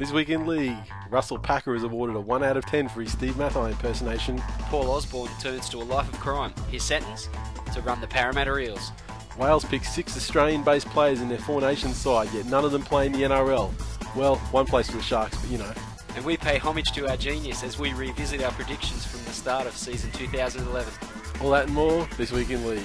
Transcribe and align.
This 0.00 0.12
week 0.12 0.30
in 0.30 0.46
league, 0.46 0.78
Russell 1.10 1.38
Packer 1.38 1.74
is 1.74 1.82
awarded 1.82 2.16
a 2.16 2.20
1 2.20 2.42
out 2.42 2.56
of 2.56 2.64
10 2.64 2.88
for 2.88 3.02
his 3.02 3.12
Steve 3.12 3.36
Matai 3.36 3.68
impersonation. 3.68 4.38
Paul 4.70 4.90
Osborne 4.90 5.30
turns 5.38 5.68
to 5.68 5.76
a 5.76 5.84
life 5.84 6.10
of 6.10 6.18
crime. 6.18 6.54
His 6.70 6.82
sentence? 6.82 7.28
To 7.74 7.82
run 7.82 8.00
the 8.00 8.06
Parramatta 8.06 8.56
Eels. 8.56 8.92
Wales 9.38 9.66
picked 9.66 9.84
six 9.84 10.16
Australian 10.16 10.62
based 10.62 10.86
players 10.86 11.20
in 11.20 11.28
their 11.28 11.36
Four 11.36 11.60
Nations 11.60 11.98
side, 11.98 12.32
yet 12.32 12.46
none 12.46 12.64
of 12.64 12.72
them 12.72 12.80
play 12.80 13.04
in 13.04 13.12
the 13.12 13.24
NRL. 13.24 13.70
Well, 14.16 14.36
one 14.52 14.64
plays 14.64 14.88
for 14.88 14.96
the 14.96 15.02
Sharks, 15.02 15.36
but 15.36 15.50
you 15.50 15.58
know. 15.58 15.74
And 16.16 16.24
we 16.24 16.38
pay 16.38 16.56
homage 16.56 16.92
to 16.92 17.06
our 17.06 17.18
genius 17.18 17.62
as 17.62 17.78
we 17.78 17.92
revisit 17.92 18.42
our 18.42 18.52
predictions 18.52 19.04
from 19.04 19.22
the 19.26 19.32
start 19.32 19.66
of 19.66 19.76
season 19.76 20.10
2011. 20.12 20.90
All 21.42 21.50
that 21.50 21.66
and 21.66 21.74
more 21.74 22.08
this 22.16 22.32
week 22.32 22.48
in 22.48 22.66
league. 22.66 22.80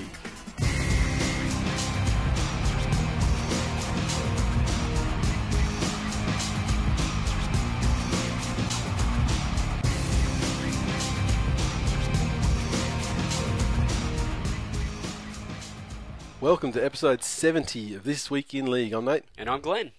Welcome 16.46 16.74
to 16.74 16.86
episode 16.86 17.24
70 17.24 17.96
of 17.96 18.04
This 18.04 18.30
Week 18.30 18.54
in 18.54 18.70
League. 18.70 18.94
I'm 18.94 19.06
Nate. 19.06 19.24
And 19.36 19.50
I'm 19.50 19.62
Glenn. 19.62 19.94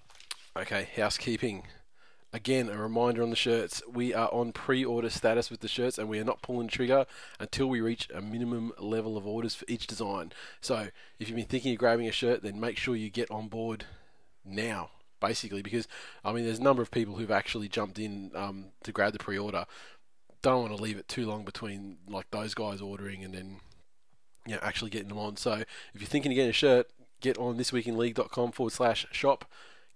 Okay, 0.57 0.91
housekeeping. 0.95 1.65
Again, 2.33 2.69
a 2.69 2.81
reminder 2.81 3.21
on 3.25 3.31
the 3.31 3.35
shirts. 3.35 3.83
We 3.93 4.15
are 4.15 4.33
on 4.33 4.53
pre 4.53 4.85
order 4.85 5.11
status 5.11 5.51
with 5.51 5.59
the 5.59 5.67
shirts 5.67 5.99
and 5.99 6.09
we 6.09 6.21
are 6.21 6.25
not 6.25 6.43
pulling 6.43 6.69
the 6.69 6.73
trigger 6.73 7.05
until 7.41 7.67
we 7.67 7.81
reach 7.81 8.09
a 8.15 8.21
minimum 8.21 8.71
level 8.79 9.17
of 9.17 9.27
orders 9.27 9.57
for 9.57 9.65
each 9.67 9.89
design. 9.89 10.31
So, 10.61 10.91
if 11.19 11.29
you've 11.29 11.35
been 11.35 11.47
thinking 11.47 11.73
of 11.73 11.79
grabbing 11.79 12.07
a 12.07 12.13
shirt, 12.13 12.45
then 12.45 12.61
make 12.61 12.79
sure 12.79 12.95
you 12.95 13.11
get 13.11 13.29
on 13.29 13.49
board 13.49 13.85
now, 14.45 14.91
basically, 15.21 15.63
because 15.63 15.89
I 16.25 16.33
mean, 16.33 16.45
there's 16.45 16.61
a 16.61 16.63
number 16.63 16.81
of 16.81 16.93
people 16.93 17.17
who've 17.17 17.29
actually 17.29 17.67
jumped 17.69 17.99
in 17.99 18.31
um, 18.37 18.67
to 18.85 18.93
grab 18.93 19.15
the 19.15 19.19
pre 19.19 19.37
order. 19.37 19.67
Don't 20.43 20.63
want 20.63 20.77
to 20.77 20.81
leave 20.81 20.97
it 20.97 21.09
too 21.09 21.27
long 21.27 21.45
between 21.45 21.97
like 22.07 22.31
those 22.31 22.55
guys 22.55 22.81
ordering 22.81 23.25
and 23.25 23.35
then 23.35 23.57
you 24.47 24.55
know, 24.55 24.61
actually 24.63 24.91
getting 24.91 25.09
them 25.09 25.19
on. 25.19 25.37
So, 25.37 25.53
if 25.53 25.67
you're 26.01 26.07
thinking 26.09 26.33
of 26.33 26.37
getting 26.37 26.51
a 26.51 26.55
shirt, 26.55 26.89
get 27.21 27.37
on 27.39 27.57
thisweekinleague.com 27.59 28.53
forward 28.53 28.73
slash 28.73 29.07
shop. 29.13 29.45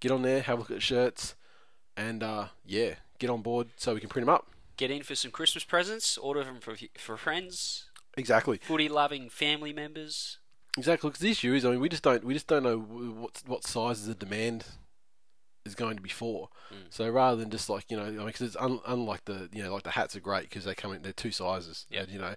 Get 0.01 0.11
on 0.11 0.23
there, 0.23 0.41
have 0.43 0.57
a 0.59 0.61
look 0.63 0.71
at 0.71 0.77
the 0.77 0.81
shirts 0.81 1.35
and 1.97 2.23
uh, 2.23 2.47
yeah, 2.65 2.95
get 3.19 3.29
on 3.31 3.43
board 3.43 3.69
so 3.77 3.93
we 3.95 4.01
can 4.01 4.09
print 4.09 4.25
them 4.27 4.35
up. 4.35 4.47
Get 4.79 4.91
in 4.91 5.03
for 5.03 5.15
some 5.15 5.31
Christmas 5.31 5.63
presents, 5.65 6.17
order 6.17 6.43
them 6.43 6.59
for, 6.61 6.75
for 6.97 7.17
friends, 7.19 7.87
Exactly, 8.17 8.59
footy 8.63 8.89
loving 8.89 9.29
family 9.29 9.73
members. 9.73 10.39
exactly. 10.79 11.11
Because 11.11 11.21
the 11.21 11.31
issue 11.31 11.53
is, 11.55 11.65
I 11.67 11.71
mean, 11.71 11.81
we 11.81 11.89
just 11.91 12.03
don't 12.03 12.25
we 12.25 12.33
just 12.35 12.47
don't 12.47 12.63
know 12.63 12.79
what 12.79 13.43
what 13.47 13.65
sizes 13.65 14.07
the 14.07 14.15
demand 14.15 14.65
is 15.67 15.75
going 15.75 15.97
to 15.97 16.03
be 16.03 16.09
for. 16.09 16.49
So 16.89 17.09
rather 17.11 17.37
than 17.37 17.51
just 17.51 17.69
like 17.69 17.91
you 17.91 17.97
know, 17.99 18.05
I 18.05 18.11
mean, 18.11 18.27
because 18.27 18.41
it's 18.43 18.57
un, 18.57 18.81
unlike 18.87 19.27
the 19.27 19.49
you 19.53 19.63
know 19.63 19.73
like 19.73 19.83
the 19.83 19.91
hats 19.91 20.17
are 20.17 20.21
great 20.21 20.45
because 20.45 20.65
they 20.65 20.75
come 20.75 20.93
in 20.95 21.03
they're 21.03 21.13
two 21.13 21.31
sizes. 21.31 21.85
Yeah. 21.91 22.05
you 22.09 22.19
know, 22.19 22.35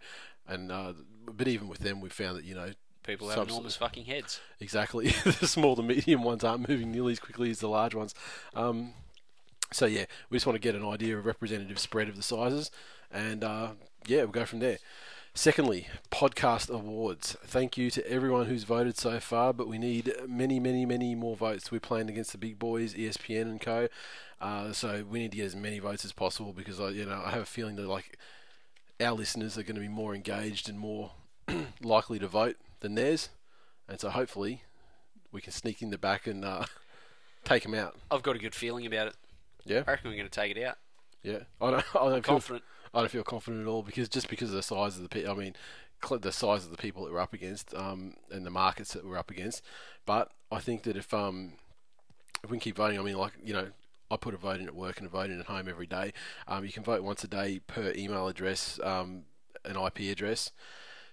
and 0.47 0.71
uh, 0.71 0.93
but 1.31 1.47
even 1.47 1.67
with 1.67 1.79
them, 1.79 2.01
we 2.01 2.09
found 2.09 2.37
that 2.37 2.45
you 2.45 2.55
know 2.55 2.71
People 3.03 3.27
have 3.29 3.49
enormous 3.49 3.75
fucking 3.75 4.05
heads. 4.05 4.39
Exactly. 4.61 5.07
the 5.25 5.47
small 5.47 5.75
to 5.75 5.83
medium 5.83 6.23
ones 6.23 6.43
aren't 6.43 6.67
moving 6.67 6.91
nearly 6.91 7.11
as 7.11 7.19
quickly 7.19 7.49
as 7.49 7.59
the 7.59 7.67
large 7.67 7.93
ones. 7.93 8.15
Um, 8.55 8.93
so 9.73 9.85
yeah, 9.85 10.05
we 10.29 10.37
just 10.37 10.45
want 10.45 10.55
to 10.55 10.61
get 10.61 10.75
an 10.75 10.85
idea 10.85 11.17
of 11.17 11.25
representative 11.25 11.79
spread 11.79 12.07
of 12.07 12.15
the 12.15 12.23
sizes, 12.23 12.71
and 13.11 13.43
uh, 13.43 13.71
yeah, 14.07 14.19
we'll 14.19 14.27
go 14.27 14.45
from 14.45 14.59
there. 14.59 14.77
Secondly, 15.35 15.87
podcast 16.11 16.69
awards. 16.69 17.35
Thank 17.43 17.75
you 17.75 17.89
to 17.91 18.07
everyone 18.07 18.45
who's 18.45 18.63
voted 18.65 18.97
so 18.97 19.19
far, 19.19 19.51
but 19.51 19.67
we 19.67 19.79
need 19.79 20.13
many, 20.27 20.59
many, 20.59 20.85
many 20.85 21.15
more 21.15 21.35
votes. 21.35 21.71
We're 21.71 21.79
playing 21.79 22.09
against 22.09 22.31
the 22.33 22.37
big 22.37 22.59
boys, 22.59 22.93
ESPN 22.93 23.41
and 23.41 23.59
co. 23.59 23.89
Uh, 24.39 24.71
so 24.73 25.03
we 25.09 25.19
need 25.19 25.31
to 25.31 25.37
get 25.37 25.47
as 25.47 25.55
many 25.55 25.79
votes 25.79 26.05
as 26.05 26.11
possible 26.11 26.53
because 26.53 26.79
I, 26.79 26.89
you 26.89 27.05
know, 27.05 27.21
I 27.25 27.31
have 27.31 27.41
a 27.41 27.45
feeling 27.45 27.75
that 27.77 27.87
like 27.87 28.19
our 29.03 29.13
listeners 29.13 29.57
are 29.57 29.63
going 29.63 29.75
to 29.75 29.81
be 29.81 29.87
more 29.87 30.15
engaged 30.15 30.69
and 30.69 30.79
more 30.79 31.11
likely 31.81 32.19
to 32.19 32.27
vote 32.27 32.57
than 32.79 32.95
theirs, 32.95 33.29
and 33.87 33.99
so 33.99 34.09
hopefully 34.09 34.63
we 35.31 35.41
can 35.41 35.51
sneak 35.53 35.81
in 35.81 35.89
the 35.89 35.97
back 35.97 36.27
and 36.27 36.43
uh, 36.45 36.65
take 37.43 37.63
them 37.63 37.73
out. 37.73 37.95
I've 38.11 38.23
got 38.23 38.35
a 38.35 38.39
good 38.39 38.55
feeling 38.55 38.85
about 38.85 39.07
it. 39.07 39.15
Yeah, 39.65 39.83
I 39.87 39.91
reckon 39.91 40.09
we're 40.09 40.17
going 40.17 40.29
to 40.29 40.39
take 40.41 40.55
it 40.55 40.63
out. 40.63 40.77
yeah. 41.23 41.39
I 41.61 41.71
don't, 41.71 41.85
I 41.95 41.99
don't 41.99 42.11
feel 42.13 42.21
Confident. 42.21 42.63
I 42.93 42.99
don't 42.99 43.09
feel 43.09 43.23
confident 43.23 43.63
at 43.63 43.69
all 43.69 43.81
because 43.81 44.07
just 44.07 44.29
because 44.29 44.49
of 44.49 44.55
the 44.55 44.61
size 44.61 44.97
of 44.97 45.01
the 45.03 45.09
people. 45.09 45.31
I 45.31 45.35
mean, 45.35 45.55
cl- 46.05 46.19
the 46.19 46.31
size 46.31 46.63
of 46.63 46.69
the 46.69 46.77
people 46.77 47.03
that 47.05 47.11
we're 47.11 47.19
up 47.19 47.33
against, 47.33 47.73
um, 47.73 48.13
and 48.31 48.45
the 48.45 48.51
markets 48.51 48.93
that 48.93 49.03
we're 49.03 49.17
up 49.17 49.31
against. 49.31 49.63
But 50.05 50.31
I 50.51 50.59
think 50.59 50.83
that 50.83 50.95
if 50.95 51.11
um, 51.11 51.53
if 52.43 52.51
we 52.51 52.57
can 52.57 52.61
keep 52.61 52.75
voting, 52.75 52.99
I 52.99 53.01
mean, 53.01 53.17
like 53.17 53.31
you 53.43 53.53
know, 53.53 53.67
I 54.13 54.17
put 54.17 54.33
a 54.33 54.37
vote 54.37 54.59
in 54.59 54.67
at 54.67 54.75
work 54.75 54.97
and 54.97 55.07
a 55.07 55.09
vote 55.09 55.29
in 55.29 55.39
at 55.39 55.47
home 55.47 55.67
every 55.67 55.87
day. 55.87 56.13
Um, 56.47 56.63
you 56.65 56.71
can 56.71 56.83
vote 56.83 57.03
once 57.03 57.23
a 57.23 57.27
day 57.27 57.59
per 57.65 57.91
email 57.95 58.27
address, 58.27 58.79
um, 58.83 59.23
an 59.65 59.75
IP 59.75 60.11
address. 60.11 60.51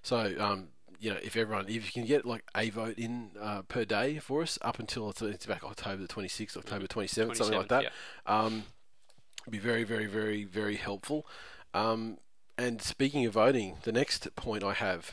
So 0.02 0.34
um, 0.38 0.68
you 1.00 1.10
know, 1.10 1.18
if 1.22 1.36
everyone, 1.36 1.64
if 1.66 1.86
you 1.86 1.92
can 1.92 2.04
get 2.04 2.26
like 2.26 2.44
a 2.54 2.68
vote 2.70 2.98
in 2.98 3.30
uh, 3.40 3.62
per 3.62 3.84
day 3.84 4.18
for 4.18 4.42
us 4.42 4.58
up 4.60 4.78
until 4.78 5.08
it's, 5.08 5.22
it's 5.22 5.46
back 5.46 5.64
October 5.64 6.02
the 6.02 6.08
26th, 6.08 6.58
October 6.58 6.86
27th, 6.86 7.36
something 7.36 7.58
like 7.58 7.68
that. 7.68 7.84
yeah. 7.84 7.90
Um, 8.26 8.64
be 9.48 9.58
very, 9.58 9.84
very, 9.84 10.06
very, 10.06 10.44
very 10.44 10.76
helpful. 10.76 11.26
Um, 11.72 12.18
and 12.58 12.82
speaking 12.82 13.24
of 13.24 13.32
voting, 13.32 13.78
the 13.82 13.92
next 13.92 14.34
point 14.36 14.62
I 14.62 14.74
have, 14.74 15.12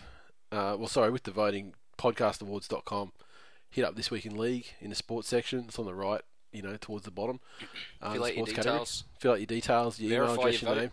uh, 0.51 0.75
well, 0.77 0.87
sorry, 0.87 1.11
with 1.11 1.23
the 1.23 1.31
voting, 1.31 1.73
podcastawards.com. 1.97 3.13
Hit 3.69 3.85
up 3.85 3.95
this 3.95 4.11
week 4.11 4.25
in 4.25 4.37
league 4.37 4.65
in 4.81 4.89
the 4.89 4.95
sports 4.95 5.29
section. 5.29 5.65
It's 5.67 5.79
on 5.79 5.85
the 5.85 5.93
right, 5.93 6.21
you 6.57 6.63
know, 6.63 6.77
towards 6.79 7.05
the 7.05 7.11
bottom. 7.11 7.39
Uh, 8.01 8.13
Fill 8.13 8.23
out 8.23 8.27
your 8.27 8.33
sports 8.45 8.51
category. 8.53 8.73
details. 8.73 9.03
Fill 9.19 9.31
out 9.31 9.39
your 9.39 9.45
details, 9.47 9.99
your 9.99 10.11
email 10.11 10.25
Verify 10.25 10.41
address, 10.49 10.61
your 10.61 10.71
your 10.73 10.81
name. 10.81 10.91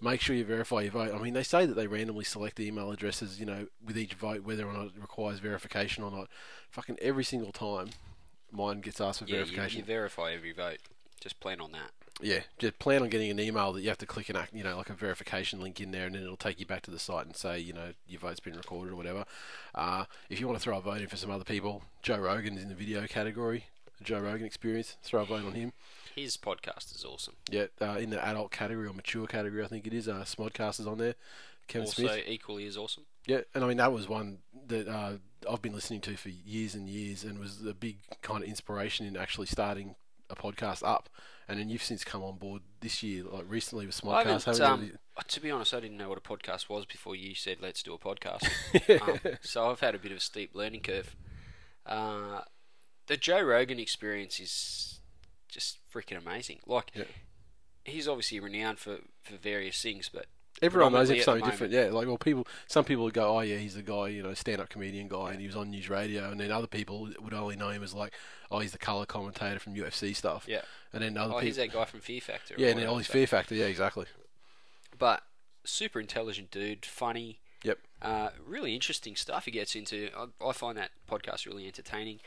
Make 0.00 0.20
sure 0.20 0.34
you 0.36 0.44
verify 0.44 0.80
your 0.82 0.90
vote. 0.90 1.14
I 1.14 1.18
mean, 1.22 1.34
they 1.34 1.44
say 1.44 1.64
that 1.66 1.74
they 1.74 1.86
randomly 1.86 2.24
select 2.24 2.56
the 2.56 2.66
email 2.66 2.90
addresses, 2.90 3.38
you 3.40 3.46
know, 3.46 3.68
with 3.86 3.96
each 3.96 4.14
vote, 4.14 4.42
whether 4.42 4.66
or 4.66 4.72
not 4.72 4.86
it 4.86 4.92
requires 5.00 5.38
verification 5.38 6.02
or 6.02 6.10
not. 6.10 6.28
Fucking 6.70 6.98
every 7.00 7.24
single 7.24 7.52
time, 7.52 7.90
mine 8.52 8.80
gets 8.80 9.00
asked 9.00 9.20
for 9.20 9.24
Yeah, 9.26 9.36
you, 9.38 9.44
verification. 9.44 9.78
you 9.78 9.84
verify 9.84 10.32
every 10.32 10.52
vote. 10.52 10.78
Just 11.20 11.38
plan 11.40 11.60
on 11.60 11.72
that. 11.72 11.90
Yeah, 12.20 12.40
just 12.58 12.78
plan 12.78 13.02
on 13.02 13.08
getting 13.08 13.30
an 13.30 13.40
email 13.40 13.72
that 13.72 13.80
you 13.82 13.88
have 13.88 13.98
to 13.98 14.06
click 14.06 14.28
an, 14.28 14.36
act- 14.36 14.54
you 14.54 14.62
know, 14.62 14.76
like 14.76 14.88
a 14.90 14.94
verification 14.94 15.60
link 15.60 15.80
in 15.80 15.90
there, 15.90 16.06
and 16.06 16.14
then 16.14 16.22
it'll 16.22 16.36
take 16.36 16.60
you 16.60 16.66
back 16.66 16.82
to 16.82 16.90
the 16.90 16.98
site 16.98 17.26
and 17.26 17.34
say, 17.34 17.58
you 17.58 17.72
know, 17.72 17.92
your 18.06 18.20
vote's 18.20 18.38
been 18.40 18.56
recorded 18.56 18.92
or 18.92 18.96
whatever. 18.96 19.24
Uh, 19.74 20.04
if 20.30 20.38
you 20.38 20.46
want 20.46 20.56
to 20.58 20.62
throw 20.62 20.76
a 20.78 20.80
vote 20.80 21.00
in 21.00 21.08
for 21.08 21.16
some 21.16 21.30
other 21.30 21.42
people, 21.44 21.82
Joe 22.02 22.18
Rogan's 22.18 22.62
in 22.62 22.68
the 22.68 22.74
video 22.74 23.06
category. 23.06 23.64
Joe 24.02 24.20
Rogan 24.20 24.46
Experience. 24.46 24.96
Throw 25.02 25.22
a 25.22 25.24
vote 25.24 25.44
on 25.44 25.52
him. 25.52 25.72
His 26.14 26.36
podcast 26.36 26.94
is 26.94 27.04
awesome. 27.04 27.34
Yeah, 27.50 27.66
uh, 27.80 27.96
in 27.98 28.10
the 28.10 28.24
adult 28.24 28.50
category 28.50 28.86
or 28.86 28.92
mature 28.92 29.26
category, 29.26 29.64
I 29.64 29.66
think 29.66 29.86
it 29.86 29.92
is. 29.92 30.08
Uh, 30.08 30.24
Smodcast 30.24 30.80
is 30.80 30.86
on 30.86 30.98
there. 30.98 31.14
Kevin 31.66 31.86
also, 31.86 32.02
Smith. 32.02 32.24
equally 32.26 32.66
as 32.66 32.76
awesome. 32.76 33.04
Yeah, 33.26 33.40
and 33.54 33.64
I 33.64 33.68
mean 33.68 33.78
that 33.78 33.92
was 33.92 34.08
one 34.08 34.38
that 34.66 34.86
uh, 34.86 35.14
I've 35.50 35.62
been 35.62 35.72
listening 35.72 36.00
to 36.02 36.16
for 36.16 36.28
years 36.28 36.74
and 36.74 36.88
years, 36.88 37.24
and 37.24 37.38
was 37.38 37.64
a 37.66 37.74
big 37.74 37.98
kind 38.22 38.42
of 38.42 38.48
inspiration 38.48 39.06
in 39.06 39.16
actually 39.16 39.46
starting 39.46 39.94
a 40.30 40.36
podcast 40.36 40.86
up. 40.86 41.08
And 41.46 41.58
then 41.58 41.68
you've 41.68 41.82
since 41.82 42.04
come 42.04 42.22
on 42.22 42.36
board 42.36 42.62
this 42.80 43.02
year, 43.02 43.24
like 43.24 43.44
recently 43.48 43.86
with 43.86 44.00
Smodcast. 44.00 44.60
um, 44.60 44.84
you? 44.84 44.98
to 45.26 45.40
be 45.40 45.50
honest, 45.50 45.74
I 45.74 45.80
didn't 45.80 45.98
know 45.98 46.08
what 46.08 46.18
a 46.18 46.22
podcast 46.22 46.68
was 46.68 46.86
before 46.86 47.14
you 47.14 47.34
said 47.34 47.58
let's 47.60 47.82
do 47.82 47.94
a 47.94 47.98
podcast. 47.98 48.48
um, 49.02 49.36
so 49.42 49.70
I've 49.70 49.80
had 49.80 49.94
a 49.94 49.98
bit 49.98 50.12
of 50.12 50.18
a 50.18 50.20
steep 50.20 50.54
learning 50.54 50.80
curve. 50.80 51.16
Uh, 51.86 52.42
the 53.06 53.16
Joe 53.16 53.42
Rogan 53.42 53.78
experience 53.78 54.40
is 54.40 55.00
just 55.48 55.78
freaking 55.92 56.18
amazing. 56.18 56.60
Like, 56.66 56.90
Yeah. 56.94 57.04
he's 57.84 58.08
obviously 58.08 58.40
renowned 58.40 58.78
for, 58.78 58.98
for 59.22 59.36
various 59.36 59.80
things, 59.80 60.10
but 60.12 60.26
Everyone 60.62 60.92
knows 60.92 61.10
him 61.10 61.20
something 61.20 61.44
different. 61.44 61.72
Yeah, 61.72 61.86
like 61.86 62.06
well, 62.06 62.16
people. 62.16 62.46
Some 62.68 62.84
people 62.84 63.02
would 63.04 63.12
go, 63.12 63.36
"Oh 63.36 63.40
yeah, 63.40 63.56
he's 63.56 63.74
the 63.74 63.82
guy, 63.82 64.06
you 64.08 64.22
know, 64.22 64.34
stand-up 64.34 64.68
comedian 64.68 65.08
guy, 65.08 65.32
and 65.32 65.40
he 65.40 65.46
was 65.48 65.56
on 65.56 65.68
news 65.70 65.90
radio." 65.90 66.30
And 66.30 66.38
then 66.38 66.52
other 66.52 66.68
people 66.68 67.08
would 67.20 67.34
only 67.34 67.56
know 67.56 67.70
him 67.70 67.82
as 67.82 67.92
like, 67.92 68.12
"Oh, 68.52 68.60
he's 68.60 68.70
the 68.70 68.78
color 68.78 69.04
commentator 69.04 69.58
from 69.58 69.74
UFC 69.74 70.14
stuff." 70.14 70.44
Yeah. 70.46 70.62
And 70.92 71.02
then 71.02 71.16
other 71.16 71.34
oh, 71.34 71.38
he's 71.38 71.56
that 71.56 71.72
guy 71.72 71.84
from 71.86 72.00
Fear 72.00 72.20
Factor. 72.20 72.54
Yeah, 72.56 72.68
and 72.68 72.78
then 72.78 72.86
all 72.86 72.98
but- 72.98 73.06
Fear 73.06 73.26
Factor. 73.26 73.56
Yeah, 73.56 73.64
exactly. 73.66 74.06
But 74.96 75.24
super 75.64 75.98
intelligent 75.98 76.52
dude, 76.52 76.86
funny. 76.86 77.40
Yep. 77.64 77.78
Uh, 78.00 78.28
really 78.46 78.74
interesting 78.74 79.16
stuff 79.16 79.46
he 79.46 79.50
gets 79.50 79.74
into. 79.74 80.10
I, 80.16 80.48
I 80.48 80.52
find 80.52 80.78
that 80.78 80.90
podcast 81.10 81.46
really 81.46 81.66
entertaining. 81.66 82.20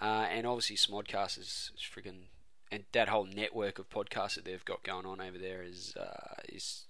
Uh, 0.00 0.26
and 0.30 0.46
obviously, 0.46 0.76
Smodcast 0.76 1.38
is, 1.38 1.72
is 1.74 1.82
freaking, 1.82 2.26
and 2.70 2.84
that 2.92 3.08
whole 3.08 3.24
network 3.26 3.78
of 3.78 3.88
podcasts 3.90 4.36
that 4.36 4.44
they've 4.44 4.64
got 4.64 4.82
going 4.84 5.06
on 5.06 5.20
over 5.20 5.38
there 5.38 5.62
is 5.62 5.94
uh, 5.96 6.34
is 6.48 6.84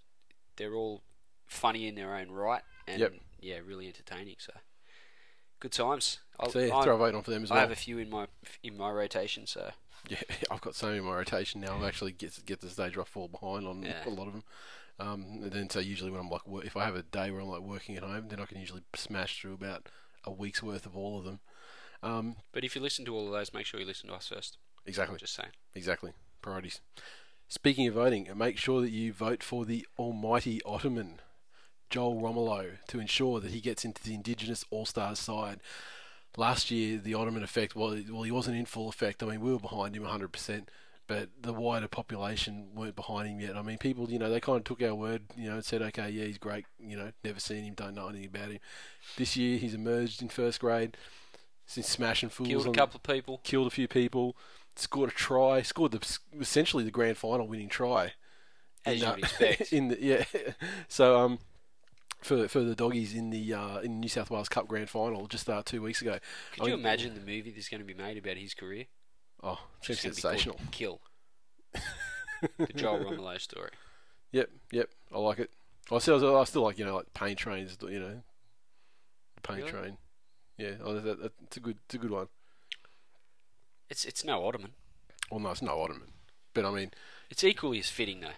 they're 0.57 0.75
all 0.75 1.03
funny 1.47 1.87
in 1.89 1.95
their 1.95 2.15
own 2.15 2.31
right, 2.31 2.63
and 2.87 3.01
Yep. 3.01 3.15
yeah, 3.41 3.59
really 3.65 3.87
entertaining. 3.87 4.37
So 4.39 4.53
good 5.61 5.73
times. 5.73 6.19
I'll, 6.39 6.51
So 6.51 6.59
yeah, 6.61 6.75
I'm- 6.75 6.85
throw 6.85 6.95
a 6.97 6.99
vote 6.99 7.15
on 7.15 7.23
for 7.23 7.31
them 7.31 7.43
as 7.45 7.51
I 7.51 7.55
well. 7.55 7.61
have 7.63 7.71
a 7.71 7.77
few 7.77 7.99
in 7.99 8.11
my 8.11 8.27
in 8.63 8.77
my 8.77 8.91
rotation, 8.91 9.47
so 9.47 9.71
Yeah, 10.09 10.19
I've 10.51 10.61
got 10.61 10.75
so 10.75 10.87
many 10.89 10.99
in 10.99 11.05
my 11.05 11.15
rotation 11.17 11.61
now. 11.61 11.79
I 11.83 11.87
actually 11.89 12.13
get 12.13 12.45
get 12.45 12.61
to 12.61 12.67
the 12.67 12.73
stage 12.73 12.97
where 12.97 13.05
I 13.05 13.07
fall 13.09 13.29
behind 13.29 13.67
on 13.67 13.83
Yeah. 13.83 14.07
a 14.07 14.11
lot 14.11 14.27
of 14.27 14.33
them. 14.35 14.45
Um, 15.01 15.23
and 15.45 15.53
then 15.53 15.71
so 15.71 15.79
usually 15.79 16.11
when 16.11 16.21
I'm 16.21 16.29
like, 16.29 16.43
if 16.67 16.77
I 16.77 16.85
have 16.85 16.97
a 16.97 17.03
day 17.05 17.31
where 17.31 17.41
I'm 17.41 17.49
like 17.49 17.61
working 17.63 17.97
at 17.97 18.03
home, 18.03 18.29
then 18.29 18.41
I 18.41 18.47
can 18.47 18.59
usually 18.59 18.83
smash 18.97 19.41
through 19.41 19.55
about 19.55 19.89
a 20.25 20.31
week's 20.33 20.61
worth 20.63 20.87
of 20.87 20.97
all 20.97 21.19
of 21.19 21.25
them. 21.25 21.39
Um, 22.03 22.37
But 22.53 22.65
if 22.65 22.75
you 22.77 22.81
listen 22.83 23.05
to 23.06 23.15
all 23.15 23.27
of 23.27 23.33
those, 23.33 23.53
make 23.53 23.67
sure 23.67 23.81
you 23.81 23.87
listen 23.87 24.09
to 24.09 24.15
us 24.15 24.29
first. 24.29 24.59
exactly, 24.87 25.19
Just 25.19 25.35
saying. 25.35 25.50
exactly. 25.75 26.12
Priorities. 26.43 26.81
Speaking 27.49 27.87
of 27.89 27.95
voting, 27.95 28.29
make 28.37 28.59
sure 28.59 28.81
that 28.83 28.91
you 28.91 29.12
vote 29.12 29.43
for 29.43 29.65
the 29.65 29.87
almighty 29.99 30.61
Ottoman, 30.65 31.21
Joel 31.91 32.21
Romelo, 32.21 32.73
to 32.89 33.00
ensure 33.00 33.41
that 33.41 33.50
he 33.53 33.61
gets 33.61 33.85
into 33.85 34.03
the 34.03 34.15
Indigenous 34.15 34.65
All 34.71 34.85
Stars 34.87 35.19
side. 35.19 35.61
Last 36.37 36.71
year, 36.71 36.99
the 36.99 37.15
Ottoman 37.15 37.43
effect, 37.43 37.75
well, 37.75 37.99
well, 38.11 38.23
he 38.23 38.31
wasn't 38.31 38.59
in 38.59 38.67
full 38.67 38.89
effect. 38.89 39.23
I 39.23 39.27
mean, 39.27 39.41
we 39.41 39.50
were 39.50 39.59
behind 39.59 39.97
him 39.97 40.05
100%, 40.05 40.67
but 41.06 41.31
the 41.41 41.55
wider 41.55 41.89
population 41.89 42.69
weren't 42.75 42.95
behind 42.95 43.29
him 43.29 43.41
yet. 43.41 43.56
I 43.56 43.62
mean, 43.62 43.79
people, 43.79 44.11
you 44.11 44.19
know, 44.19 44.29
they 44.31 44.41
kind 44.41 44.59
of 44.59 44.65
took 44.65 44.83
our 44.83 44.95
word, 44.95 45.23
you 45.37 45.49
know, 45.49 45.55
and 45.55 45.65
said, 45.65 45.81
okay, 45.83 46.11
yeah, 46.11 46.27
he's 46.27 46.39
great, 46.39 46.67
you 46.79 46.97
know, 46.97 47.11
never 47.25 47.41
seen 47.41 47.65
him, 47.65 47.75
don't 47.75 47.95
know 47.95 48.09
anything 48.09 48.27
about 48.29 48.50
him. 48.53 48.61
This 49.17 49.37
year, 49.37 49.59
he's 49.59 49.75
emerged 49.75 50.21
in 50.23 50.29
first 50.29 50.61
grade, 50.61 50.97
smashing 51.69 52.29
fools 52.31 52.49
Killed 52.49 52.67
a 52.67 52.73
couple 52.73 52.97
of 52.97 53.03
people. 53.03 53.41
killed 53.44 53.67
a 53.67 53.70
few 53.70 53.87
people, 53.88 54.37
scored 54.76 55.11
a 55.11 55.12
try, 55.12 55.62
scored 55.62 55.93
the 55.93 56.19
essentially 56.41 56.82
the 56.85 56.91
grand 56.91 57.17
final 57.17 57.47
winning 57.47 57.69
try. 57.69 58.12
As 58.87 58.94
in, 58.94 59.00
you 59.00 59.11
would 59.11 59.19
expect. 59.20 59.73
in 59.73 59.88
the 59.88 59.99
yeah, 60.03 60.25
so 60.88 61.19
um, 61.20 61.38
for 62.23 62.49
for 62.49 62.61
the 62.61 62.75
doggies 62.75 63.15
in 63.15 63.31
the 63.31 63.53
uh, 63.55 63.79
in 63.81 64.00
New 64.00 64.09
South 64.09 64.31
Wales 64.31 64.49
Cup 64.49 64.67
grand 64.69 64.88
final 64.88 65.26
just 65.26 65.49
uh, 65.50 65.62
two 65.65 65.82
weeks 65.82 66.00
ago. 66.00 66.19
Could 66.53 66.62
I 66.62 66.67
you 66.67 66.70
mean- 66.73 66.81
imagine 66.81 67.15
the 67.15 67.20
movie 67.20 67.50
that's 67.55 67.69
going 67.69 67.81
to 67.81 67.87
be 67.87 67.94
made 67.94 68.17
about 68.19 68.37
his 68.37 68.55
career? 68.55 68.85
Oh, 69.43 69.59
It's 69.87 70.00
seems 70.00 70.03
gonna 70.03 70.14
be 70.14 70.23
called 70.23 70.32
sensational. 70.56 70.61
Kill. 70.71 71.00
the 72.59 72.67
Joel 72.75 73.00
Romelo 73.00 73.41
story. 73.41 73.71
Yep, 74.32 74.50
yep, 74.73 74.88
I 75.14 75.19
like 75.19 75.38
it. 75.38 75.50
I 75.91 75.99
still 75.99 76.37
I 76.38 76.44
still 76.44 76.62
like 76.62 76.79
you 76.79 76.85
know 76.85 76.97
like 76.97 77.12
pain 77.14 77.37
trains, 77.37 77.76
you 77.82 78.00
know, 78.00 78.23
pain 79.43 79.59
Really? 79.59 79.71
train. 79.71 79.97
Yeah, 80.59 80.73
oh, 80.85 80.99
that, 80.99 81.33
a 81.57 81.61
good 81.61 81.79
it's 81.87 81.95
a 81.95 81.99
good 81.99 82.11
one. 82.11 82.27
It's 83.89 84.05
it's 84.05 84.25
no 84.25 84.45
Ottoman. 84.47 84.73
Well, 85.31 85.41
no, 85.41 85.51
it's 85.51 85.63
no 85.63 85.81
Ottoman, 85.81 86.09
but 86.53 86.65
I 86.65 86.71
mean, 86.71 86.91
It's 87.31 87.45
equally 87.45 87.79
as 87.79 87.89
fitting 87.89 88.21
though. 88.21 88.31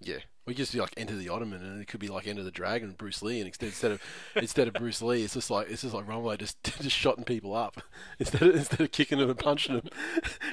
Yeah, 0.00 0.18
we 0.44 0.54
just 0.54 0.72
do 0.72 0.80
like 0.80 0.92
Enter 0.96 1.16
the 1.16 1.28
Ottoman, 1.28 1.62
and 1.62 1.80
it 1.80 1.86
could 1.88 2.00
be 2.00 2.08
like 2.08 2.26
Enter 2.26 2.42
the 2.42 2.50
Dragon, 2.50 2.94
Bruce 2.98 3.22
Lee, 3.22 3.38
and 3.38 3.46
instead 3.46 3.66
instead 3.66 3.92
of 3.92 4.02
instead 4.36 4.68
of 4.68 4.74
Bruce 4.74 5.00
Lee, 5.00 5.22
it's 5.22 5.34
just 5.34 5.50
like 5.50 5.70
it's 5.70 5.82
just 5.82 5.94
like 5.94 6.06
Romelo 6.06 6.36
just 6.36 6.62
just 6.82 6.96
shotting 6.96 7.24
people 7.24 7.54
up 7.54 7.80
instead 8.18 8.42
of 8.42 8.56
instead 8.56 8.80
of 8.80 8.90
kicking 8.92 9.18
them 9.18 9.30
and 9.30 9.38
punching 9.38 9.76
them, 9.76 9.88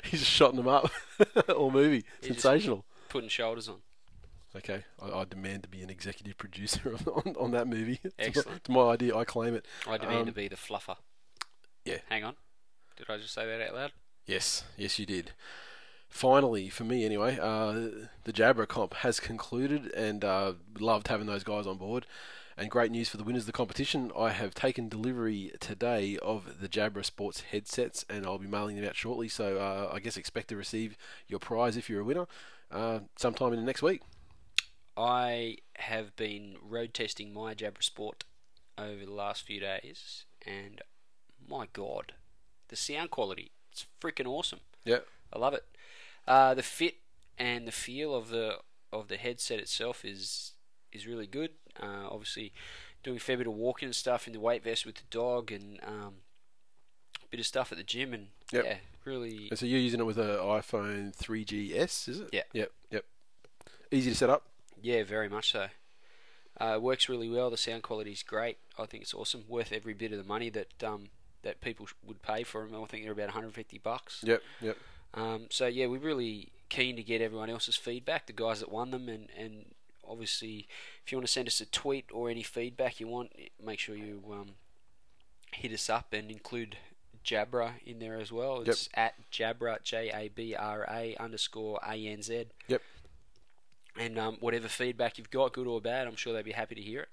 he's 0.04 0.20
just 0.22 0.32
shotting 0.32 0.58
them 0.58 0.68
up. 0.68 0.90
All 1.50 1.72
movie, 1.72 2.06
just- 2.22 2.42
sensational. 2.42 2.86
Putting 3.10 3.30
shoulders 3.30 3.68
on. 3.68 3.78
Okay, 4.56 4.84
I, 5.02 5.20
I 5.20 5.26
demand 5.26 5.64
to 5.64 5.70
be 5.70 5.82
an 5.82 5.90
executive 5.90 6.38
producer 6.38 6.94
on, 7.26 7.36
on, 7.40 7.52
that 7.52 7.68
movie. 7.68 8.00
It's 8.04 8.16
my- 8.18 8.26
Excellent. 8.26 8.58
It's 8.58 8.70
my 8.70 8.82
idea. 8.90 9.16
I 9.16 9.24
claim 9.24 9.56
it. 9.56 9.66
I 9.88 9.98
demand 9.98 10.26
to 10.28 10.32
Um, 10.32 10.36
be 10.36 10.48
the 10.50 10.56
fluffer. 10.58 10.98
yeah. 11.86 11.98
Hang 12.10 12.24
on. 12.24 12.36
Did 12.98 13.10
I 13.10 13.18
just 13.18 13.34
say 13.34 13.46
that 13.46 13.62
out 13.62 13.74
loud? 13.76 13.92
Yes, 14.26 14.64
yes, 14.78 15.00
you 15.00 15.06
did. 15.06 15.32
Finally, 16.10 16.68
for 16.70 16.84
me 16.84 17.06
anyway, 17.06 17.38
uh, 17.42 17.72
the 18.26 18.34
Jabra 18.34 18.68
comp 18.68 18.94
has 18.96 19.20
concluded, 19.22 19.92
and 19.94 20.26
uh, 20.26 20.54
loved 20.78 21.08
having 21.08 21.26
those 21.28 21.44
guys 21.46 21.66
on 21.66 21.78
board. 21.78 22.06
And 22.58 22.70
great 22.70 22.92
news 22.92 23.08
for 23.08 23.16
the 23.18 23.24
winners 23.24 23.44
of 23.44 23.48
the 23.48 23.54
competition. 23.54 24.12
I 24.16 24.32
have 24.32 24.54
taken 24.54 24.90
delivery 24.90 25.54
today 25.62 26.18
of 26.22 26.60
the 26.60 26.68
Jabra 26.68 27.04
Sports 27.06 27.42
headsets, 27.52 28.06
and 28.10 28.26
I'll 28.26 28.38
be 28.38 28.46
mailing 28.48 28.76
them 28.76 28.86
out 28.86 28.96
shortly. 28.98 29.30
So 29.30 29.58
uh, 29.58 29.90
I 29.96 30.00
guess 30.00 30.18
expect 30.18 30.50
to 30.50 30.58
receive 30.58 30.98
your 31.28 31.40
prize 31.40 31.78
if 31.78 31.90
you're 31.90 32.02
a 32.02 32.04
winner 32.04 32.28
uh, 32.70 33.00
sometime 33.16 33.54
in 33.54 33.60
the 33.60 33.66
next 33.66 33.82
week. 33.82 34.02
I 35.02 35.58
have 35.78 36.16
been 36.16 36.58
road 36.62 36.94
testing 36.94 37.34
my 37.34 37.56
Jabra 37.56 37.82
Sport 37.84 38.24
over 38.78 39.04
the 39.04 39.12
last 39.14 39.44
few 39.44 39.60
days, 39.60 40.26
and 40.46 40.82
my 41.50 41.68
God, 41.74 42.14
the 42.68 42.76
sound 42.76 43.10
quality, 43.10 43.52
it's 43.72 43.88
freaking 44.00 44.28
awesome. 44.28 44.60
Yeah, 44.86 45.00
I 45.34 45.40
love 45.40 45.54
it. 45.56 45.66
Uh, 46.28 46.54
the 46.54 46.62
fit 46.64 46.98
and 47.40 47.68
the 47.68 47.72
feel 47.72 48.14
of 48.14 48.30
the 48.30 48.58
of 48.94 49.08
the 49.08 49.18
headset 49.18 49.60
itself 49.60 50.06
is 50.06 50.54
is 50.92 51.08
really 51.08 51.28
good. 51.28 51.52
Uh, 51.82 52.08
obviously, 52.10 52.54
doing 53.04 53.18
a 53.18 53.20
fair 53.20 53.38
bit 53.38 53.48
of 53.48 53.54
walking 53.54 53.88
and 53.88 53.96
stuff 53.96 54.28
in 54.28 54.34
the 54.34 54.40
weight 54.40 54.64
vest 54.64 54.86
with 54.86 54.96
the 54.96 55.02
dog, 55.10 55.52
and 55.52 55.80
um, 55.84 56.14
a 57.24 57.28
bit 57.32 57.40
of 57.40 57.46
stuff 57.48 57.72
at 57.72 57.78
the 57.80 57.84
gym, 57.84 58.14
and 58.14 58.28
Yep. 58.52 58.66
yeah, 58.66 58.76
really. 59.06 59.48
and 59.50 59.58
so 59.58 59.66
you're 59.66 59.80
using 59.80 60.00
it 60.02 60.06
with 60.06 60.18
an 60.20 60.28
iPhone 60.38 61.16
3GS, 61.16 62.10
is 62.10 62.20
it? 62.20 62.30
Yeah. 62.34 62.44
Yep. 62.54 62.72
Yep. 62.92 63.06
Easy 63.92 64.10
to 64.12 64.16
set 64.16 64.30
up. 64.30 64.44
Yeah, 64.82 65.04
very 65.04 65.30
much 65.30 65.52
so. 65.52 65.68
Uh, 66.60 66.74
it 66.76 66.82
works 66.82 67.10
really 67.10 67.30
well. 67.30 67.50
The 67.50 67.58
sound 67.58 67.84
quality 67.84 68.12
is 68.12 68.24
great. 68.24 68.58
I 68.78 68.86
think 68.86 69.04
it's 69.04 69.14
awesome. 69.14 69.44
Worth 69.48 69.72
every 69.72 69.94
bit 69.94 70.12
of 70.12 70.18
the 70.18 70.24
money 70.24 70.50
that 70.50 70.84
um, 70.84 71.06
that 71.44 71.62
people 71.62 71.86
sh- 71.86 71.94
would 72.06 72.22
pay 72.22 72.44
for 72.44 72.66
them. 72.66 72.82
I 72.82 72.86
think 72.86 73.04
they're 73.04 73.14
about 73.14 73.28
150 73.28 73.78
bucks. 73.80 74.24
Yep. 74.26 74.42
Yep. 74.62 74.78
Um, 75.14 75.48
so 75.50 75.68
yeah, 75.68 75.88
we're 75.88 76.00
really 76.00 76.52
keen 76.70 76.96
to 76.96 77.04
get 77.04 77.22
everyone 77.22 77.50
else's 77.50 77.76
feedback, 77.76 78.28
the 78.28 78.34
guys 78.34 78.60
that 78.60 78.72
won 78.72 78.92
them, 78.92 79.10
and, 79.10 79.30
and 79.38 79.66
obviously, 80.08 80.68
if 81.06 81.12
you 81.12 81.18
want 81.18 81.28
to 81.28 81.34
send 81.34 81.48
us 81.48 81.60
a 81.62 81.66
tweet 81.66 82.06
or 82.14 82.30
any 82.30 82.44
feedback 82.44 83.00
you 83.00 83.08
want, 83.08 83.32
make 83.64 83.80
sure 83.80 83.96
you 83.96 84.24
um, 84.32 84.52
hit 85.54 85.74
us 85.74 85.90
up 85.90 86.14
and 86.14 86.32
include 86.32 86.78
Jabra 87.26 87.74
in 87.86 88.00
there 88.00 88.20
as 88.20 88.32
well. 88.32 88.64
It's 88.66 88.90
at 88.94 89.14
Jabra 89.32 89.82
J 89.84 90.12
A 90.14 90.30
B 90.30 90.56
R 90.56 90.86
A 90.90 91.16
underscore 91.20 91.80
A 91.88 91.96
N 91.96 92.22
Z. 92.22 92.46
Yep. 92.68 92.82
And 93.98 94.18
um, 94.18 94.38
whatever 94.40 94.68
feedback 94.68 95.18
you've 95.18 95.30
got, 95.30 95.54
good 95.54 95.68
or 95.68 95.80
bad, 95.82 96.08
I'm 96.08 96.16
sure 96.16 96.34
they'd 96.34 96.46
be 96.46 96.52
happy 96.52 96.76
to 96.76 96.82
hear 96.82 97.02
it. 97.02 97.10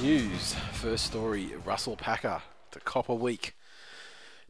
News. 0.00 0.54
First 0.72 1.06
story 1.06 1.52
Russell 1.64 1.96
Packer 1.96 2.40
to 2.70 2.80
Copper 2.80 3.14
Week. 3.14 3.57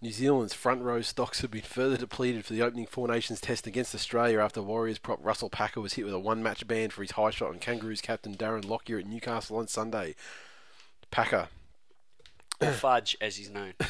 New 0.01 0.13
Zealand's 0.13 0.55
front 0.55 0.83
row 0.83 1.01
stocks 1.01 1.41
have 1.41 1.51
been 1.51 1.63
further 1.63 1.97
depleted 1.97 2.45
for 2.45 2.53
the 2.53 2.63
opening 2.63 2.87
Four 2.87 3.09
Nations 3.09 3.41
test 3.41 3.67
against 3.67 3.95
Australia 3.95 4.39
after 4.39 4.63
Warriors 4.63 4.99
prop 4.99 5.19
Russell 5.25 5.51
Packer 5.51 5.81
was 5.81 5.95
hit 5.95 6.05
with 6.05 6.15
a 6.15 6.19
one 6.21 6.41
match 6.43 6.67
ban 6.69 6.91
for 6.91 7.03
his 7.03 7.13
high 7.13 7.31
shot 7.31 7.49
on 7.51 7.59
Kangaroos 7.59 8.01
captain 8.01 8.37
Darren 8.37 8.65
Lockyer 8.65 8.99
at 8.99 9.07
Newcastle 9.07 9.57
on 9.57 9.67
Sunday. 9.67 10.15
Packer. 11.11 11.49
Or 12.61 12.71
Fudge, 12.73 13.17
as 13.21 13.37
he's 13.37 13.51
known. 13.51 13.75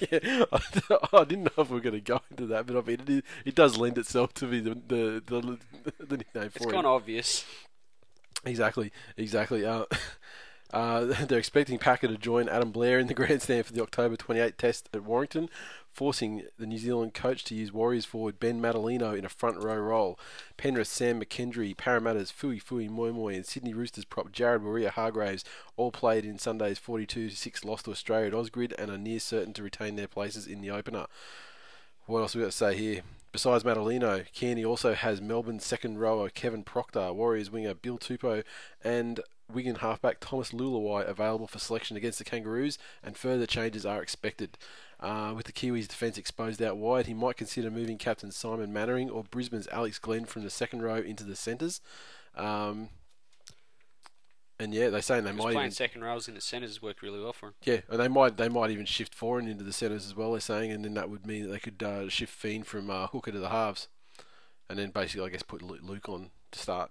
Yeah, 0.00 0.44
I 0.52 1.24
didn't 1.24 1.44
know 1.44 1.62
if 1.62 1.70
we 1.70 1.76
were 1.76 1.80
going 1.80 1.94
to 1.94 2.00
go 2.02 2.20
into 2.30 2.44
that, 2.48 2.66
but 2.66 2.76
I 2.76 2.82
mean, 2.82 3.00
it, 3.00 3.08
is, 3.08 3.22
it 3.46 3.54
does 3.54 3.78
lend 3.78 3.96
itself 3.96 4.34
to 4.34 4.46
be 4.46 4.60
the, 4.60 4.74
the, 4.74 5.22
the, 5.26 5.58
the 6.04 6.16
nickname 6.18 6.50
for 6.50 6.56
It's 6.56 6.64
him. 6.66 6.70
kind 6.72 6.86
of 6.86 6.92
obvious. 6.92 7.46
Exactly, 8.44 8.92
exactly. 9.16 9.64
Uh, 9.64 9.86
uh, 10.72 11.04
they're 11.26 11.38
expecting 11.38 11.78
Packer 11.78 12.08
to 12.08 12.16
join 12.16 12.48
Adam 12.48 12.70
Blair 12.70 12.98
in 12.98 13.06
the 13.06 13.14
grandstand 13.14 13.66
for 13.66 13.72
the 13.72 13.82
October 13.82 14.16
28 14.16 14.58
test 14.58 14.88
at 14.92 15.04
Warrington, 15.04 15.48
forcing 15.92 16.44
the 16.58 16.66
New 16.66 16.78
Zealand 16.78 17.14
coach 17.14 17.44
to 17.44 17.54
use 17.54 17.72
Warriors 17.72 18.04
forward 18.04 18.38
Ben 18.38 18.60
Matulino 18.60 19.16
in 19.16 19.24
a 19.24 19.30
front 19.30 19.62
row 19.62 19.76
role. 19.76 20.18
Penrith 20.56 20.88
Sam 20.88 21.20
McKendry, 21.20 21.76
Parramatta's 21.76 22.30
Fui 22.30 22.58
Fui 22.58 22.88
Moi 22.88 23.12
Moi, 23.12 23.32
and 23.32 23.46
Sydney 23.46 23.74
Roosters 23.74 24.04
prop 24.04 24.30
Jared 24.32 24.62
Waerea-Hargreaves 24.62 25.44
all 25.76 25.90
played 25.90 26.24
in 26.24 26.38
Sunday's 26.38 26.78
42-6 26.78 27.64
loss 27.64 27.82
to 27.82 27.90
Australia 27.90 28.28
at 28.28 28.32
Ausgrid 28.34 28.72
and 28.78 28.90
are 28.90 28.98
near 28.98 29.20
certain 29.20 29.52
to 29.54 29.62
retain 29.62 29.96
their 29.96 30.08
places 30.08 30.46
in 30.46 30.60
the 30.60 30.70
opener. 30.70 31.06
What 32.06 32.20
else 32.20 32.34
we 32.34 32.42
got 32.42 32.52
to 32.52 32.56
say 32.56 32.76
here? 32.76 33.02
Besides 33.32 33.64
Matulino, 33.64 34.24
Kearney 34.34 34.64
also 34.64 34.94
has 34.94 35.20
Melbourne's 35.20 35.64
second 35.64 35.98
rower 35.98 36.30
Kevin 36.30 36.62
Proctor, 36.62 37.12
Warriors 37.12 37.50
winger 37.50 37.74
Bill 37.74 37.98
Tupou, 37.98 38.42
and 38.82 39.20
Wigan 39.52 39.76
halfback 39.76 40.18
Thomas 40.20 40.50
Leuluai 40.52 41.08
available 41.08 41.46
for 41.46 41.58
selection 41.58 41.96
against 41.96 42.18
the 42.18 42.24
Kangaroos, 42.24 42.78
and 43.02 43.16
further 43.16 43.46
changes 43.46 43.86
are 43.86 44.02
expected. 44.02 44.58
Uh, 45.00 45.32
with 45.36 45.46
the 45.46 45.52
Kiwis' 45.52 45.86
defence 45.86 46.18
exposed 46.18 46.60
out 46.60 46.76
wide, 46.76 47.06
he 47.06 47.14
might 47.14 47.36
consider 47.36 47.70
moving 47.70 47.98
captain 47.98 48.32
Simon 48.32 48.72
Mannering 48.72 49.08
or 49.08 49.22
Brisbane's 49.22 49.68
Alex 49.68 49.98
Glenn 49.98 50.24
from 50.24 50.42
the 50.42 50.50
second 50.50 50.82
row 50.82 50.96
into 50.96 51.22
the 51.22 51.36
centres. 51.36 51.80
Um, 52.34 52.88
and 54.60 54.74
yeah, 54.74 54.90
they're 54.90 55.02
saying 55.02 55.24
they 55.24 55.32
might 55.32 55.52
playing 55.52 55.58
even 55.58 55.70
second 55.70 56.02
rows 56.02 56.26
in 56.26 56.34
the 56.34 56.40
centres 56.40 56.70
has 56.70 56.82
worked 56.82 57.00
really 57.00 57.20
well 57.20 57.32
for 57.32 57.46
him. 57.46 57.54
yeah, 57.62 57.80
and 57.88 58.00
they 58.00 58.08
might 58.08 58.36
they 58.36 58.48
might 58.48 58.70
even 58.70 58.86
shift 58.86 59.16
Foran 59.16 59.48
into 59.48 59.62
the 59.62 59.72
centres 59.72 60.04
as 60.04 60.16
well. 60.16 60.32
They're 60.32 60.40
saying, 60.40 60.72
and 60.72 60.84
then 60.84 60.94
that 60.94 61.08
would 61.08 61.26
mean 61.26 61.44
that 61.44 61.50
they 61.50 61.60
could 61.60 61.80
uh, 61.82 62.08
shift 62.08 62.36
Fien 62.36 62.64
from 62.64 62.90
uh, 62.90 63.06
hooker 63.06 63.30
to 63.30 63.38
the 63.38 63.50
halves, 63.50 63.86
and 64.68 64.78
then 64.78 64.90
basically 64.90 65.26
I 65.26 65.30
guess 65.30 65.42
put 65.42 65.62
Luke 65.62 66.08
on 66.08 66.30
to 66.50 66.58
start. 66.58 66.90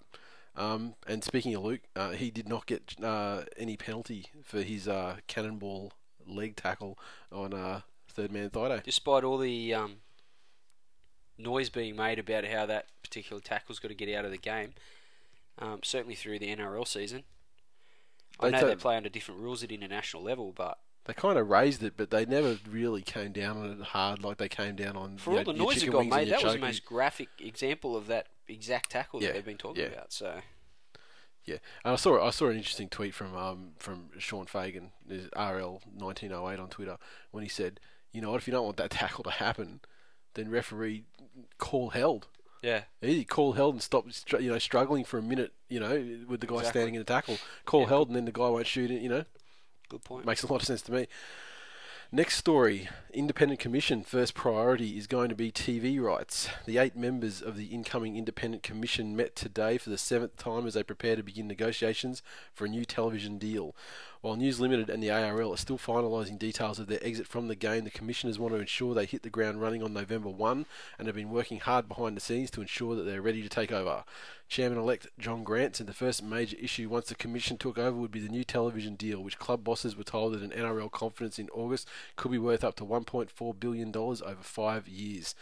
Um, 0.58 0.96
and 1.06 1.24
speaking 1.24 1.54
of 1.54 1.64
Luke, 1.64 1.82
uh, 1.96 2.12
he 2.12 2.32
did 2.32 2.50
not 2.50 2.66
get 2.66 2.96
uh, 3.02 3.44
any 3.58 3.78
penalty 3.78 4.26
for 4.44 4.62
his 4.62 4.88
uh, 4.88 5.18
cannonball 5.28 5.94
leg 6.26 6.56
tackle 6.56 6.98
on 7.32 7.54
uh, 7.54 7.82
third 8.10 8.32
man 8.32 8.50
Thaiday. 8.50 8.84
Despite 8.84 9.24
all 9.24 9.38
the 9.38 9.74
um, 9.76 9.98
noise 11.38 11.70
being 11.70 11.96
made 11.96 12.18
about 12.18 12.46
how 12.46 12.66
that 12.66 12.88
particular 13.04 13.40
tackle's 13.40 13.78
got 13.78 13.90
to 13.90 13.94
get 13.94 14.14
out 14.18 14.26
of 14.26 14.32
the 14.32 14.38
game, 14.38 14.74
um, 15.60 15.82
certainly 15.84 16.16
through 16.16 16.40
the 16.40 16.54
NRL 16.54 16.88
season. 16.88 17.24
I 18.40 18.48
They 18.48 18.52
know 18.52 18.62
ta- 18.62 18.68
they 18.68 18.76
play 18.76 18.98
under 18.98 19.10
different 19.10 19.42
rules 19.42 19.64
at 19.64 19.72
international 19.72 20.24
level, 20.24 20.54
but 20.56 20.80
They 21.06 21.14
kind 21.14 21.38
of 21.38 21.48
raised 21.50 21.84
it, 21.84 21.94
but 21.98 22.10
they 22.10 22.26
never 22.26 22.58
really 22.70 23.02
came 23.04 23.32
down 23.32 23.58
on 23.58 23.72
it 23.80 23.82
hard 23.82 24.24
like 24.24 24.38
they 24.38 24.50
came 24.50 24.76
down 24.76 24.98
on 24.98 25.18
for 25.18 25.32
all 25.32 25.38
know, 25.38 25.44
the 25.44 25.54
noise 25.54 25.76
that 25.76 25.82
chicken 25.82 26.10
got 26.10 26.18
made, 26.18 26.30
that 26.30 26.44
was 26.44 26.54
the 26.54 26.60
most 26.60 26.84
graphic 26.86 27.30
example 27.40 27.96
of 27.96 28.08
that 28.08 28.28
exact 28.48 28.92
tackle 28.92 29.22
Yeah, 29.22 29.28
that 29.30 29.34
they've 29.36 29.46
been 29.46 29.58
talking 29.58 29.84
yeah. 29.84 29.90
about. 29.90 30.12
So 30.14 30.40
Yeah, 31.46 31.58
and 31.86 31.94
I 31.94 31.96
saw 31.96 32.26
I 32.26 32.30
saw 32.32 32.48
an 32.48 32.58
interesting 32.58 32.90
tweet 32.90 33.14
from 33.14 33.36
um 33.36 33.72
from 33.78 34.10
Sean 34.18 34.46
Fagan, 34.46 34.92
RL 35.10 35.82
nineteen 35.96 36.32
oh 36.34 36.50
eight 36.50 36.60
on 36.60 36.70
Twitter, 36.70 36.98
when 37.32 37.44
he 37.44 37.50
said, 37.50 37.80
you 38.12 38.22
know 38.22 38.32
what, 38.32 38.38
if 38.42 38.48
you 38.48 38.52
don't 38.52 38.66
want 38.66 38.78
that 38.78 38.90
tackle 39.02 39.24
to 39.24 39.32
happen, 39.32 39.80
then 40.34 40.50
referee 40.50 41.04
call 41.58 41.90
held. 41.92 42.28
yeah, 42.64 42.82
Easy, 43.04 43.24
call 43.24 43.54
held 43.54 43.76
and 43.76 43.82
stop, 43.84 44.06
you 44.40 44.50
know, 44.52 44.58
struggling 44.60 45.04
for 45.06 45.18
a 45.20 45.22
minute, 45.22 45.54
you 45.70 45.80
know, 45.80 46.26
with 46.28 46.42
the 46.42 46.48
guy 46.48 46.56
Exactly. 46.56 46.70
standing 46.82 46.96
in 46.96 47.02
the 47.02 47.06
tackle. 47.06 47.38
Call 47.66 47.82
Yeah. 47.82 47.88
held, 47.90 48.08
and 48.10 48.16
then 48.16 48.26
the 48.26 48.32
guy 48.32 48.50
won't 48.50 48.68
shoot 48.68 48.90
it. 48.92 49.02
You 49.02 49.10
know, 49.10 49.26
good 49.90 50.04
point. 50.04 50.26
makes 50.26 50.44
a 50.44 50.48
lot 50.52 50.62
of 50.62 50.68
sense 50.68 50.82
to 50.84 50.92
me. 50.92 51.08
Next 52.10 52.38
story 52.38 52.88
Independent 53.14 53.60
Commission 53.60 54.02
first 54.02 54.34
priority 54.34 54.98
is 54.98 55.08
going 55.08 55.28
to 55.28 55.36
be 55.36 55.52
TV 55.52 56.02
rights. 56.02 56.48
The 56.66 56.78
eight 56.78 56.96
members 56.96 57.42
of 57.42 57.58
the 57.58 57.66
incoming 57.66 58.16
Independent 58.16 58.64
Commission 58.64 59.14
met 59.14 59.36
today 59.36 59.78
for 59.78 59.90
the 59.90 59.98
seventh 59.98 60.38
time 60.38 60.66
as 60.66 60.76
they 60.76 60.84
prepare 60.84 61.18
to 61.18 61.24
begin 61.24 61.50
negotiations 61.50 62.24
for 62.54 62.64
a 62.64 62.70
new 62.70 62.86
television 62.86 63.38
deal. 63.38 63.76
While 64.22 64.36
News 64.36 64.60
Limited 64.60 64.90
and 64.90 65.02
the 65.02 65.12
ARL 65.12 65.54
are 65.54 65.58
still 65.58 65.78
finalising 65.78 66.40
details 66.40 66.80
of 66.80 66.88
their 66.88 67.04
exit 67.04 67.28
from 67.28 67.48
the 67.48 67.56
game, 67.56 67.84
the 67.84 67.92
Commissioners 67.92 68.40
want 68.40 68.54
to 68.54 68.60
ensure 68.60 68.96
they 68.96 69.06
hit 69.06 69.24
the 69.24 69.30
ground 69.30 69.62
running 69.62 69.84
on 69.84 69.94
November 69.94 70.30
1 70.30 70.66
and 70.98 71.08
have 71.08 71.16
been 71.16 71.30
working 71.30 71.60
hard 71.60 71.88
behind 71.88 72.18
the 72.18 72.22
scenes 72.22 72.50
to 72.52 72.62
ensure 72.62 72.96
that 72.96 73.04
they're 73.04 73.22
ready 73.22 73.42
to 73.42 73.50
take 73.50 73.72
over. 73.72 74.04
Chairman 74.50 74.80
elect 74.80 75.08
John 75.20 75.44
Grant 75.44 75.76
said 75.76 75.88
the 75.88 75.94
first 75.94 76.24
major 76.24 76.58
issue 76.60 76.90
once 76.90 77.08
the 77.08 77.16
Commission 77.16 77.58
took 77.58 77.78
over 77.78 77.98
would 77.98 78.12
be 78.12 78.20
the 78.20 78.30
new 78.30 78.44
television 78.44 78.96
deal, 78.96 79.22
which 79.22 79.40
club 79.40 79.64
bosses 79.64 79.96
were 79.96 80.04
told 80.04 80.36
at 80.36 80.42
an 80.42 80.52
NRL 80.52 80.92
conference 80.92 81.38
in 81.38 81.50
August 81.50 81.88
could 82.16 82.32
be 82.32 82.38
worth 82.38 82.64
up 82.64 82.76
to 82.78 82.86
$1.4 82.86 83.60
billion 83.60 83.96
over 83.96 84.38
five 84.42 84.88
years. 84.88 85.36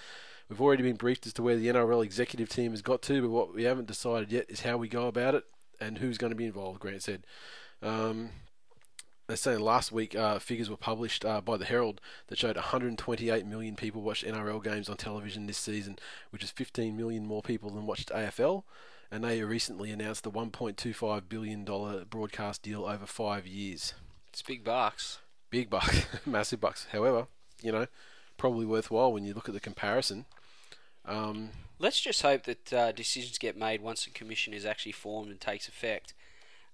We've 0.49 0.61
already 0.61 0.83
been 0.83 0.95
briefed 0.95 1.25
as 1.25 1.33
to 1.33 1.43
where 1.43 1.55
the 1.55 1.67
NRL 1.67 2.03
executive 2.03 2.49
team 2.49 2.71
has 2.71 2.81
got 2.81 3.01
to, 3.03 3.21
but 3.21 3.29
what 3.29 3.53
we 3.53 3.63
haven't 3.63 3.87
decided 3.87 4.31
yet 4.31 4.45
is 4.49 4.61
how 4.61 4.77
we 4.77 4.87
go 4.87 5.07
about 5.07 5.33
it 5.33 5.43
and 5.79 5.97
who's 5.97 6.17
going 6.17 6.31
to 6.31 6.35
be 6.35 6.45
involved, 6.45 6.79
Grant 6.79 7.03
said. 7.03 7.25
Um, 7.81 8.29
they're 9.27 9.37
saying 9.37 9.59
last 9.59 9.91
week 9.91 10.15
uh, 10.15 10.39
figures 10.39 10.69
were 10.69 10.77
published 10.77 11.25
uh, 11.25 11.41
by 11.41 11.57
the 11.57 11.65
Herald 11.65 11.99
that 12.27 12.37
showed 12.37 12.55
128 12.55 13.45
million 13.45 13.75
people 13.75 14.01
watched 14.01 14.25
NRL 14.25 14.63
games 14.63 14.89
on 14.89 14.97
television 14.97 15.47
this 15.47 15.57
season, 15.57 15.97
which 16.29 16.43
is 16.43 16.51
15 16.51 16.95
million 16.95 17.25
more 17.25 17.41
people 17.41 17.69
than 17.69 17.87
watched 17.87 18.09
AFL. 18.09 18.63
And 19.11 19.23
they 19.23 19.41
recently 19.43 19.91
announced 19.91 20.25
a 20.25 20.31
1.25 20.31 21.29
billion 21.29 21.63
dollar 21.63 22.05
broadcast 22.05 22.61
deal 22.63 22.85
over 22.85 23.05
five 23.05 23.47
years. 23.47 23.93
It's 24.29 24.41
big 24.41 24.63
bucks. 24.63 25.19
Big 25.49 25.69
bucks, 25.69 26.05
massive 26.25 26.59
bucks. 26.59 26.87
However, 26.91 27.27
you 27.61 27.71
know, 27.71 27.87
probably 28.37 28.65
worthwhile 28.65 29.13
when 29.13 29.25
you 29.25 29.33
look 29.33 29.47
at 29.47 29.53
the 29.53 29.59
comparison. 29.59 30.25
Um, 31.05 31.51
Let's 31.77 31.99
just 31.99 32.21
hope 32.21 32.43
that 32.43 32.73
uh, 32.73 32.91
decisions 32.91 33.37
get 33.37 33.57
made 33.57 33.81
once 33.81 34.05
the 34.05 34.11
commission 34.11 34.53
is 34.53 34.65
actually 34.65 34.93
formed 34.93 35.29
and 35.29 35.39
takes 35.39 35.67
effect 35.67 36.13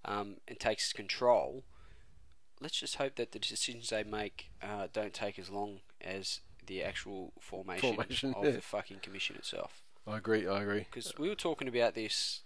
um, 0.06 0.38
and 0.48 0.60
takes 0.60 0.94
control. 0.94 1.64
Let's 2.62 2.80
just 2.80 2.96
hope 2.98 3.16
that 3.16 3.32
the 3.32 3.40
decisions 3.40 3.90
they 3.90 4.04
make 4.04 4.52
uh, 4.62 4.88
don't 4.94 5.14
take 5.14 5.40
as 5.40 5.50
long 5.50 5.80
as 6.00 6.42
the 6.68 6.84
actual 6.84 7.34
formation, 7.40 7.96
Formation, 7.96 8.34
of 8.36 8.46
yeah. 8.46 8.52
the 8.52 8.62
fucking 8.62 9.00
commission 9.02 9.36
itself. 9.36 9.82
I 10.08 10.18
agree. 10.18 10.48
I 10.48 10.62
agree. 10.62 10.86
Because 10.92 11.14
we 11.18 11.28
were 11.28 11.36
talking 11.36 11.68
about 11.68 11.96
this 11.96 12.42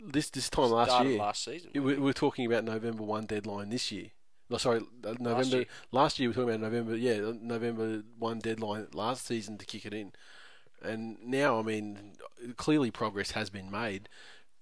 This 0.00 0.30
this 0.30 0.48
time 0.48 0.70
last 0.70 0.90
start 0.90 1.06
of 1.06 1.10
year, 1.12 1.20
last 1.20 1.44
season. 1.44 1.70
we, 1.74 1.80
we 1.80 1.96
were 1.96 2.12
talking 2.12 2.46
about 2.46 2.64
November 2.64 3.02
one 3.02 3.26
deadline 3.26 3.70
this 3.70 3.90
year. 3.92 4.08
No, 4.48 4.56
sorry, 4.56 4.80
uh, 5.04 5.14
November 5.20 5.58
year. 5.58 5.66
last 5.92 6.18
year. 6.18 6.28
we 6.28 6.30
were 6.30 6.42
talking 6.42 6.54
about 6.54 6.60
November. 6.72 6.96
Yeah, 6.96 7.28
uh, 7.28 7.34
November 7.40 8.02
one 8.18 8.38
deadline 8.40 8.86
last 8.94 9.26
season 9.26 9.58
to 9.58 9.66
kick 9.66 9.84
it 9.86 9.94
in, 9.94 10.12
and 10.82 11.18
now 11.24 11.58
I 11.58 11.62
mean, 11.62 12.12
clearly 12.56 12.90
progress 12.90 13.32
has 13.32 13.50
been 13.50 13.70
made. 13.70 14.08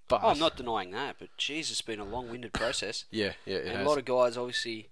But 0.08 0.20
Oh, 0.22 0.28
I'm 0.28 0.38
not 0.38 0.56
denying 0.56 0.90
that, 0.92 1.16
but 1.18 1.28
geez, 1.36 1.70
it's 1.70 1.82
been 1.82 2.00
a 2.00 2.04
long-winded 2.04 2.52
process. 2.54 3.04
Yeah, 3.10 3.32
yeah, 3.44 3.56
it 3.56 3.66
and 3.66 3.76
has. 3.78 3.86
a 3.86 3.88
lot 3.88 3.98
of 3.98 4.04
guys, 4.06 4.36
obviously, 4.38 4.88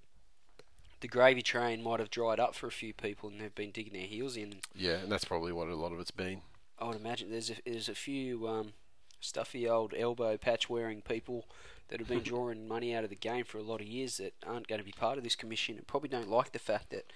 the 1.01 1.09
gravy 1.09 1.43
train 1.43 1.83
might 1.83 2.01
have 2.01 2.11
dried 2.11 2.39
up 2.39 2.55
for 2.55 2.67
a 2.67 2.71
few 2.73 2.93
people, 2.93 3.29
and 3.31 3.41
they've 3.41 3.55
been 3.55 3.71
digging 3.71 3.95
their 3.95 4.07
heels 4.07 4.37
in. 4.37 4.57
yeah, 4.75 4.97
and 4.97 5.11
that's 5.11 5.25
probably 5.25 5.53
what 5.53 5.69
a 5.69 5.75
lot 5.75 5.93
of 5.93 6.01
it's 6.01 6.11
been. 6.11 6.43
I 6.79 6.87
would 6.87 6.97
imagine 6.97 7.31
there's 7.31 7.51
a, 7.51 7.55
there's 7.65 7.89
a 7.89 7.95
few 7.95 8.47
um, 8.47 8.73
stuffy 9.21 9.67
old 9.69 9.95
elbow 9.97 10.37
patch 10.37 10.69
wearing 10.69 11.01
people 11.01 11.47
that 11.89 12.01
have 12.01 12.09
been 12.09 12.23
drawing 12.23 12.69
money 12.69 12.95
out 12.95 13.05
of 13.05 13.11
the 13.11 13.17
game 13.17 13.45
for 13.45 13.57
a 13.59 13.63
lot 13.63 13.81
of 13.81 13.87
years 13.87 14.19
that 14.19 14.35
aren't 14.47 14.69
going 14.69 14.81
to 14.81 14.85
be 14.85 14.93
part 14.93 15.17
of 15.17 15.25
this 15.25 15.35
commission 15.37 15.77
and 15.77 15.87
probably 15.87 16.09
don't 16.11 16.29
like 16.29 16.53
the 16.53 16.59
fact 16.59 16.91
that 16.91 17.11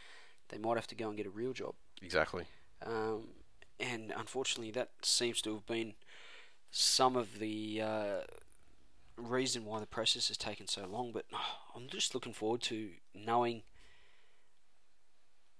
they 0.49 0.57
might 0.59 0.76
have 0.76 0.87
to 0.87 0.95
go 0.95 1.09
and 1.09 1.16
get 1.19 1.26
a 1.26 1.30
real 1.30 1.52
job. 1.52 1.75
Exactly. 2.00 2.45
Um, 2.85 3.28
and 3.78 4.12
unfortunately, 4.16 4.71
that 4.73 4.90
seems 5.02 5.42
to 5.42 5.52
have 5.54 5.66
been 5.66 5.92
some 6.70 7.16
of 7.16 7.38
the 7.38 7.82
uh, 7.82 8.20
reason 9.16 9.64
why 9.64 9.80
the 9.80 9.86
process 9.86 10.28
has 10.28 10.36
taken 10.36 10.66
so 10.68 10.86
long. 10.86 11.12
But 11.12 11.26
I'm 11.74 11.88
just 11.88 12.14
looking 12.14 12.32
forward 12.32 12.62
to 12.62 12.90
knowing 13.14 13.62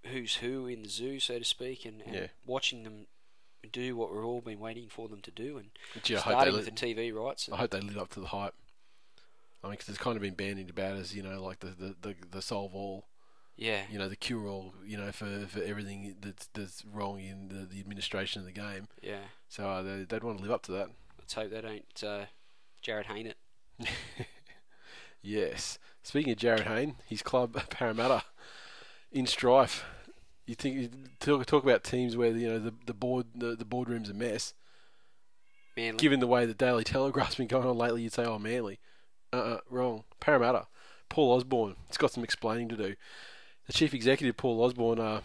who's 0.07 0.37
who 0.37 0.67
in 0.67 0.83
the 0.83 0.89
zoo, 0.89 1.21
so 1.21 1.39
to 1.39 1.45
speak, 1.45 1.85
and, 1.85 2.01
and 2.03 2.15
Yeah. 2.15 2.27
watching 2.47 2.85
them 2.85 3.07
do 3.71 3.95
what 3.97 4.13
we've 4.15 4.25
all 4.25 4.41
been 4.41 4.59
waiting 4.61 4.89
for 4.89 5.09
them 5.09 5.21
to 5.21 5.31
do, 5.31 5.59
and 5.59 5.71
Gee, 6.03 6.17
I 6.17 6.21
hope 6.21 6.25
they 6.25 6.31
starting 6.33 6.55
with 6.55 6.65
li- 6.83 6.95
the 6.95 7.03
TV 7.03 7.13
rights. 7.15 7.49
I 7.53 7.57
hope 7.57 7.71
they 7.71 7.81
live 7.81 7.99
up 7.99 8.09
to 8.11 8.21
the 8.21 8.29
hype. 8.29 8.55
I 9.63 9.67
mean, 9.67 9.73
because 9.73 9.91
it's 9.91 9.99
kind 9.99 10.17
of 10.17 10.23
been 10.23 10.33
bandied 10.35 10.71
about 10.71 10.97
as 10.97 11.15
you 11.15 11.23
know, 11.23 11.43
like 11.43 11.59
the 11.61 11.69
the, 11.69 11.95
the, 12.01 12.15
the 12.31 12.41
solve 12.43 12.75
all, 12.75 13.05
yeah, 13.61 13.83
you 13.91 13.99
know, 13.99 14.09
the 14.09 14.17
cure 14.17 14.49
all, 14.49 14.75
you 14.85 14.97
know, 14.97 15.13
for, 15.13 15.47
for 15.47 15.63
everything 15.63 16.17
that's 16.21 16.49
that's 16.55 16.85
wrong 16.93 17.21
in 17.21 17.49
the, 17.49 17.67
the 17.67 17.79
administration 17.79 18.41
of 18.41 18.47
the 18.47 18.53
game. 18.53 18.89
yeah. 19.03 19.21
So 19.49 19.69
uh, 19.69 19.83
they, 19.83 20.05
they'd 20.05 20.25
want 20.25 20.39
to 20.39 20.43
live 20.43 20.53
up 20.53 20.63
to 20.65 20.73
that. 20.73 20.89
Let's 21.19 21.35
hope 21.35 21.51
they 21.51 21.61
don't 21.61 22.05
uh, 22.05 22.25
Jarryd 22.83 23.07
Hayne 23.07 23.27
it. 23.27 23.37
Yes. 25.23 25.79
Speaking 26.03 26.33
of 26.33 26.39
Jarryd 26.39 26.67
Hayne, 26.67 26.97
his 27.07 27.23
club 27.23 27.61
Parramatta 27.71 28.25
in 29.13 29.27
strife. 29.27 29.85
You 30.47 30.55
think 30.55 30.77
you 30.77 30.91
talk, 31.21 31.45
talk 31.47 31.63
about 31.63 31.85
teams 31.85 32.17
where 32.17 32.31
you 32.31 32.49
know 32.49 32.59
the 32.59 32.75
the 32.87 32.95
board 32.95 33.27
the, 33.35 33.55
the 33.55 33.65
boardroom's 33.65 34.11
a 34.11 34.15
mess. 34.15 34.55
Manly. 35.77 35.99
Given 35.99 36.21
the 36.21 36.27
way 36.27 36.47
the 36.47 36.55
Daily 36.55 36.83
Telegraph's 36.83 37.37
been 37.37 37.47
going 37.47 37.67
on 37.67 37.79
lately, 37.79 38.03
you'd 38.03 38.13
say, 38.13 38.25
"Oh, 38.25 38.39
Manly." 38.39 38.81
Uh, 39.33 39.37
uh 39.37 39.59
wrong. 39.69 40.05
Parramatta. 40.19 40.67
Paul 41.09 41.33
Osborne. 41.33 41.77
It's 41.89 41.99
got 41.99 42.13
some 42.13 42.25
explaining 42.25 42.69
to 42.71 42.77
do. 42.77 42.95
The 43.71 43.75
chief 43.75 43.95
executive, 43.95 44.37
Paul 44.37 44.65
Osborne, 44.65 44.99
uh, 44.99 45.21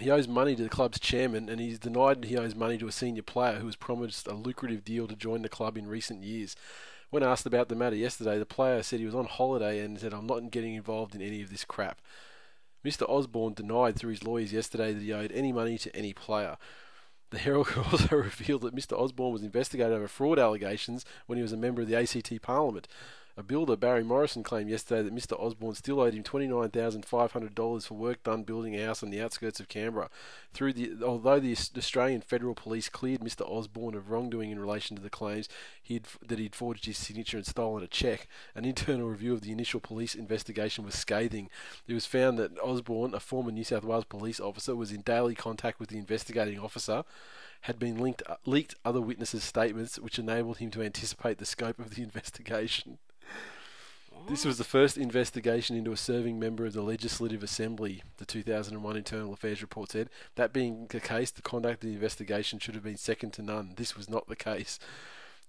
he 0.00 0.10
owes 0.10 0.26
money 0.26 0.56
to 0.56 0.62
the 0.64 0.68
club's 0.68 0.98
chairman, 0.98 1.48
and 1.48 1.60
he's 1.60 1.78
denied 1.78 2.24
he 2.24 2.36
owes 2.36 2.56
money 2.56 2.76
to 2.78 2.88
a 2.88 2.92
senior 2.92 3.22
player 3.22 3.60
who 3.60 3.66
was 3.66 3.76
promised 3.76 4.26
a 4.26 4.34
lucrative 4.34 4.82
deal 4.82 5.06
to 5.06 5.14
join 5.14 5.42
the 5.42 5.48
club 5.48 5.78
in 5.78 5.86
recent 5.86 6.24
years. 6.24 6.56
When 7.10 7.22
asked 7.22 7.46
about 7.46 7.68
the 7.68 7.76
matter 7.76 7.94
yesterday, 7.94 8.40
the 8.40 8.44
player 8.44 8.82
said 8.82 8.98
he 8.98 9.06
was 9.06 9.14
on 9.14 9.26
holiday 9.26 9.78
and 9.78 10.00
said, 10.00 10.12
I'm 10.12 10.26
not 10.26 10.50
getting 10.50 10.74
involved 10.74 11.14
in 11.14 11.22
any 11.22 11.42
of 11.42 11.50
this 11.50 11.64
crap. 11.64 12.00
Mr. 12.84 13.08
Osborne 13.08 13.54
denied 13.54 13.94
through 13.94 14.10
his 14.10 14.24
lawyers 14.24 14.52
yesterday 14.52 14.92
that 14.92 15.02
he 15.04 15.12
owed 15.12 15.30
any 15.30 15.52
money 15.52 15.78
to 15.78 15.94
any 15.94 16.12
player. 16.12 16.56
The 17.30 17.38
Herald 17.38 17.68
also 17.92 18.16
revealed 18.16 18.62
that 18.62 18.74
Mr. 18.74 18.98
Osborne 18.98 19.32
was 19.32 19.44
investigated 19.44 19.92
over 19.92 20.08
fraud 20.08 20.40
allegations 20.40 21.04
when 21.26 21.36
he 21.36 21.42
was 21.42 21.52
a 21.52 21.56
member 21.56 21.82
of 21.82 21.88
the 21.88 21.94
ACT 21.94 22.42
Parliament. 22.42 22.88
A 23.36 23.42
builder, 23.42 23.76
Barry 23.76 24.02
Morrison, 24.02 24.42
claimed 24.42 24.68
yesterday 24.68 25.02
that 25.02 25.14
Mr. 25.14 25.40
Osborne 25.40 25.74
still 25.74 26.00
owed 26.00 26.14
him 26.14 26.22
$29,500 26.22 27.86
for 27.86 27.94
work 27.94 28.22
done 28.22 28.42
building 28.42 28.74
a 28.74 28.84
house 28.84 29.02
on 29.02 29.10
the 29.10 29.20
outskirts 29.20 29.60
of 29.60 29.68
Canberra. 29.68 30.10
Through 30.52 30.72
the, 30.74 30.92
although 31.04 31.38
the 31.38 31.52
Australian 31.52 32.20
Federal 32.22 32.54
Police 32.54 32.88
cleared 32.88 33.20
Mr. 33.20 33.48
Osborne 33.48 33.94
of 33.94 34.10
wrongdoing 34.10 34.50
in 34.50 34.58
relation 34.58 34.96
to 34.96 35.02
the 35.02 35.10
claims 35.10 35.48
he'd, 35.80 36.06
that 36.26 36.38
he'd 36.38 36.54
forged 36.54 36.86
his 36.86 36.98
signature 36.98 37.36
and 37.36 37.46
stolen 37.46 37.84
a 37.84 37.86
cheque, 37.86 38.26
an 38.54 38.64
internal 38.64 39.08
review 39.08 39.32
of 39.32 39.42
the 39.42 39.52
initial 39.52 39.80
police 39.80 40.14
investigation 40.14 40.84
was 40.84 40.94
scathing. 40.94 41.48
It 41.86 41.94
was 41.94 42.06
found 42.06 42.38
that 42.38 42.58
Osborne, 42.60 43.14
a 43.14 43.20
former 43.20 43.52
New 43.52 43.64
South 43.64 43.84
Wales 43.84 44.04
police 44.04 44.40
officer, 44.40 44.74
was 44.74 44.92
in 44.92 45.02
daily 45.02 45.34
contact 45.34 45.78
with 45.78 45.88
the 45.90 45.98
investigating 45.98 46.58
officer 46.58 47.04
had 47.62 47.78
been 47.78 47.98
linked, 47.98 48.22
leaked 48.46 48.74
other 48.84 49.00
witnesses' 49.00 49.44
statements, 49.44 49.98
which 49.98 50.18
enabled 50.18 50.58
him 50.58 50.70
to 50.70 50.82
anticipate 50.82 51.38
the 51.38 51.46
scope 51.46 51.78
of 51.78 51.94
the 51.94 52.02
investigation. 52.02 52.98
This 54.28 54.44
was 54.44 54.58
the 54.58 54.64
first 54.64 54.96
investigation 54.96 55.76
into 55.76 55.92
a 55.92 55.96
serving 55.96 56.38
member 56.38 56.64
of 56.64 56.72
the 56.72 56.82
Legislative 56.82 57.42
Assembly, 57.42 58.02
the 58.18 58.24
2001 58.24 58.96
Internal 58.96 59.32
Affairs 59.32 59.60
report 59.60 59.90
said. 59.90 60.08
That 60.36 60.52
being 60.52 60.86
the 60.88 61.00
case, 61.00 61.30
the 61.32 61.42
conduct 61.42 61.82
of 61.82 61.88
the 61.88 61.94
investigation 61.94 62.58
should 62.58 62.74
have 62.74 62.84
been 62.84 62.96
second 62.96 63.32
to 63.34 63.42
none. 63.42 63.72
This 63.76 63.96
was 63.96 64.08
not 64.08 64.28
the 64.28 64.36
case. 64.36 64.78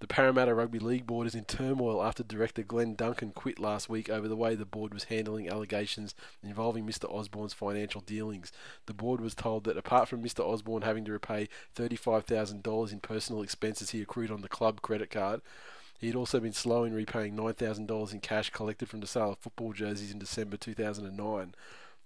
The 0.01 0.07
Parramatta 0.07 0.55
Rugby 0.55 0.79
League 0.79 1.05
board 1.05 1.27
is 1.27 1.35
in 1.35 1.45
turmoil 1.45 2.03
after 2.03 2.23
director 2.23 2.63
Glenn 2.63 2.95
Duncan 2.95 3.33
quit 3.33 3.59
last 3.59 3.87
week 3.87 4.09
over 4.09 4.27
the 4.27 4.35
way 4.35 4.55
the 4.55 4.65
board 4.65 4.95
was 4.95 5.03
handling 5.03 5.47
allegations 5.47 6.15
involving 6.41 6.87
Mr. 6.87 7.07
Osborne's 7.07 7.53
financial 7.53 8.01
dealings. 8.01 8.51
The 8.87 8.95
board 8.95 9.21
was 9.21 9.35
told 9.35 9.63
that 9.65 9.77
apart 9.77 10.07
from 10.07 10.23
Mr. 10.23 10.43
Osborne 10.43 10.81
having 10.81 11.05
to 11.05 11.11
repay 11.11 11.49
$35,000 11.75 12.91
in 12.91 12.99
personal 12.99 13.43
expenses 13.43 13.91
he 13.91 14.01
accrued 14.01 14.31
on 14.31 14.41
the 14.41 14.49
club 14.49 14.81
credit 14.81 15.11
card, 15.11 15.41
he 16.01 16.07
had 16.07 16.15
also 16.15 16.39
been 16.39 16.51
slow 16.51 16.83
in 16.83 16.95
repaying 16.95 17.35
$9,000 17.35 18.11
in 18.11 18.19
cash 18.19 18.49
collected 18.49 18.89
from 18.89 19.01
the 19.01 19.07
sale 19.07 19.33
of 19.33 19.37
football 19.37 19.71
jerseys 19.71 20.11
in 20.11 20.17
December 20.17 20.57
2009. 20.57 21.53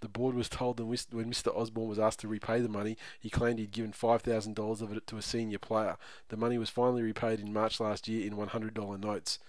The 0.02 0.10
board 0.10 0.36
was 0.36 0.50
told 0.50 0.76
that 0.78 0.86
when 0.86 1.32
Mr. 1.32 1.56
Osborne 1.58 1.88
was 1.88 1.98
asked 1.98 2.20
to 2.20 2.28
repay 2.28 2.60
the 2.60 2.68
money, 2.68 2.98
he 3.18 3.30
claimed 3.30 3.58
he'd 3.58 3.72
given 3.72 3.94
$5,000 3.94 4.82
of 4.82 4.92
it 4.92 5.08
to 5.08 5.18
a 5.18 5.22
senior 5.22 5.60
player. 5.60 5.96
The 6.28 6.36
money 6.36 6.58
was 6.58 6.70
finally 6.70 7.04
repaid 7.04 7.40
in 7.40 7.54
March 7.54 7.80
last 7.80 8.10
year 8.10 8.28
in 8.28 8.36
$100 8.36 9.00
notes. 9.00 9.40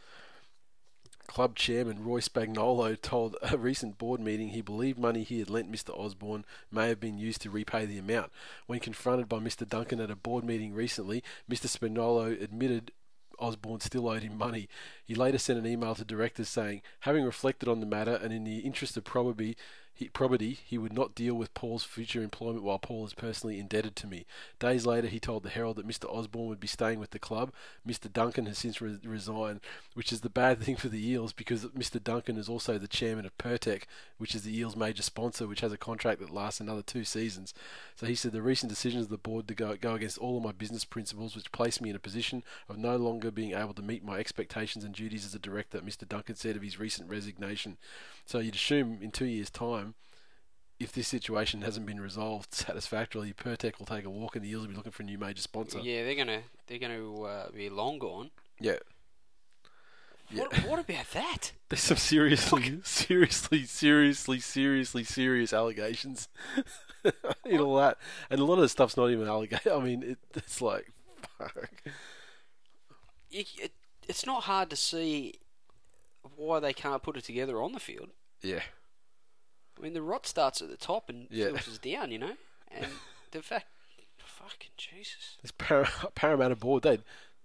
Club 1.26 1.56
chairman 1.56 2.04
Roy 2.04 2.20
Spagnolo 2.20 3.00
told 3.02 3.36
a 3.42 3.58
recent 3.58 3.98
board 3.98 4.20
meeting 4.20 4.50
he 4.50 4.62
believed 4.62 4.96
money 4.96 5.24
he 5.24 5.40
had 5.40 5.50
lent 5.50 5.70
Mr. 5.70 5.90
Osborne 5.90 6.44
may 6.70 6.88
have 6.88 7.00
been 7.00 7.18
used 7.18 7.42
to 7.42 7.50
repay 7.50 7.84
the 7.84 7.98
amount. 7.98 8.30
When 8.68 8.78
confronted 8.78 9.28
by 9.28 9.38
Mr. 9.38 9.68
Duncan 9.68 10.00
at 10.00 10.10
a 10.10 10.14
board 10.14 10.44
meeting 10.44 10.72
recently, 10.72 11.24
Mr. 11.50 11.66
Spagnolo 11.66 12.40
admitted 12.40 12.92
Osborne 13.38 13.80
still 13.80 14.08
owed 14.08 14.22
him 14.22 14.38
money. 14.38 14.68
He 15.04 15.14
later 15.14 15.38
sent 15.38 15.58
an 15.58 15.66
email 15.66 15.94
to 15.94 16.04
directors 16.04 16.48
saying, 16.48 16.82
having 17.00 17.24
reflected 17.24 17.68
on 17.68 17.80
the 17.80 17.86
matter 17.86 18.14
and 18.14 18.32
in 18.32 18.44
the 18.44 18.58
interest 18.58 18.96
of 18.96 19.04
probity, 19.04 19.56
he, 19.96 20.08
probity, 20.08 20.58
he 20.62 20.76
would 20.76 20.92
not 20.92 21.14
deal 21.14 21.34
with 21.34 21.54
Paul's 21.54 21.82
future 21.82 22.22
employment 22.22 22.62
while 22.62 22.78
Paul 22.78 23.06
is 23.06 23.14
personally 23.14 23.58
indebted 23.58 23.96
to 23.96 24.06
me. 24.06 24.26
Days 24.58 24.84
later, 24.84 25.08
he 25.08 25.18
told 25.18 25.42
the 25.42 25.48
Herald 25.48 25.76
that 25.76 25.88
Mr. 25.88 26.04
Osborne 26.14 26.48
would 26.48 26.60
be 26.60 26.66
staying 26.66 27.00
with 27.00 27.12
the 27.12 27.18
club. 27.18 27.50
Mr. 27.88 28.12
Duncan 28.12 28.44
has 28.44 28.58
since 28.58 28.82
re- 28.82 28.98
resigned, 29.02 29.60
which 29.94 30.12
is 30.12 30.20
the 30.20 30.28
bad 30.28 30.60
thing 30.62 30.76
for 30.76 30.88
the 30.88 31.10
Eels 31.10 31.32
because 31.32 31.64
Mr. 31.68 32.02
Duncan 32.02 32.36
is 32.36 32.46
also 32.46 32.76
the 32.76 32.86
chairman 32.86 33.24
of 33.24 33.38
Pirtek, 33.38 33.84
which 34.18 34.34
is 34.34 34.42
the 34.42 34.54
Eels' 34.54 34.76
major 34.76 35.02
sponsor, 35.02 35.46
which 35.46 35.62
has 35.62 35.72
a 35.72 35.78
contract 35.78 36.20
that 36.20 36.28
lasts 36.28 36.60
another 36.60 36.82
two 36.82 37.04
seasons. 37.04 37.54
So 37.94 38.04
he 38.04 38.14
said 38.14 38.32
the 38.32 38.42
recent 38.42 38.68
decisions 38.68 39.04
of 39.04 39.10
the 39.10 39.16
board 39.16 39.48
to 39.48 39.54
go, 39.54 39.76
go 39.76 39.94
against 39.94 40.18
all 40.18 40.36
of 40.36 40.44
my 40.44 40.52
business 40.52 40.84
principles, 40.84 41.34
which 41.34 41.52
place 41.52 41.80
me 41.80 41.88
in 41.88 41.96
a 41.96 42.00
position 42.00 42.42
of 42.68 42.76
no 42.76 42.96
longer 42.96 43.30
being 43.30 43.54
able 43.54 43.72
to 43.72 43.82
meet 43.82 44.04
my 44.04 44.18
expectations 44.18 44.84
and 44.84 44.94
duties 44.94 45.24
as 45.24 45.34
a 45.34 45.38
director, 45.38 45.80
Mr. 45.80 46.06
Duncan 46.06 46.36
said 46.36 46.54
of 46.54 46.62
his 46.62 46.78
recent 46.78 47.08
resignation. 47.08 47.78
So 48.26 48.40
you'd 48.40 48.56
assume 48.56 48.98
in 49.00 49.12
two 49.12 49.24
years' 49.24 49.50
time, 49.50 49.94
if 50.78 50.92
this 50.92 51.08
situation 51.08 51.62
hasn't 51.62 51.86
been 51.86 52.00
resolved 52.00 52.52
satisfactorily, 52.54 53.32
Pirtek 53.32 53.78
will 53.78 53.86
take 53.86 54.04
a 54.04 54.10
walk, 54.10 54.36
and 54.36 54.44
the 54.44 54.50
Eels 54.50 54.62
will 54.62 54.70
be 54.70 54.76
looking 54.76 54.92
for 54.92 55.04
a 55.04 55.06
new 55.06 55.16
major 55.16 55.40
sponsor. 55.40 55.78
Yeah, 55.78 56.04
they're 56.04 56.16
gonna 56.16 56.42
they're 56.66 56.80
gonna 56.80 57.22
uh, 57.22 57.50
be 57.52 57.70
long 57.70 57.98
gone. 57.98 58.30
Yeah. 58.60 58.76
What, 60.32 60.52
what 60.66 60.80
about 60.80 61.08
that? 61.12 61.52
There's 61.68 61.82
some 61.82 61.96
seriously, 61.96 62.80
seriously, 62.82 63.64
seriously, 63.64 64.40
seriously 64.40 65.04
serious 65.04 65.52
allegations 65.52 66.28
in 67.44 67.60
all 67.60 67.76
that, 67.76 67.96
and 68.28 68.40
a 68.40 68.44
lot 68.44 68.54
of 68.54 68.62
the 68.62 68.68
stuff's 68.68 68.96
not 68.96 69.10
even 69.10 69.28
allegation. 69.28 69.70
I 69.70 69.78
mean, 69.78 70.02
it, 70.02 70.18
it's 70.34 70.60
like, 70.60 70.92
fuck. 71.38 71.70
You, 73.30 73.44
it, 73.56 73.72
it's 74.08 74.26
not 74.26 74.42
hard 74.44 74.68
to 74.70 74.76
see 74.76 75.34
why 76.36 76.60
they 76.60 76.72
can't 76.72 77.02
put 77.02 77.16
it 77.16 77.24
together 77.24 77.60
on 77.62 77.72
the 77.72 77.80
field. 77.80 78.10
Yeah. 78.42 78.62
I 79.78 79.82
mean, 79.82 79.92
the 79.94 80.02
rot 80.02 80.26
starts 80.26 80.62
at 80.62 80.68
the 80.70 80.76
top 80.76 81.08
and 81.10 81.26
Yeah. 81.30 81.46
filters 81.46 81.78
down, 81.78 82.10
you 82.10 82.18
know. 82.18 82.36
And 82.70 82.86
the 83.30 83.42
fact, 83.42 83.66
fucking 84.18 84.70
Jesus. 84.76 85.36
This 85.42 85.52
Par- 85.52 85.88
Parramatta 86.14 86.56
board, 86.56 86.82
they 86.82 86.98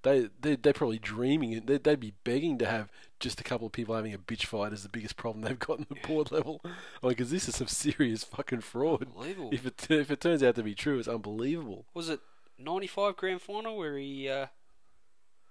they 0.04 0.30
they 0.40 0.56
they're 0.56 0.74
probably 0.74 1.00
dreaming 1.00 1.52
it. 1.54 1.68
They'd, 1.68 1.84
they'd 1.84 2.00
be 2.00 2.14
begging 2.24 2.58
to 2.60 2.66
have 2.66 2.90
just 3.20 3.40
a 3.40 3.44
couple 3.44 3.68
of 3.68 3.74
people 3.74 3.96
having 3.96 4.14
a 4.14 4.18
bitch 4.18 4.46
fight 4.46 4.74
as 4.74 4.82
the 4.84 4.90
biggest 4.90 5.16
problem 5.16 5.44
they've 5.44 5.60
got 5.60 5.80
in 5.80 5.86
the 5.90 6.08
board 6.08 6.32
level. 6.32 6.60
Like, 7.02 7.18
because 7.18 7.30
this 7.32 7.48
is 7.48 7.56
some 7.56 7.68
serious 7.68 8.24
fucking 8.24 8.62
fraud. 8.62 9.04
Unbelievable. 9.08 9.50
If 9.52 9.66
it 9.66 9.88
if 9.92 10.10
it 10.12 10.22
turns 10.22 10.42
out 10.44 10.56
to 10.56 10.64
be 10.64 10.74
true, 10.76 10.98
it's 11.00 11.08
unbelievable. 11.08 11.86
Was 11.94 12.10
it 12.10 12.20
95 12.58 13.16
grand 13.18 13.42
final 13.42 13.78
where 13.78 13.98
he 13.98 14.28
uh, 14.30 14.48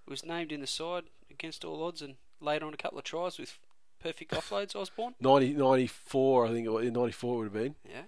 was 0.07 0.25
named 0.25 0.53
in 0.53 0.61
the 0.61 0.67
side 0.67 1.05
against 1.31 1.65
all 1.65 1.83
odds 1.85 2.03
and 2.03 2.17
laid 2.41 2.63
on 2.63 2.73
a 2.75 2.77
couple 2.77 2.99
of 2.99 3.05
tries 3.05 3.39
with 3.39 3.59
perfect 4.03 4.33
offloads, 4.33 4.75
Osborne? 4.75 5.15
90, 5.21 5.55
94, 5.55 6.47
I 6.47 6.51
think 6.51 6.67
it 6.67 6.71
was, 6.71 6.91
94 6.91 7.37
would 7.37 7.45
have 7.45 7.53
been. 7.53 7.75
Yeah. 7.89 8.03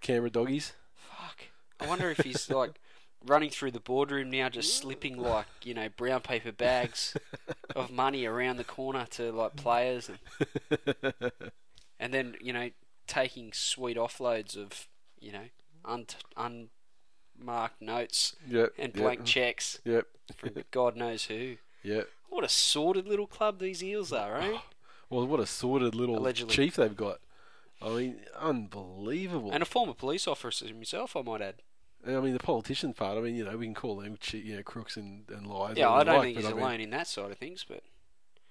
Canberra 0.00 0.30
doggies. 0.30 0.72
Fuck. 0.94 1.38
I 1.80 1.86
wonder 1.86 2.10
if 2.10 2.18
he's 2.18 2.48
like 2.50 2.80
running 3.24 3.50
through 3.50 3.70
the 3.72 3.80
boardroom 3.80 4.30
now, 4.30 4.48
just 4.48 4.76
slipping 4.76 5.16
like 5.16 5.46
you 5.62 5.74
know 5.74 5.88
brown 5.96 6.20
paper 6.20 6.50
bags 6.52 7.16
of 7.76 7.90
money 7.90 8.24
around 8.24 8.56
the 8.56 8.64
corner 8.64 9.06
to 9.10 9.30
like 9.32 9.54
players, 9.56 10.08
and, 10.10 11.14
and 12.00 12.12
then 12.14 12.34
you 12.40 12.52
know 12.52 12.70
taking 13.06 13.52
sweet 13.52 13.96
offloads 13.96 14.56
of 14.56 14.88
you 15.20 15.32
know 15.32 15.44
un- 15.84 16.06
unmarked 16.36 17.80
notes 17.80 18.34
Yep. 18.48 18.72
and 18.78 18.94
yep, 18.94 19.02
blank 19.02 19.24
checks 19.24 19.80
Yep. 19.84 20.06
from 20.36 20.50
God 20.70 20.96
knows 20.96 21.24
who. 21.24 21.56
Yep. 21.84 22.08
What 22.32 22.44
a 22.44 22.48
sordid 22.48 23.06
little 23.06 23.26
club 23.26 23.58
these 23.58 23.84
Eels 23.84 24.12
are, 24.12 24.38
eh? 24.38 24.58
Well, 25.10 25.26
what 25.26 25.40
a 25.40 25.46
sordid 25.46 25.94
little 25.94 26.16
Allegedly. 26.16 26.54
chief 26.54 26.76
they've 26.76 26.96
got. 26.96 27.18
I 27.82 27.90
mean, 27.90 28.16
unbelievable. 28.40 29.50
And 29.52 29.62
a 29.62 29.66
former 29.66 29.92
police 29.92 30.26
officer 30.26 30.66
himself, 30.66 31.14
I 31.14 31.20
might 31.20 31.42
add. 31.42 31.56
And 32.02 32.16
I 32.16 32.20
mean, 32.20 32.32
the 32.32 32.38
politician 32.38 32.94
part. 32.94 33.18
I 33.18 33.20
mean, 33.20 33.34
you 33.36 33.44
know, 33.44 33.56
we 33.58 33.66
can 33.66 33.74
call 33.74 33.96
them, 33.96 34.16
che- 34.18 34.38
you 34.38 34.56
know, 34.56 34.62
crooks 34.62 34.96
and, 34.96 35.24
and 35.28 35.46
liars. 35.46 35.76
Yeah, 35.76 35.88
all 35.88 36.00
I 36.00 36.04
don't 36.04 36.14
like, 36.16 36.24
think 36.24 36.36
he's 36.38 36.46
I 36.46 36.50
mean- 36.54 36.58
alone 36.60 36.80
in 36.80 36.90
that 36.90 37.06
side 37.06 37.30
of 37.30 37.36
things, 37.36 37.66
but 37.68 37.82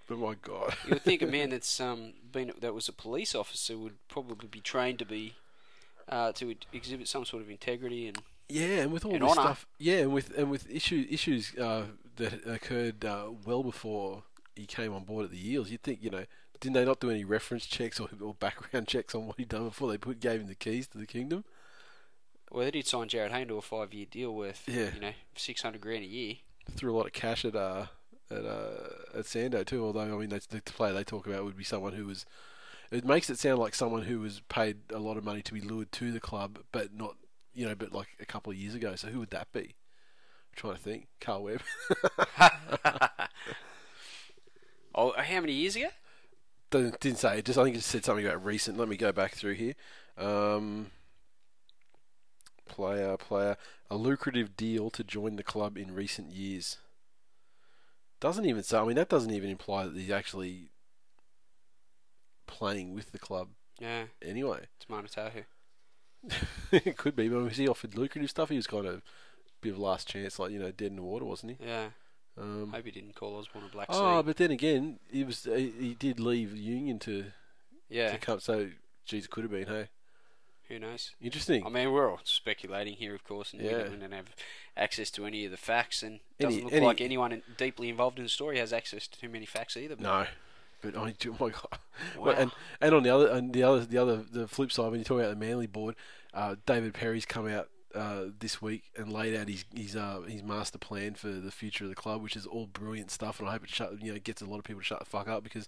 But 0.07 0.19
my 0.19 0.35
God. 0.39 0.75
you 0.85 0.91
would 0.91 1.01
think 1.01 1.23
a 1.23 1.25
man 1.25 1.49
that's 1.53 1.79
um 1.79 2.13
been 2.31 2.51
that 2.59 2.75
was 2.75 2.87
a 2.87 2.93
police 2.93 3.33
officer 3.33 3.75
would 3.77 3.95
probably 4.07 4.47
be 4.47 4.59
trained 4.61 4.99
to 4.99 5.05
be 5.05 5.33
uh, 6.07 6.31
to 6.33 6.53
exhibit 6.71 7.07
some 7.07 7.25
sort 7.25 7.41
of 7.41 7.49
integrity 7.49 8.07
and 8.07 8.19
Yeah, 8.49 8.81
and 8.83 8.91
with 8.91 9.03
all 9.05 9.13
And 9.15 9.23
this 9.23 9.31
honour. 9.31 9.41
stuff, 9.41 9.65
yeah, 9.79 9.97
and 10.03 10.13
with 10.13 10.37
and 10.37 10.51
with 10.51 10.69
issue, 10.69 11.07
issues 11.09 11.57
uh, 11.57 11.85
that 12.21 12.45
occurred 12.47 13.03
uh, 13.05 13.27
well 13.45 13.63
before 13.63 14.23
he 14.55 14.65
came 14.65 14.93
on 14.93 15.03
board 15.03 15.25
at 15.25 15.31
the 15.31 15.51
Eels, 15.51 15.69
you'd 15.69 15.84
think, 15.84 16.01
you 16.01 16.10
know, 16.10 16.25
didn't 16.60 16.73
they 16.75 16.86
not 16.86 16.99
do 16.99 17.10
any 17.10 17.23
reference 17.23 17.65
checks 17.65 17.99
or, 17.99 18.07
or 18.21 18.34
background 18.36 18.88
checks 18.93 19.13
on 19.15 19.27
what 19.27 19.38
he'd 19.38 19.49
done 19.49 19.65
before 19.65 19.89
they 19.89 19.97
put 19.97 20.19
gave 20.19 20.41
him 20.41 20.47
the 20.47 20.55
keys 20.55 20.88
to 20.89 20.97
the 20.97 21.07
kingdom? 21.07 21.43
well, 22.51 22.65
they 22.65 22.71
did 22.71 22.86
sign 22.88 23.07
Jarryd 23.07 23.31
Hayne 23.31 23.47
to 23.47 23.55
a 23.57 23.62
five-year 23.62 24.05
deal 24.12 24.36
worth 24.36 24.63
Yeah. 24.67 24.89
you 24.93 24.99
know 24.99 25.13
six 25.36 25.62
hundred 25.62 25.81
grand 25.81 26.03
a 26.03 26.07
year. 26.07 26.36
Threw 26.75 26.93
a 26.93 26.97
lot 26.97 27.05
of 27.05 27.13
cash 27.13 27.45
at 27.45 27.55
uh 27.55 27.86
at 28.29 28.45
uh 28.45 28.89
at 29.19 29.25
Sando 29.25 29.65
too. 29.65 29.86
Although 29.86 30.01
I 30.01 30.19
mean, 30.19 30.29
that's 30.29 30.47
the 30.47 30.62
player 30.62 30.93
they 30.93 31.03
talk 31.05 31.25
about 31.27 31.43
would 31.45 31.57
be 31.57 31.63
someone 31.63 31.93
who 31.93 32.05
was. 32.05 32.25
It 32.91 33.05
makes 33.05 33.29
it 33.29 33.39
sound 33.39 33.57
like 33.60 33.73
someone 33.73 34.01
who 34.03 34.19
was 34.19 34.41
paid 34.49 34.79
a 34.93 34.99
lot 34.99 35.15
of 35.15 35.23
money 35.23 35.41
to 35.43 35.53
be 35.53 35.62
lured 35.62 35.93
to 35.93 36.12
the 36.12 36.19
club, 36.19 36.60
but 36.73 36.93
not, 36.93 37.15
you 37.53 37.65
know, 37.65 37.73
but 37.73 37.93
like 37.93 38.10
a 38.19 38.25
couple 38.25 38.51
of 38.51 38.57
years 38.57 38.75
ago. 38.75 38.95
So 38.97 39.07
who 39.07 39.19
would 39.19 39.29
that 39.29 39.49
be? 39.53 39.75
Trying 40.55 40.75
to 40.75 40.79
think. 40.79 41.07
Carl 41.19 41.43
Webb. 41.43 41.61
Oh, 44.93 45.13
how 45.17 45.39
many 45.39 45.53
years 45.53 45.75
ago? 45.75 45.87
didn't, 46.69 46.99
didn't 46.99 47.19
say. 47.19 47.41
Just 47.41 47.57
I 47.57 47.63
think 47.63 47.77
it 47.77 47.83
said 47.83 48.03
something 48.03 48.25
about 48.25 48.43
recent. 48.43 48.77
Let 48.77 48.89
me 48.89 48.97
go 48.97 49.11
back 49.11 49.35
through 49.35 49.53
here. 49.53 49.73
Um, 50.17 50.87
player, 52.67 53.15
player, 53.17 53.57
a 53.89 53.95
lucrative 53.95 54.55
deal 54.57 54.89
to 54.91 55.03
join 55.03 55.35
the 55.37 55.43
club 55.43 55.77
in 55.77 55.93
recent 55.95 56.31
years. 56.31 56.77
Doesn't 58.19 58.45
even 58.45 58.63
say. 58.63 58.77
I 58.77 58.85
mean, 58.85 58.95
that 58.97 59.09
doesn't 59.09 59.33
even 59.33 59.49
imply 59.49 59.85
that 59.85 59.95
he's 59.95 60.11
actually 60.11 60.71
playing 62.47 62.93
with 62.93 63.11
the 63.13 63.19
club 63.19 63.49
Yeah, 63.79 64.03
anyway. 64.21 64.65
it's 64.75 64.85
Manatahu. 64.89 65.45
it 66.71 66.97
could 66.97 67.15
be, 67.15 67.29
but 67.29 67.43
was 67.43 67.57
he 67.57 67.67
offered 67.67 67.97
lucrative 67.97 68.29
stuff? 68.29 68.49
He 68.49 68.57
was 68.57 68.67
kind 68.67 68.85
of 68.85 68.95
a 68.95 69.01
bit 69.62 69.74
of 69.74 69.80
last 69.80 70.08
chance, 70.08 70.39
like 70.39 70.52
you 70.52 70.60
know, 70.60 70.71
dead 70.71 70.88
in 70.88 70.95
the 70.97 71.02
water, 71.02 71.26
wasn't 71.26 71.58
he? 71.60 71.65
Yeah, 71.65 71.88
Um, 72.38 72.71
hope 72.74 72.86
he 72.86 72.91
didn't 72.91 73.15
call 73.15 73.38
Osborne 73.38 73.65
a 73.65 73.69
black 73.69 73.88
oh, 73.89 74.19
sea. 74.21 74.26
but 74.26 74.38
then 74.38 74.52
again, 74.52 75.00
he 75.12 75.24
was 75.24 75.43
he, 75.43 75.71
he 75.80 75.93
did 75.93 76.19
leave 76.19 76.56
Union 76.56 77.00
to 77.00 77.26
yeah, 77.89 78.12
to 78.12 78.17
come. 78.17 78.39
So, 78.39 78.69
geez, 79.06 79.26
it 79.26 79.32
could 79.32 79.43
have 79.43 79.52
been. 79.52 79.67
Hey, 79.67 79.88
who 80.69 80.80
knows? 80.80 81.12
interesting. 81.21 81.65
I 81.65 81.69
mean, 81.69 81.91
we're 81.91 82.10
all 82.10 82.19
speculating 82.24 82.95
here, 82.95 83.13
of 83.13 83.24
course, 83.24 83.52
and 83.54 83.62
we, 83.62 83.69
Yeah. 83.69 83.80
don't, 83.80 83.91
we 83.91 83.97
don't 83.97 84.12
have 84.13 84.34
access 84.78 85.12
to 85.12 85.26
any 85.26 85.45
of 85.45 85.52
the 85.52 85.58
facts, 85.58 86.02
and 86.02 86.21
it 86.39 86.43
doesn't 86.43 86.63
look 86.63 86.74
any- 86.74 86.86
like 86.86 87.02
anyone 87.02 87.32
in- 87.34 87.43
deeply 87.58 87.89
involved 87.89 88.17
in 88.17 88.24
the 88.24 88.30
story 88.30 88.58
has 88.58 88.71
access 88.74 89.08
to 89.08 89.19
too 89.19 89.30
many 89.30 89.45
facts 89.45 89.76
either. 89.78 89.95
but- 89.97 90.04
No, 90.04 90.26
but 90.82 90.95
I 90.97 91.13
oh 91.28 91.36
my 91.39 91.50
god. 91.50 91.80
Wow. 92.17 92.32
And 92.32 92.52
and 92.80 92.95
on 92.95 93.04
the 93.04 93.10
other 93.10 93.28
and 93.28 93.54
the 93.54 93.62
other 93.63 93.86
the 93.86 93.97
other 93.97 94.17
the 94.17 94.47
flip 94.47 94.71
side 94.71 94.89
when 94.89 95.00
you 95.00 95.04
talk 95.06 95.19
about 95.19 95.30
the 95.38 95.45
Manly 95.45 95.67
board, 95.67 95.95
uh, 96.34 96.56
David 96.65 96.93
Perry's 96.93 97.26
come 97.26 97.47
out 97.47 97.67
uh, 97.95 98.25
this 98.39 98.62
week 98.62 98.84
and 98.95 99.12
laid 99.12 99.36
out 99.36 99.47
his 99.47 99.65
his 99.75 99.95
uh, 99.95 100.21
his 100.27 100.43
master 100.43 100.77
plan 100.77 101.15
for 101.15 101.30
the 101.30 101.51
future 101.51 101.84
of 101.84 101.89
the 101.89 101.95
club, 101.95 102.21
which 102.21 102.36
is 102.36 102.45
all 102.45 102.67
brilliant 102.67 103.12
stuff. 103.12 103.39
And 103.39 103.49
I 103.49 103.54
hope 103.54 103.63
it 103.63 103.69
shut, 103.69 104.01
you 104.01 104.13
know 104.13 104.19
gets 104.19 104.41
a 104.41 104.45
lot 104.45 104.60
of 104.60 104.63
people 104.63 104.82
to 104.82 104.86
shut 104.86 104.99
the 104.99 105.06
fuck 105.06 105.27
up 105.27 105.43
because 105.43 105.67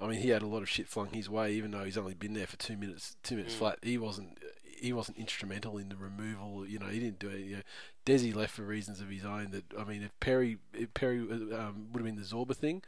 I 0.00 0.06
mean, 0.06 0.20
he 0.20 0.30
had 0.30 0.42
a 0.42 0.46
lot 0.46 0.62
of 0.62 0.68
shit 0.68 0.88
flung 0.88 1.10
his 1.12 1.28
way, 1.28 1.52
even 1.52 1.70
though 1.70 1.84
he's 1.84 1.98
only 1.98 2.14
been 2.14 2.34
there 2.34 2.46
for 2.46 2.56
two 2.56 2.76
minutes, 2.76 3.16
two 3.22 3.36
minutes 3.36 3.54
flat. 3.54 3.78
He 3.82 3.98
wasn't, 3.98 4.38
he 4.64 4.92
wasn't 4.92 5.18
instrumental 5.18 5.76
in 5.78 5.90
the 5.90 5.96
removal. 5.96 6.66
You 6.66 6.78
know, 6.78 6.86
he 6.86 6.98
didn't 6.98 7.18
do 7.18 7.28
it. 7.28 7.40
You 7.40 7.56
know, 7.56 7.62
Desi 8.06 8.34
left 8.34 8.54
for 8.54 8.62
reasons 8.62 9.00
of 9.00 9.08
his 9.08 9.24
own. 9.24 9.50
That 9.50 9.64
I 9.78 9.84
mean, 9.84 10.02
if 10.02 10.18
Perry, 10.18 10.58
if 10.72 10.92
Perry 10.94 11.20
um, 11.20 11.88
would 11.92 12.00
have 12.00 12.04
been 12.04 12.16
the 12.16 12.22
Zorba 12.22 12.56
thing, 12.56 12.82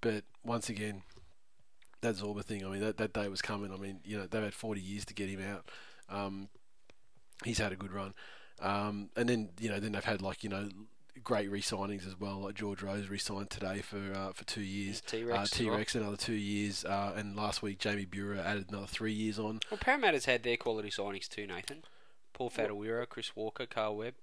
but 0.00 0.24
once 0.44 0.68
again, 0.68 1.02
that 2.00 2.16
Zorba 2.16 2.44
thing. 2.44 2.64
I 2.64 2.68
mean, 2.68 2.80
that, 2.80 2.98
that 2.98 3.12
day 3.12 3.28
was 3.28 3.40
coming. 3.40 3.72
I 3.72 3.76
mean, 3.76 4.00
you 4.04 4.18
know, 4.18 4.26
they've 4.26 4.42
had 4.42 4.54
40 4.54 4.80
years 4.80 5.04
to 5.06 5.14
get 5.14 5.28
him 5.30 5.40
out. 5.40 5.70
Um, 6.10 6.48
he's 7.44 7.58
had 7.58 7.72
a 7.72 7.76
good 7.76 7.92
run. 7.92 8.14
Um, 8.60 9.10
and 9.16 9.28
then 9.28 9.50
you 9.60 9.68
know, 9.68 9.80
then 9.80 9.92
they've 9.92 10.04
had 10.04 10.22
like 10.22 10.42
you 10.44 10.50
know 10.50 10.68
great 11.22 11.50
re-signings 11.50 12.06
as 12.06 12.18
well. 12.18 12.40
Like 12.40 12.54
George 12.54 12.82
Rose 12.82 13.08
re-signed 13.08 13.50
today 13.50 13.80
for 13.80 14.12
uh, 14.14 14.32
for 14.32 14.44
two 14.44 14.62
years. 14.62 15.00
T-Rex 15.00 15.52
uh, 15.52 15.56
T-Rex 15.56 15.94
another 15.94 16.16
two 16.16 16.34
years, 16.34 16.84
uh, 16.84 17.12
and 17.16 17.36
last 17.36 17.62
week 17.62 17.78
Jamie 17.78 18.06
Buhrer 18.06 18.44
added 18.44 18.66
another 18.68 18.86
three 18.86 19.12
years 19.12 19.38
on. 19.38 19.60
Well, 19.70 19.78
Parramatta's 19.80 20.24
had 20.26 20.42
their 20.42 20.56
quality 20.56 20.90
signings 20.90 21.28
too, 21.28 21.46
Nathan. 21.46 21.82
Paul 22.32 22.50
Whatuira, 22.50 23.08
Chris 23.08 23.34
Walker, 23.36 23.64
Carl 23.64 23.96
Webb, 23.96 24.14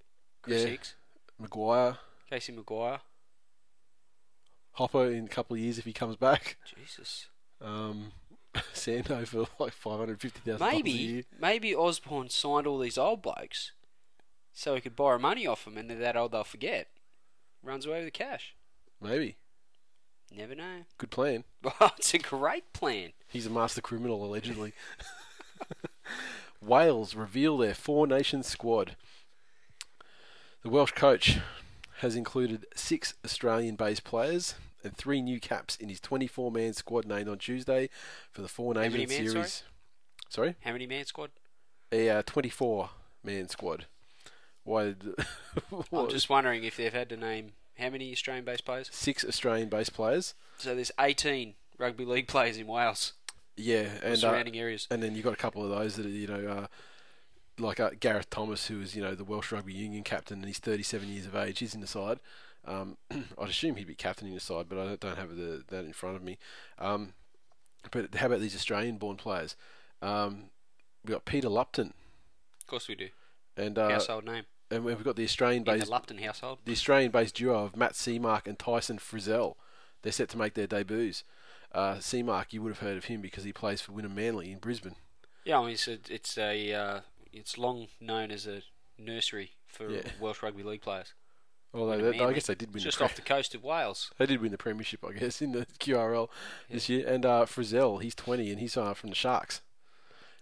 Chris 0.41 0.63
Yeah. 0.63 0.67
Hicks, 0.69 0.95
McGuire, 1.41 1.97
Casey 2.29 2.51
McGuire. 2.53 2.99
Hopper 4.73 5.11
in 5.11 5.25
a 5.25 5.29
couple 5.29 5.55
of 5.55 5.61
years 5.61 5.77
if 5.77 5.85
he 5.85 5.93
comes 5.93 6.15
back. 6.15 6.57
Jesus. 6.77 7.27
Um, 7.61 8.11
Sando 8.73 9.25
for 9.27 9.47
like 9.63 9.73
five 9.73 9.99
hundred 9.99 10.19
fifty 10.21 10.39
thousand 10.39 10.67
a 10.67 10.71
Maybe, 10.71 10.91
year. 10.91 11.23
maybe 11.39 11.73
Osborne 11.75 12.29
signed 12.29 12.67
all 12.67 12.79
these 12.79 12.97
old 12.97 13.21
blokes 13.21 13.71
so 14.53 14.75
he 14.75 14.81
could 14.81 14.95
borrow 14.95 15.17
money 15.17 15.47
off 15.47 15.63
them, 15.65 15.77
and 15.77 15.89
they're 15.89 15.97
that 15.99 16.17
old 16.17 16.31
they'll 16.33 16.43
forget. 16.43 16.87
Runs 17.63 17.85
away 17.85 17.97
with 18.03 18.07
the 18.07 18.11
cash. 18.11 18.55
Maybe 19.01 19.37
Never 20.35 20.55
know. 20.55 20.85
good 20.97 21.11
plan. 21.11 21.43
Well, 21.63 21.93
it's 21.97 22.13
a 22.13 22.17
great 22.19 22.71
plan. 22.73 23.11
He's 23.27 23.45
a 23.45 23.49
master 23.49 23.81
criminal 23.81 24.23
allegedly. 24.25 24.73
Wales 26.61 27.15
reveal 27.15 27.57
their 27.57 27.73
Four 27.73 28.07
Nations 28.07 28.47
squad. 28.47 28.95
The 30.63 30.69
Welsh 30.69 30.91
coach 30.91 31.39
has 31.99 32.15
included 32.15 32.65
six 32.75 33.13
Australian-based 33.25 34.03
players 34.03 34.55
and 34.83 34.95
three 34.95 35.21
new 35.21 35.39
caps 35.39 35.75
in 35.75 35.89
his 35.89 35.99
24-man 35.99 36.73
squad 36.73 37.05
named 37.05 37.27
on 37.29 37.37
Tuesday 37.37 37.89
for 38.31 38.41
the 38.41 38.47
Four 38.47 38.73
Nations 38.73 39.11
series. 39.11 39.63
Sorry, 40.29 40.55
How 40.63 40.71
many 40.73 40.87
man 40.87 41.05
squad? 41.05 41.31
a 41.91 42.09
uh, 42.09 42.23
24-man 42.23 43.49
squad. 43.49 43.85
Why? 44.63 44.95
I'm 45.91 46.09
just 46.09 46.29
wondering 46.29 46.63
if 46.63 46.77
they've 46.77 46.93
had 46.93 47.09
to 47.09 47.17
name 47.17 47.51
how 47.77 47.89
many 47.89 48.11
Australian-based 48.11 48.63
players. 48.65 48.89
six 48.91 49.25
Australian-based 49.25 49.93
players. 49.93 50.33
So 50.57 50.75
there's 50.75 50.91
18 50.99 51.55
rugby 51.77 52.05
league 52.05 52.27
players 52.27 52.57
in 52.57 52.67
Wales, 52.67 53.13
Yeah, 53.57 53.89
and 54.03 54.13
uh, 54.13 54.15
surrounding 54.15 54.57
areas. 54.57 54.87
and 54.91 55.01
then 55.01 55.15
you've 55.15 55.23
got 55.25 55.33
a 55.33 55.37
couple 55.37 55.63
of 55.63 55.69
those 55.69 55.95
that 55.95 56.05
are 56.05 56.09
you 56.09 56.27
know 56.27 56.47
uh, 56.47 56.67
like 57.57 57.79
uh, 57.79 57.89
Gareth 57.99 58.29
Thomas, 58.29 58.67
who 58.67 58.79
is 58.81 58.95
you 58.95 59.01
know 59.01 59.15
the 59.15 59.23
Welsh 59.23 59.51
Rugby 59.51 59.73
Union 59.73 60.03
captain, 60.03 60.37
and 60.37 60.45
he's 60.45 60.59
37 60.59 61.09
years 61.09 61.25
of 61.25 61.35
age. 61.35 61.59
He's 61.59 61.73
in 61.73 61.81
the 61.81 61.87
side. 61.87 62.19
Um, 62.65 62.97
I'd 63.11 63.49
assume 63.49 63.75
he'd 63.75 63.87
be 63.87 63.95
captain 63.95 64.27
in 64.27 64.33
the 64.33 64.39
side, 64.39 64.67
but 64.69 64.77
I 64.77 64.95
don't, 64.95 65.17
have 65.17 65.35
the, 65.35 65.63
that 65.69 65.85
in 65.85 65.93
front 65.93 66.15
of 66.15 66.23
me. 66.23 66.37
Um, 66.77 67.13
but 67.91 68.13
how 68.15 68.27
about 68.27 68.39
these 68.39 68.55
Australian-born 68.55 69.17
players? 69.17 69.55
Um, 70.01 70.45
we 71.03 71.11
got 71.13 71.25
Peter 71.25 71.49
Lupton, 71.49 71.93
Of 72.59 72.67
course 72.67 72.87
we 72.87 72.95
do. 72.95 73.09
and 73.57 73.77
uh, 73.77 73.89
household 73.89 74.25
name 74.25 74.43
and 74.71 74.85
we've 74.85 75.03
got 75.03 75.15
the 75.15 75.23
Australian-based 75.23 75.89
Lupton 75.89 76.17
household. 76.19 76.59
the 76.65 76.71
Australian-based 76.71 77.35
duo 77.35 77.63
of 77.65 77.75
Matt 77.75 77.93
Seamark 77.93 78.47
and 78.47 78.57
Tyson 78.57 78.97
Frizzell. 78.97 79.55
They're 80.01 80.11
set 80.11 80.29
to 80.29 80.37
make 80.37 80.53
their 80.53 80.67
debuts. 80.67 81.23
Uh, 81.71 81.95
Seamark, 81.95 82.53
you 82.53 82.61
would 82.61 82.71
have 82.71 82.79
heard 82.79 82.97
of 82.97 83.05
him 83.05 83.21
because 83.21 83.43
he 83.43 83.53
plays 83.53 83.81
for 83.81 83.91
Wynnum 83.91 84.15
Manly 84.15 84.51
in 84.51 84.59
Brisbane. 84.59 84.95
Yeah, 85.45 85.59
I 85.59 85.63
mean 85.63 85.73
it's 85.73 85.87
a, 85.87 85.97
it's 86.09 86.37
a 86.37 86.73
uh, 86.73 86.99
it's 87.31 87.57
long 87.57 87.87
known 87.99 88.31
as 88.31 88.47
a 88.47 88.61
nursery 88.97 89.51
for 89.67 89.89
Yeah. 89.89 90.01
Welsh 90.19 90.41
rugby 90.41 90.63
league 90.63 90.81
players. 90.81 91.13
Although 91.73 92.11
they, 92.11 92.19
I 92.19 92.33
guess 92.33 92.47
they 92.47 92.55
did 92.55 92.69
win 92.69 92.77
It's 92.77 92.83
the 92.83 92.87
just 92.89 92.97
pre- 92.97 93.05
off 93.05 93.15
the 93.15 93.21
coast 93.21 93.55
of 93.55 93.63
Wales. 93.63 94.11
They 94.17 94.25
did 94.25 94.41
win 94.41 94.51
the 94.51 94.57
premiership, 94.57 95.05
I 95.05 95.13
guess, 95.13 95.41
in 95.41 95.53
the 95.53 95.65
QRL 95.79 96.27
this 96.69 96.89
year. 96.89 97.07
And 97.07 97.25
uh, 97.25 97.45
Frizzell, 97.45 98.01
he's 98.01 98.15
20, 98.15 98.51
and 98.51 98.59
he's 98.59 98.75
uh, 98.75 98.93
from 98.93 99.09
the 99.09 99.15
Sharks. 99.15 99.61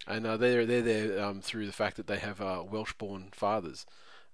And 0.07 0.25
uh, 0.25 0.37
they're 0.37 0.65
they're 0.65 0.81
there 0.81 1.23
um, 1.23 1.41
through 1.41 1.67
the 1.67 1.71
fact 1.71 1.97
that 1.97 2.07
they 2.07 2.17
have 2.17 2.41
uh, 2.41 2.63
Welsh-born 2.67 3.29
fathers. 3.31 3.85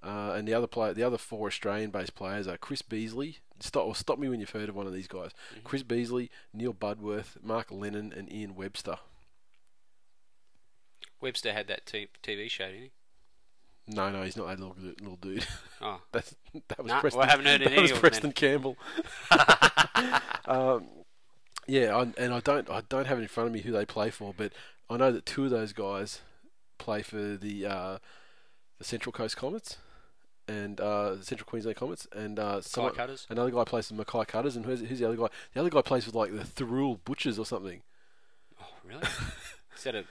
Uh, 0.02 0.34
and 0.38 0.48
the 0.48 0.54
other 0.54 0.68
play, 0.68 0.94
the 0.94 1.04
other 1.04 1.18
four 1.18 1.48
Australian-based 1.48 2.16
players 2.16 2.48
are 2.48 2.58
Chris 2.58 2.82
Beasley. 2.82 3.40
Stop, 3.60 3.86
or 3.86 3.96
stop 3.96 4.20
me 4.20 4.30
when 4.30 4.40
you've 4.40 4.52
heard 4.52 4.70
of 4.70 4.76
one 4.76 4.86
of 4.86 4.94
these 4.94 5.08
guys. 5.08 5.32
Chris 5.64 5.82
Beasley, 5.82 6.30
Neil 6.54 6.74
Budworth, 6.74 7.42
Mark 7.42 7.72
Lennon, 7.72 8.14
and 8.16 8.32
Ian 8.32 8.56
Webster. 8.56 8.98
Webster 11.22 11.54
had 11.54 11.68
that 11.68 11.86
t- 11.86 12.08
TV 12.22 12.50
show, 12.50 12.68
didn't 12.68 12.82
he? 12.84 12.92
No, 13.88 14.10
no, 14.10 14.24
he's 14.24 14.36
not 14.36 14.48
that 14.48 14.60
little 14.60 14.76
little 15.00 15.18
dude. 15.18 15.46
Oh, 15.82 16.02
That's 16.12 16.36
that 16.70 16.84
was 16.84 16.88
Nah, 16.92 17.02
well, 17.04 17.22
I 17.22 17.28
haven't 17.28 17.46
heard 17.46 17.62
that 17.66 17.82
was 17.82 17.92
of 17.92 18.00
Preston 18.00 18.32
Campbell. 18.32 18.78
um, 20.48 20.86
yeah, 21.68 21.96
I, 21.96 22.02
and 22.18 22.34
I 22.34 22.40
don't 22.40 22.70
I 22.70 22.82
don't 22.90 23.06
have 23.08 23.20
it 23.20 23.24
in 23.24 23.28
front 23.28 23.48
of 23.48 23.54
me 23.54 23.62
who 23.62 23.72
they 23.72 23.86
play 23.86 24.10
for, 24.10 24.34
but 24.36 24.54
I 24.90 24.98
know 24.98 25.12
that 25.12 25.26
two 25.26 25.46
of 25.46 25.52
those 25.52 25.74
guys 25.74 26.22
play 26.78 27.02
for 27.02 27.38
the 27.38 27.66
uh, 27.66 27.98
the 28.78 28.84
Central 28.84 29.14
Coast 29.14 29.38
Comets 29.38 29.78
and 30.48 30.80
uh, 30.80 31.22
Central 31.22 31.46
Queensland 31.46 31.78
Comets, 31.78 32.08
and 32.16 32.38
uh, 32.40 32.62
someone- 32.62 32.94
Cutters? 32.94 33.26
another 33.30 33.50
guy 33.52 33.64
plays 33.64 33.88
for 33.88 33.96
Mackay 33.96 34.26
Cutters, 34.26 34.56
and 34.56 34.66
who's, 34.66 34.82
who's 34.82 35.00
the 35.00 35.06
other 35.08 35.16
guy? 35.18 35.28
The 35.54 35.60
other 35.60 35.70
guy 35.72 35.82
plays 35.82 36.06
with 36.06 36.14
like 36.16 36.32
the 36.32 36.44
Thirroul 36.44 37.00
Butchers 37.04 37.40
or 37.40 37.46
something. 37.46 37.82
oh 38.62 38.66
really? 38.84 39.02
Is 39.76 39.84
that 39.84 39.96
a, 39.96 40.06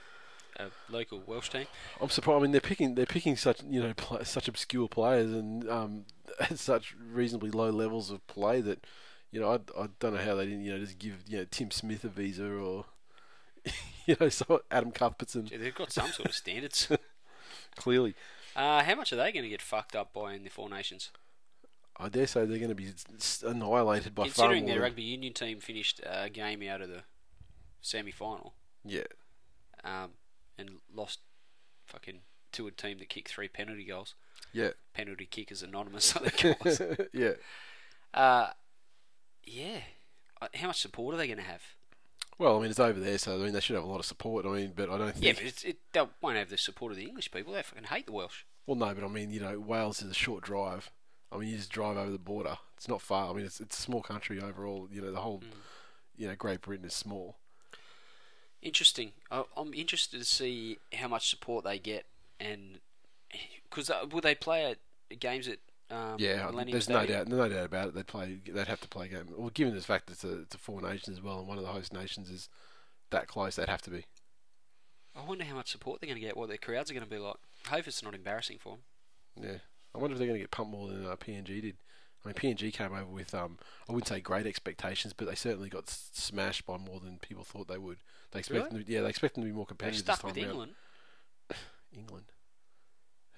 a 0.57 0.67
local 0.89 1.21
Welsh 1.25 1.49
team? 1.49 1.67
I'm 2.01 2.09
surprised. 2.09 2.39
I 2.39 2.41
mean, 2.43 2.51
they're 2.51 2.61
picking 2.61 2.95
they're 2.95 3.05
picking 3.05 3.35
such 3.35 3.61
you 3.69 3.81
know 3.81 3.93
pl- 3.95 4.25
such 4.25 4.47
obscure 4.47 4.87
players 4.87 5.31
and 5.31 5.69
um, 5.69 6.05
at 6.39 6.59
such 6.59 6.95
reasonably 6.99 7.51
low 7.51 7.69
levels 7.69 8.11
of 8.11 8.25
play 8.27 8.61
that 8.61 8.85
you 9.31 9.39
know 9.39 9.51
I, 9.51 9.55
I 9.81 9.87
don't 9.99 10.13
know 10.13 10.21
how 10.21 10.35
they 10.35 10.45
didn't 10.45 10.63
you 10.63 10.73
know 10.73 10.79
just 10.79 10.99
give 10.99 11.23
you 11.27 11.39
know 11.39 11.45
Tim 11.49 11.71
Smith 11.71 12.03
a 12.03 12.09
visa 12.09 12.49
or 12.49 12.85
you 14.05 14.15
know 14.19 14.29
so 14.29 14.61
Adam 14.71 14.91
Cuthbertson 14.91 15.45
Gee, 15.45 15.57
they've 15.57 15.75
got 15.75 15.91
some 15.91 16.11
sort 16.11 16.29
of 16.29 16.35
standards. 16.35 16.89
clearly. 17.75 18.15
Uh, 18.55 18.83
how 18.83 18.95
much 18.95 19.11
are 19.11 19.17
they 19.17 19.33
going 19.33 19.43
to 19.43 19.49
get 19.49 19.61
fucked 19.61 19.95
up 19.95 20.13
by 20.13 20.33
in 20.33 20.43
the 20.43 20.49
Four 20.49 20.69
Nations? 20.69 21.11
I 21.97 22.09
dare 22.09 22.27
say 22.27 22.45
they're 22.45 22.57
going 22.57 22.69
to 22.69 22.75
be 22.75 22.89
annihilated 23.45 24.15
by 24.15 24.23
far 24.23 24.47
Considering 24.47 24.65
their 24.65 24.81
rugby 24.81 25.03
union 25.03 25.33
team 25.33 25.59
finished 25.59 26.01
a 26.05 26.29
game 26.29 26.61
out 26.63 26.81
of 26.81 26.89
the 26.89 27.03
semi-final 27.81 28.53
yeah, 28.85 29.03
um, 29.83 30.11
and 30.57 30.79
lost 30.93 31.19
fucking 31.85 32.19
to 32.53 32.67
a 32.67 32.71
team 32.71 32.97
that 32.99 33.09
kicked 33.09 33.29
three 33.29 33.47
penalty 33.47 33.85
goals. 33.85 34.15
yeah, 34.53 34.69
Penalty 34.93 35.25
kickers 35.25 35.61
anonymous, 35.61 36.15
I 36.15 36.29
think 36.29 36.45
it 36.45 36.63
was. 36.63 36.81
yeah. 37.13 37.31
Uh, 38.13 38.47
yeah. 39.43 39.79
Uh, 40.41 40.47
How 40.55 40.67
much 40.67 40.79
support 40.81 41.13
are 41.15 41.17
they 41.17 41.27
going 41.27 41.37
to 41.39 41.43
have? 41.43 41.61
Well, 42.37 42.57
I 42.57 42.61
mean 42.61 42.69
it's 42.69 42.79
over 42.79 42.99
there, 42.99 43.17
so 43.17 43.35
I 43.35 43.43
mean 43.43 43.53
they 43.53 43.59
should 43.61 43.75
have 43.75 43.85
a 43.85 43.87
lot 43.87 43.99
of 43.99 44.05
support. 44.05 44.45
I 44.45 44.49
mean, 44.49 44.73
but 44.75 44.89
I 44.89 44.97
don't 44.97 45.11
think. 45.13 45.25
Yeah, 45.25 45.33
but 45.33 45.43
it's, 45.43 45.63
it 45.63 45.77
they 45.93 46.01
won't 46.21 46.37
have 46.37 46.49
the 46.49 46.57
support 46.57 46.91
of 46.91 46.97
the 46.97 47.05
English 47.05 47.31
people. 47.31 47.53
They 47.53 47.61
fucking 47.63 47.85
hate 47.85 48.05
the 48.07 48.11
Welsh. 48.11 48.43
Well, 48.67 48.75
no, 48.75 48.93
but 48.93 49.03
I 49.03 49.07
mean 49.07 49.29
you 49.31 49.39
know 49.39 49.57
Wales 49.59 50.01
is 50.01 50.11
a 50.11 50.13
short 50.15 50.43
drive. 50.43 50.91
I 51.31 51.37
mean 51.37 51.49
you 51.49 51.57
just 51.57 51.71
drive 51.71 51.95
over 51.97 52.11
the 52.11 52.17
border. 52.19 52.57
It's 52.75 52.89
not 52.89 53.01
far. 53.01 53.29
I 53.31 53.33
mean 53.33 53.45
it's 53.45 53.61
it's 53.61 53.77
a 53.79 53.81
small 53.81 54.01
country 54.01 54.41
overall. 54.41 54.87
You 54.91 55.01
know 55.01 55.11
the 55.11 55.21
whole. 55.21 55.43
You 56.17 56.27
know 56.27 56.35
Great 56.35 56.61
Britain 56.61 56.85
is 56.85 56.93
small. 56.93 57.37
Interesting. 58.65 59.11
I'm 59.29 59.75
interested 59.75 60.17
to 60.17 60.25
see 60.25 60.79
how 60.91 61.07
much 61.07 61.29
support 61.29 61.63
they 61.63 61.77
get, 61.77 62.07
and 62.39 62.79
because 63.69 63.91
uh, 63.91 64.07
will 64.11 64.21
they 64.21 64.33
play 64.33 64.65
at 65.11 65.19
games 65.19 65.47
at 65.47 65.59
um, 65.95 66.15
Yeah, 66.17 66.47
Millennium 66.47 66.71
there's 66.71 66.89
no 66.89 67.05
doubt, 67.05 67.27
no 67.27 67.47
doubt 67.47 67.65
about 67.65 67.89
it. 67.89 67.93
They'd 67.93 68.07
play, 68.07 68.39
they'd 68.43 68.67
have 68.67 68.81
to 68.81 68.87
play 68.87 69.05
a 69.05 69.09
game. 69.09 69.27
Well, 69.37 69.51
given 69.51 69.75
the 69.75 69.81
fact 69.81 70.07
that 70.07 70.13
it's 70.13 70.23
a, 70.23 70.39
it's 70.39 70.55
a 70.55 70.57
four 70.57 70.81
nations 70.81 71.17
as 71.17 71.23
well, 71.23 71.37
and 71.37 71.47
one 71.47 71.59
of 71.59 71.63
the 71.63 71.69
host 71.69 71.93
nations 71.93 72.31
is 72.31 72.49
that 73.11 73.27
close, 73.27 73.55
they'd 73.55 73.69
have 73.69 73.83
to 73.83 73.91
be. 73.91 74.05
I 75.15 75.23
wonder 75.23 75.43
how 75.43 75.53
much 75.53 75.71
support 75.71 76.01
they're 76.01 76.09
going 76.09 76.19
to 76.19 76.25
get. 76.25 76.35
What 76.35 76.49
their 76.49 76.57
crowds 76.57 76.89
are 76.89 76.95
going 76.95 77.05
to 77.05 77.09
be 77.09 77.19
like. 77.19 77.35
I 77.67 77.75
hope 77.75 77.87
it's 77.87 78.01
not 78.01 78.15
embarrassing 78.15 78.57
for 78.59 78.77
them. 78.77 79.43
Yeah, 79.43 79.57
I 79.93 79.99
wonder 79.99 80.13
if 80.13 80.17
they're 80.17 80.27
going 80.27 80.39
to 80.39 80.43
get 80.43 80.49
pumped 80.49 80.71
more 80.71 80.87
than 80.87 81.05
uh, 81.05 81.15
PNG 81.17 81.61
did. 81.61 81.75
I 82.25 82.29
mean, 82.29 82.55
PNG 82.55 82.73
came 82.73 82.91
over 82.93 83.05
with 83.05 83.33
um, 83.35 83.57
I 83.87 83.93
wouldn't 83.93 84.07
say 84.07 84.19
great 84.19 84.47
expectations, 84.47 85.13
but 85.13 85.27
they 85.27 85.35
certainly 85.35 85.69
got 85.69 85.87
smashed 85.89 86.65
by 86.65 86.77
more 86.77 86.99
than 86.99 87.19
people 87.19 87.43
thought 87.43 87.67
they 87.67 87.77
would. 87.77 87.97
They 88.31 88.39
expect 88.39 88.55
Really? 88.65 88.69
them, 88.77 88.83
to, 88.85 88.91
yeah, 88.91 89.01
they 89.01 89.09
expect 89.09 89.35
them 89.35 89.43
to 89.43 89.49
be 89.49 89.55
more 89.55 89.65
competitive 89.67 90.05
this 90.05 90.23
with 90.23 90.33
time 90.35 90.43
England. 90.43 90.71
around. 91.51 91.59
England, 91.95 92.25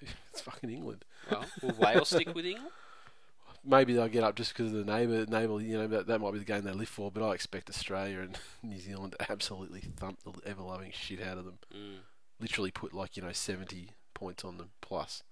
it's 0.30 0.40
fucking 0.40 0.70
England. 0.70 1.04
Well, 1.30 1.44
will 1.62 1.74
Wales 1.78 2.08
stick 2.08 2.34
with 2.34 2.46
England? 2.46 2.70
Maybe 3.64 3.92
they'll 3.92 4.08
get 4.08 4.22
up 4.24 4.36
just 4.36 4.56
because 4.56 4.72
of 4.72 4.86
the 4.86 4.90
neighbour, 4.90 5.26
neighbour. 5.26 5.60
You 5.60 5.78
know, 5.78 5.86
that, 5.88 6.06
that 6.06 6.20
might 6.20 6.32
be 6.32 6.38
the 6.38 6.44
game 6.44 6.62
they 6.62 6.72
live 6.72 6.88
for. 6.88 7.10
But 7.10 7.28
I 7.28 7.34
expect 7.34 7.68
Australia 7.68 8.20
and 8.20 8.38
New 8.62 8.78
Zealand 8.78 9.16
to 9.18 9.30
absolutely 9.30 9.80
thump 9.80 10.20
the 10.22 10.32
ever 10.48 10.62
loving 10.62 10.92
shit 10.94 11.20
out 11.20 11.36
of 11.38 11.44
them. 11.44 11.58
Mm. 11.74 11.98
Literally 12.40 12.70
put 12.70 12.94
like 12.94 13.16
you 13.16 13.22
know 13.22 13.32
seventy 13.32 13.90
points 14.14 14.44
on 14.44 14.56
them 14.58 14.70
plus. 14.80 15.22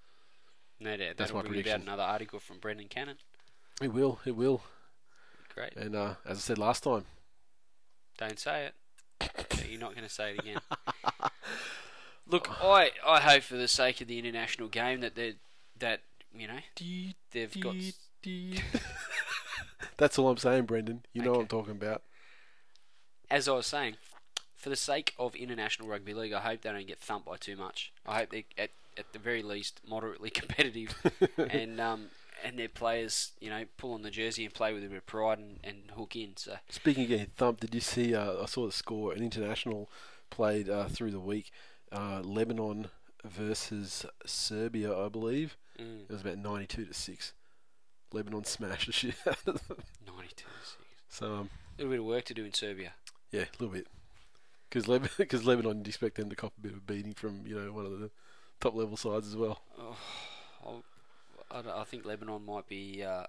No 0.80 0.90
doubt. 0.96 1.16
That's 1.16 1.30
That'll 1.30 1.36
my 1.36 1.42
prediction. 1.48 1.74
about 1.76 1.82
another 1.86 2.02
article 2.02 2.38
from 2.40 2.58
Brendan 2.58 2.88
Cannon. 2.88 3.16
It 3.82 3.92
will, 3.92 4.20
it 4.24 4.36
will. 4.36 4.62
Great. 5.54 5.76
And 5.76 5.94
uh, 5.94 6.14
as 6.24 6.38
I 6.38 6.40
said 6.40 6.58
last 6.58 6.82
time, 6.82 7.04
Don't 8.18 8.38
say 8.38 8.66
it. 8.66 8.74
You're 9.68 9.80
not 9.80 9.94
going 9.94 10.06
to 10.06 10.12
say 10.12 10.32
it 10.32 10.38
again. 10.38 10.58
Look, 12.28 12.48
I, 12.62 12.90
I 13.06 13.20
hope 13.20 13.42
for 13.42 13.56
the 13.56 13.68
sake 13.68 14.00
of 14.00 14.08
the 14.08 14.18
international 14.18 14.68
game 14.68 15.00
that 15.00 15.14
they 15.14 15.34
that 15.78 16.00
you 16.34 16.48
know 16.48 16.58
they've 17.32 17.60
got. 17.60 17.74
That's 19.96 20.18
all 20.18 20.28
I'm 20.28 20.36
saying, 20.36 20.64
Brendan. 20.64 21.04
You 21.12 21.22
know 21.22 21.32
what 21.32 21.40
I'm 21.40 21.46
talking 21.46 21.72
about. 21.72 22.02
As 23.30 23.48
I 23.48 23.52
was 23.52 23.66
saying, 23.66 23.96
for 24.56 24.68
the 24.68 24.76
sake 24.76 25.14
of 25.18 25.34
international 25.34 25.88
rugby 25.88 26.14
league, 26.14 26.32
I 26.32 26.40
hope 26.40 26.62
they 26.62 26.70
don't 26.70 26.86
get 26.86 26.98
thumped 26.98 27.26
by 27.26 27.36
too 27.36 27.56
much. 27.56 27.92
I 28.04 28.18
hope 28.18 28.30
they 28.30 28.46
at 28.58 28.70
at 28.96 29.12
the 29.12 29.18
very 29.18 29.42
least 29.42 29.80
moderately 29.86 30.30
competitive, 30.40 30.94
and 31.38 31.80
um 31.80 32.06
and 32.44 32.58
their 32.58 32.68
players 32.68 33.32
you 33.40 33.50
know 33.50 33.64
pull 33.76 33.94
on 33.94 34.02
the 34.02 34.10
jersey 34.10 34.44
and 34.44 34.52
play 34.54 34.72
with 34.72 34.84
a 34.84 34.88
bit 34.88 34.98
of 34.98 35.06
pride 35.06 35.38
and, 35.38 35.58
and 35.64 35.90
hook 35.96 36.16
in. 36.16 36.36
So 36.36 36.56
Speaking 36.68 37.04
of 37.04 37.08
getting 37.08 37.26
thumped, 37.36 37.60
did 37.60 37.74
you 37.74 37.80
see? 37.80 38.14
Uh, 38.14 38.42
I 38.42 38.46
saw 38.46 38.66
the 38.66 38.72
score. 38.72 39.12
An 39.12 39.22
international 39.22 39.90
played 40.30 40.68
uh, 40.68 40.88
through 40.88 41.10
the 41.12 41.20
week. 41.20 41.50
Uh, 41.92 42.20
Lebanon 42.24 42.88
versus 43.24 44.04
Serbia, 44.24 44.96
I 44.96 45.08
believe. 45.08 45.56
mm, 45.80 46.02
It 46.02 46.10
was 46.12 46.20
about 46.22 46.38
ninety-two 46.38 46.84
to 46.86 46.94
six. 46.94 47.32
Lebanon 48.12 48.44
smashed 48.44 48.86
the 48.86 48.92
shit 48.92 49.14
out 49.26 49.38
of 49.46 49.66
them. 49.68 49.78
ninety-two 50.06 50.44
to 50.46 50.66
six. 50.66 50.76
So 51.08 51.26
um, 51.34 51.50
A 51.78 51.82
little 51.82 51.90
bit 51.92 52.00
of 52.00 52.06
work 52.06 52.24
to 52.26 52.34
do 52.34 52.44
in 52.44 52.52
Serbia. 52.52 52.92
yeah, 53.30 53.42
a 53.42 53.52
little 53.62 53.74
bit. 53.74 53.86
Because 54.68 54.86
Leb- 54.86 55.28
cause 55.28 55.44
Lebanon, 55.44 55.78
you'd 55.78 55.88
expect 55.88 56.16
them 56.16 56.28
to 56.28 56.36
cop 56.36 56.52
a 56.58 56.60
bit 56.60 56.72
of 56.72 56.86
beating 56.86 57.14
from 57.14 57.42
you 57.46 57.58
know 57.58 57.72
one 57.72 57.86
of 57.86 57.98
the 58.00 58.10
top 58.60 58.74
level 58.74 58.96
sides 58.96 59.26
as 59.28 59.36
well. 59.36 59.60
I'll, 60.64 60.82
I, 61.66 61.80
I 61.80 61.84
think 61.84 62.04
Lebanon 62.04 62.44
might 62.44 62.68
be. 62.68 63.02
Uh, 63.02 63.24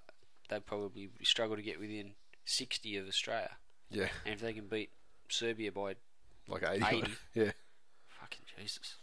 they'd 0.50 0.66
probably 0.66 1.10
struggle 1.24 1.56
to 1.56 1.62
get 1.62 1.80
within 1.80 2.12
sixty 2.46 2.98
of 2.98 3.08
Australia, 3.08 3.52
Yeah, 3.92 4.08
and 4.26 4.34
if 4.36 4.42
they 4.42 4.54
can 4.54 4.68
beat 4.68 4.90
Serbia 5.30 5.72
by 5.72 5.96
like 6.48 6.64
eighty. 6.64 6.86
80. 7.00 7.12
Yeah. 7.34 7.52
fucking 8.08 8.42
Jesus. 8.60 8.96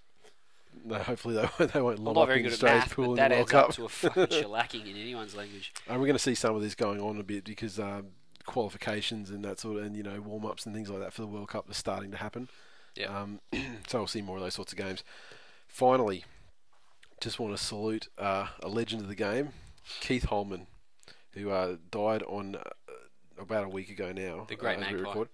No, 0.84 0.98
hopefully 0.98 1.34
they 1.36 1.48
won't, 1.58 1.72
they 1.72 1.80
won't 1.80 1.98
lob 2.00 2.18
up 2.18 2.26
very 2.26 2.40
in 2.44 2.46
Australia's 2.50 2.82
math, 2.84 2.94
pool 2.94 3.04
but 3.04 3.10
in 3.12 3.16
that 3.16 3.28
the 3.28 3.34
World 3.36 3.42
adds 3.42 3.50
Cup. 3.52 3.68
up 3.68 3.74
to 3.76 3.84
a 3.84 3.88
fucking 3.88 4.26
shellacking 4.42 4.90
in 4.90 4.96
anyone's 4.96 5.34
language. 5.36 5.72
And 5.86 6.00
we're 6.00 6.06
going 6.06 6.16
to 6.16 6.22
see 6.22 6.34
some 6.34 6.56
of 6.56 6.62
this 6.62 6.74
going 6.74 7.00
on 7.00 7.18
a 7.20 7.22
bit 7.22 7.44
because 7.44 7.78
um, 7.78 8.06
qualifications 8.44 9.30
and 9.30 9.44
that 9.44 9.60
sort 9.60 9.78
of, 9.78 9.84
and 9.84 9.96
you 9.96 10.02
know, 10.02 10.20
warm 10.20 10.44
ups 10.46 10.66
and 10.66 10.74
things 10.74 10.90
like 10.90 10.98
that 11.00 11.12
for 11.12 11.20
the 11.22 11.28
World 11.28 11.48
Cup 11.48 11.70
are 11.70 11.74
starting 11.74 12.10
to 12.10 12.16
happen. 12.16 12.48
Yeah. 12.96 13.06
Um, 13.16 13.40
so 13.86 13.98
we'll 13.98 14.06
see 14.08 14.20
more 14.22 14.36
of 14.38 14.42
those 14.42 14.54
sorts 14.54 14.72
of 14.72 14.78
games. 14.78 15.04
Finally, 15.68 16.24
just 17.24 17.40
want 17.40 17.56
to 17.56 17.62
salute 17.62 18.08
uh, 18.18 18.48
a 18.62 18.68
legend 18.68 19.00
of 19.00 19.08
the 19.08 19.14
game, 19.14 19.48
Keith 20.00 20.24
Holman, 20.24 20.66
who 21.32 21.50
uh, 21.50 21.76
died 21.90 22.22
on 22.24 22.56
uh, 22.56 22.92
about 23.38 23.64
a 23.64 23.68
week 23.68 23.88
ago 23.88 24.12
now. 24.12 24.44
The 24.46 24.56
great 24.56 24.76
uh, 24.76 24.80
magpie. 24.80 24.98
record. 24.98 25.28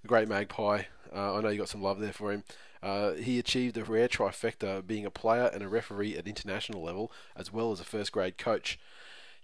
The 0.00 0.08
great 0.08 0.26
magpie. 0.26 0.84
Uh, 1.14 1.34
I 1.34 1.40
know 1.42 1.50
you 1.50 1.58
got 1.58 1.68
some 1.68 1.82
love 1.82 2.00
there 2.00 2.14
for 2.14 2.32
him. 2.32 2.44
Uh, 2.82 3.12
he 3.12 3.38
achieved 3.38 3.76
a 3.76 3.84
rare 3.84 4.08
trifecta 4.08 4.86
being 4.86 5.04
a 5.04 5.10
player 5.10 5.50
and 5.52 5.62
a 5.62 5.68
referee 5.68 6.16
at 6.16 6.26
international 6.26 6.82
level, 6.82 7.12
as 7.36 7.52
well 7.52 7.72
as 7.72 7.78
a 7.78 7.84
first 7.84 8.10
grade 8.10 8.38
coach. 8.38 8.78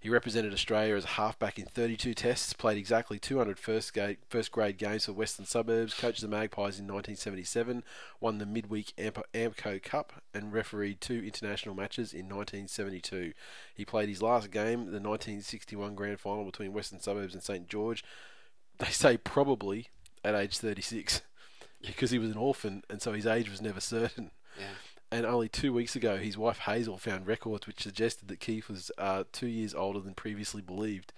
He 0.01 0.09
represented 0.09 0.51
Australia 0.51 0.95
as 0.95 1.03
a 1.05 1.09
halfback 1.09 1.59
in 1.59 1.65
32 1.65 2.15
tests, 2.15 2.53
played 2.53 2.79
exactly 2.79 3.19
200 3.19 3.59
first, 3.59 3.93
ga- 3.93 4.17
first 4.27 4.51
grade 4.51 4.79
games 4.79 5.05
for 5.05 5.13
Western 5.13 5.45
Suburbs, 5.45 5.93
coached 5.93 6.21
the 6.21 6.27
Magpies 6.27 6.79
in 6.79 6.87
1977, 6.87 7.83
won 8.19 8.39
the 8.39 8.47
midweek 8.47 8.93
Amp- 8.97 9.27
Amco 9.31 9.81
Cup, 9.83 10.13
and 10.33 10.51
refereed 10.51 11.01
two 11.01 11.21
international 11.23 11.75
matches 11.75 12.13
in 12.13 12.25
1972. 12.27 13.33
He 13.75 13.85
played 13.85 14.09
his 14.09 14.23
last 14.23 14.49
game, 14.49 14.85
the 14.85 14.99
1961 14.99 15.93
grand 15.93 16.19
final 16.19 16.45
between 16.45 16.73
Western 16.73 16.99
Suburbs 16.99 17.35
and 17.35 17.43
St 17.43 17.67
George. 17.67 18.03
They 18.79 18.87
say 18.87 19.17
probably 19.17 19.89
at 20.23 20.33
age 20.33 20.57
36 20.57 21.21
because 21.85 22.09
he 22.09 22.17
was 22.17 22.31
an 22.31 22.37
orphan 22.37 22.83
and 22.89 23.03
so 23.03 23.13
his 23.13 23.27
age 23.27 23.51
was 23.51 23.61
never 23.61 23.79
certain. 23.79 24.31
Yeah. 24.59 24.65
And 25.11 25.25
only 25.25 25.49
two 25.49 25.73
weeks 25.73 25.95
ago, 25.95 26.17
his 26.17 26.37
wife 26.37 26.59
Hazel 26.59 26.97
found 26.97 27.27
records 27.27 27.67
which 27.67 27.83
suggested 27.83 28.29
that 28.29 28.39
Keith 28.39 28.69
was 28.69 28.91
uh, 28.97 29.25
two 29.33 29.47
years 29.47 29.73
older 29.75 29.99
than 29.99 30.13
previously 30.13 30.61
believed. 30.61 31.11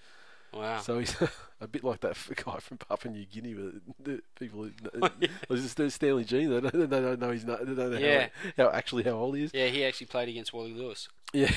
Wow. 0.52 0.80
So 0.82 1.00
he's 1.00 1.16
a 1.62 1.68
bit 1.68 1.84
like 1.84 2.00
that 2.02 2.18
guy 2.44 2.58
from 2.58 2.78
Papua 2.78 3.14
New 3.14 3.26
Guinea. 3.26 3.54
With 3.54 3.82
the 4.04 4.22
people, 4.40 4.64
who, 4.64 5.02
was 5.50 5.76
this 5.76 5.94
Stanley 5.94 6.24
Gene? 6.24 6.50
They 6.50 6.62
don't, 6.62 6.90
they 6.90 7.00
don't 7.02 7.20
know 7.20 7.32
he's 7.32 7.46
not. 7.46 7.60
They 7.66 7.74
don't 7.76 7.92
know 7.92 7.98
Yeah. 8.00 8.30
how, 8.58 8.66
how 8.66 8.72
actually 8.72 9.04
how 9.04 9.12
old 9.12 9.36
he 9.38 9.44
is. 9.44 9.52
yeah, 9.54 9.68
he 9.68 9.86
actually 9.86 10.08
played 10.08 10.30
against 10.30 10.54
Wally 10.54 10.74
Lewis. 10.74 11.08
Yeah. 11.32 11.52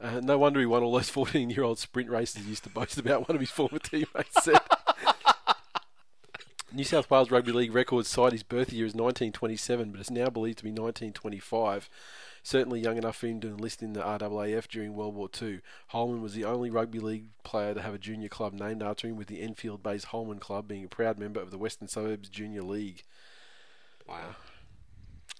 Uh, 0.00 0.18
no 0.22 0.38
wonder 0.38 0.60
he 0.60 0.66
won 0.66 0.82
all 0.82 0.92
those 0.92 1.10
14 1.10 1.50
year 1.50 1.62
old 1.62 1.78
sprint 1.78 2.08
races 2.08 2.42
he 2.44 2.48
used 2.48 2.64
to 2.64 2.70
boast 2.70 2.96
about, 2.98 3.28
one 3.28 3.36
of 3.36 3.40
his 3.40 3.50
former 3.50 3.78
teammates 3.78 4.42
said. 4.44 4.58
New 6.72 6.84
South 6.84 7.10
Wales 7.10 7.30
Rugby 7.30 7.50
League 7.52 7.74
records 7.74 8.08
cite 8.08 8.32
his 8.32 8.42
birth 8.44 8.72
year 8.72 8.86
as 8.86 8.94
1927, 8.94 9.90
but 9.90 10.00
it's 10.00 10.10
now 10.10 10.28
believed 10.30 10.58
to 10.58 10.64
be 10.64 10.70
1925. 10.70 11.90
Certainly 12.42 12.80
young 12.80 12.96
enough 12.96 13.16
for 13.16 13.26
him 13.26 13.40
to 13.40 13.48
enlist 13.48 13.82
in 13.82 13.92
the 13.92 14.00
RAAF 14.00 14.68
during 14.68 14.94
World 14.94 15.14
War 15.14 15.28
II. 15.40 15.60
Holman 15.88 16.22
was 16.22 16.34
the 16.34 16.44
only 16.44 16.70
rugby 16.70 17.00
league 17.00 17.26
player 17.42 17.74
to 17.74 17.82
have 17.82 17.92
a 17.92 17.98
junior 17.98 18.28
club 18.28 18.52
named 18.54 18.82
after 18.82 19.08
him, 19.08 19.16
with 19.16 19.26
the 19.26 19.42
Enfield 19.42 19.82
based 19.82 20.06
Holman 20.06 20.38
Club 20.38 20.68
being 20.68 20.84
a 20.84 20.88
proud 20.88 21.18
member 21.18 21.40
of 21.40 21.50
the 21.50 21.58
Western 21.58 21.88
Suburbs 21.88 22.28
Junior 22.28 22.62
League. 22.62 23.02
Wow. 24.08 24.36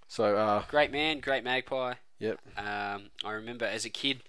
So, 0.09 0.37
uh, 0.37 0.65
Great 0.69 0.91
man, 0.91 1.21
great 1.21 1.45
magpie. 1.45 1.95
yep. 2.19 2.39
Um, 2.59 3.11
I 3.25 3.31
remember 3.33 3.65
as 3.65 3.85
a 3.85 3.91
kid 3.91 4.23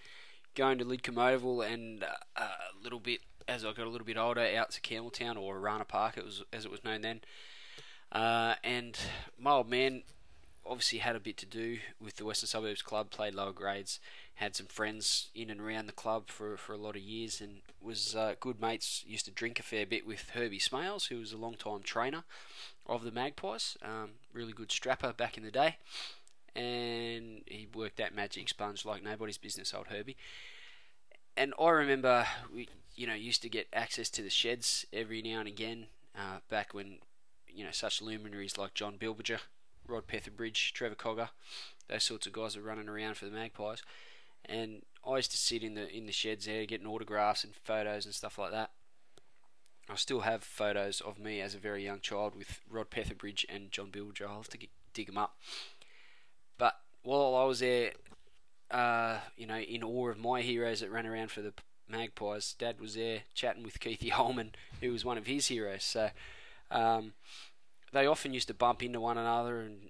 going 0.55 0.77
to 0.77 0.85
Lidcombe 0.85 1.17
Oval 1.33 1.61
and 1.61 2.03
uh, 2.03 2.41
a 2.43 2.83
little 2.83 2.99
bit 2.99 3.21
as 3.47 3.65
I 3.65 3.73
got 3.73 3.85
a 3.85 3.89
little 3.89 4.05
bit 4.05 4.17
older 4.17 4.41
out 4.55 4.71
to 4.71 4.81
Campbelltown 4.81 5.35
Orana 5.35 5.87
Park, 5.87 6.17
it 6.17 6.25
was 6.25 6.43
as 6.51 6.65
it 6.65 6.71
was 6.71 6.83
known 6.83 7.01
then. 7.01 7.21
Uh, 8.11 8.55
and 8.63 8.97
my 9.39 9.51
old 9.51 9.69
man 9.69 10.03
obviously 10.65 10.99
had 10.99 11.15
a 11.15 11.19
bit 11.19 11.37
to 11.37 11.45
do 11.45 11.79
with 11.99 12.17
the 12.17 12.25
Western 12.25 12.47
Suburbs 12.47 12.81
Club, 12.81 13.09
played 13.09 13.33
lower 13.33 13.53
grades, 13.53 13.99
had 14.35 14.55
some 14.55 14.67
friends 14.67 15.29
in 15.33 15.49
and 15.49 15.59
around 15.59 15.87
the 15.87 15.93
club 15.93 16.27
for, 16.27 16.55
for 16.57 16.73
a 16.73 16.77
lot 16.77 16.95
of 16.95 17.01
years, 17.01 17.41
and 17.41 17.61
was 17.81 18.15
uh, 18.15 18.35
good 18.39 18.61
mates. 18.61 19.03
Used 19.07 19.25
to 19.25 19.31
drink 19.31 19.59
a 19.59 19.63
fair 19.63 19.85
bit 19.85 20.05
with 20.05 20.31
Herbie 20.33 20.59
Smales, 20.59 21.07
who 21.07 21.17
was 21.17 21.33
a 21.33 21.37
long 21.37 21.55
time 21.55 21.81
trainer 21.83 22.23
of 22.85 23.03
the 23.03 23.11
Magpies. 23.11 23.77
Um, 23.81 24.11
really 24.33 24.53
good 24.53 24.71
strapper 24.71 25.13
back 25.13 25.37
in 25.37 25.43
the 25.43 25.51
day 25.51 25.77
and 26.55 27.41
he 27.45 27.67
worked 27.73 27.97
that 27.97 28.13
magic 28.13 28.49
sponge 28.49 28.85
like 28.85 29.03
nobody's 29.03 29.37
business, 29.37 29.73
old 29.73 29.87
Herbie. 29.87 30.17
And 31.37 31.53
I 31.59 31.69
remember 31.69 32.27
we, 32.53 32.67
you 32.95 33.07
know, 33.07 33.13
used 33.13 33.41
to 33.41 33.49
get 33.49 33.67
access 33.73 34.09
to 34.11 34.21
the 34.21 34.29
sheds 34.29 34.85
every 34.91 35.21
now 35.21 35.39
and 35.39 35.47
again. 35.47 35.87
Uh, 36.15 36.39
back 36.49 36.73
when, 36.73 36.97
you 37.47 37.63
know, 37.63 37.71
such 37.71 38.01
luminaries 38.01 38.57
like 38.57 38.73
John 38.73 38.97
Bilberger, 38.99 39.39
Rod 39.87 40.07
Petherbridge, 40.07 40.73
Trevor 40.73 40.95
Cogger, 40.95 41.29
those 41.87 42.03
sorts 42.03 42.27
of 42.27 42.33
guys 42.33 42.55
were 42.55 42.63
running 42.63 42.89
around 42.89 43.15
for 43.15 43.25
the 43.25 43.31
Magpies. 43.31 43.81
And 44.45 44.81
I 45.07 45.17
used 45.17 45.31
to 45.31 45.37
sit 45.37 45.63
in 45.63 45.75
the 45.75 45.87
in 45.89 46.05
the 46.05 46.11
sheds 46.11 46.45
there, 46.45 46.65
getting 46.65 46.87
autographs 46.87 47.43
and 47.43 47.53
photos 47.55 48.05
and 48.05 48.13
stuff 48.13 48.37
like 48.37 48.51
that. 48.51 48.71
I 49.89 49.95
still 49.95 50.21
have 50.21 50.43
photos 50.43 51.01
of 51.01 51.19
me 51.19 51.41
as 51.41 51.53
a 51.53 51.59
very 51.59 51.83
young 51.83 51.99
child 51.99 52.35
with 52.35 52.61
Rod 52.69 52.89
Petherbridge 52.89 53.45
and 53.49 53.71
John 53.71 53.91
Bilberger. 53.91 54.27
I'll 54.27 54.37
have 54.37 54.49
to 54.49 54.57
get, 54.57 54.69
dig 54.93 55.07
them 55.07 55.17
up. 55.17 55.37
But 56.57 56.75
while 57.03 57.35
I 57.35 57.43
was 57.43 57.59
there, 57.59 57.91
uh, 58.69 59.19
you 59.35 59.47
know, 59.47 59.57
in 59.57 59.83
awe 59.83 60.09
of 60.09 60.17
my 60.17 60.41
heroes 60.41 60.79
that 60.79 60.91
ran 60.91 61.05
around 61.05 61.31
for 61.31 61.41
the 61.41 61.53
Magpies, 61.91 62.55
Dad 62.57 62.79
was 62.79 62.95
there 62.95 63.23
chatting 63.33 63.63
with 63.63 63.79
Keithy 63.79 64.09
Holman, 64.11 64.53
who 64.79 64.91
was 64.91 65.05
one 65.05 65.17
of 65.17 65.27
his 65.27 65.47
heroes. 65.47 65.83
So 65.83 66.09
um, 66.69 67.13
they 67.91 68.05
often 68.05 68.33
used 68.33 68.47
to 68.47 68.53
bump 68.53 68.83
into 68.83 68.99
one 68.99 69.17
another 69.17 69.61
and 69.61 69.89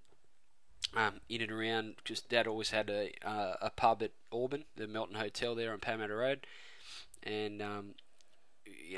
um, 0.95 1.21
in 1.29 1.41
and 1.41 1.51
around 1.51 1.95
because 1.97 2.21
Dad 2.21 2.47
always 2.47 2.71
had 2.71 2.89
a 2.89 3.11
uh, 3.25 3.55
a 3.61 3.69
pub 3.69 4.03
at 4.03 4.11
Auburn, 4.31 4.65
the 4.75 4.87
Melton 4.87 5.15
Hotel 5.15 5.55
there 5.55 5.71
on 5.71 5.79
Parramatta 5.79 6.15
Road, 6.15 6.45
and 7.23 7.61
um, 7.61 7.95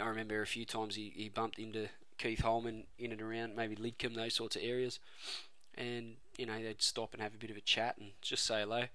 I 0.01 0.05
remember 0.05 0.41
a 0.41 0.47
few 0.47 0.65
times 0.65 0.95
he, 0.95 1.13
he 1.15 1.29
bumped 1.29 1.59
into 1.59 1.89
Keith 2.17 2.39
Holman 2.41 2.85
in 2.97 3.11
and 3.11 3.21
around 3.21 3.55
maybe 3.55 3.75
Lidcombe, 3.75 4.15
those 4.15 4.33
sorts 4.33 4.55
of 4.55 4.63
areas 4.63 4.99
and 5.75 6.15
you 6.37 6.45
know 6.45 6.61
they'd 6.61 6.81
stop 6.81 7.13
and 7.13 7.21
have 7.21 7.33
a 7.33 7.37
bit 7.37 7.49
of 7.49 7.57
a 7.57 7.61
chat 7.61 7.97
and 7.97 8.11
just 8.21 8.45
say 8.45 8.61
hello. 8.61 8.85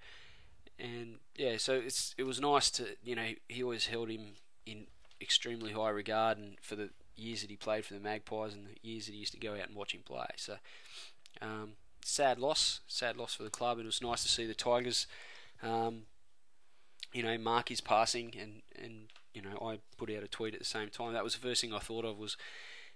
And 0.79 1.15
yeah, 1.35 1.57
so 1.57 1.73
it's 1.73 2.15
it 2.17 2.23
was 2.23 2.39
nice 2.39 2.69
to 2.71 2.87
you 3.03 3.15
know 3.15 3.29
he 3.47 3.63
always 3.63 3.87
held 3.87 4.09
him 4.09 4.33
in 4.65 4.87
extremely 5.21 5.73
high 5.73 5.89
regard, 5.89 6.37
and 6.37 6.57
for 6.61 6.75
the 6.75 6.89
years 7.15 7.41
that 7.41 7.49
he 7.49 7.57
played 7.57 7.85
for 7.85 7.93
the 7.93 7.99
Magpies 7.99 8.53
and 8.53 8.65
the 8.65 8.87
years 8.87 9.05
that 9.05 9.11
he 9.11 9.19
used 9.19 9.33
to 9.33 9.39
go 9.39 9.53
out 9.53 9.67
and 9.67 9.75
watch 9.75 9.93
him 9.93 10.01
play. 10.05 10.27
So 10.37 10.55
um, 11.41 11.73
sad 12.03 12.39
loss, 12.39 12.79
sad 12.87 13.17
loss 13.17 13.35
for 13.35 13.43
the 13.43 13.49
club. 13.49 13.77
And 13.77 13.85
it 13.85 13.87
was 13.87 14.01
nice 14.01 14.23
to 14.23 14.29
see 14.29 14.45
the 14.45 14.55
Tigers, 14.55 15.05
um, 15.61 16.03
you 17.11 17.23
know, 17.23 17.37
mark 17.37 17.69
his 17.69 17.81
passing, 17.81 18.33
and 18.39 18.61
and 18.81 19.07
you 19.33 19.41
know 19.41 19.57
I 19.61 19.79
put 19.97 20.09
out 20.09 20.23
a 20.23 20.27
tweet 20.27 20.53
at 20.53 20.59
the 20.59 20.65
same 20.65 20.89
time. 20.89 21.13
That 21.13 21.23
was 21.23 21.35
the 21.35 21.41
first 21.41 21.61
thing 21.61 21.73
I 21.73 21.79
thought 21.79 22.05
of 22.05 22.17
was 22.17 22.37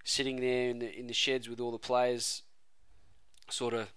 sitting 0.03 0.39
there 0.39 0.69
in 0.69 0.79
the 0.79 0.97
in 0.97 1.07
the 1.07 1.13
sheds 1.13 1.49
with 1.49 1.59
all 1.59 1.71
the 1.71 1.77
players 1.77 2.43
sort 3.49 3.73
of 3.73 3.89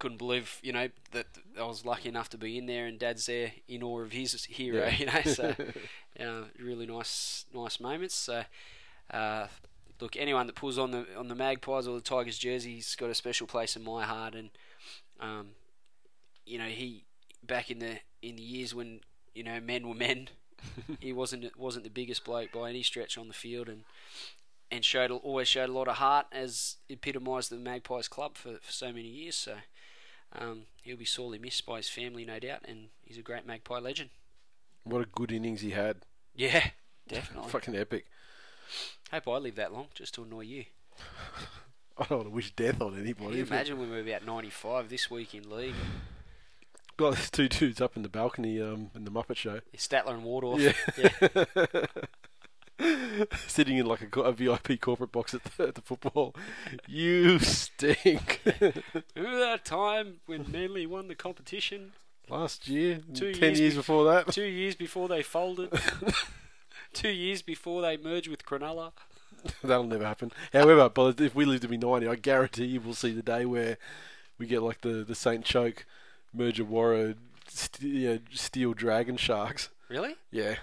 couldn't 0.00 0.18
believe, 0.18 0.58
you 0.62 0.72
know, 0.72 0.88
that 1.12 1.26
I 1.56 1.62
was 1.64 1.86
lucky 1.86 2.08
enough 2.08 2.28
to 2.30 2.38
be 2.38 2.58
in 2.58 2.66
there, 2.66 2.86
and 2.86 2.98
Dad's 2.98 3.26
there 3.26 3.52
in 3.68 3.84
awe 3.84 4.00
of 4.00 4.12
his 4.12 4.44
hero, 4.46 4.86
Yeah. 4.86 4.90
you 4.98 5.06
know. 5.06 5.22
So, 5.32 5.54
uh, 6.20 6.44
really 6.58 6.86
nice, 6.86 7.44
nice 7.54 7.78
moments. 7.78 8.16
So, 8.16 8.42
uh, 9.12 9.46
look, 10.00 10.16
anyone 10.16 10.48
that 10.48 10.56
pulls 10.56 10.78
on 10.78 10.90
the 10.90 11.06
on 11.16 11.28
the 11.28 11.36
Magpies 11.36 11.86
or 11.86 11.94
the 11.94 12.00
Tigers 12.00 12.38
jersey's 12.38 12.96
got 12.96 13.10
a 13.10 13.14
special 13.14 13.46
place 13.46 13.76
in 13.76 13.84
my 13.84 14.04
heart, 14.04 14.34
and 14.34 14.50
um, 15.20 15.48
you 16.46 16.58
know 16.58 16.66
he 16.66 17.04
back 17.42 17.70
in 17.70 17.78
the 17.78 17.98
in 18.22 18.36
the 18.36 18.42
years 18.42 18.74
when 18.74 19.00
you 19.34 19.42
know 19.44 19.60
men 19.60 19.88
were 19.88 19.94
men, 19.94 20.28
he 21.00 21.12
wasn't 21.12 21.56
wasn't 21.58 21.84
the 21.84 21.90
biggest 21.90 22.24
bloke 22.24 22.52
by 22.52 22.70
any 22.70 22.82
stretch 22.82 23.16
on 23.18 23.28
the 23.28 23.34
field, 23.34 23.68
and 23.68 23.84
and 24.70 24.84
showed 24.84 25.10
always 25.10 25.48
showed 25.48 25.68
a 25.68 25.72
lot 25.72 25.88
of 25.88 25.96
heart 25.96 26.26
as 26.32 26.76
epitomised 26.88 27.50
the 27.50 27.56
Magpies 27.56 28.08
club 28.08 28.36
for, 28.36 28.58
for 28.60 28.72
so 28.72 28.86
many 28.92 29.08
years. 29.08 29.36
So 29.36 29.56
um, 30.38 30.62
he'll 30.82 30.96
be 30.96 31.04
sorely 31.04 31.38
missed 31.38 31.66
by 31.66 31.78
his 31.78 31.88
family, 31.88 32.24
no 32.24 32.38
doubt, 32.38 32.60
and 32.66 32.88
he's 33.04 33.18
a 33.18 33.22
great 33.22 33.46
Magpie 33.46 33.78
legend. 33.78 34.10
What 34.84 35.02
a 35.02 35.06
good 35.06 35.32
innings 35.32 35.60
he 35.60 35.70
had. 35.70 35.98
Yeah, 36.34 36.70
definitely. 37.08 37.50
Fucking 37.50 37.76
epic. 37.76 38.06
Hope 39.10 39.28
I 39.28 39.36
live 39.38 39.56
that 39.56 39.72
long 39.72 39.88
just 39.94 40.14
to 40.14 40.22
annoy 40.22 40.42
you. 40.42 40.64
I 41.98 42.04
don't 42.04 42.18
want 42.18 42.28
to 42.30 42.34
wish 42.34 42.50
death 42.52 42.80
on 42.80 42.92
Can 42.92 43.00
anybody. 43.02 43.36
you 43.36 43.42
if 43.42 43.50
it- 43.50 43.54
imagine 43.54 43.78
when 43.78 43.90
we're 43.90 44.00
about 44.00 44.24
95 44.24 44.88
this 44.88 45.10
week 45.10 45.34
in 45.34 45.50
league? 45.50 45.74
Got 46.96 47.16
these 47.16 47.30
two 47.30 47.48
dudes 47.48 47.80
up 47.80 47.96
in 47.96 48.02
the 48.02 48.08
balcony 48.08 48.60
um, 48.60 48.90
in 48.94 49.04
the 49.04 49.10
Muppet 49.10 49.36
Show. 49.36 49.60
Statler 49.76 50.14
and 50.14 50.22
Waldorf. 50.24 50.60
Yeah. 50.96 51.10
Sitting 53.46 53.76
in 53.76 53.86
like 53.86 54.16
a, 54.16 54.20
a 54.20 54.32
VIP 54.32 54.80
corporate 54.80 55.12
box 55.12 55.34
at 55.34 55.44
the, 55.44 55.68
at 55.68 55.74
the 55.74 55.80
football. 55.82 56.34
You 56.86 57.38
stink. 57.38 58.40
Remember 59.14 59.38
that 59.40 59.64
time 59.64 60.20
when 60.26 60.50
Manly 60.50 60.86
won 60.86 61.08
the 61.08 61.14
competition? 61.14 61.92
Last 62.28 62.68
year, 62.68 63.00
Two 63.12 63.32
ten 63.32 63.50
years 63.50 63.60
years, 63.60 63.72
bef- 63.74 63.78
before 63.78 64.04
that. 64.04 64.28
Two 64.32 64.44
years 64.44 64.74
before 64.76 65.08
they 65.08 65.22
folded. 65.22 65.70
Two 66.92 67.08
years 67.08 67.42
before 67.42 67.82
they 67.82 67.96
merged 67.96 68.28
with 68.28 68.44
Cronulla. 68.44 68.92
That'll 69.62 69.84
never 69.84 70.04
happen. 70.04 70.32
However, 70.52 70.88
but 70.88 71.20
if 71.20 71.34
we 71.34 71.44
live 71.44 71.60
to 71.62 71.68
be 71.68 71.76
90, 71.78 72.06
I 72.06 72.14
guarantee 72.16 72.66
you 72.66 72.80
we'll 72.80 72.94
see 72.94 73.12
the 73.12 73.22
day 73.22 73.44
where 73.46 73.78
we 74.38 74.46
get 74.46 74.62
like 74.62 74.82
the, 74.82 75.04
the 75.04 75.14
Saint 75.14 75.44
Choke 75.44 75.86
merger 76.34 76.64
Warra 76.64 77.14
st- 77.48 77.94
know, 77.94 78.18
steel 78.32 78.74
dragon 78.74 79.16
sharks. 79.16 79.70
Really? 79.88 80.14
Yeah, 80.30 80.56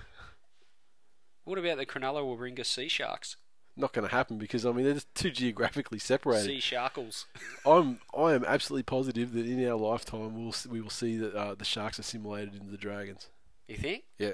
What 1.48 1.58
about 1.58 1.78
the 1.78 1.86
Cronulla 1.86 2.22
Warringah 2.22 2.66
Sea 2.66 2.90
Sharks? 2.90 3.38
not 3.80 3.94
going 3.94 4.08
to 4.08 4.14
happen 4.14 4.40
because 4.40 4.66
I 4.66 4.72
mean 4.72 4.86
they're 4.86 4.96
just 4.96 5.14
too 5.14 5.30
geographically 5.30 6.00
separated. 6.00 6.46
Sea 6.46 6.76
Sharkles. 6.76 7.26
I'm 7.66 8.00
I 8.18 8.34
am 8.34 8.44
absolutely 8.44 8.84
positive 8.84 9.34
that 9.34 9.46
in 9.46 9.64
our 9.68 9.76
lifetime 9.76 10.34
we'll 10.44 10.56
we 10.68 10.82
will 10.82 10.90
see 10.90 11.16
that 11.18 11.36
uh, 11.36 11.54
the 11.54 11.64
sharks 11.64 12.00
assimilated 12.00 12.56
into 12.56 12.72
the 12.72 12.78
dragons. 12.78 13.30
You 13.68 13.78
think? 13.78 14.04
Yeah, 14.18 14.34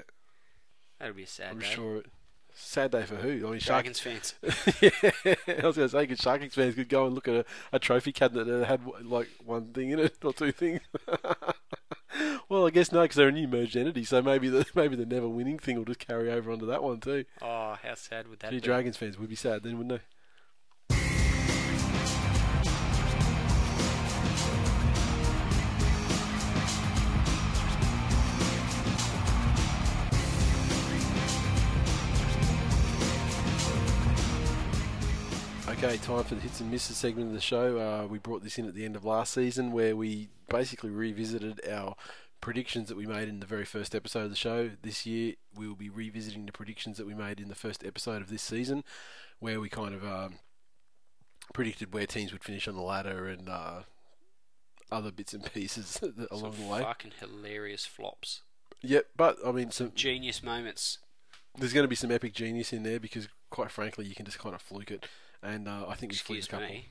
That'll 0.98 1.14
be 1.14 1.24
a 1.24 1.26
sad 1.26 1.52
I'm 1.52 1.58
day. 1.58 1.66
sure. 1.66 1.96
It, 1.98 2.06
sad 2.54 2.92
day 2.92 3.02
for 3.02 3.16
who? 3.16 3.46
I 3.46 3.50
mean, 3.50 3.60
shark. 3.60 3.86
Fans. 3.94 4.34
yeah, 4.80 4.90
I 5.24 5.66
was 5.66 5.76
going 5.76 5.88
to 5.88 5.88
say, 5.88 6.06
good 6.06 6.18
Sharkies 6.18 6.52
fans 6.52 6.74
could 6.74 6.88
go 6.88 7.06
and 7.06 7.14
look 7.14 7.28
at 7.28 7.34
a, 7.34 7.44
a 7.72 7.78
trophy 7.78 8.12
cabinet 8.12 8.46
that 8.46 8.64
had 8.64 8.80
like 9.02 9.28
one 9.44 9.72
thing 9.72 9.90
in 9.90 9.98
it 9.98 10.16
or 10.24 10.32
two 10.32 10.52
things. 10.52 10.80
well, 12.48 12.66
I 12.66 12.70
guess 12.70 12.92
no, 12.92 13.02
because 13.02 13.16
they're 13.16 13.28
a 13.28 13.32
new 13.32 13.48
merged 13.48 13.76
entity, 13.76 14.04
so 14.04 14.22
maybe 14.22 14.48
the 14.48 14.66
maybe 14.74 14.96
the 14.96 15.06
never 15.06 15.28
winning 15.28 15.58
thing 15.58 15.76
will 15.76 15.84
just 15.84 16.00
carry 16.00 16.30
over 16.30 16.50
onto 16.52 16.66
that 16.66 16.82
one 16.82 17.00
too. 17.00 17.24
Oh, 17.42 17.76
how 17.82 17.94
sad 17.94 18.28
would 18.28 18.40
that 18.40 18.50
Gee, 18.50 18.56
be? 18.56 18.60
Dragons 18.60 18.96
fans 18.96 19.18
would 19.18 19.28
be 19.28 19.36
sad 19.36 19.62
then, 19.62 19.78
wouldn't 19.78 20.00
they? 20.00 20.04
Okay, 35.66 35.96
time 35.98 36.24
for 36.24 36.34
the 36.34 36.40
hits 36.40 36.60
and 36.60 36.70
misses 36.70 36.96
segment 36.96 37.28
of 37.28 37.34
the 37.34 37.40
show. 37.40 37.78
Uh, 37.78 38.06
we 38.06 38.18
brought 38.18 38.42
this 38.42 38.58
in 38.58 38.66
at 38.68 38.74
the 38.74 38.84
end 38.84 38.96
of 38.96 39.04
last 39.04 39.34
season 39.34 39.72
where 39.72 39.96
we 39.96 40.28
basically 40.48 40.90
revisited 40.90 41.60
our 41.70 41.96
predictions 42.44 42.88
that 42.88 42.96
we 42.98 43.06
made 43.06 43.26
in 43.26 43.40
the 43.40 43.46
very 43.46 43.64
first 43.64 43.94
episode 43.94 44.24
of 44.24 44.28
the 44.30 44.36
show. 44.36 44.70
This 44.82 45.06
year 45.06 45.32
we 45.56 45.66
will 45.66 45.74
be 45.74 45.88
revisiting 45.88 46.44
the 46.44 46.52
predictions 46.52 46.98
that 46.98 47.06
we 47.06 47.14
made 47.14 47.40
in 47.40 47.48
the 47.48 47.54
first 47.54 47.82
episode 47.82 48.20
of 48.20 48.28
this 48.28 48.42
season 48.42 48.84
where 49.38 49.62
we 49.62 49.70
kind 49.70 49.94
of 49.94 50.04
um, 50.04 50.34
predicted 51.54 51.94
where 51.94 52.06
teams 52.06 52.32
would 52.32 52.44
finish 52.44 52.68
on 52.68 52.74
the 52.76 52.82
ladder 52.82 53.28
and 53.28 53.48
uh, 53.48 53.80
other 54.92 55.10
bits 55.10 55.32
and 55.32 55.50
pieces 55.54 55.98
along 56.30 56.52
Some 56.52 56.66
the 56.66 56.70
way. 56.70 56.82
fucking 56.82 57.12
hilarious 57.18 57.86
flops. 57.86 58.42
Yep, 58.82 59.06
but 59.16 59.38
I 59.44 59.50
mean, 59.50 59.70
some, 59.70 59.92
Genius 59.94 60.42
moments. 60.42 60.98
there's 61.56 61.72
going 61.72 61.84
to 61.84 61.88
be 61.88 61.96
some 61.96 62.10
epic 62.10 62.34
genius 62.34 62.74
in 62.74 62.82
there 62.82 63.00
because, 63.00 63.26
quite 63.48 63.70
frankly, 63.70 64.04
you 64.04 64.14
can 64.14 64.26
just 64.26 64.38
kind 64.38 64.54
of 64.54 64.60
fluke 64.60 64.90
it. 64.90 65.06
And 65.42 65.66
uh, 65.66 65.86
I 65.88 65.94
think 65.94 66.12
we 66.12 66.18
fluked 66.18 66.44
a 66.44 66.50
couple. 66.50 66.66
me. 66.68 66.88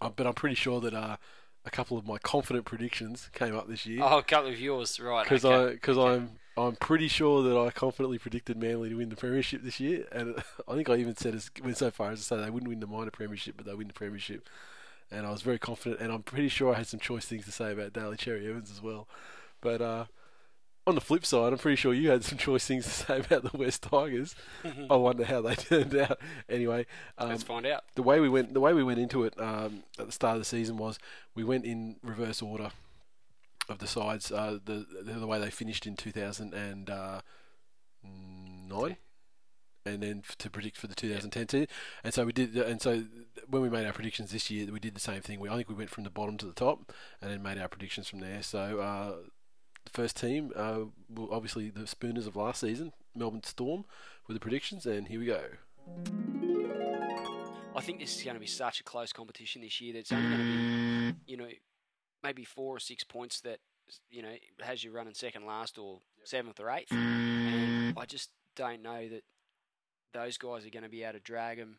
Uh, 0.00 0.08
but 0.08 0.26
I'm 0.26 0.32
pretty 0.32 0.54
sure 0.56 0.80
that 0.80 0.94
uh, 0.94 1.18
a 1.64 1.70
couple 1.70 1.98
of 1.98 2.06
my 2.06 2.18
confident 2.18 2.64
predictions 2.64 3.28
came 3.34 3.54
up 3.56 3.68
this 3.68 3.84
year 3.86 4.00
Oh, 4.02 4.18
a 4.18 4.22
couple 4.22 4.50
of 4.50 4.58
yours, 4.60 4.98
right? 5.00 5.24
because 5.24 5.44
okay. 5.44 5.70
I 5.70 5.74
because 5.74 5.98
I'm 5.98 6.30
I'm 6.56 6.76
pretty 6.76 7.08
sure 7.08 7.42
that 7.42 7.58
I 7.58 7.70
confidently 7.70 8.18
predicted 8.18 8.56
Manly 8.56 8.88
to 8.90 8.96
win 8.96 9.08
the 9.08 9.16
premiership 9.16 9.62
this 9.62 9.80
year, 9.80 10.06
and 10.12 10.42
I 10.68 10.74
think 10.74 10.88
I 10.90 10.96
even 10.96 11.16
said 11.16 11.34
as 11.34 11.50
went 11.62 11.76
so 11.78 11.90
far 11.90 12.10
as 12.10 12.18
to 12.20 12.24
say 12.24 12.36
they 12.36 12.50
wouldn't 12.50 12.68
win 12.68 12.80
the 12.80 12.86
minor 12.86 13.10
premiership, 13.10 13.54
but 13.56 13.66
they 13.66 13.74
win 13.74 13.88
the 13.88 13.94
premiership. 13.94 14.48
And 15.10 15.26
I 15.26 15.30
was 15.30 15.42
very 15.42 15.58
confident, 15.58 16.00
and 16.00 16.12
I'm 16.12 16.22
pretty 16.22 16.48
sure 16.48 16.72
I 16.72 16.78
had 16.78 16.86
some 16.86 17.00
choice 17.00 17.24
things 17.24 17.44
to 17.46 17.52
say 17.52 17.72
about 17.72 17.92
Daly 17.92 18.16
Cherry 18.16 18.48
Evans 18.48 18.70
as 18.70 18.80
well. 18.82 19.08
But 19.60 19.80
uh, 19.82 20.04
on 20.90 20.96
the 20.96 21.00
flip 21.00 21.24
side, 21.24 21.52
I'm 21.52 21.58
pretty 21.58 21.76
sure 21.76 21.94
you 21.94 22.10
had 22.10 22.24
some 22.24 22.36
choice 22.36 22.66
things 22.66 22.84
to 22.84 22.90
say 22.90 23.20
about 23.20 23.50
the 23.50 23.56
West 23.56 23.84
Tigers. 23.84 24.34
I 24.90 24.96
wonder 24.96 25.24
how 25.24 25.40
they 25.40 25.54
turned 25.54 25.96
out. 25.96 26.20
Anyway, 26.48 26.84
um, 27.16 27.30
Let's 27.30 27.42
find 27.42 27.64
out. 27.64 27.84
the 27.94 28.02
way 28.02 28.20
we 28.20 28.28
went 28.28 28.52
the 28.52 28.60
way 28.60 28.74
we 28.74 28.84
went 28.84 28.98
into 28.98 29.24
it 29.24 29.32
um, 29.40 29.84
at 29.98 30.04
the 30.06 30.12
start 30.12 30.34
of 30.34 30.40
the 30.40 30.44
season 30.44 30.76
was 30.76 30.98
we 31.34 31.44
went 31.44 31.64
in 31.64 31.96
reverse 32.02 32.42
order 32.42 32.70
of 33.68 33.78
the 33.78 33.86
sides 33.86 34.32
uh, 34.32 34.58
the, 34.64 34.84
the 35.04 35.26
way 35.26 35.38
they 35.38 35.50
finished 35.50 35.86
in 35.86 35.96
2009 35.96 38.96
and 39.86 40.02
then 40.02 40.22
to 40.38 40.50
predict 40.50 40.76
for 40.76 40.88
the 40.88 40.94
2010 40.94 41.48
season. 41.48 41.66
And 42.04 42.12
so 42.12 42.26
we 42.26 42.32
did 42.32 42.56
and 42.56 42.82
so 42.82 43.04
when 43.48 43.62
we 43.62 43.70
made 43.70 43.86
our 43.86 43.92
predictions 43.92 44.32
this 44.32 44.50
year 44.50 44.66
we 44.72 44.80
did 44.80 44.94
the 44.94 45.00
same 45.00 45.22
thing. 45.22 45.40
We 45.40 45.48
I 45.48 45.56
think 45.56 45.68
we 45.68 45.74
went 45.74 45.90
from 45.90 46.04
the 46.04 46.10
bottom 46.10 46.36
to 46.38 46.46
the 46.46 46.52
top 46.52 46.92
and 47.22 47.30
then 47.30 47.42
made 47.42 47.58
our 47.58 47.68
predictions 47.68 48.08
from 48.08 48.20
there. 48.20 48.42
So 48.42 48.80
uh, 48.80 49.12
the 49.92 50.02
first 50.02 50.16
team 50.16 50.52
uh, 50.56 50.80
were 51.08 51.32
obviously 51.32 51.70
the 51.70 51.86
Spooners 51.86 52.26
of 52.26 52.36
last 52.36 52.60
season 52.60 52.92
Melbourne 53.14 53.42
Storm 53.44 53.84
with 54.26 54.36
the 54.36 54.40
predictions 54.40 54.86
and 54.86 55.08
here 55.08 55.20
we 55.20 55.26
go 55.26 55.42
I 57.74 57.80
think 57.80 58.00
this 58.00 58.16
is 58.16 58.22
going 58.22 58.34
to 58.34 58.40
be 58.40 58.46
such 58.46 58.80
a 58.80 58.84
close 58.84 59.12
competition 59.12 59.62
this 59.62 59.80
year 59.80 59.92
that 59.94 60.00
it's 60.00 60.12
only 60.12 60.28
going 60.28 60.38
to 60.38 61.14
be, 61.14 61.32
you 61.32 61.36
know, 61.36 61.48
maybe 62.22 62.44
four 62.44 62.76
or 62.76 62.80
six 62.80 63.04
points 63.04 63.40
that, 63.42 63.58
you 64.10 64.22
know, 64.22 64.34
has 64.60 64.82
you 64.82 64.90
running 64.90 65.14
second 65.14 65.46
last 65.46 65.78
or 65.78 66.00
seventh 66.24 66.60
or 66.60 66.70
eighth. 66.70 66.92
And 66.92 67.96
I 67.96 68.04
just 68.04 68.30
don't 68.56 68.82
know 68.82 69.08
that 69.08 69.22
those 70.12 70.36
guys 70.36 70.66
are 70.66 70.70
going 70.70 70.82
to 70.82 70.88
be 70.88 71.04
able 71.04 71.14
to 71.14 71.20
drag 71.20 71.58
them 71.58 71.78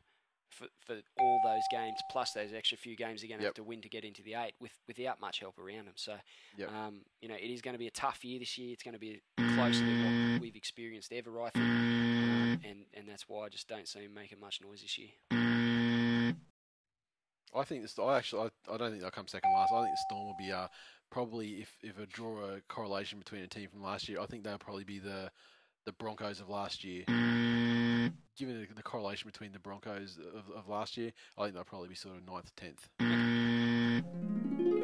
for, 0.52 0.68
for 0.86 0.98
all 1.20 1.40
those 1.44 1.64
games, 1.72 1.98
plus 2.12 2.34
those 2.34 2.54
extra 2.54 2.78
few 2.78 2.96
games 2.96 3.22
they're 3.22 3.30
going 3.30 3.40
to 3.40 3.46
Yep. 3.46 3.50
have 3.50 3.56
to 3.56 3.64
win 3.64 3.82
to 3.82 3.90
get 3.90 4.04
into 4.04 4.22
the 4.22 4.36
eight 4.36 4.54
with, 4.60 4.72
without 4.88 5.20
much 5.20 5.40
help 5.40 5.58
around 5.58 5.86
them. 5.86 5.96
So, 5.96 6.16
Yep. 6.58 6.70
um, 6.72 7.02
you 7.22 7.30
know, 7.30 7.36
it 7.36 7.50
is 7.50 7.62
going 7.62 7.74
to 7.74 7.80
be 7.80 7.88
a 7.88 7.92
tough 7.92 8.24
year 8.24 8.40
this 8.40 8.58
year. 8.58 8.74
It's 8.74 8.84
going 8.84 8.94
to 8.94 9.00
be 9.00 9.22
closer 9.56 9.84
than 9.84 10.34
what 10.34 10.42
we've 10.42 10.56
experienced 10.56 11.12
ever, 11.12 11.42
I 11.42 11.50
think. 11.50 11.66
Um, 11.66 12.60
and, 12.64 12.86
and 12.94 13.08
that's 13.08 13.28
why 13.28 13.46
I 13.46 13.50
just 13.50 13.68
don't 13.68 13.88
see 13.88 14.02
them 14.04 14.14
making 14.14 14.40
much 14.40 14.62
noise 14.62 14.82
this 14.82 14.98
year. 14.98 15.10
I 17.54 17.64
think 17.66 17.82
this. 17.82 17.98
I 18.00 18.18
actually, 18.18 18.50
I, 18.70 18.74
I 18.74 18.78
don't 18.78 18.92
think 18.92 19.02
they'll 19.02 19.12
come 19.12 19.28
second 19.28 19.52
last. 19.52 19.74
I 19.74 19.82
think 19.84 19.94
the 19.94 20.04
Storm 20.10 20.28
will 20.28 20.36
be 20.40 20.52
uh, 20.52 20.68
probably 21.10 21.62
if 21.62 21.76
if 21.84 22.00
I 22.00 22.06
draw 22.06 22.46
a 22.46 22.62
correlation 22.70 23.20
between 23.20 23.42
a 23.42 23.48
team 23.48 23.68
from 23.70 23.84
last 23.84 24.08
year, 24.08 24.22
I 24.22 24.26
think 24.26 24.44
they'll 24.44 24.58
probably 24.58 24.86
be 24.86 25.00
the 25.00 25.30
the 25.86 25.92
Broncos 25.92 26.40
of 26.40 26.48
last 26.48 26.84
year. 26.84 27.04
Given 28.92 29.04
the, 29.04 29.10
the 29.10 29.14
correlation 29.14 29.28
between 29.30 29.52
the 29.54 29.60
Broncos 29.60 30.18
of, 30.36 30.56
of 30.56 30.68
last 30.68 30.98
year, 30.98 31.12
I 31.38 31.44
think 31.44 31.56
they'll 31.56 31.64
probably 31.64 31.90
be 31.90 31.96
sort 31.96 32.16
of 32.18 32.28
ninth, 32.28 32.52
tenth. 32.56 32.90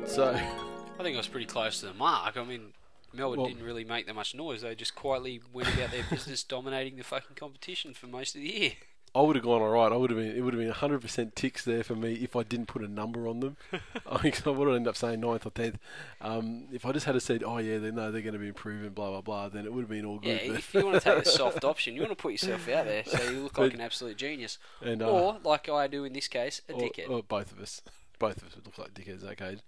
So 0.07 0.33
I 0.33 1.03
think 1.03 1.15
I 1.15 1.17
was 1.17 1.27
pretty 1.27 1.45
close 1.45 1.79
to 1.81 1.87
the 1.87 1.93
mark. 1.93 2.37
I 2.37 2.43
mean, 2.43 2.73
Melbourne 3.13 3.39
Well- 3.39 3.47
didn't 3.49 3.63
really 3.63 3.83
make 3.83 4.07
that 4.07 4.15
much 4.15 4.33
noise. 4.35 4.61
They 4.61 4.75
just 4.75 4.95
quietly 4.95 5.41
went 5.53 5.73
about 5.73 5.91
their 5.91 6.03
business, 6.09 6.43
dominating 6.43 6.97
the 6.97 7.03
fucking 7.03 7.35
competition 7.35 7.93
for 7.93 8.07
most 8.07 8.35
of 8.35 8.41
the 8.41 8.47
year. 8.47 8.71
I 9.17 9.21
would 9.21 9.35
have 9.35 9.43
gone 9.43 9.63
all 9.63 9.69
right. 9.69 9.91
I 9.91 9.95
would 9.95 10.11
have 10.11 10.19
been. 10.19 10.35
It 10.37 10.41
would 10.41 10.53
have 10.53 10.61
been 10.61 10.69
hundred 10.71 11.01
percent 11.01 11.35
ticks 11.35 11.65
there 11.65 11.83
for 11.83 11.95
me 11.95 12.13
if 12.13 12.35
I 12.35 12.43
didn't 12.43 12.67
put 12.67 12.83
a 12.83 12.87
number 12.87 13.27
on 13.27 13.39
them. 13.39 13.57
I 14.11 14.19
think 14.19 14.45
I 14.45 14.51
would 14.51 14.67
have 14.67 14.75
ended 14.75 14.89
up 14.89 14.95
saying 14.95 15.21
ninth 15.21 15.43
or 15.47 15.49
tenth. 15.49 15.79
Um, 16.21 16.65
if 16.71 16.85
I 16.85 16.91
just 16.91 17.07
had 17.07 17.19
said, 17.23 17.41
"Oh 17.43 17.57
yeah, 17.57 17.79
they 17.79 17.89
know 17.89 18.11
they're 18.11 18.21
going 18.21 18.33
to 18.33 18.39
be 18.39 18.47
improving," 18.49 18.91
blah 18.91 19.09
blah 19.09 19.21
blah, 19.21 19.49
then 19.49 19.65
it 19.65 19.73
would 19.73 19.81
have 19.81 19.89
been 19.89 20.05
all 20.05 20.19
Yeah, 20.21 20.37
good. 20.37 20.47
but- 20.49 20.57
if 20.59 20.73
you 20.75 20.85
want 20.85 21.01
to 21.01 21.15
take 21.15 21.23
the 21.23 21.29
soft 21.31 21.63
option, 21.63 21.95
you 21.95 22.01
want 22.01 22.11
to 22.11 22.21
put 22.21 22.31
yourself 22.31 22.69
out 22.69 22.85
there 22.85 23.03
so 23.05 23.23
you 23.23 23.39
look 23.41 23.57
like 23.57 23.71
But- 23.71 23.79
an 23.79 23.81
absolute 23.81 24.17
genius. 24.17 24.59
and, 24.81 25.01
uh, 25.01 25.09
or, 25.09 25.37
like 25.43 25.67
I 25.67 25.87
do 25.87 26.03
in 26.03 26.13
this 26.13 26.27
case, 26.27 26.61
a 26.69 26.73
or, 26.73 26.81
dickhead. 26.81 27.09
or 27.09 27.23
both 27.23 27.51
of 27.51 27.59
us. 27.59 27.81
Both 28.19 28.37
of 28.37 28.49
us 28.49 28.55
would 28.55 28.67
look 28.67 28.77
like 28.77 28.93
dickheads 28.93 29.35
case. 29.35 29.61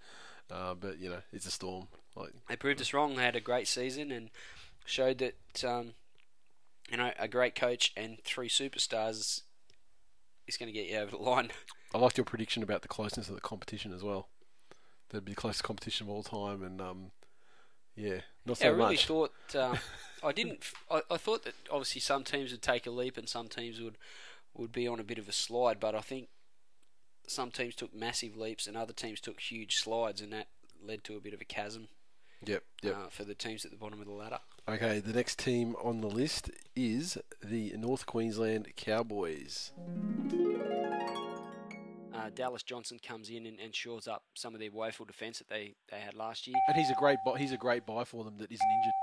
Uh, 0.51 0.75
but 0.75 0.99
you 0.99 1.09
know, 1.09 1.21
it's 1.33 1.47
a 1.47 1.51
storm. 1.51 1.87
Like 2.15 2.29
They 2.47 2.55
proved 2.55 2.81
us 2.81 2.93
wrong. 2.93 3.15
They 3.15 3.23
had 3.23 3.35
a 3.35 3.41
great 3.41 3.67
season 3.67 4.11
and 4.11 4.29
showed 4.85 5.17
that, 5.19 5.63
um, 5.63 5.93
you 6.91 6.97
know, 6.97 7.11
a 7.19 7.27
great 7.27 7.55
coach 7.55 7.91
and 7.95 8.17
three 8.23 8.49
superstars 8.49 9.41
is 10.47 10.57
going 10.57 10.71
to 10.71 10.77
get 10.77 10.89
you 10.89 10.97
over 10.97 11.11
the 11.11 11.17
line. 11.17 11.49
I 11.93 11.97
liked 11.97 12.17
your 12.17 12.25
prediction 12.25 12.63
about 12.63 12.81
the 12.81 12.87
closeness 12.87 13.29
of 13.29 13.35
the 13.35 13.41
competition 13.41 13.93
as 13.93 14.03
well. 14.03 14.29
That'd 15.09 15.25
be 15.25 15.31
the 15.31 15.41
closest 15.41 15.63
competition 15.63 16.05
of 16.07 16.11
all 16.11 16.23
time, 16.23 16.61
and 16.63 16.79
um, 16.81 17.11
yeah, 17.95 18.21
not 18.45 18.57
so 18.57 18.65
Yeah, 18.65 18.71
I 18.71 18.73
really 18.75 18.93
much. 18.95 19.05
thought 19.07 19.33
um, 19.55 19.79
I 20.23 20.31
didn't. 20.31 20.63
I, 20.89 21.01
I 21.09 21.17
thought 21.17 21.43
that 21.45 21.55
obviously 21.71 22.01
some 22.01 22.23
teams 22.23 22.51
would 22.51 22.61
take 22.61 22.85
a 22.85 22.91
leap 22.91 23.17
and 23.17 23.27
some 23.27 23.47
teams 23.47 23.81
would 23.81 23.97
would 24.53 24.71
be 24.71 24.87
on 24.87 24.99
a 24.99 25.03
bit 25.03 25.17
of 25.17 25.27
a 25.27 25.31
slide, 25.31 25.79
but 25.79 25.95
I 25.95 26.01
think 26.01 26.27
some 27.27 27.51
teams 27.51 27.75
took 27.75 27.93
massive 27.93 28.35
leaps 28.35 28.67
and 28.67 28.75
other 28.77 28.93
teams 28.93 29.19
took 29.19 29.39
huge 29.39 29.77
slides, 29.77 30.21
and 30.21 30.31
that 30.33 30.47
led 30.83 31.03
to 31.05 31.15
a 31.17 31.19
bit 31.19 31.33
of 31.33 31.41
a 31.41 31.45
chasm 31.45 31.87
Yep, 32.45 32.63
yep. 32.83 32.95
uh, 32.95 33.09
for 33.09 33.23
the 33.25 33.35
teams 33.35 33.65
at 33.65 33.71
the 33.71 33.77
bottom 33.77 33.99
of 33.99 34.05
the 34.07 34.13
ladder. 34.13 34.39
Okay, 34.69 34.99
the 34.99 35.13
next 35.13 35.39
team 35.39 35.75
on 35.81 35.99
the 35.99 36.07
list 36.07 36.51
is 36.75 37.17
the 37.43 37.73
North 37.75 38.05
Queensland 38.05 38.67
Cowboys. 38.75 39.71
Uh, 42.13 42.29
Dallas 42.35 42.61
Johnson 42.61 42.99
comes 42.99 43.31
in 43.31 43.47
and, 43.47 43.59
and 43.59 43.73
shores 43.73 44.07
up 44.07 44.21
some 44.35 44.53
of 44.53 44.59
their 44.59 44.69
woeful 44.69 45.07
defence 45.07 45.39
that 45.39 45.49
they, 45.49 45.73
they 45.89 45.99
had 45.99 46.13
last 46.13 46.45
year. 46.45 46.55
And 46.67 46.77
he's 46.77 46.91
a 46.91 46.95
great 46.99 47.17
bu- 47.25 47.33
he's 47.33 47.51
a 47.51 47.57
great 47.57 47.87
buy 47.87 48.03
for 48.03 48.23
them 48.23 48.37
that 48.37 48.51
isn't 48.51 48.71
injured. 48.71 48.93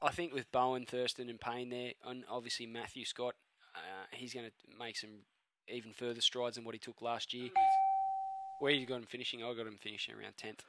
I 0.00 0.10
think 0.10 0.32
with 0.32 0.50
Bowen, 0.52 0.86
Thurston, 0.86 1.28
and 1.28 1.38
Payne 1.38 1.68
there, 1.68 1.92
and 2.06 2.24
obviously 2.30 2.64
Matthew 2.64 3.04
Scott, 3.04 3.34
uh, 3.76 4.06
he's 4.10 4.32
going 4.32 4.46
to 4.46 4.52
make 4.78 4.96
some 4.96 5.10
even 5.68 5.92
further 5.92 6.22
strides 6.22 6.56
than 6.56 6.64
what 6.64 6.74
he 6.74 6.78
took 6.78 7.02
last 7.02 7.34
year. 7.34 7.50
Where 8.60 8.72
you 8.72 8.86
got 8.86 8.96
him 8.96 9.06
finishing? 9.06 9.44
I 9.44 9.52
got 9.52 9.66
him 9.66 9.76
finishing 9.78 10.14
around 10.14 10.38
tenth. 10.38 10.64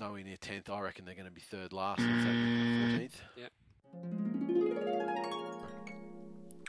Nowhere 0.00 0.22
near 0.24 0.36
tenth. 0.36 0.68
I 0.70 0.80
reckon 0.80 1.04
they're 1.04 1.14
going 1.14 1.26
to 1.26 1.32
be 1.32 1.40
third 1.40 1.72
last. 1.72 2.00
Fourteenth. 2.00 3.20
Yep. 3.36 3.52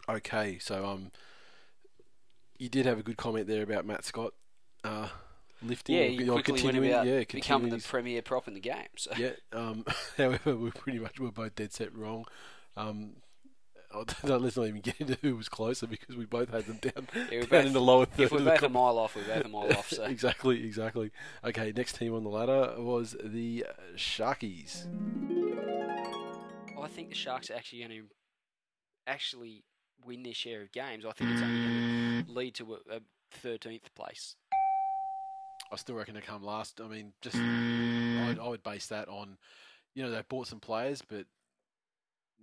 Okay, 0.09 0.59
so 0.59 0.85
um, 0.85 1.11
you 2.59 2.69
did 2.69 2.85
have 2.85 2.99
a 2.99 3.03
good 3.03 3.17
comment 3.17 3.47
there 3.47 3.63
about 3.63 3.85
Matt 3.85 4.03
Scott, 4.03 4.33
uh, 4.83 5.07
lifting. 5.61 5.95
Yeah, 5.95 6.01
or- 6.03 6.09
he 6.09 6.29
or 6.29 6.33
quickly 6.33 6.53
went 6.53 6.63
continuing, 6.63 6.91
about 6.91 7.05
yeah, 7.07 7.23
becoming 7.31 7.69
the 7.69 7.79
premier 7.79 8.21
prop 8.21 8.47
in 8.47 8.53
the 8.53 8.59
game. 8.59 8.87
So 8.97 9.11
yeah. 9.17 9.31
Um, 9.53 9.85
however, 10.17 10.55
we 10.55 10.71
pretty 10.71 10.99
much 10.99 11.19
were 11.19 11.31
both 11.31 11.55
dead 11.55 11.73
set 11.73 11.95
wrong. 11.95 12.25
Um, 12.75 13.17
oh, 14.23 14.37
let's 14.37 14.57
not 14.57 14.67
even 14.67 14.81
get 14.81 14.99
into 14.99 15.17
who 15.21 15.35
was 15.35 15.49
closer 15.49 15.87
because 15.87 16.15
we 16.15 16.25
both 16.25 16.49
had 16.49 16.65
them 16.65 16.77
down, 16.81 17.07
Yeah, 17.15 17.23
we're 17.31 17.39
down 17.41 17.49
both- 17.49 17.65
in 17.67 17.73
the 17.73 17.81
lower 17.81 18.05
third 18.05 18.23
if 18.25 18.31
we're 18.31 18.39
of 18.39 18.45
the 18.45 18.51
both 18.51 18.63
a 18.63 18.69
mile 18.69 18.97
off, 18.97 19.15
we're 19.15 19.23
both 19.23 19.45
a 19.45 19.49
mile 19.49 19.71
off. 19.73 19.89
So 19.89 20.03
exactly, 20.05 20.65
exactly. 20.65 21.11
Okay, 21.43 21.71
next 21.75 21.95
team 21.97 22.13
on 22.13 22.23
the 22.23 22.29
ladder 22.29 22.73
was 22.77 23.15
the 23.23 23.65
uh, 23.69 23.73
Sharkies. 23.95 24.87
I 26.81 26.87
think 26.87 27.09
the 27.09 27.15
Sharks 27.15 27.49
are 27.49 27.55
actually 27.55 27.79
going 27.79 27.91
to 27.91 28.03
actually 29.07 29.63
win 30.05 30.23
their 30.23 30.33
share 30.33 30.61
of 30.61 30.71
games. 30.71 31.05
I 31.05 31.11
think 31.11 31.31
it's 31.31 31.41
only 31.41 31.61
going 31.61 32.25
to 32.25 32.31
lead 32.31 32.55
to 32.55 32.73
a 32.91 32.99
thirteenth 33.31 33.93
place. 33.95 34.35
I 35.71 35.75
still 35.77 35.95
reckon 35.95 36.15
they 36.15 36.21
come 36.21 36.43
last. 36.43 36.81
I 36.83 36.87
mean, 36.87 37.13
just 37.21 37.37
I, 37.37 38.35
I 38.41 38.47
would 38.47 38.63
base 38.63 38.87
that 38.87 39.07
on, 39.07 39.37
you 39.95 40.03
know, 40.03 40.11
they 40.11 40.21
bought 40.27 40.47
some 40.47 40.59
players, 40.59 41.01
but 41.01 41.25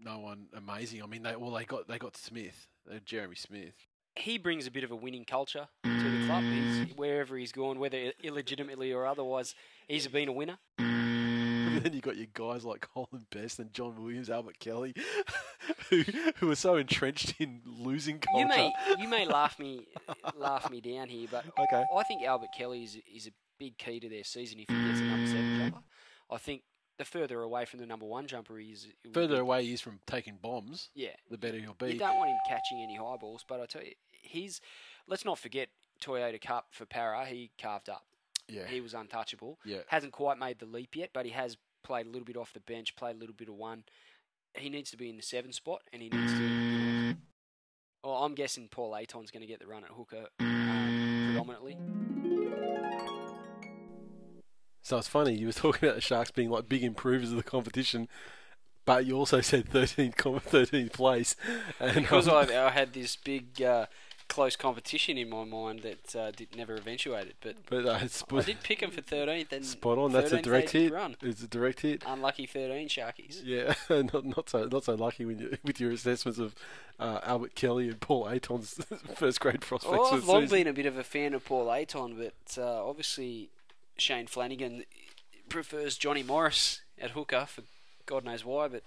no 0.02 0.18
one 0.18 0.46
amazing. 0.56 1.02
I 1.02 1.06
mean, 1.06 1.22
they 1.22 1.36
well 1.36 1.50
they 1.52 1.64
got 1.64 1.88
they 1.88 1.98
got 1.98 2.16
Smith, 2.16 2.68
uh, 2.90 2.98
Jeremy 3.04 3.36
Smith. 3.36 3.74
he 4.16 4.38
brings 4.38 4.66
a 4.66 4.70
bit 4.70 4.84
of 4.84 4.90
a 4.90 4.96
winning 4.96 5.24
culture 5.24 5.68
to 5.84 6.18
the 6.18 6.26
club. 6.26 6.42
He's, 6.42 6.86
mm. 6.86 6.96
wherever 6.96 7.36
he's 7.36 7.52
gone, 7.52 7.78
whether 7.78 8.12
illegitimately 8.22 8.92
or 8.92 9.06
otherwise, 9.06 9.54
he's 9.88 10.06
been 10.08 10.28
a 10.28 10.32
winner. 10.32 10.58
But 10.76 10.84
mm. 10.84 11.82
then 11.82 11.92
you 11.92 12.00
got 12.00 12.16
your 12.16 12.26
guys 12.32 12.64
like 12.64 12.86
Colin 12.92 13.26
Best 13.30 13.58
and 13.58 13.72
John 13.72 14.02
Williams, 14.02 14.30
Albert 14.30 14.58
Kelly, 14.58 14.94
who 15.90 16.02
who 16.36 16.50
are 16.50 16.56
so 16.56 16.76
entrenched 16.76 17.34
in 17.38 17.60
losing 17.64 18.18
culture. 18.18 18.40
You 18.40 18.48
may 18.48 18.72
you 18.98 19.08
may 19.16 19.26
laugh 19.26 19.58
me 19.58 19.86
laugh 20.36 20.70
me 20.70 20.80
down 20.80 21.08
here, 21.08 21.28
but 21.30 21.44
Okay. 21.58 21.84
I 21.96 22.02
think 22.04 22.22
Albert 22.24 22.50
Kelly 22.56 22.84
is 22.84 22.98
is 23.14 23.26
a 23.26 23.30
big 23.58 23.76
key 23.78 24.00
to 24.00 24.08
their 24.08 24.24
season 24.24 24.58
if 24.60 24.68
he 24.68 24.88
gets 24.88 25.00
a 25.00 25.04
number 25.04 25.26
seven 25.26 25.58
jumper. 25.58 25.84
I 26.30 26.38
think 26.38 26.62
the 27.00 27.04
further 27.06 27.40
away 27.40 27.64
from 27.64 27.80
the 27.80 27.86
number 27.86 28.04
one 28.04 28.26
jumper 28.26 28.58
he 28.58 28.72
is, 28.72 28.86
Further 29.14 29.36
be- 29.36 29.40
away 29.40 29.64
he 29.64 29.72
is 29.72 29.80
from 29.80 30.00
taking 30.06 30.36
bombs, 30.40 30.90
yeah. 30.94 31.16
the 31.30 31.38
better 31.38 31.58
he'll 31.58 31.72
be. 31.72 31.94
You 31.94 31.98
don't 31.98 32.18
want 32.18 32.28
him 32.28 32.36
catching 32.46 32.82
any 32.82 32.94
high 32.94 33.16
balls, 33.16 33.42
but 33.48 33.58
I 33.58 33.64
tell 33.64 33.82
you, 33.82 33.92
he's. 34.10 34.60
Let's 35.08 35.24
not 35.24 35.38
forget 35.38 35.70
Toyota 36.04 36.38
Cup 36.38 36.66
for 36.72 36.84
Para. 36.84 37.24
He 37.24 37.52
carved 37.58 37.88
up. 37.88 38.04
Yeah. 38.48 38.66
He 38.66 38.82
was 38.82 38.92
untouchable. 38.92 39.58
Yeah. 39.64 39.78
Hasn't 39.86 40.12
quite 40.12 40.38
made 40.38 40.58
the 40.58 40.66
leap 40.66 40.94
yet, 40.94 41.08
but 41.14 41.24
he 41.24 41.32
has 41.32 41.56
played 41.82 42.04
a 42.04 42.10
little 42.10 42.26
bit 42.26 42.36
off 42.36 42.52
the 42.52 42.60
bench, 42.60 42.94
played 42.96 43.16
a 43.16 43.18
little 43.18 43.34
bit 43.34 43.48
of 43.48 43.54
one. 43.54 43.84
He 44.52 44.68
needs 44.68 44.90
to 44.90 44.98
be 44.98 45.08
in 45.08 45.16
the 45.16 45.22
seven 45.22 45.52
spot, 45.52 45.80
and 45.94 46.02
he 46.02 46.10
needs 46.10 46.32
to. 46.34 46.44
You 46.44 47.16
well, 48.04 48.16
I'm 48.24 48.34
guessing 48.34 48.68
Paul 48.68 48.94
Aiton's 48.94 49.30
going 49.30 49.42
to 49.42 49.46
get 49.46 49.60
the 49.60 49.66
run 49.66 49.84
at 49.84 49.90
hooker 49.90 50.26
um, 50.38 51.30
predominantly. 51.32 51.78
So 54.90 54.98
it's 54.98 55.06
funny 55.06 55.34
you 55.34 55.46
were 55.46 55.52
talking 55.52 55.88
about 55.88 55.94
the 55.94 56.00
Sharks 56.00 56.32
being 56.32 56.50
like 56.50 56.68
big 56.68 56.82
improvers 56.82 57.30
of 57.30 57.36
the 57.36 57.44
competition, 57.44 58.08
but 58.84 59.06
you 59.06 59.16
also 59.16 59.40
said 59.40 59.70
13th, 59.70 60.16
com- 60.16 60.40
13th 60.40 60.92
place. 60.92 61.36
And 61.78 61.94
Because 61.94 62.26
um, 62.26 62.48
I, 62.50 62.66
I 62.66 62.70
had 62.70 62.92
this 62.92 63.14
big 63.14 63.62
uh, 63.62 63.86
close 64.26 64.56
competition 64.56 65.16
in 65.16 65.30
my 65.30 65.44
mind 65.44 65.82
that 65.82 66.16
uh, 66.16 66.32
did 66.32 66.56
never 66.56 66.74
eventuated, 66.74 67.34
but 67.40 67.54
but 67.68 67.86
uh, 67.86 68.00
I 68.00 68.40
did 68.40 68.64
pick 68.64 68.82
him 68.82 68.90
for 68.90 69.00
13th. 69.00 69.52
And 69.52 69.64
spot 69.64 69.96
on. 69.96 70.10
That's 70.10 70.32
a 70.32 70.42
direct 70.42 70.70
hit. 70.70 70.92
Run. 70.92 71.14
It's 71.22 71.40
a 71.40 71.46
direct 71.46 71.82
hit. 71.82 72.02
Unlucky 72.04 72.46
13 72.46 72.88
Sharkies. 72.88 73.42
Yeah, 73.44 73.74
not 74.12 74.24
not 74.24 74.50
so 74.50 74.64
not 74.64 74.82
so 74.82 74.96
lucky 74.96 75.24
when 75.24 75.38
you, 75.38 75.56
with 75.62 75.78
your 75.78 75.92
assessments 75.92 76.40
of 76.40 76.56
uh, 76.98 77.20
Albert 77.22 77.54
Kelly 77.54 77.86
and 77.86 78.00
Paul 78.00 78.24
Aiton's 78.24 78.84
first 79.14 79.38
grade 79.38 79.60
prospects. 79.60 79.92
Well, 79.92 80.14
I've 80.14 80.26
long 80.26 80.42
season. 80.42 80.58
been 80.58 80.66
a 80.66 80.72
bit 80.72 80.86
of 80.86 80.98
a 80.98 81.04
fan 81.04 81.32
of 81.34 81.44
Paul 81.44 81.66
Aiton, 81.66 82.18
but 82.18 82.60
uh, 82.60 82.84
obviously 82.84 83.50
Shane 84.00 84.26
Flanagan 84.26 84.84
prefers 85.48 85.96
Johnny 85.96 86.22
Morris 86.22 86.80
at 86.98 87.10
hooker 87.10 87.46
for 87.46 87.62
God 88.06 88.24
knows 88.24 88.44
why. 88.44 88.68
But 88.68 88.82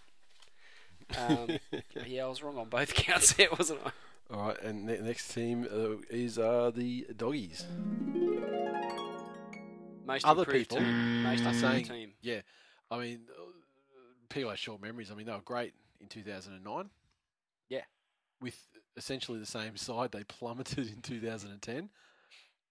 um, 1.18 1.59
yeah, 2.05 2.26
I 2.26 2.28
was 2.28 2.43
wrong 2.43 2.57
on 2.57 2.70
both 2.70 2.93
counts 2.95 3.34
there, 3.34 3.49
wasn't 3.57 3.80
I? 3.86 3.91
All 4.34 4.47
right, 4.47 4.61
and 4.61 4.88
the 4.88 4.97
next 4.97 5.34
team 5.34 5.68
uh, 5.72 5.97
is 6.09 6.39
uh, 6.39 6.72
the 6.74 7.05
Doggies. 7.16 7.66
Most 10.05 10.26
Other 10.26 10.45
people 10.45 10.78
team. 10.78 11.24
Most 11.24 11.45
are 11.45 11.53
saying, 11.53 11.86
team. 11.86 12.14
yeah, 12.22 12.41
I 12.89 12.97
mean, 12.99 13.22
uh, 13.30 13.43
people 14.30 14.49
have 14.49 14.59
short 14.59 14.82
memories. 14.82 15.11
I 15.11 15.16
mean, 15.16 15.26
they 15.28 15.32
were 15.32 15.39
great 15.39 15.74
in 16.01 16.07
2009. 16.07 16.89
Yeah. 17.70 17.82
With 18.41 18.68
essentially 18.97 19.39
the 19.39 19.45
same 19.45 19.78
side, 19.78 20.11
they 20.11 20.24
plummeted 20.24 20.89
in 20.89 21.01
2010, 21.01 21.89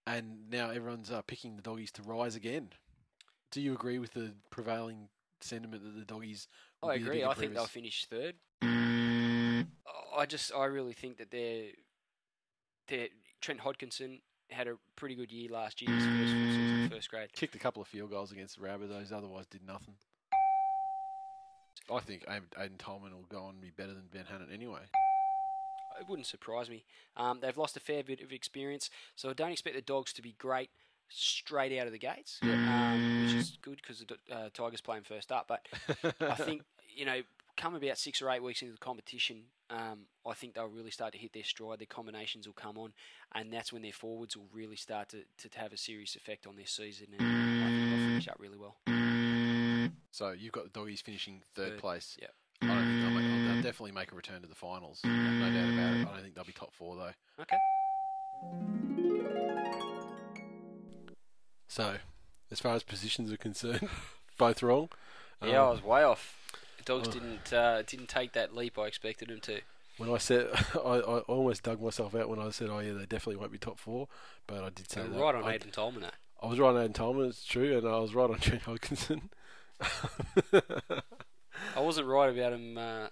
and 0.07 0.50
now 0.50 0.70
everyone's 0.70 1.11
uh, 1.11 1.22
picking 1.22 1.57
the 1.57 1.62
Doggies 1.62 1.92
to 1.92 2.03
rise 2.03 2.34
again. 2.34 2.70
Do 3.50 3.61
you 3.61 3.72
agree 3.72 3.98
with 3.98 4.12
the 4.12 4.32
prevailing 4.50 5.09
sentiment 5.40 5.82
that 5.84 5.98
the 5.98 6.05
Doggies? 6.05 6.48
will 6.82 6.90
I 6.90 6.96
be 6.96 7.05
the 7.05 7.11
agree. 7.11 7.24
I 7.24 7.34
think 7.34 7.55
they'll 7.55 7.66
finish 7.66 8.07
third. 8.07 8.34
I 8.62 10.26
just, 10.26 10.53
I 10.55 10.64
really 10.66 10.92
think 10.92 11.18
that 11.18 11.30
they're, 11.30 11.70
they're 12.88 13.09
Trent 13.40 13.61
Hodkinson 13.61 14.20
had 14.50 14.68
a 14.68 14.74
pretty 14.96 15.14
good 15.14 15.32
year 15.32 15.50
last 15.50 15.80
year, 15.80 15.94
his 15.94 16.05
first 16.05 16.32
full 16.32 16.53
season, 16.53 16.90
first 16.90 17.11
grade. 17.11 17.32
kicked 17.32 17.55
a 17.55 17.59
couple 17.59 17.82
of 17.82 17.88
field 17.88 18.11
goals 18.11 18.32
against 18.32 18.61
the 18.61 18.66
Rabbitohs, 18.66 19.12
otherwise 19.12 19.46
did 19.46 19.66
nothing. 19.66 19.94
I 21.92 22.00
think 22.00 22.24
Aiden 22.26 22.48
Aiden 22.59 22.78
Tolman 22.78 23.12
will 23.12 23.26
go 23.28 23.42
on 23.42 23.55
and 23.55 23.61
be 23.61 23.70
better 23.70 23.92
than 23.94 24.05
Ben 24.12 24.24
Hannant 24.24 24.53
anyway. 24.53 24.82
It 26.01 26.09
wouldn't 26.09 26.26
surprise 26.26 26.68
me. 26.70 26.84
Um, 27.16 27.40
they've 27.40 27.57
lost 27.57 27.76
a 27.76 27.80
fair 27.80 28.03
bit 28.03 28.20
of 28.20 28.32
experience, 28.32 28.90
so 29.16 29.30
I 29.30 29.32
don't 29.32 29.53
expect 29.53 29.76
the 29.76 29.82
Dogs 29.82 30.12
to 30.14 30.22
be 30.22 30.34
great 30.38 30.70
straight 31.09 31.78
out 31.78 31.86
of 31.86 31.93
the 31.93 31.99
gates, 31.99 32.38
um, 32.43 33.24
which 33.26 33.34
is 33.34 33.59
good 33.61 33.76
because 33.82 33.99
the 34.05 34.34
uh, 34.34 34.49
Tigers 34.55 34.80
play 34.80 34.97
them 34.97 35.05
first 35.05 35.30
up. 35.30 35.47
But 35.47 35.66
I 36.20 36.34
think 36.34 36.62
you 36.95 37.05
know, 37.05 37.20
come 37.57 37.74
about 37.74 37.99
six 37.99 38.22
or 38.22 38.30
eight 38.30 38.43
weeks 38.43 38.62
into 38.62 38.72
the 38.72 38.78
competition, 38.78 39.43
um, 39.70 40.07
I 40.26 40.32
think 40.34 40.55
they'll 40.55 40.66
really 40.68 40.90
start 40.90 41.12
to 41.12 41.18
hit 41.18 41.32
their 41.32 41.45
stride. 41.45 41.78
Their 41.80 41.86
combinations 41.86 42.47
will 42.47 42.55
come 42.55 42.78
on, 42.78 42.93
and 43.34 43.53
that's 43.53 43.72
when 43.72 43.82
their 43.82 43.93
forwards 43.93 44.36
will 44.36 44.49
really 44.53 44.76
start 44.76 45.11
to, 45.11 45.49
to 45.49 45.59
have 45.59 45.72
a 45.72 45.76
serious 45.76 46.16
effect 46.16 46.47
on 46.47 46.57
their 46.57 46.66
season. 46.66 47.09
And 47.18 47.62
I 47.62 47.66
think 47.68 47.90
they'll 47.90 48.09
finish 48.09 48.28
up 48.28 48.36
really 48.38 48.59
well. 48.59 48.76
So 50.11 50.30
you've 50.32 50.53
got 50.53 50.64
the 50.64 50.70
Doggies 50.70 51.01
finishing 51.01 51.43
third, 51.55 51.70
Third, 51.70 51.78
place. 51.78 52.16
yep. 52.20 52.32
I 52.62 52.66
don't 52.66 52.84
think 52.84 53.01
they'll, 53.62 53.70
definitely 53.70 53.92
make 53.92 54.12
a 54.12 54.14
return 54.14 54.40
to 54.42 54.46
the 54.48 54.54
finals. 54.54 55.00
No 55.04 55.10
doubt 55.10 55.72
about 55.72 55.96
it. 55.96 56.08
I 56.08 56.12
don't 56.14 56.22
think 56.22 56.34
they'll 56.34 56.44
be 56.44 56.52
top 56.52 56.72
four 56.74 56.96
though. 56.96 57.42
Okay. 57.42 57.56
So, 61.68 61.96
as 62.50 62.60
far 62.60 62.74
as 62.74 62.82
positions 62.82 63.32
are 63.32 63.36
concerned, 63.36 63.88
both 64.38 64.62
wrong. 64.62 64.88
Yeah, 65.42 65.62
I 65.62 65.64
Um, 65.66 65.70
was 65.70 65.82
way 65.82 66.02
off. 66.02 66.36
The 66.78 66.84
Dogs 66.84 67.08
oh. 67.08 67.12
didn't 67.12 67.52
uh, 67.52 67.82
didn't 67.82 68.08
take 68.08 68.32
that 68.32 68.54
leap 68.54 68.78
I 68.78 68.82
expected 68.86 69.28
them 69.28 69.40
to. 69.42 69.60
when 69.96 70.10
I 70.12 70.18
said, 70.18 70.48
I, 70.74 70.78
I 70.98 71.18
almost 71.20 71.62
dug 71.62 71.80
myself 71.80 72.14
out 72.14 72.28
when 72.28 72.38
I 72.38 72.50
said, 72.50 72.68
"Oh 72.70 72.80
yeah, 72.80 72.92
they 72.92 73.06
definitely 73.06 73.36
won't 73.36 73.52
be 73.52 73.58
top 73.58 73.78
four, 73.78 74.08
but 74.46 74.62
I 74.62 74.68
did 74.70 74.90
say 74.90 75.02
So 75.02 75.08
that. 75.08 75.20
right 75.20 75.34
on 75.34 75.44
I, 75.44 75.56
Aiden 75.58 75.72
Tolman. 75.72 76.04
eh? 76.04 76.10
I 76.42 76.46
was 76.46 76.58
right 76.58 76.74
on 76.74 76.88
Aiden 76.88 76.94
Tolman, 76.94 77.26
it's 77.28 77.44
true, 77.44 77.78
and 77.78 77.86
I 77.86 77.98
was 78.00 78.14
right 78.14 78.28
on 78.28 78.38
Trent 78.40 78.64
Hodkinson. 78.64 79.30
I 81.76 81.80
wasn't 81.80 82.08
right 82.08 82.28
about 82.36 82.52
him 82.52 82.76
uh, 82.76 83.06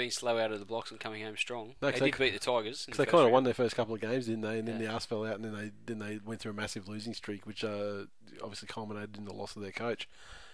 being 0.00 0.10
slow 0.10 0.38
out 0.38 0.52
of 0.52 0.58
the 0.58 0.64
blocks 0.64 0.90
and 0.90 0.98
coming 0.98 1.22
home 1.22 1.36
strong. 1.36 1.74
No, 1.82 1.90
they 1.90 1.98
did 2.10 2.18
beat 2.18 2.32
the 2.32 2.38
Tigers. 2.38 2.84
Because 2.86 2.96
the 2.98 3.04
they 3.04 3.10
kind 3.10 3.26
of 3.26 3.32
won 3.32 3.44
their 3.44 3.54
first 3.54 3.76
couple 3.76 3.94
of 3.94 4.00
games, 4.00 4.26
didn't 4.26 4.40
they? 4.42 4.58
And 4.58 4.68
then 4.68 4.80
Yeah. 4.80 4.88
the 4.88 4.94
ass 4.94 5.04
fell 5.06 5.26
out, 5.26 5.36
and 5.36 5.44
then 5.44 5.54
they 5.54 5.70
then 5.86 5.98
they 5.98 6.18
went 6.24 6.40
through 6.40 6.52
a 6.52 6.54
massive 6.54 6.88
losing 6.88 7.14
streak, 7.14 7.46
which 7.46 7.62
uh, 7.64 8.04
obviously 8.42 8.68
culminated 8.68 9.16
in 9.16 9.24
the 9.26 9.34
loss 9.34 9.54
of 9.56 9.62
their 9.62 9.72
coach. 9.72 10.08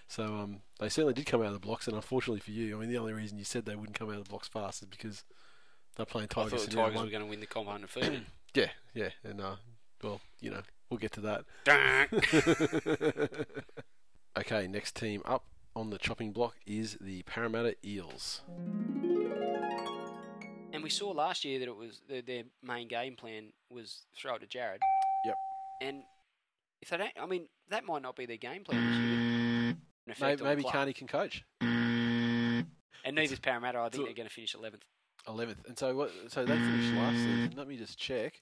So 0.09 0.25
um, 0.25 0.61
they 0.81 0.89
certainly 0.89 1.15
did 1.15 1.27
come 1.27 1.41
out 1.41 1.49
of 1.49 1.53
the 1.55 1.59
blocks, 1.61 1.87
and 1.87 1.97
unfortunately 1.97 2.41
for 2.41 2.51
you, 2.51 2.77
I 2.77 2.81
mean, 2.81 2.91
the 2.91 2.99
only 2.99 3.13
reason 3.13 3.39
you 3.39 3.45
said 3.45 3.65
they 3.65 3.77
wouldn't 3.77 3.99
come 3.99 4.09
out 4.11 4.19
of 4.19 4.25
the 4.25 4.31
blocks 4.31 4.49
fast 4.49 4.83
is 4.83 4.89
because 4.89 5.25
they're 5.97 6.07
playing 6.07 6.29
I 6.33 6.43
Tigers. 6.43 6.53
thought 6.53 6.71
the 6.71 6.77
Tigers 6.77 7.01
were 7.03 7.11
going 7.11 7.23
to 7.23 7.29
win 7.29 7.41
the 7.41 7.47
comp 7.47 7.69
undefeated. 7.69 8.27
Yeah, 8.55 8.71
yeah, 8.95 9.11
and 9.23 9.39
uh, 9.41 9.57
well, 10.03 10.21
you 10.41 10.51
know, 10.51 10.63
we'll 10.89 10.97
get 10.99 11.13
to 11.13 11.21
that. 11.67 11.67
okay, 14.39 14.67
next 14.67 14.97
team 14.97 15.21
up 15.27 15.45
on 15.75 15.91
the 15.91 15.99
chopping 15.99 16.33
block 16.33 16.55
is 16.67 16.97
the 16.99 17.21
Parramatta 17.25 17.77
Eels. 17.85 18.41
And 20.73 20.83
we 20.83 20.91
saw 20.91 21.11
last 21.11 21.45
year 21.45 21.59
that 21.59 21.69
it 21.69 21.77
was 21.77 22.01
their, 22.09 22.23
their 22.23 22.43
main 22.63 22.89
game 22.89 23.17
plan 23.17 23.53
was 23.71 24.03
throw 24.17 24.35
it 24.35 24.41
to 24.41 24.47
Jared. 24.47 24.81
Yep. 25.25 25.35
And 25.81 26.03
if 26.83 26.91
they 26.91 26.97
don't, 26.99 27.13
I 27.21 27.27
mean, 27.27 27.47
that 27.71 27.85
might 27.85 28.03
not 28.03 28.17
be 28.17 28.27
their 28.27 28.37
game 28.37 28.65
plan 28.65 29.77
this 30.07 30.19
year. 30.19 30.27
Maybe, 30.29 30.43
maybe. 30.43 30.65
Kearney 30.65 30.93
can 30.93 31.07
coach. 31.07 31.45
And 31.61 32.67
neither's 33.15 33.39
Parramatta. 33.39 33.79
I 33.79 33.89
think 33.89 34.05
they're 34.05 34.15
going 34.15 34.29
to 34.29 34.35
finish 34.35 34.55
11th. 34.55 34.83
Eleventh, 35.29 35.65
and 35.67 35.77
so 35.77 35.93
what? 35.95 36.13
So 36.29 36.45
they 36.45 36.55
finished 36.55 36.95
last 36.95 37.17
season. 37.17 37.55
Let 37.57 37.67
me 37.67 37.77
just 37.77 37.99
check. 37.99 38.41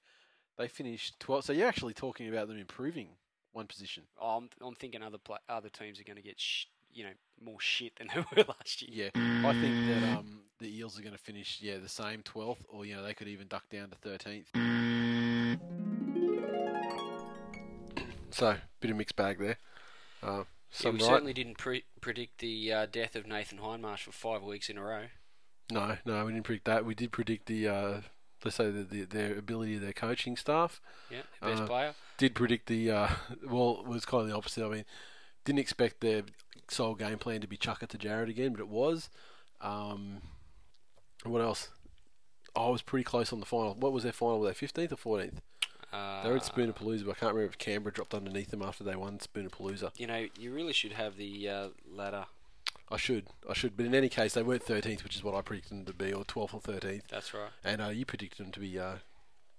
They 0.58 0.68
finished 0.68 1.18
12th. 1.20 1.44
So 1.44 1.52
you're 1.54 1.66
actually 1.66 1.94
talking 1.94 2.28
about 2.28 2.48
them 2.48 2.58
improving 2.58 3.08
one 3.52 3.66
position. 3.66 4.02
Oh, 4.20 4.36
I'm, 4.36 4.50
I'm 4.60 4.74
thinking 4.74 5.02
other 5.02 5.16
pla 5.18 5.38
other 5.48 5.70
teams 5.70 5.98
are 5.98 6.04
going 6.04 6.16
to 6.16 6.22
get 6.22 6.38
sh- 6.38 6.66
you 6.94 7.04
know 7.04 7.10
more 7.44 7.60
shit 7.60 7.96
than 7.96 8.08
they 8.14 8.20
were 8.36 8.44
last 8.48 8.82
year. 8.82 9.10
Yeah, 9.14 9.48
I 9.48 9.52
think 9.52 9.86
that 9.88 10.16
um, 10.18 10.40
the 10.60 10.78
Eels 10.78 10.98
are 10.98 11.02
going 11.02 11.14
to 11.14 11.18
finish 11.22 11.58
yeah 11.60 11.78
the 11.78 11.88
same 11.88 12.22
12th, 12.22 12.64
or 12.68 12.84
you 12.86 12.94
know 12.96 13.02
they 13.02 13.14
could 13.14 13.28
even 13.28 13.46
duck 13.48 13.68
down 13.70 13.90
to 13.90 13.96
13th. 14.08 14.46
So 18.30 18.56
bit 18.80 18.90
of 18.90 18.96
mixed 18.96 19.16
bag 19.16 19.38
there. 19.38 19.58
Uh, 20.22 20.44
Yeah, 20.80 20.90
we 20.90 20.98
right. 20.98 21.02
certainly 21.02 21.32
didn't 21.32 21.56
pre- 21.58 21.84
predict 22.00 22.38
the 22.38 22.72
uh, 22.72 22.86
death 22.86 23.14
of 23.14 23.26
Nathan 23.26 23.58
Hindmarsh 23.58 24.00
for 24.00 24.12
five 24.12 24.42
weeks 24.42 24.68
in 24.68 24.76
a 24.76 24.82
row. 24.82 25.04
No, 25.70 25.96
no, 26.04 26.24
we 26.24 26.32
didn't 26.32 26.44
predict 26.44 26.64
that. 26.66 26.84
We 26.84 26.94
did 26.94 27.12
predict 27.12 27.46
the 27.46 27.68
uh, 27.68 28.00
let's 28.44 28.56
say 28.56 28.70
the, 28.70 28.82
the, 28.82 29.02
their 29.04 29.38
ability 29.38 29.76
of 29.76 29.82
their 29.82 29.92
coaching 29.92 30.36
staff. 30.36 30.80
Yeah, 31.10 31.22
best 31.40 31.62
Uh, 31.62 31.66
player. 31.66 31.94
Did 32.18 32.34
predict 32.34 32.66
the 32.66 32.90
uh, 32.90 33.08
well, 33.48 33.82
it 33.84 33.86
was 33.88 34.04
kind 34.04 34.22
of 34.22 34.28
the 34.28 34.34
opposite. 34.36 34.64
I 34.64 34.68
mean, 34.68 34.84
didn't 35.44 35.58
expect 35.58 36.00
their 36.00 36.22
sole 36.68 36.94
game 36.94 37.18
plan 37.18 37.40
to 37.40 37.46
be 37.46 37.56
chuck 37.56 37.82
it 37.82 37.90
to 37.90 37.98
Jared 37.98 38.28
again, 38.28 38.52
but 38.52 38.60
it 38.60 38.68
was. 38.68 39.10
Um, 39.60 40.22
what 41.24 41.40
else? 41.40 41.68
I 42.56 42.68
was 42.68 42.82
pretty 42.82 43.04
close 43.04 43.32
on 43.32 43.40
the 43.40 43.46
final. 43.46 43.74
What 43.74 43.92
was 43.92 44.04
their 44.04 44.12
final? 44.12 44.40
Were 44.40 44.48
they 44.48 44.54
fifteenth 44.54 44.92
or 44.92 44.96
fourteenth? 44.96 45.40
Uh, 45.92 46.22
They 46.22 46.30
were 46.30 46.36
at 46.36 46.42
Spoonerpalooza, 46.42 47.04
but 47.04 47.12
I 47.12 47.20
can't 47.20 47.34
remember 47.34 47.44
if 47.52 47.58
Canberra 47.58 47.92
dropped 47.92 48.14
underneath 48.14 48.50
them 48.50 48.62
after 48.62 48.82
they 48.84 48.96
won 48.96 49.18
Spoonerpalooza. 49.18 49.92
You 49.96 50.06
know, 50.08 50.26
you 50.38 50.52
really 50.52 50.72
should 50.72 50.92
have 50.92 51.16
the 51.16 51.48
uh, 51.48 51.68
ladder. 51.88 52.26
I 52.90 52.96
should, 52.96 53.26
I 53.48 53.54
should, 53.54 53.76
but 53.76 53.86
in 53.86 53.94
any 53.94 54.08
case, 54.08 54.34
they 54.34 54.42
weren't 54.42 54.62
thirteenth, 54.62 55.02
which 55.04 55.16
is 55.16 55.24
what 55.24 55.34
I 55.34 55.40
predicted 55.40 55.72
them 55.78 55.84
to 55.86 55.92
be, 55.94 56.12
or 56.12 56.24
twelfth 56.24 56.54
or 56.54 56.60
thirteenth. 56.60 57.04
That's 57.08 57.32
right. 57.32 57.50
And 57.64 57.80
uh, 57.80 57.88
you 57.88 58.04
predicted 58.04 58.44
them 58.44 58.52
to 58.52 58.60
be 58.60 58.78
uh, 58.78 58.96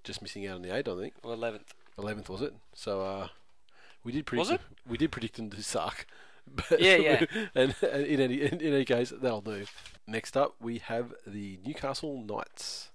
just 0.03 0.21
missing 0.21 0.45
out 0.47 0.55
on 0.55 0.61
the 0.61 0.75
eight, 0.75 0.87
I 0.87 0.95
think. 0.95 1.13
Well, 1.23 1.35
11th. 1.37 1.61
Eleventh 1.97 2.29
was 2.29 2.41
it? 2.41 2.53
So 2.73 3.01
uh, 3.01 3.27
we 4.05 4.11
did 4.13 4.25
predict. 4.25 4.39
Was 4.49 4.51
it? 4.51 4.61
them- 4.61 4.75
We 4.87 4.97
did 4.97 5.11
predict 5.11 5.35
them 5.35 5.49
to 5.49 5.61
suck. 5.61 6.05
But 6.69 6.79
Yeah, 6.79 6.97
yeah. 6.97 7.25
and, 7.55 7.73
and 7.81 8.05
in 8.05 8.19
any 8.21 8.41
in, 8.43 8.61
in 8.61 8.73
any 8.75 8.85
case, 8.85 9.11
that'll 9.19 9.41
do. 9.41 9.65
Next 10.05 10.37
up, 10.37 10.53
we 10.61 10.77
have 10.77 11.11
the 11.25 11.57
Newcastle 11.65 12.23
Knights. 12.23 12.91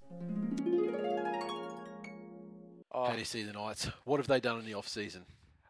Oh, 2.93 3.07
How 3.07 3.13
do 3.13 3.19
you 3.19 3.25
see 3.25 3.43
the 3.43 3.53
Knights? 3.53 3.89
What 4.05 4.19
have 4.19 4.27
they 4.27 4.41
done 4.41 4.59
in 4.59 4.65
the 4.67 4.75
off 4.75 4.89
season? 4.89 5.25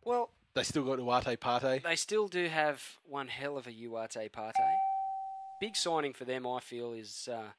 well, 0.04 0.30
They 0.54 0.62
still 0.62 0.84
got 0.84 0.96
Duarte 0.98 1.36
Partey. 1.36 1.82
they 1.82 1.96
still 1.96 2.28
do 2.28 2.48
have 2.48 2.82
one 3.08 3.28
hell 3.28 3.56
of 3.56 3.66
a 3.66 3.70
Uate 3.72 4.30
Partey. 4.30 4.52
Big 5.60 5.76
signing 5.76 6.12
for 6.14 6.24
them, 6.24 6.46
I 6.46 6.60
feel, 6.60 6.92
is 6.92 7.28
uh, 7.32 7.50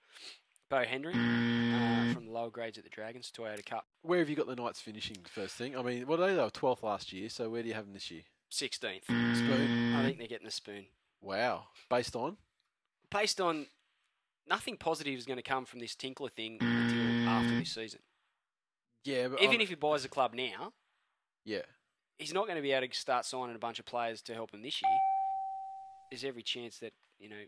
Bo 0.71 0.85
Henry 0.85 1.11
uh, 1.13 1.17
mm. 1.17 2.13
from 2.13 2.25
the 2.25 2.31
lower 2.31 2.49
grades 2.49 2.77
at 2.77 2.85
the 2.85 2.89
Dragons, 2.89 3.29
Toyota 3.37 3.63
Cup. 3.65 3.85
Where 4.03 4.19
have 4.19 4.29
you 4.29 4.37
got 4.37 4.47
the 4.47 4.55
Knights 4.55 4.79
finishing? 4.79 5.17
First 5.29 5.55
thing. 5.55 5.77
I 5.77 5.81
mean, 5.81 6.07
what 6.07 6.17
are 6.21 6.27
they? 6.27 6.33
They 6.33 6.41
were 6.41 6.49
twelfth 6.49 6.81
last 6.81 7.11
year. 7.11 7.27
So 7.27 7.49
where 7.49 7.61
do 7.61 7.67
you 7.67 7.73
have 7.73 7.83
them 7.83 7.93
this 7.93 8.09
year? 8.09 8.21
16th. 8.51 9.03
Spoon. 9.03 9.11
Mm. 9.13 9.95
I 9.95 10.03
think 10.03 10.17
they're 10.17 10.27
getting 10.27 10.47
a 10.47 10.51
spoon. 10.51 10.85
Wow. 11.21 11.65
Based 11.89 12.15
on. 12.15 12.37
Based 13.09 13.41
on 13.41 13.67
nothing 14.49 14.77
positive 14.77 15.17
is 15.17 15.25
going 15.25 15.37
to 15.37 15.43
come 15.43 15.65
from 15.65 15.81
this 15.81 15.93
Tinkler 15.93 16.29
thing 16.29 16.57
until 16.61 16.97
mm. 16.97 17.27
after 17.27 17.59
this 17.59 17.73
season. 17.73 17.99
Yeah, 19.03 19.27
but 19.27 19.41
Even 19.41 19.55
I'm- 19.55 19.61
if 19.61 19.69
he 19.69 19.75
buys 19.75 20.03
the 20.03 20.09
club 20.09 20.33
now, 20.33 20.71
yeah, 21.43 21.63
he's 22.17 22.33
not 22.33 22.45
going 22.45 22.55
to 22.55 22.61
be 22.61 22.71
able 22.71 22.87
to 22.87 22.93
start 22.93 23.25
signing 23.25 23.55
a 23.55 23.59
bunch 23.59 23.79
of 23.79 23.85
players 23.85 24.21
to 24.23 24.33
help 24.33 24.53
him 24.53 24.61
this 24.61 24.81
year. 24.81 24.97
There's 26.11 26.23
every 26.23 26.43
chance 26.43 26.77
that, 26.79 26.93
you 27.19 27.29
know, 27.29 27.43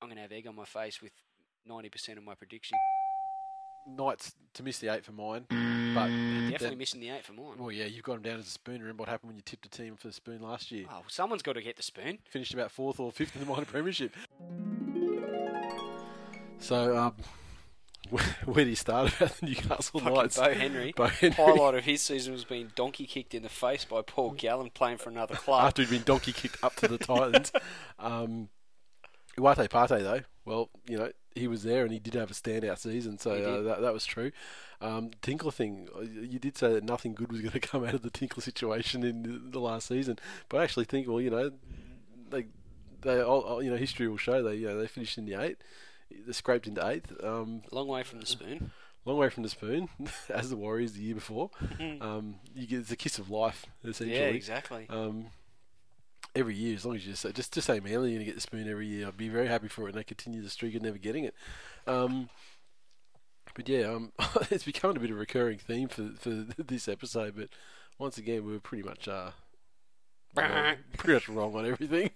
I'm 0.00 0.08
going 0.08 0.16
to 0.16 0.22
have 0.22 0.32
egg 0.32 0.46
on 0.46 0.54
my 0.54 0.64
face 0.64 1.02
with 1.02 1.12
90% 1.68 2.16
of 2.18 2.24
my 2.24 2.34
prediction. 2.34 2.76
Knights 3.86 4.34
to 4.54 4.62
miss 4.62 4.78
the 4.78 4.88
eight 4.92 5.04
for 5.04 5.12
mine. 5.12 5.46
But 5.48 6.06
Definitely 6.06 6.56
then- 6.58 6.78
missing 6.78 7.00
the 7.00 7.08
eight 7.10 7.24
for 7.24 7.32
mine. 7.32 7.56
Well, 7.58 7.72
yeah, 7.72 7.86
you've 7.86 8.04
got 8.04 8.14
them 8.14 8.22
down 8.22 8.38
as 8.38 8.46
a 8.46 8.50
spoon. 8.50 8.80
Remember 8.80 9.00
what 9.02 9.08
happened 9.08 9.30
when 9.30 9.36
you 9.36 9.42
tipped 9.44 9.66
a 9.66 9.70
team 9.70 9.96
for 9.96 10.08
the 10.08 10.12
spoon 10.12 10.42
last 10.42 10.70
year? 10.70 10.84
Oh, 10.90 11.02
someone's 11.08 11.42
got 11.42 11.54
to 11.54 11.62
get 11.62 11.76
the 11.76 11.82
spoon. 11.82 12.18
Finished 12.28 12.52
about 12.54 12.70
fourth 12.70 13.00
or 13.00 13.10
fifth 13.10 13.34
in 13.34 13.40
the 13.40 13.46
minor 13.50 13.64
premiership. 13.64 14.14
So, 16.58 16.96
um, 16.96 17.14
where, 18.10 18.22
where 18.44 18.64
do 18.64 18.70
you 18.70 18.76
start 18.76 19.14
about 19.16 19.36
the 19.38 19.46
Newcastle 19.46 20.00
Fucking 20.00 20.14
Knights? 20.14 20.36
Bo 20.38 20.52
Henry. 20.54 20.92
Bo 20.94 21.06
Henry. 21.06 21.34
Highlight 21.36 21.74
of 21.74 21.84
his 21.84 22.02
season 22.02 22.32
was 22.32 22.44
being 22.44 22.70
donkey 22.76 23.06
kicked 23.06 23.34
in 23.34 23.42
the 23.42 23.48
face 23.48 23.84
by 23.84 24.02
Paul 24.02 24.32
Gallen 24.32 24.70
playing 24.70 24.98
for 24.98 25.08
another 25.10 25.34
club. 25.36 25.64
After 25.64 25.82
he'd 25.82 25.90
been 25.90 26.02
donkey 26.02 26.32
kicked 26.32 26.62
up 26.62 26.76
to 26.76 26.88
the 26.88 26.98
Titans. 26.98 27.50
Um, 27.98 28.48
Uate 29.38 29.68
Partey, 29.68 30.02
though, 30.02 30.20
well, 30.44 30.68
you 30.86 30.98
know, 30.98 31.10
he 31.34 31.46
was 31.48 31.62
there 31.62 31.84
and 31.84 31.92
he 31.92 31.98
did 31.98 32.14
have 32.14 32.30
a 32.30 32.34
standout 32.34 32.78
season, 32.78 33.18
so 33.18 33.30
uh, 33.32 33.62
that, 33.62 33.80
that 33.82 33.92
was 33.92 34.04
true. 34.04 34.32
Um, 34.80 35.10
Tinkler 35.22 35.52
thing, 35.52 35.88
uh, 35.96 36.00
you 36.02 36.38
did 36.38 36.56
say 36.56 36.72
that 36.72 36.84
nothing 36.84 37.14
good 37.14 37.30
was 37.30 37.40
going 37.42 37.52
to 37.52 37.60
come 37.60 37.84
out 37.84 37.94
of 37.94 38.02
the 38.02 38.10
Tinkler 38.10 38.42
situation 38.42 39.04
in 39.04 39.50
the, 39.50 39.58
last 39.60 39.88
season, 39.88 40.18
but 40.48 40.58
I 40.60 40.64
actually 40.64 40.86
think, 40.86 41.06
well, 41.08 41.20
you 41.20 41.30
know, 41.30 41.52
they, 42.30 42.46
they, 43.02 43.20
all, 43.22 43.40
all- 43.42 43.62
you 43.62 43.70
know, 43.70 43.76
history 43.76 44.08
will 44.08 44.16
show 44.16 44.42
they, 44.42 44.54
you 44.56 44.68
know, 44.68 44.78
they 44.78 44.86
finished 44.86 45.18
in 45.18 45.26
the 45.26 45.34
eight, 45.34 45.58
they 46.10 46.32
scraped 46.32 46.66
into 46.66 46.84
eighth. 46.86 47.12
Um, 47.22 47.62
Long 47.70 47.86
way 47.88 48.02
from 48.02 48.20
the 48.20 48.26
spoon. 48.26 48.70
long 49.04 49.16
way 49.18 49.28
from 49.30 49.42
the 49.44 49.48
spoon, 49.48 49.88
as 50.28 50.50
the 50.50 50.56
Warriors 50.56 50.92
the 50.94 51.02
year 51.02 51.14
before. 51.14 51.50
Um, 52.00 52.36
you 52.54 52.66
get 52.66 52.80
it's 52.80 52.90
a 52.90 52.96
kiss 52.96 53.18
of 53.18 53.30
life, 53.30 53.66
essentially. 53.84 54.18
yeah, 54.18 54.26
exactly. 54.28 54.86
Um, 54.88 55.26
every 56.34 56.54
year, 56.54 56.74
as 56.74 56.84
long 56.84 56.96
as 56.96 57.06
you 57.06 57.12
just 57.12 57.34
just 57.34 57.52
just 57.52 57.66
say 57.66 57.80
Manly, 57.80 58.10
you're 58.10 58.18
gonna 58.18 58.24
get 58.26 58.34
the 58.34 58.40
spoon 58.40 58.68
every 58.68 58.86
year. 58.86 59.06
I'd 59.06 59.16
be 59.16 59.28
very 59.28 59.48
happy 59.48 59.68
for 59.68 59.82
it, 59.82 59.90
and 59.90 59.98
they 59.98 60.04
continue 60.04 60.42
the 60.42 60.50
streak 60.50 60.74
of 60.74 60.82
never 60.82 60.98
getting 60.98 61.24
it. 61.24 61.34
Um, 61.86 62.28
but 63.54 63.68
yeah, 63.68 63.86
um, 63.86 64.12
it's 64.50 64.64
becoming 64.64 64.96
a 64.96 65.00
bit 65.00 65.10
of 65.10 65.16
a 65.16 65.20
recurring 65.20 65.58
theme 65.58 65.88
for 65.88 66.10
for 66.18 66.30
this 66.58 66.88
episode. 66.88 67.34
But 67.36 67.48
once 67.98 68.18
again, 68.18 68.44
we 68.44 68.52
were 68.52 68.60
pretty 68.60 68.82
much 68.84 69.08
uh, 69.08 69.30
wrong- 70.34 70.76
pretty 70.96 71.14
much 71.14 71.28
wrong 71.28 71.54
on 71.54 71.66
everything. 71.66 72.10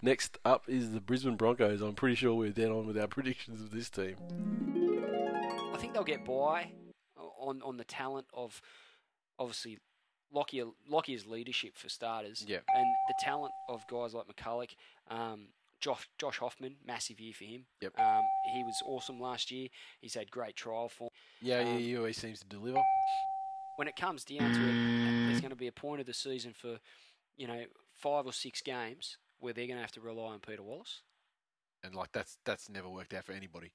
Next 0.00 0.38
up 0.44 0.64
is 0.66 0.92
the 0.92 1.00
Brisbane 1.00 1.36
Broncos. 1.36 1.82
I'm 1.82 1.94
pretty 1.94 2.14
sure 2.14 2.34
we're 2.34 2.50
dead 2.50 2.70
on 2.70 2.86
with 2.86 2.98
our 2.98 3.06
predictions 3.06 3.60
of 3.60 3.70
this 3.70 3.90
team. 3.90 4.16
I 5.74 5.76
think 5.78 5.92
they'll 5.92 6.04
get 6.04 6.24
by 6.24 6.72
on 7.38 7.62
on 7.62 7.76
the 7.76 7.84
talent 7.84 8.26
of 8.32 8.60
obviously 9.38 9.78
Lockyer 10.32 10.66
Lockyer's 10.88 11.26
leadership 11.26 11.76
for 11.76 11.88
starters. 11.88 12.44
Yeah. 12.46 12.58
And 12.74 12.86
the 13.08 13.14
talent 13.20 13.52
of 13.68 13.86
guys 13.86 14.14
like 14.14 14.26
McCulloch, 14.26 14.70
um, 15.10 15.48
Josh 15.80 16.08
Josh 16.18 16.38
Hoffman, 16.38 16.76
massive 16.86 17.20
year 17.20 17.32
for 17.32 17.44
him. 17.44 17.66
Yep. 17.80 17.98
Um, 17.98 18.22
he 18.54 18.62
was 18.62 18.74
awesome 18.86 19.20
last 19.20 19.50
year. 19.50 19.68
He's 20.00 20.14
had 20.14 20.30
great 20.30 20.56
trial 20.56 20.88
form. 20.88 21.10
Yeah, 21.40 21.60
yeah, 21.60 21.70
Um, 21.70 21.78
he 21.78 21.96
always 21.96 22.16
seems 22.16 22.40
to 22.40 22.46
deliver. 22.46 22.80
When 23.76 23.86
it 23.88 23.96
comes 23.96 24.24
down 24.24 24.52
to 24.52 24.60
it, 24.60 25.26
there's 25.28 25.40
going 25.40 25.50
to 25.50 25.56
be 25.56 25.68
a 25.68 25.72
point 25.72 26.00
of 26.00 26.06
the 26.06 26.14
season 26.14 26.52
for, 26.52 26.78
you 27.36 27.46
know, 27.46 27.62
five 27.94 28.26
or 28.26 28.32
six 28.32 28.60
games 28.60 29.18
where 29.38 29.52
they're 29.52 29.68
going 29.68 29.76
to 29.76 29.82
have 29.82 29.92
to 29.92 30.00
rely 30.00 30.32
on 30.32 30.40
Peter 30.40 30.64
Wallace. 30.64 31.02
And 31.84 31.94
like 31.94 32.10
that's 32.12 32.38
that's 32.44 32.68
never 32.68 32.88
worked 32.88 33.14
out 33.14 33.24
for 33.24 33.32
anybody. 33.32 33.70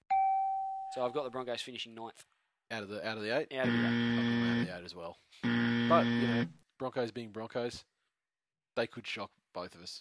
So 0.94 1.06
I've 1.06 1.14
got 1.14 1.24
the 1.24 1.30
Broncos 1.30 1.62
finishing 1.62 1.96
ninth 1.96 2.26
Out 2.74 2.82
of 2.82 2.90
the 2.90 3.08
out 3.08 3.18
of 3.18 3.24
the 3.24 3.38
eight, 3.38 3.54
out 3.56 3.68
of 3.68 3.72
the 3.74 3.80
eight. 3.80 3.86
I've 3.86 4.16
got 4.16 4.24
them 4.24 4.44
out 4.50 4.60
of 4.62 4.68
the 4.68 4.78
eight 4.78 4.86
as 4.86 4.96
well. 4.96 5.18
But 5.44 6.06
you 6.06 6.28
know, 6.28 6.46
Broncos 6.80 7.12
being 7.12 7.30
Broncos, 7.30 7.84
they 8.76 8.88
could 8.88 9.06
shock 9.06 9.30
both 9.54 9.76
of 9.76 9.82
us. 9.84 10.00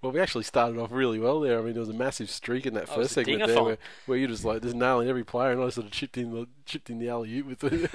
Well, 0.00 0.12
we 0.12 0.20
actually 0.20 0.44
started 0.44 0.78
off 0.78 0.92
really 0.92 1.18
well 1.18 1.40
there. 1.40 1.58
I 1.58 1.62
mean, 1.62 1.72
there 1.72 1.80
was 1.80 1.88
a 1.88 1.94
massive 1.94 2.30
streak 2.30 2.66
in 2.66 2.74
that 2.74 2.90
Oh, 2.90 2.92
it 2.92 2.98
was 2.98 3.08
first 3.08 3.16
a 3.16 3.24
segment 3.24 3.48
there, 3.48 3.62
where, 3.62 3.78
where 4.06 4.18
you 4.18 4.28
just 4.28 4.44
like 4.44 4.62
just 4.62 4.76
nailing 4.76 5.08
every 5.08 5.24
player, 5.24 5.50
and 5.50 5.60
I 5.60 5.68
sort 5.70 5.86
of 5.86 5.92
chipped 5.92 6.16
in 6.16 6.30
the 6.30 6.46
chipped 6.64 6.88
in 6.88 6.98
the 7.00 7.08
alley 7.08 7.36
oop 7.38 7.46
with 7.46 7.58
the, 7.60 7.88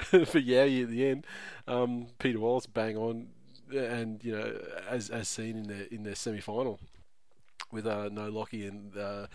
for 0.26 0.40
Yowie 0.40 0.84
at 0.84 0.90
the 0.90 1.06
end. 1.06 1.26
Um, 1.66 2.06
Peter 2.20 2.38
Wallace 2.38 2.66
bang 2.66 2.96
on, 2.96 3.28
and 3.74 4.22
you 4.22 4.36
know, 4.36 4.56
as 4.88 5.10
as 5.10 5.28
seen 5.28 5.56
in 5.56 5.64
their 5.64 5.82
in 5.90 6.04
their 6.04 6.14
semi 6.14 6.40
final. 6.40 6.78
with 7.72 7.86
uh, 7.86 8.08
no 8.12 8.28
Lockie 8.28 8.66
and 8.66 8.96
uh, 8.96 9.26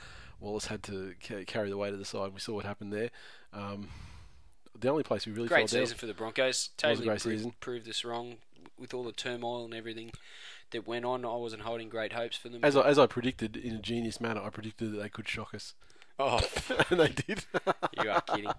Wallace 0.41 0.65
had 0.65 0.83
to 0.83 1.13
ca- 1.25 1.45
carry 1.45 1.69
the 1.69 1.77
weight 1.77 1.93
of 1.93 1.99
the 1.99 2.05
side. 2.05 2.33
We 2.33 2.39
saw 2.41 2.55
what 2.55 2.65
happened 2.65 2.91
there. 2.91 3.11
Um, 3.53 3.89
the 4.77 4.89
only 4.89 5.03
place 5.03 5.25
we 5.25 5.31
really 5.31 5.47
Great 5.47 5.69
fell 5.69 5.85
down- 5.85 5.95
for 5.95 6.07
the 6.07 6.13
Broncos. 6.13 6.71
a 6.77 6.81
Totally 6.81 7.05
great 7.07 7.21
pro- 7.21 7.31
season. 7.31 7.53
proved 7.59 7.85
this 7.85 8.03
wrong 8.03 8.37
with 8.77 8.93
all 8.93 9.03
the 9.03 9.11
turmoil 9.11 9.63
and 9.63 9.73
everything 9.73 10.11
that 10.71 10.87
went 10.87 11.05
on. 11.05 11.23
I 11.23 11.35
wasn't 11.35 11.61
holding 11.61 11.87
great 11.89 12.13
hopes 12.13 12.35
for 12.37 12.49
them. 12.49 12.61
As 12.63 12.75
I, 12.75 12.81
as 12.81 12.97
I 12.97 13.05
predicted 13.05 13.55
in 13.55 13.75
a 13.75 13.79
genius 13.79 14.19
manner, 14.19 14.41
I 14.41 14.49
predicted 14.49 14.91
that 14.93 14.97
they 15.01 15.09
could 15.09 15.27
shock 15.27 15.53
us, 15.53 15.75
oh, 16.17 16.39
and 16.89 16.99
they 16.99 17.09
did. 17.09 17.45
you 18.03 18.09
are 18.09 18.21
kidding. 18.21 18.51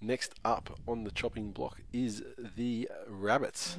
Next 0.00 0.34
up 0.44 0.78
on 0.86 1.04
the 1.04 1.10
chopping 1.10 1.50
block 1.52 1.80
is 1.92 2.22
the 2.36 2.88
Rabbits. 3.08 3.78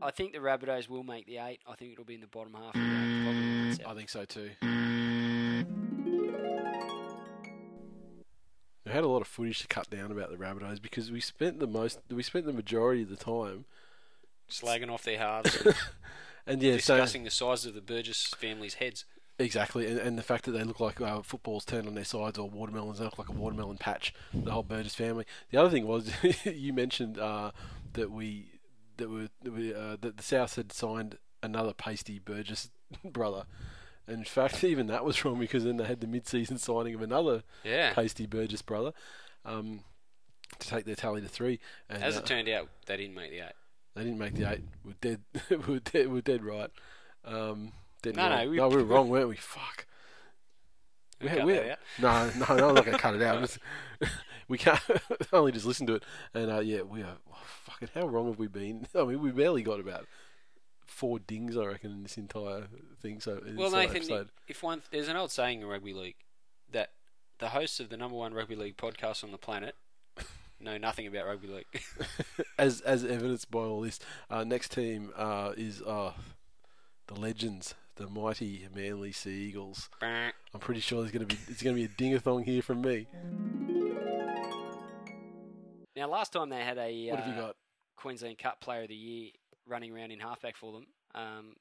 I 0.00 0.10
think 0.10 0.32
the 0.32 0.38
Rabbitohs 0.38 0.88
will 0.88 1.02
make 1.02 1.26
the 1.26 1.38
eight. 1.38 1.60
I 1.68 1.74
think 1.74 1.92
it'll 1.92 2.04
be 2.04 2.14
in 2.14 2.20
the 2.20 2.26
bottom 2.26 2.54
half 2.54 2.74
of 2.74 2.80
the 2.80 2.86
eight. 2.86 3.22
Probably 3.24 3.38
in 3.40 3.70
the 3.76 3.88
I 3.88 3.94
think 3.94 4.08
so 4.08 4.24
too. 4.24 4.50
We 8.86 8.92
had 8.92 9.04
a 9.04 9.08
lot 9.08 9.20
of 9.20 9.26
footage 9.26 9.60
to 9.60 9.66
cut 9.66 9.90
down 9.90 10.10
about 10.10 10.30
the 10.30 10.36
Rabbitohs 10.36 10.80
because 10.80 11.10
we 11.10 11.20
spent 11.20 11.58
the 11.60 11.66
most, 11.66 12.00
we 12.10 12.22
spent 12.22 12.46
the 12.46 12.52
majority 12.52 13.02
of 13.02 13.10
the 13.10 13.16
time, 13.16 13.66
Slagging 14.48 14.90
off 14.90 15.02
their 15.02 15.18
halves, 15.18 15.66
and 16.46 16.62
yeah, 16.62 16.78
so- 16.78 16.96
discussing 16.96 17.24
the 17.24 17.30
size 17.30 17.66
of 17.66 17.74
the 17.74 17.82
Burgess 17.82 18.28
family's 18.38 18.74
heads. 18.74 19.04
Exactly, 19.40 19.86
and, 19.86 19.98
and 20.00 20.18
the 20.18 20.22
fact 20.22 20.46
that 20.46 20.52
they 20.52 20.64
look 20.64 20.80
like 20.80 21.00
uh, 21.00 21.22
footballs 21.22 21.64
turned 21.64 21.86
on 21.86 21.94
their 21.94 22.04
sides 22.04 22.38
or 22.38 22.48
watermelons, 22.48 22.98
they 22.98 23.04
look 23.04 23.18
like 23.18 23.28
a 23.28 23.32
watermelon 23.32 23.76
patch. 23.76 24.12
The 24.34 24.50
whole 24.50 24.64
Burgess 24.64 24.96
family. 24.96 25.26
The 25.50 25.58
other 25.58 25.70
thing 25.70 25.86
was 25.86 26.10
you 26.44 26.72
mentioned 26.72 27.18
uh, 27.18 27.52
that 27.92 28.10
we 28.10 28.46
that 28.98 29.08
we, 29.10 29.28
that, 29.42 29.52
we 29.52 29.74
uh, 29.74 29.96
that 30.00 30.16
the 30.16 30.22
South 30.22 30.54
had 30.56 30.72
signed 30.72 31.18
another 31.42 31.72
pasty 31.72 32.18
Burgess 32.18 32.70
brother. 33.04 33.44
In 34.06 34.24
fact, 34.24 34.62
even 34.64 34.86
that 34.88 35.04
was 35.04 35.24
wrong 35.24 35.38
because 35.38 35.64
then 35.64 35.76
they 35.78 35.84
had 35.84 36.00
the 36.00 36.06
mid-season 36.06 36.58
signing 36.58 36.94
of 36.94 37.02
another 37.02 37.42
Yeah. 37.64 37.92
pasty 37.94 38.26
Burgess 38.26 38.62
brother 38.62 38.92
um, 39.44 39.80
to 40.58 40.68
take 40.68 40.84
their 40.84 40.94
tally 40.96 41.20
to 41.20 41.28
three. 41.28 41.60
And, 41.88 42.02
As 42.02 42.16
uh, 42.16 42.20
it 42.20 42.26
turned 42.26 42.48
out, 42.48 42.68
they 42.86 42.96
didn't 42.96 43.14
make 43.14 43.30
the 43.30 43.40
eight. 43.40 43.52
they 43.94 44.04
didn't 44.04 44.18
make 44.18 44.34
the 44.34 44.50
eight. 44.50 44.62
We're 44.84 44.94
dead. 45.00 45.20
we're 45.68 45.80
dead. 45.80 46.10
We're 46.12 46.20
dead 46.22 46.44
right. 46.44 46.70
Um, 47.24 47.72
dead 48.02 48.16
No, 48.16 48.28
no, 48.30 48.48
we- 48.50 48.56
no, 48.56 48.68
we 48.68 48.76
were 48.76 48.84
wrong, 48.84 49.08
weren't 49.08 49.28
we? 49.28 49.36
Fuck. 49.36 49.86
We 51.20 51.28
We- 51.28 51.44
we-. 51.44 51.60
No, 52.00 52.30
no, 52.38 52.54
no, 52.56 52.68
I'm 52.68 52.74
not 52.74 52.84
gonna 52.84 52.98
cut 52.98 53.14
it 53.14 53.22
out. 53.22 53.40
Just- 53.40 53.58
we 54.48 54.56
can't 54.58 54.80
only 55.32 55.52
just 55.52 55.66
listen 55.66 55.86
to 55.88 55.94
it, 55.96 56.02
and 56.32 56.50
uh, 56.50 56.60
yeah, 56.60 56.82
we 56.82 57.02
are. 57.02 57.16
Oh, 57.30 57.36
fucking, 57.64 57.88
how 57.94 58.06
wrong 58.08 58.28
have 58.28 58.38
we 58.38 58.46
been? 58.46 58.86
I 58.94 59.04
mean, 59.04 59.20
we 59.20 59.30
barely 59.30 59.62
got 59.62 59.78
about 59.80 60.06
four 60.86 61.18
dings, 61.18 61.56
I 61.56 61.66
reckon, 61.66 61.90
in 61.90 62.02
this 62.02 62.16
entire 62.16 62.66
thing. 63.02 63.20
So, 63.20 63.42
Well, 63.56 63.70
Nathan, 63.70 63.96
episode. 63.96 64.30
if 64.46 64.62
one 64.62 64.82
there's 64.90 65.08
an 65.08 65.16
old 65.16 65.30
saying 65.30 65.60
in 65.60 65.66
rugby 65.66 65.92
league 65.92 66.16
that 66.72 66.92
the 67.40 67.50
hosts 67.50 67.78
of 67.78 67.90
the 67.90 67.96
number 67.98 68.16
one 68.16 68.32
rugby 68.32 68.56
league 68.56 68.76
podcast 68.78 69.22
on 69.22 69.32
the 69.32 69.38
planet 69.38 69.74
know 70.60 70.78
nothing 70.78 71.06
about 71.06 71.26
rugby 71.26 71.48
league. 71.48 71.82
as 72.58 72.80
as 72.80 73.04
evidenced 73.04 73.50
by 73.50 73.60
all 73.60 73.82
this, 73.82 74.00
uh, 74.30 74.44
next 74.44 74.72
team 74.72 75.12
uh, 75.14 75.52
is 75.58 75.82
uh, 75.82 76.12
the 77.06 77.14
legends, 77.20 77.74
the 77.98 78.08
mighty 78.08 78.66
Manly 78.74 79.12
Sea 79.12 79.30
Eagles. 79.30 79.90
I'm 80.00 80.32
pretty 80.60 80.80
sure 80.80 81.00
there's 81.00 81.12
gonna 81.12 81.26
be 81.26 81.36
it's 81.48 81.62
gonna 81.62 81.76
be 81.76 81.84
a 81.84 81.88
dingathong 81.88 82.44
here 82.44 82.62
from 82.62 82.80
me. 82.80 83.06
now, 85.96 86.08
last 86.08 86.32
time 86.32 86.48
they 86.48 86.62
had 86.62 86.78
a 86.78 87.10
What 87.10 87.20
have 87.20 87.34
you 87.34 87.42
uh, 87.42 87.46
got? 87.48 87.56
Queensland 87.96 88.38
Cup 88.38 88.60
Player 88.60 88.82
of 88.82 88.88
the 88.88 88.94
Year 88.94 89.30
running 89.66 89.92
around 89.94 90.12
in 90.12 90.20
halfback 90.20 90.56
for 90.56 90.72
them, 90.72 90.86
um, 91.14 91.54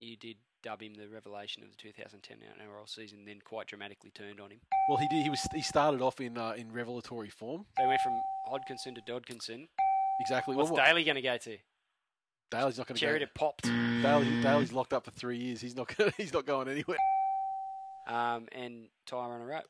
you 0.00 0.16
did 0.16 0.36
dub 0.62 0.82
him 0.82 0.94
the 0.94 1.08
revelation 1.08 1.62
of 1.62 1.70
the 1.70 1.76
2010 1.76 2.38
NRL 2.38 2.88
season, 2.88 3.24
then 3.26 3.38
quite 3.44 3.66
dramatically 3.66 4.10
turned 4.10 4.40
on 4.40 4.50
him. 4.50 4.60
Well, 4.88 4.98
he 4.98 5.08
did. 5.08 5.22
He 5.22 5.30
was 5.30 5.46
he 5.54 5.62
started 5.62 6.02
off 6.02 6.20
in 6.20 6.36
uh, 6.36 6.54
in 6.56 6.72
revelatory 6.72 7.30
form. 7.30 7.64
They 7.78 7.86
went 7.86 8.00
from 8.00 8.20
Hodkinson 8.50 8.94
to 8.94 9.02
Dodkinson. 9.02 9.68
Exactly. 10.20 10.54
What's 10.54 10.70
well, 10.70 10.84
Daly 10.84 11.04
going 11.04 11.16
to 11.16 11.22
go 11.22 11.36
to? 11.36 11.58
Daly's 12.54 12.78
not 12.78 12.86
going 12.86 12.96
to 12.98 13.06
go. 13.06 13.18
to 13.18 13.26
popped. 13.34 13.64
Daly, 13.64 14.42
Daly's 14.42 14.72
locked 14.72 14.92
up 14.92 15.04
for 15.04 15.10
three 15.10 15.38
years. 15.38 15.60
He's 15.60 15.76
not 15.76 15.94
gonna, 15.96 16.12
he's 16.16 16.32
not 16.32 16.46
going 16.46 16.68
anywhere. 16.68 16.98
Um, 18.06 18.46
and 18.52 18.86
Tyrone 19.06 19.40
a 19.40 19.46
rope. 19.46 19.64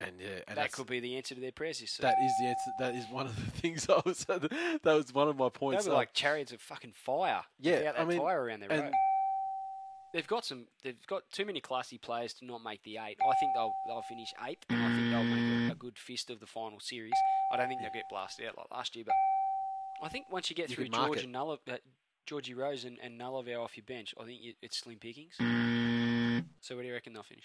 And 0.00 0.20
yeah, 0.20 0.40
and 0.46 0.58
That 0.58 0.72
could 0.72 0.88
be 0.88 1.00
the 1.00 1.16
answer 1.16 1.34
to 1.34 1.40
their 1.40 1.52
prayers 1.52 1.80
this 1.80 1.92
season. 1.92 2.10
that 2.10 2.22
is 2.22 2.32
the 2.38 2.44
answer. 2.46 2.70
That 2.78 2.94
is 2.94 3.04
one 3.10 3.26
of 3.26 3.36
the 3.36 3.50
things 3.60 3.88
I 3.88 4.02
was. 4.04 4.24
That 4.26 4.82
was 4.84 5.14
one 5.14 5.28
of 5.28 5.36
my 5.38 5.46
They 5.46 5.50
points. 5.58 5.86
were 5.86 5.92
uh, 5.92 5.96
like 5.96 6.12
chariots 6.12 6.52
of 6.52 6.60
fucking 6.60 6.92
fire. 6.92 7.42
Yeah, 7.58 7.92
I 7.94 7.98
that 8.00 8.08
mean, 8.08 8.18
fire 8.18 8.42
around 8.44 8.60
their. 8.60 8.90
They've 10.12 10.26
got 10.26 10.44
some. 10.44 10.66
They've 10.82 10.96
got 11.08 11.22
too 11.30 11.44
many 11.44 11.60
classy 11.60 11.98
players 11.98 12.32
to 12.34 12.44
not 12.46 12.62
make 12.62 12.82
the 12.84 12.98
eight. 12.98 13.18
I 13.20 13.34
think 13.40 13.52
they'll 13.54 13.72
they'll 13.86 14.02
finish 14.02 14.28
eighth, 14.46 14.64
and 14.70 14.82
I 14.82 14.88
think 14.88 15.10
they'll 15.10 15.24
make 15.24 15.70
a, 15.70 15.72
a 15.72 15.76
good 15.76 15.98
fist 15.98 16.30
of 16.30 16.40
the 16.40 16.46
final 16.46 16.78
series. 16.80 17.12
I 17.52 17.56
don't 17.56 17.68
think 17.68 17.80
they'll 17.80 17.90
get 17.92 18.08
blasted 18.10 18.46
out 18.46 18.56
like 18.56 18.70
last 18.70 18.96
year, 18.96 19.04
but 19.06 19.14
I 20.02 20.08
think 20.08 20.26
once 20.30 20.50
you 20.50 20.56
get 20.56 20.70
You 20.70 20.76
through 20.76 20.88
George 20.88 21.18
it. 21.18 21.24
and 21.24 21.32
Nulla, 21.32 21.58
uh, 21.70 21.76
Georgie 22.26 22.54
Rose 22.54 22.84
and, 22.84 22.98
and 23.02 23.18
Nulliver 23.18 23.58
off 23.60 23.76
your 23.76 23.84
bench, 23.84 24.14
I 24.20 24.24
think 24.24 24.42
you, 24.42 24.54
it's 24.62 24.78
slim 24.78 24.98
pickings. 24.98 25.34
So 26.60 26.74
where 26.74 26.82
do 26.82 26.88
you 26.88 26.94
reckon 26.94 27.12
they'll 27.12 27.22
finish? 27.22 27.44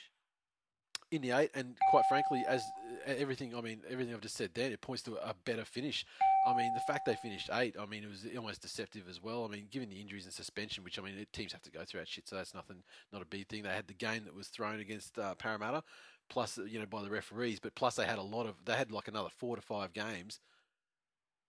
in 1.12 1.22
the 1.22 1.32
eight, 1.32 1.52
and 1.54 1.76
quite 1.89 2.06
frankly, 2.08 2.43
as 2.47 2.64
uh, 3.06 3.12
everything, 3.18 3.54
I 3.54 3.60
mean, 3.60 3.82
everything 3.89 4.14
I've 4.14 4.22
just 4.22 4.38
said 4.38 4.52
there, 4.54 4.72
it 4.72 4.80
points 4.80 5.04
to 5.04 5.18
a 5.18 5.34
better 5.45 5.66
finish. 5.66 6.06
I 6.47 6.56
mean, 6.56 6.74
the 6.74 6.80
fact 6.80 7.06
they 7.06 7.16
finished 7.16 7.49
eight, 7.54 7.76
I 7.80 7.86
mean, 7.86 8.04
it 8.04 8.10
was 8.10 8.26
almost 8.36 8.62
deceptive 8.62 9.04
as 9.10 9.22
well. 9.22 9.43
I 9.43 9.49
mean, 9.49 9.68
given 9.70 9.89
the 9.89 9.99
injuries 9.99 10.24
and 10.24 10.34
suspension, 10.34 10.84
which 10.84 10.97
I 10.97 11.02
mean, 11.02 11.26
teams 11.34 11.52
have 11.52 11.62
to 11.64 11.72
go 11.72 11.84
through 11.84 11.99
that 11.99 12.08
shit, 12.08 12.30
so 12.30 12.38
that's 12.38 12.54
nothing, 12.54 12.78
not 13.12 13.22
a 13.22 13.26
big 13.26 13.47
thing. 13.47 13.64
They 13.64 13.70
had 13.70 13.88
the 13.88 13.93
game 13.93 14.24
that 14.24 14.34
was 14.34 14.47
thrown 14.47 14.80
against 14.80 15.20
uh, 15.20 15.36
Parramatta, 15.36 15.84
plus 16.30 16.58
you 16.66 16.80
know 16.80 16.86
by 16.86 17.04
the 17.04 17.10
referees, 17.10 17.60
but 17.60 17.76
plus 17.76 17.95
they 17.95 18.06
had 18.06 18.18
a 18.18 18.24
lot 18.24 18.45
of, 18.45 18.56
they 18.64 18.74
had 18.74 18.91
like 18.91 19.10
another 19.10 19.30
four 19.38 19.58
to 19.58 19.62
five 19.62 19.91
games 19.91 20.39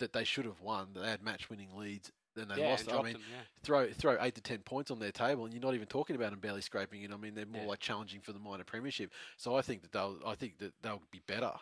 that 0.02 0.12
they 0.12 0.24
should 0.24 0.44
have 0.44 0.60
won. 0.60 0.88
That 0.94 1.00
they 1.00 1.08
had 1.08 1.22
match-winning 1.22 1.74
leads, 1.76 2.10
then 2.34 2.48
they 2.48 2.60
yeah, 2.60 2.68
lost. 2.70 2.88
and 2.88 2.98
I 2.98 3.02
mean, 3.02 3.12
them. 3.14 3.22
Yeah. 3.30 3.42
throw 3.62 3.90
throw 3.92 4.16
eight 4.20 4.34
to 4.34 4.40
ten 4.40 4.58
points 4.58 4.90
on 4.90 4.98
their 4.98 5.12
table, 5.12 5.44
and 5.44 5.54
you're 5.54 5.62
not 5.62 5.74
even 5.74 5.86
talking 5.86 6.16
about 6.16 6.30
them 6.30 6.40
barely 6.40 6.60
scraping 6.60 7.02
in. 7.02 7.12
I 7.12 7.16
mean, 7.16 7.34
they're 7.34 7.46
more 7.46 7.62
Yeah. 7.62 7.68
like 7.68 7.80
challenging 7.80 8.20
for 8.20 8.32
the 8.32 8.38
minor 8.38 8.64
premiership. 8.64 9.12
So 9.36 9.56
I 9.56 9.62
think 9.62 9.82
that 9.82 9.92
they'll 9.92 10.18
I 10.26 10.34
think 10.34 10.58
that 10.58 10.72
they'll 10.82 11.02
be 11.10 11.22
better. 11.26 11.52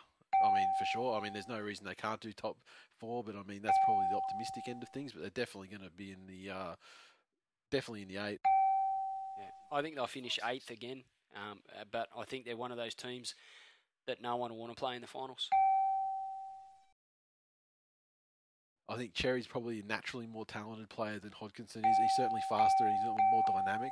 I 0.43 0.53
mean, 0.55 0.67
for 0.79 0.85
sure. 0.93 1.19
I 1.19 1.21
mean, 1.23 1.33
there's 1.33 1.47
no 1.47 1.59
reason 1.59 1.85
they 1.85 1.93
can't 1.95 2.19
do 2.19 2.31
top 2.33 2.57
four, 2.99 3.23
but 3.23 3.35
I 3.35 3.43
mean 3.43 3.61
that's 3.61 3.77
probably 3.85 4.05
the 4.11 4.17
optimistic 4.17 4.63
end 4.67 4.81
of 4.81 4.89
things. 4.89 5.11
But 5.13 5.21
they're 5.21 5.45
definitely 5.45 5.67
going 5.67 5.83
to 5.83 5.91
be 5.95 6.11
in 6.11 6.25
the 6.27 6.51
uh, 6.53 6.75
definitely 7.69 8.01
in 8.03 8.07
the 8.07 8.17
eight. 8.17 8.39
Yeah. 9.39 9.77
I 9.77 9.81
think 9.81 9.95
they'll 9.95 10.07
finish 10.07 10.39
eighth 10.43 10.71
again, 10.71 11.03
um, 11.35 11.59
but 11.91 12.07
I 12.17 12.25
think 12.25 12.45
they're 12.45 12.57
one 12.57 12.71
of 12.71 12.77
those 12.77 12.95
teams 12.95 13.35
that 14.07 14.21
no 14.21 14.35
one 14.35 14.51
will 14.51 14.57
want 14.57 14.73
to 14.73 14.79
play 14.79 14.95
in 14.95 15.01
the 15.01 15.07
finals. 15.07 15.47
I 18.89 18.97
think 18.97 19.13
Cherry's 19.13 19.47
probably 19.47 19.79
a 19.79 19.83
naturally 19.83 20.27
more 20.27 20.45
talented 20.45 20.89
player 20.89 21.19
than 21.19 21.31
Hodkinson 21.31 21.77
is. 21.77 21.97
He's 22.01 22.15
certainly 22.17 22.41
faster 22.49 22.83
and 22.83 22.91
he's 22.91 23.03
a 23.03 23.11
little 23.11 23.31
more 23.31 23.43
dynamic. 23.63 23.91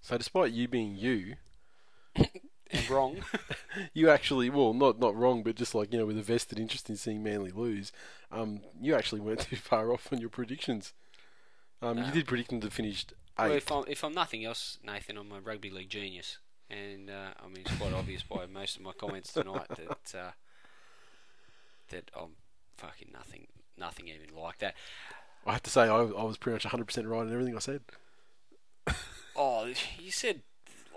So, 0.00 0.16
despite 0.16 0.52
you 0.52 0.68
being 0.68 0.96
you, 0.96 1.34
And 2.16 2.90
wrong. 2.90 3.18
you 3.94 4.08
actually 4.08 4.50
well 4.50 4.72
not 4.72 4.98
not 4.98 5.14
wrong 5.14 5.42
but 5.42 5.54
just 5.54 5.74
like 5.74 5.92
you 5.92 5.98
know 5.98 6.06
with 6.06 6.18
a 6.18 6.22
vested 6.22 6.58
interest 6.58 6.88
in 6.88 6.96
seeing 6.96 7.22
Manly 7.22 7.50
lose 7.50 7.92
um 8.32 8.60
you 8.80 8.94
actually 8.94 9.20
weren't 9.20 9.40
too 9.50 9.56
far 9.56 9.92
off 9.92 10.12
on 10.12 10.18
your 10.18 10.30
predictions 10.30 10.92
um 11.82 11.98
you 11.98 12.10
did 12.10 12.26
predict 12.26 12.50
them 12.50 12.60
to 12.60 12.70
finish 12.70 13.04
Well, 13.38 13.52
eighth 13.52 13.56
if 13.58 13.72
I'm, 13.72 13.84
if 13.86 14.02
I'm 14.04 14.14
nothing 14.14 14.44
else, 14.44 14.78
Nathan, 14.82 15.18
I'm 15.18 15.30
a 15.30 15.40
rugby 15.40 15.70
league 15.70 15.90
genius, 15.90 16.38
and 16.70 17.10
uh, 17.10 17.32
I 17.38 17.46
mean 17.48 17.62
it's 17.66 17.76
quite 17.76 17.92
obvious 17.92 18.22
by 18.22 18.46
most 18.46 18.76
of 18.76 18.82
my 18.82 18.92
comments 18.92 19.32
tonight 19.32 19.68
that 19.68 20.14
uh, 20.18 20.30
that 21.88 22.10
I'm 22.18 22.30
fucking 22.76 23.10
nothing, 23.12 23.46
nothing 23.78 24.08
even 24.08 24.34
like 24.36 24.58
that. 24.58 24.74
I 25.46 25.52
have 25.52 25.62
to 25.64 25.70
say 25.70 25.82
I, 25.82 25.96
I 25.98 26.24
was 26.24 26.36
pretty 26.38 26.54
much 26.54 26.64
100% 26.64 27.06
right 27.08 27.26
in 27.26 27.32
everything 27.32 27.54
I 27.56 27.60
said 27.60 27.82
Oh, 29.36 29.66
you 29.98 30.10
said 30.10 30.42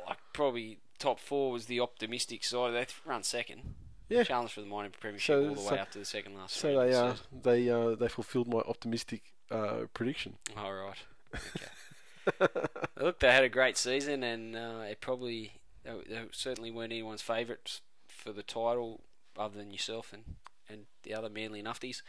like 0.07 0.17
probably 0.33 0.79
top 0.97 1.19
four 1.19 1.51
was 1.51 1.65
the 1.65 1.79
optimistic 1.79 2.43
side. 2.43 2.73
They 2.73 2.87
run 3.05 3.23
second. 3.23 3.75
Yeah. 4.09 4.23
Challenge 4.23 4.51
for 4.51 4.61
the 4.61 4.67
minor 4.67 4.89
premiership 4.89 5.27
So- 5.35 5.49
all 5.49 5.55
the 5.55 5.61
so- 5.61 5.71
way 5.73 5.79
up 5.79 5.91
to 5.91 5.99
the 5.99 6.05
second 6.05 6.35
last. 6.35 6.55
so 6.55 6.75
round, 6.75 6.89
they 6.89 6.93
so- 6.93 7.05
uh 7.05 7.15
they 7.43 7.69
uh 7.69 7.95
they 7.95 8.07
fulfilled 8.07 8.47
my 8.47 8.59
optimistic 8.59 9.21
uh 9.51 9.81
prediction 9.93 10.35
All 10.57 10.73
right. 10.73 10.97
Okay. 11.35 11.67
Look, 12.99 13.19
they 13.19 13.31
had 13.31 13.43
a 13.43 13.49
great 13.49 13.75
season, 13.77 14.23
and 14.23 14.55
uh, 14.55 14.83
it 14.89 15.01
probably 15.01 15.53
they, 15.83 15.91
they 16.07 16.21
certainly 16.31 16.69
weren't 16.69 16.91
anyone's 16.91 17.21
favourites 17.23 17.81
for 18.07 18.31
the 18.31 18.43
title, 18.43 19.01
other 19.37 19.57
than 19.57 19.71
yourself 19.71 20.11
and, 20.13 20.23
and 20.69 20.85
the 21.03 21.13
other 21.13 21.29
Manly 21.29 21.61
Nufties. 21.61 22.01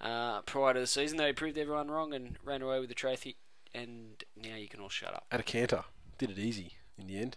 Uh, 0.00 0.42
prior 0.42 0.74
to 0.74 0.80
the 0.80 0.86
season, 0.86 1.16
they 1.18 1.32
proved 1.32 1.56
everyone 1.56 1.90
wrong 1.90 2.12
and 2.14 2.36
ran 2.44 2.62
away 2.62 2.80
with 2.80 2.88
the 2.88 2.94
trophy. 2.94 3.36
And 3.74 4.22
now 4.36 4.56
you 4.56 4.68
can 4.68 4.80
all 4.80 4.88
shut 4.88 5.14
up. 5.14 5.26
at 5.32 5.40
a 5.40 5.42
canter 5.44 5.84
did 6.18 6.30
it 6.30 6.38
easy 6.38 6.72
in 6.96 7.08
the 7.08 7.18
end 7.18 7.36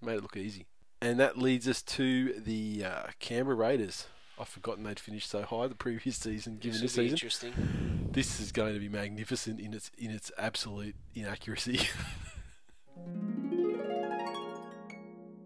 made 0.00 0.14
it 0.14 0.22
look 0.22 0.34
easy 0.38 0.64
and 1.02 1.20
that 1.20 1.36
leads 1.36 1.68
us 1.68 1.82
to 1.82 2.32
the 2.32 2.82
uh, 2.82 3.02
Canberra 3.18 3.54
Raiders 3.56 4.06
I've 4.38 4.48
forgotten 4.48 4.84
they'd 4.84 4.98
finished 4.98 5.28
so 5.28 5.42
high 5.42 5.66
the 5.66 5.74
previous 5.74 6.16
season, 6.16 6.56
given 6.56 6.80
This 6.80 6.80
this 6.80 6.92
season. 6.94 7.10
interesting. 7.10 8.08
This 8.10 8.40
is 8.40 8.52
going 8.52 8.72
to 8.72 8.80
be 8.80 8.88
magnificent 8.88 9.60
in 9.60 9.74
its 9.74 9.90
in 9.98 10.10
its 10.10 10.32
absolute 10.38 10.96
inaccuracy. 11.14 11.80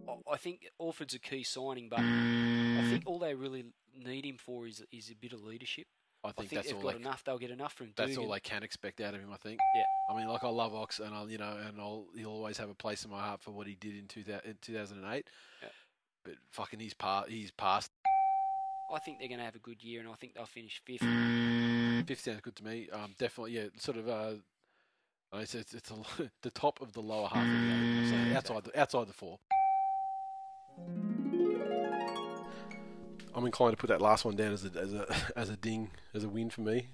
I- 0.08 0.32
I 0.32 0.36
think 0.36 0.68
Orford's 0.78 1.14
a 1.14 1.18
key 1.18 1.42
signing, 1.42 1.88
but 1.88 1.98
I 2.00 2.86
think 2.90 3.02
all 3.06 3.18
they 3.18 3.34
really 3.34 3.64
need 3.96 4.24
him 4.24 4.36
for 4.38 4.66
is 4.66 4.82
is 4.92 5.10
a 5.10 5.14
bit 5.14 5.32
of 5.32 5.42
leadership. 5.44 5.86
I 6.24 6.28
I 6.28 6.32
think, 6.32 6.48
think 6.48 6.58
that's 6.58 6.68
they've 6.68 6.76
all. 6.76 6.82
got 6.82 6.92
They, 6.94 7.00
enough. 7.00 7.24
They'll 7.24 7.38
get 7.38 7.50
enough 7.50 7.74
from 7.74 7.90
that's 7.96 8.16
all 8.16 8.30
they 8.30 8.40
can 8.40 8.62
expect 8.62 9.00
out 9.00 9.14
of 9.14 9.20
him. 9.20 9.30
I 9.32 9.36
think. 9.36 9.58
Yeah. 9.76 9.82
I 10.14 10.16
mean, 10.18 10.28
like 10.28 10.42
I 10.42 10.48
love 10.48 10.74
Ox, 10.74 10.98
and 11.00 11.14
I'll 11.14 11.28
you 11.28 11.38
know, 11.38 11.56
and 11.68 11.78
I'll 11.80 12.06
he'll 12.16 12.30
always 12.30 12.56
have 12.58 12.70
a 12.70 12.74
place 12.74 13.04
in 13.04 13.10
my 13.10 13.20
heart 13.20 13.42
for 13.42 13.50
what 13.50 13.66
he 13.66 13.74
did 13.74 13.94
in, 13.96 14.06
two 14.06 14.24
in 14.44 14.56
2008. 14.62 15.26
Yeah. 15.62 15.68
But 16.24 16.34
fucking, 16.50 16.80
he's 16.80 16.94
part. 16.94 17.28
He's 17.28 17.50
past. 17.50 17.90
I 18.94 18.98
think 18.98 19.18
they're 19.18 19.28
going 19.28 19.38
to 19.38 19.44
have 19.44 19.54
a 19.56 19.58
good 19.60 19.82
year, 19.82 20.00
and 20.00 20.08
I 20.08 20.14
think 20.14 20.34
they'll 20.34 20.46
finish 20.46 20.80
fifth. 20.84 21.00
Fifth 22.06 22.20
sounds 22.20 22.40
good 22.42 22.56
to 22.56 22.64
me. 22.64 22.88
Um, 22.90 23.14
definitely, 23.18 23.52
yeah, 23.52 23.66
sort 23.78 23.98
of. 23.98 24.08
Uh, 24.08 24.34
I 25.32 25.40
it's 25.40 25.54
it's, 25.54 25.74
it's 25.74 25.90
a, 25.90 25.96
the 26.42 26.50
top 26.50 26.80
of 26.80 26.92
the 26.92 27.00
lower 27.02 27.28
half 27.28 27.44
of 27.44 27.50
the 27.52 27.56
eight. 27.56 28.30
So 28.32 28.36
outside 28.36 28.64
the 28.64 28.80
outside 28.80 29.08
the 29.08 29.12
four. 29.12 29.38
I'm 33.34 33.46
inclined 33.46 33.72
to 33.72 33.76
put 33.80 33.88
that 33.88 34.00
last 34.00 34.24
one 34.24 34.36
down 34.36 34.52
as 34.52 34.64
a 34.64 34.70
as 34.78 34.92
a 34.92 35.16
as 35.36 35.50
a 35.50 35.56
ding 35.56 35.90
as 36.14 36.24
a 36.24 36.28
win 36.28 36.50
for 36.50 36.60
me. 36.62 36.88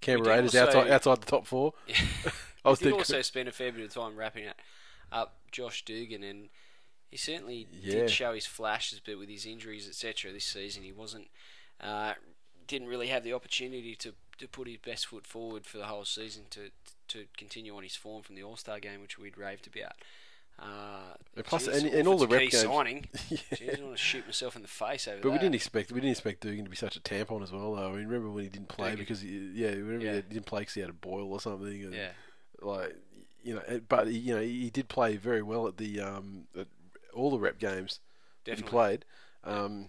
Canberra 0.00 0.36
Raiders 0.36 0.54
also- 0.56 0.78
outside 0.78 0.90
outside 0.90 1.20
the 1.20 1.26
top 1.26 1.46
four. 1.46 1.74
I 1.88 2.30
I 2.64 2.70
was 2.70 2.78
did 2.78 2.92
also 2.92 3.22
spend 3.22 3.48
a 3.48 3.52
fair 3.52 3.72
bit 3.72 3.84
of 3.84 3.92
time 3.92 4.16
wrapping 4.16 4.44
it 4.44 4.56
up 5.10 5.36
Josh 5.50 5.84
Dugan, 5.84 6.22
and 6.22 6.48
he 7.10 7.16
certainly 7.16 7.66
Yeah. 7.72 7.92
did 8.00 8.10
show 8.10 8.32
his 8.34 8.46
flashes, 8.46 9.00
but 9.04 9.18
with 9.18 9.28
his 9.28 9.44
injuries, 9.46 9.86
etc., 9.88 10.32
this 10.32 10.44
season, 10.44 10.82
he 10.82 10.92
wasn't 10.92 11.28
uh, 11.80 12.14
didn't 12.66 12.88
really 12.88 13.08
have 13.08 13.24
the 13.24 13.32
opportunity 13.32 13.94
to, 13.96 14.14
to 14.38 14.46
put 14.48 14.68
his 14.68 14.78
best 14.78 15.06
foot 15.06 15.26
forward 15.26 15.66
for 15.66 15.78
the 15.78 15.86
whole 15.86 16.04
season 16.04 16.44
to 16.50 16.70
to 17.08 17.26
continue 17.36 17.76
on 17.76 17.82
his 17.82 17.96
form 17.96 18.22
from 18.22 18.36
the 18.36 18.42
All 18.42 18.56
Star 18.56 18.80
game, 18.80 19.00
which 19.02 19.18
we'd 19.18 19.36
raved 19.36 19.66
about. 19.66 19.92
Uh, 20.58 21.14
plus- 21.44 21.66
geez, 21.66 21.82
and- 21.82 21.92
and 21.94 22.06
all 22.08 22.18
the 22.18 22.26
rep 22.28 22.40
games- 22.50 22.60
signing. 22.60 23.08
Yeah. 23.28 23.38
Jeez, 23.52 23.78
I 23.80 23.82
want 23.82 23.96
to 23.96 24.02
shoot 24.02 24.26
myself 24.26 24.54
in 24.56 24.62
the 24.62 24.68
face 24.68 25.08
over 25.08 25.20
But 25.22 25.32
we 25.32 25.38
didn't 25.38 25.54
expect 25.54 25.90
we 25.90 26.00
didn't 26.00 26.12
expect 26.12 26.40
Dugan 26.42 26.64
to 26.64 26.70
be 26.70 26.76
such 26.76 26.96
a 26.96 27.00
tampon 27.00 27.42
as 27.42 27.50
well. 27.52 27.74
Though 27.74 27.86
I 27.88 27.92
mean, 27.92 28.06
remember 28.06 28.30
when 28.30 28.44
he 28.44 28.50
didn't 28.50 28.68
play 28.68 28.90
Dugan. 28.90 29.02
because 29.04 29.20
he, 29.22 29.50
yeah, 29.54 29.70
remember 29.70 30.04
Yeah. 30.04 30.14
he 30.16 30.22
didn't 30.22 30.46
play 30.46 30.60
because 30.60 30.74
he 30.74 30.80
had 30.80 30.90
a 30.90 30.94
boil 30.94 31.32
or 31.32 31.40
something. 31.40 31.84
And 31.84 31.94
Yeah. 31.94 32.10
like 32.60 32.94
you 33.42 33.54
know, 33.56 33.80
but 33.88 34.06
he, 34.08 34.18
you 34.18 34.34
know 34.36 34.40
he 34.42 34.70
did 34.70 34.88
play 34.88 35.16
very 35.16 35.42
well 35.42 35.66
at 35.66 35.76
the 35.78 36.00
um 36.00 36.46
at 36.56 36.68
all 37.14 37.30
the 37.30 37.38
rep 37.40 37.58
games 37.58 38.00
that 38.44 38.56
he 38.56 38.62
played. 38.62 39.04
Um, 39.44 39.88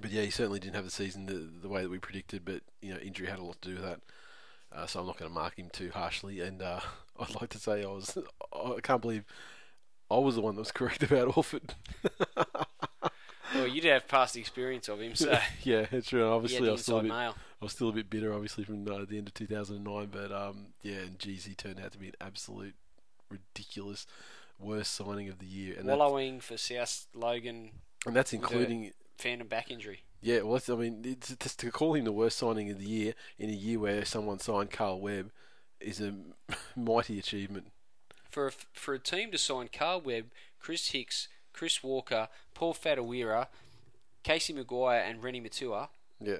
but 0.00 0.10
yeah, 0.12 0.22
he 0.22 0.30
certainly 0.30 0.60
didn't 0.60 0.76
have 0.76 0.84
the 0.84 0.90
season 0.92 1.26
the, 1.26 1.34
the 1.60 1.68
way 1.68 1.82
that 1.82 1.90
we 1.90 1.98
predicted. 1.98 2.44
But 2.44 2.62
you 2.80 2.92
know, 2.94 3.00
injury 3.00 3.26
had 3.26 3.40
a 3.40 3.42
lot 3.44 3.60
to 3.62 3.68
do 3.70 3.74
with 3.74 3.84
that. 3.84 4.00
Uh, 4.70 4.86
so 4.86 5.00
I'm 5.00 5.06
not 5.06 5.16
going 5.18 5.30
to 5.30 5.34
mark 5.34 5.58
him 5.58 5.70
too 5.72 5.90
harshly. 5.92 6.40
And 6.40 6.62
uh, 6.62 6.80
I'd 7.18 7.34
like 7.40 7.50
to 7.50 7.58
say 7.58 7.82
I 7.82 7.86
was 7.86 8.16
I 8.52 8.76
can't 8.82 9.02
believe 9.02 9.24
I 10.10 10.18
was 10.18 10.36
the 10.36 10.40
one 10.40 10.54
that 10.54 10.60
was 10.60 10.72
correct 10.72 11.02
about 11.02 11.36
Orford. 11.36 11.74
Well, 13.54 13.66
you 13.66 13.80
did 13.80 13.92
have 13.92 14.08
past 14.08 14.36
experience 14.36 14.88
of 14.88 15.00
him, 15.00 15.14
so 15.14 15.38
yeah, 15.62 15.86
it's 15.90 16.08
true. 16.08 16.28
Obviously, 16.28 16.68
I 16.68 16.72
was 16.72 16.82
still 16.82 16.98
a 16.98 17.02
bit. 17.02 17.12
I 17.12 17.32
was 17.60 17.72
still 17.72 17.88
a 17.88 17.92
bit 17.92 18.10
bitter, 18.10 18.32
obviously, 18.32 18.64
from 18.64 18.86
uh, 18.86 19.04
the 19.08 19.18
end 19.18 19.28
of 19.28 19.34
2009. 19.34 20.08
But 20.12 20.32
um, 20.32 20.66
yeah, 20.82 20.96
and 20.96 21.18
geez, 21.18 21.46
he 21.46 21.54
turned 21.54 21.80
out 21.80 21.92
to 21.92 21.98
be 21.98 22.08
an 22.08 22.14
absolute 22.20 22.74
ridiculous 23.30 24.06
worst 24.58 24.94
signing 24.94 25.28
of 25.28 25.38
the 25.38 25.46
year, 25.46 25.76
and 25.78 25.88
that's, 25.88 25.98
Wallowing 25.98 26.40
for 26.40 26.56
South 26.56 27.06
Logan, 27.14 27.70
and 28.06 28.14
that's 28.14 28.32
including. 28.32 28.92
phantom 29.16 29.48
back 29.48 29.70
injury. 29.70 30.02
Yeah, 30.20 30.40
well, 30.40 30.54
that's, 30.54 30.68
I 30.68 30.74
mean, 30.74 31.02
it's, 31.04 31.34
just 31.36 31.60
to 31.60 31.70
call 31.70 31.94
him 31.94 32.04
the 32.04 32.12
worst 32.12 32.38
signing 32.38 32.70
of 32.70 32.78
the 32.78 32.84
year 32.84 33.14
in 33.38 33.50
a 33.50 33.54
year 33.54 33.78
where 33.78 34.04
someone 34.04 34.40
signed 34.40 34.72
Carl 34.72 35.00
Webb 35.00 35.30
is 35.80 36.00
a 36.00 36.12
mighty 36.76 37.18
achievement. 37.18 37.68
For 38.28 38.48
a, 38.48 38.52
for 38.72 38.94
a 38.94 38.98
team 38.98 39.30
to 39.32 39.38
sign 39.38 39.68
Carl 39.72 40.00
Webb, 40.02 40.26
Chris 40.60 40.90
Hicks, 40.90 41.28
Chris 41.52 41.82
Walker, 41.82 42.28
Paul 42.54 42.74
Whatuira, 42.74 43.46
Casey 44.22 44.52
McGuire, 44.52 45.08
and 45.08 45.22
Reni 45.22 45.40
Maitua, 45.40 45.88
Yeah, 46.20 46.36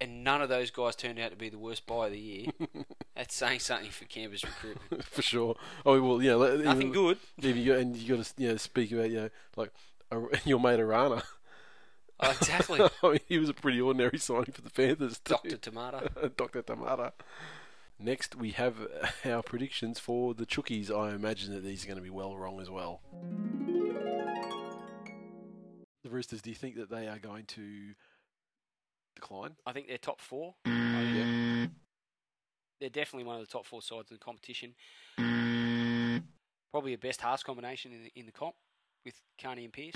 and 0.00 0.22
none 0.22 0.40
of 0.42 0.48
those 0.48 0.70
guys 0.70 0.94
turned 0.96 1.18
out 1.18 1.30
to 1.30 1.36
be 1.36 1.48
the 1.48 1.58
worst 1.58 1.86
buy 1.86 2.06
of 2.06 2.12
the 2.12 2.18
year, 2.18 2.46
that's 3.16 3.34
saying 3.34 3.60
something 3.60 3.90
for 3.90 4.04
Canberra's 4.04 4.44
recruitment. 4.44 5.04
for 5.10 5.22
sure. 5.22 5.56
Oh 5.84 6.00
well, 6.00 6.22
yeah, 6.22 6.36
Nothing 6.36 6.82
even- 6.82 6.92
good. 6.92 7.18
If 7.42 7.56
you 7.56 7.72
got, 7.72 7.80
and 7.80 7.96
you 7.96 8.16
got 8.16 8.24
to 8.24 8.32
you 8.42 8.48
know 8.50 8.56
speak 8.56 8.92
about 8.92 9.10
you 9.10 9.16
know 9.16 9.30
like 9.56 9.72
uh, 10.12 10.16
Ar- 10.16 10.30
your 10.44 10.60
mate 10.60 10.78
Arana. 10.80 11.22
Oh, 12.20 12.30
exactly. 12.30 12.80
I 13.02 13.08
mean, 13.08 13.18
he 13.26 13.38
was 13.38 13.48
a 13.48 13.54
pretty 13.54 13.80
ordinary 13.80 14.18
signing 14.18 14.52
for 14.52 14.62
the 14.62 14.70
Panthers. 14.70 15.18
too. 15.18 15.34
Dr. 15.34 15.56
Tomato. 15.56 16.30
Dr. 16.36 16.62
Tamara. 16.62 17.12
Next, 17.98 18.34
we 18.34 18.50
have 18.50 18.76
our 19.24 19.42
predictions 19.42 19.98
for 19.98 20.34
the 20.34 20.46
Chookies. 20.46 20.90
I 20.90 21.14
imagine 21.14 21.54
that 21.54 21.62
these 21.62 21.84
are 21.84 21.86
going 21.86 21.98
to 21.98 22.02
be 22.02 22.10
well 22.10 22.36
wrong 22.36 22.60
as 22.60 22.70
well. 22.70 23.00
The 26.02 26.10
Roosters, 26.10 26.42
do 26.42 26.50
you 26.50 26.56
think 26.56 26.76
that 26.76 26.90
they 26.90 27.08
are 27.08 27.18
going 27.18 27.44
to 27.46 27.94
decline? 29.14 29.56
I 29.64 29.72
think 29.72 29.88
they're 29.88 29.98
top 29.98 30.20
four. 30.20 30.54
Oh, 30.66 30.70
yeah. 30.70 31.66
They're 32.80 32.90
definitely 32.90 33.24
one 33.24 33.36
of 33.36 33.46
the 33.46 33.50
top 33.50 33.64
four 33.64 33.80
sides 33.80 34.10
in 34.10 34.16
the 34.16 34.24
competition. 34.24 34.74
Probably 36.70 36.92
a 36.92 36.98
best 36.98 37.20
halves 37.20 37.42
combination 37.42 37.92
in 37.92 38.02
the, 38.02 38.12
in 38.16 38.26
the 38.26 38.32
comp 38.32 38.56
with 39.04 39.14
Carney 39.40 39.64
and 39.64 39.72
Pearce. 39.72 39.94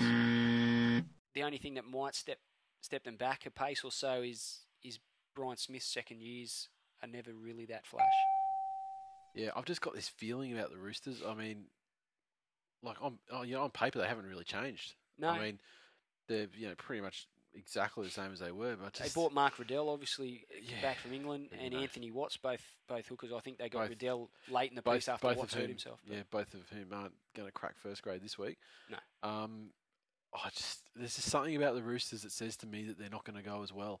The 1.35 1.43
only 1.43 1.57
thing 1.57 1.75
that 1.75 1.85
might 1.85 2.15
step 2.15 2.39
step 2.81 3.03
them 3.03 3.17
back 3.17 3.45
a 3.45 3.51
pace 3.51 3.83
or 3.83 3.91
so 3.91 4.21
is 4.21 4.61
is 4.83 4.99
Brian 5.35 5.57
Smith's 5.57 5.85
second 5.85 6.21
years 6.21 6.69
are 7.01 7.07
never 7.07 7.31
really 7.33 7.65
that 7.65 7.85
flash. 7.85 8.05
Yeah, 9.35 9.49
I've 9.55 9.65
just 9.65 9.81
got 9.81 9.93
this 9.93 10.07
feeling 10.07 10.53
about 10.57 10.71
the 10.71 10.77
Roosters. 10.77 11.21
I 11.27 11.33
mean, 11.33 11.65
like 12.83 13.01
on 13.01 13.19
oh, 13.31 13.43
yeah, 13.43 13.57
on 13.57 13.69
paper 13.69 13.99
they 13.99 14.07
haven't 14.07 14.25
really 14.25 14.43
changed. 14.43 14.95
No, 15.17 15.29
I 15.29 15.39
mean, 15.39 15.59
they're 16.27 16.47
you 16.57 16.67
know 16.67 16.75
pretty 16.75 17.01
much 17.01 17.27
exactly 17.53 18.05
the 18.05 18.11
same 18.11 18.31
as 18.31 18.39
they 18.39 18.51
were. 18.51 18.75
But 18.75 18.93
they 18.93 19.09
bought 19.09 19.33
Mark 19.33 19.59
Riddell 19.59 19.89
obviously 19.89 20.45
Yeah, 20.61 20.81
back 20.81 20.97
from 20.99 21.13
England 21.13 21.49
and 21.59 21.73
know. 21.73 21.79
Anthony 21.79 22.11
Watts 22.11 22.37
both 22.37 22.61
both 22.87 23.07
hookers. 23.07 23.31
I 23.35 23.39
think 23.39 23.57
they 23.57 23.69
got 23.69 23.81
Both- 23.81 23.89
Riddell 23.89 24.29
late 24.49 24.69
in 24.69 24.75
the 24.75 24.81
both, 24.81 24.95
piece 24.95 25.09
after 25.09 25.27
both 25.27 25.37
Watts 25.37 25.53
of 25.53 25.61
hurt 25.61 25.69
himself. 25.69 25.99
but- 26.07 26.15
Yeah, 26.15 26.23
both 26.29 26.53
of 26.53 26.61
whom 26.69 26.93
aren't 26.93 27.13
going 27.35 27.47
to 27.47 27.51
crack 27.51 27.77
first 27.77 28.01
grade 28.01 28.21
this 28.21 28.37
week. 28.37 28.57
No. 28.89 28.97
Um, 29.27 29.71
I 30.33 30.49
just 30.49 30.81
there's 30.95 31.15
just 31.15 31.29
something 31.29 31.55
about 31.55 31.75
the 31.75 31.81
Roosters 31.81 32.21
that 32.21 32.31
says 32.31 32.55
to 32.57 32.67
me 32.67 32.83
that 32.85 32.99
they're 32.99 33.09
not 33.09 33.25
going 33.25 33.37
to 33.41 33.47
go 33.47 33.63
as 33.63 33.73
well. 33.73 33.99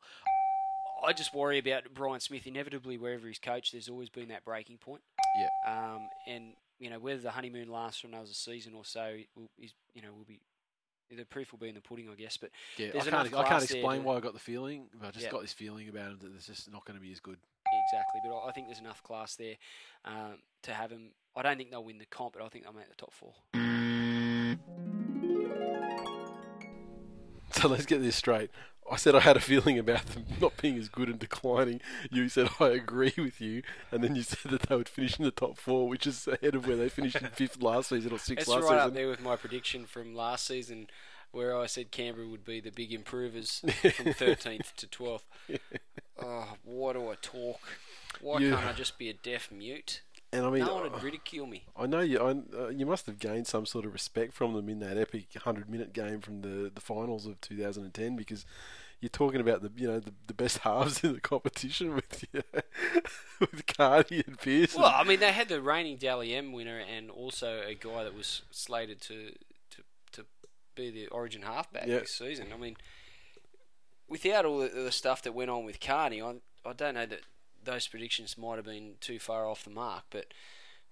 I 1.03 1.13
just 1.13 1.33
worry 1.33 1.59
about 1.59 1.83
Brian 1.93 2.19
Smith. 2.19 2.45
Inevitably, 2.47 2.97
wherever 2.97 3.27
he's 3.27 3.39
coached, 3.39 3.71
there's 3.71 3.89
always 3.89 4.09
been 4.09 4.29
that 4.29 4.45
breaking 4.45 4.77
point. 4.77 5.01
Yeah. 5.39 5.49
Um, 5.93 6.09
and 6.27 6.53
you 6.79 6.89
know 6.89 6.99
whether 6.99 7.19
the 7.21 7.31
honeymoon 7.31 7.69
lasts 7.69 8.01
for 8.01 8.07
another 8.07 8.27
season 8.31 8.73
or 8.73 8.85
so, 8.85 9.17
will, 9.35 9.49
is 9.57 9.73
you 9.93 10.01
know 10.01 10.09
will 10.15 10.25
be 10.25 10.39
the 11.15 11.25
proof 11.25 11.51
will 11.51 11.59
be 11.59 11.69
in 11.69 11.75
the 11.75 11.81
pudding, 11.81 12.09
I 12.09 12.15
guess. 12.15 12.37
But 12.37 12.51
Yeah, 12.77 12.91
I 12.95 13.03
can't, 13.03 13.33
I 13.35 13.43
can't 13.43 13.63
explain 13.63 14.03
why 14.03 14.15
I 14.15 14.19
got 14.19 14.33
the 14.33 14.39
feeling, 14.39 14.89
but 14.93 15.07
I 15.07 15.11
just 15.11 15.25
Yeah. 15.25 15.31
got 15.31 15.41
this 15.41 15.53
feeling 15.53 15.89
about 15.89 16.11
him 16.11 16.19
that 16.21 16.35
it's 16.35 16.45
just 16.47 16.71
not 16.71 16.85
going 16.85 16.97
to 16.97 17.01
be 17.01 17.11
as 17.11 17.19
good. 17.19 17.37
exactly, 17.71 18.21
but 18.23 18.37
I 18.37 18.49
I 18.49 18.51
think 18.51 18.67
there's 18.67 18.79
enough 18.79 19.01
class 19.03 19.35
there 19.35 19.55
um, 20.05 20.39
to 20.63 20.73
have 20.73 20.91
him. 20.91 21.11
I 21.35 21.41
don't 21.43 21.57
think 21.57 21.71
they'll 21.71 21.83
win 21.83 21.97
the 21.97 22.05
comp, 22.05 22.33
but 22.33 22.43
I 22.43 22.49
think 22.49 22.63
they'll 22.63 22.73
make 22.73 22.89
the 22.89 22.95
top 22.95 23.13
four. 23.13 23.33
So 27.51 27.67
let's 27.67 27.85
get 27.85 28.01
this 28.01 28.15
straight. 28.15 28.51
I 28.91 28.95
said 28.95 29.15
I 29.15 29.19
had 29.19 29.37
a 29.37 29.41
feeling 29.41 29.77
about 29.77 30.05
them 30.07 30.25
not 30.41 30.57
being 30.61 30.77
as 30.77 30.89
good 30.89 31.09
and 31.09 31.19
declining. 31.19 31.79
You 32.11 32.27
said 32.29 32.49
I 32.59 32.69
agree 32.69 33.13
with 33.17 33.39
you, 33.39 33.61
and 33.91 34.03
then 34.03 34.15
you 34.15 34.23
said 34.23 34.51
that 34.51 34.63
they 34.63 34.75
would 34.75 34.89
finish 34.89 35.17
in 35.19 35.25
the 35.25 35.31
top 35.31 35.57
four, 35.57 35.87
which 35.87 36.07
is 36.07 36.27
ahead 36.27 36.55
of 36.55 36.67
where 36.67 36.75
they 36.77 36.89
finished 36.89 37.17
in 37.21 37.27
fifth 37.29 37.61
last 37.61 37.89
season 37.89 38.11
or 38.11 38.19
sixth 38.19 38.47
It's 38.47 38.47
last 38.47 38.63
right 38.63 38.79
up 38.79 38.93
there 38.93 39.07
with 39.07 39.21
my 39.21 39.35
prediction 39.35 39.85
from 39.85 40.15
last 40.15 40.45
season, 40.47 40.87
where 41.31 41.55
I 41.57 41.67
said 41.67 41.91
Canberra 41.91 42.27
would 42.27 42.45
be 42.45 42.59
the 42.59 42.71
big 42.71 42.91
improvers 42.91 43.59
from 43.81 44.07
13th 44.13 44.73
to 44.77 44.87
12th. 44.87 45.21
Oh, 46.21 46.55
why 46.63 46.93
do 46.93 47.09
I 47.09 47.15
talk? 47.21 47.59
Why 48.21 48.39
You- 48.39 48.51
can't 48.51 48.65
I 48.65 48.73
just 48.73 48.97
be 48.97 49.09
a 49.09 49.13
deaf 49.13 49.51
mute? 49.51 50.01
And 50.31 50.45
I 50.45 50.49
mean, 50.51 50.63
no 50.63 50.75
one 50.75 50.91
would 50.91 51.01
ridicule 51.03 51.47
me. 51.47 51.63
I 51.75 51.87
know 51.87 52.01
you. 52.01 52.19
I, 52.19 52.31
uh, 52.55 52.67
you 52.69 52.85
must 52.85 53.07
have 53.07 53.17
gained 53.17 53.47
some 53.47 53.65
sort 53.65 53.85
of 53.85 53.93
respect 53.93 54.33
from 54.33 54.53
them 54.53 54.69
in 54.69 54.79
that 54.79 54.95
epic 54.97 55.25
hundred-minute 55.43 55.91
game 55.91 56.21
from 56.21 56.41
the, 56.41 56.71
the 56.73 56.81
finals 56.81 57.25
of 57.25 57.41
2010 57.41 58.15
because 58.15 58.45
you're 59.01 59.09
talking 59.09 59.41
about 59.41 59.61
the 59.63 59.71
you 59.75 59.87
know 59.87 59.99
the, 59.99 60.13
the 60.27 60.33
best 60.35 60.57
halves 60.65 61.03
in 61.03 61.13
the 61.13 61.21
competition 61.21 61.95
with 61.95 62.25
you 62.33 62.43
with 63.39 63.65
Cardi 63.75 64.23
and 64.27 64.37
Pearson. 64.39 64.81
Well, 64.81 64.93
I 64.93 65.03
mean, 65.03 65.19
they 65.19 65.31
had 65.31 65.49
the 65.49 65.61
reigning 65.61 65.97
Dally 65.97 66.35
M 66.35 66.51
winner 66.51 66.77
and 66.79 67.09
also 67.09 67.61
a 67.65 67.73
guy 67.73 68.03
that 68.03 68.13
was 68.13 68.43
slated 68.51 69.01
to 69.01 69.31
to, 69.71 69.83
to 70.11 70.25
be 70.75 70.91
the 70.91 71.07
Origin 71.07 71.41
halfback 71.41 71.87
Yeah. 71.87 71.99
this 71.99 72.11
season. 72.15 72.47
I 72.53 72.57
mean, 72.57 72.77
without 74.07 74.45
all 74.45 74.59
the, 74.59 74.67
the 74.69 74.91
stuff 74.91 75.23
that 75.23 75.33
went 75.33 75.49
on 75.49 75.65
with 75.65 75.79
Carney, 75.79 76.21
I 76.21 76.35
I 76.65 76.73
don't 76.73 76.93
know 76.95 77.05
that 77.07 77.21
those 77.69 77.87
predictions 77.87 78.37
might 78.37 78.55
have 78.57 78.65
been 78.65 78.93
too 78.99 79.19
far 79.19 79.47
off 79.47 79.63
the 79.63 79.69
mark. 79.69 80.03
But 80.09 80.33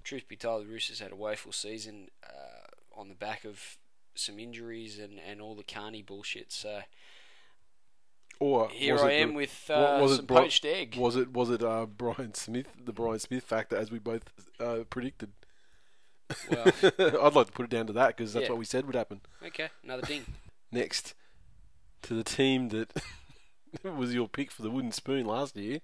truth 0.04 0.28
be 0.28 0.36
told, 0.36 0.64
the 0.66 0.70
Roosters 0.72 1.00
had 1.00 1.12
a 1.12 1.16
woeful 1.16 1.52
season 1.52 2.10
uh, 2.24 3.00
on 3.00 3.10
the 3.10 3.16
back 3.16 3.46
of 3.46 3.78
some 4.16 4.40
injuries 4.40 5.00
and, 5.00 5.20
and 5.20 5.40
all 5.42 5.56
the 5.56 5.64
Carney 5.64 6.02
bullshit. 6.02 6.52
So 6.52 6.82
Or 8.40 8.70
Here 8.70 8.94
was 8.94 9.04
I 9.04 9.12
it 9.12 9.22
am 9.22 9.30
the- 9.30 9.36
with 9.36 9.70
uh, 9.70 10.00
was 10.02 10.12
it 10.14 10.16
some 10.18 10.26
Bri- 10.26 10.38
poached 10.38 10.66
egg. 10.66 10.96
Was 10.98 11.16
it 11.16 11.32
was 11.34 11.50
it 11.50 11.64
uh, 11.64 11.86
Brian 11.88 12.34
Smith, 12.34 12.68
the 12.84 12.94
Brian 12.94 13.20
Smith 13.20 13.44
factor, 13.44 13.76
as 13.76 13.92
we 13.92 14.00
both 14.00 14.24
uh, 14.60 14.80
predicted? 14.90 15.32
Well, 16.52 16.66
I'd 17.24 17.36
like 17.36 17.48
to 17.48 17.54
put 17.54 17.64
it 17.66 17.70
down 17.72 17.88
to 17.88 17.94
that 17.94 18.16
because 18.16 18.34
that's 18.34 18.44
Yeah. 18.46 18.50
what 18.52 18.60
we 18.60 18.66
said 18.66 18.86
would 18.86 18.96
happen. 18.96 19.22
okay, 19.46 19.70
another 19.84 20.02
ding. 20.06 20.26
Next, 20.72 21.14
to 22.04 22.14
the 22.14 22.24
team 22.24 22.70
that 22.70 22.92
was 23.84 24.14
your 24.14 24.28
pick 24.28 24.52
for 24.52 24.62
the 24.62 24.70
wooden 24.70 24.92
spoon 24.92 25.26
last 25.26 25.56
year. 25.56 25.80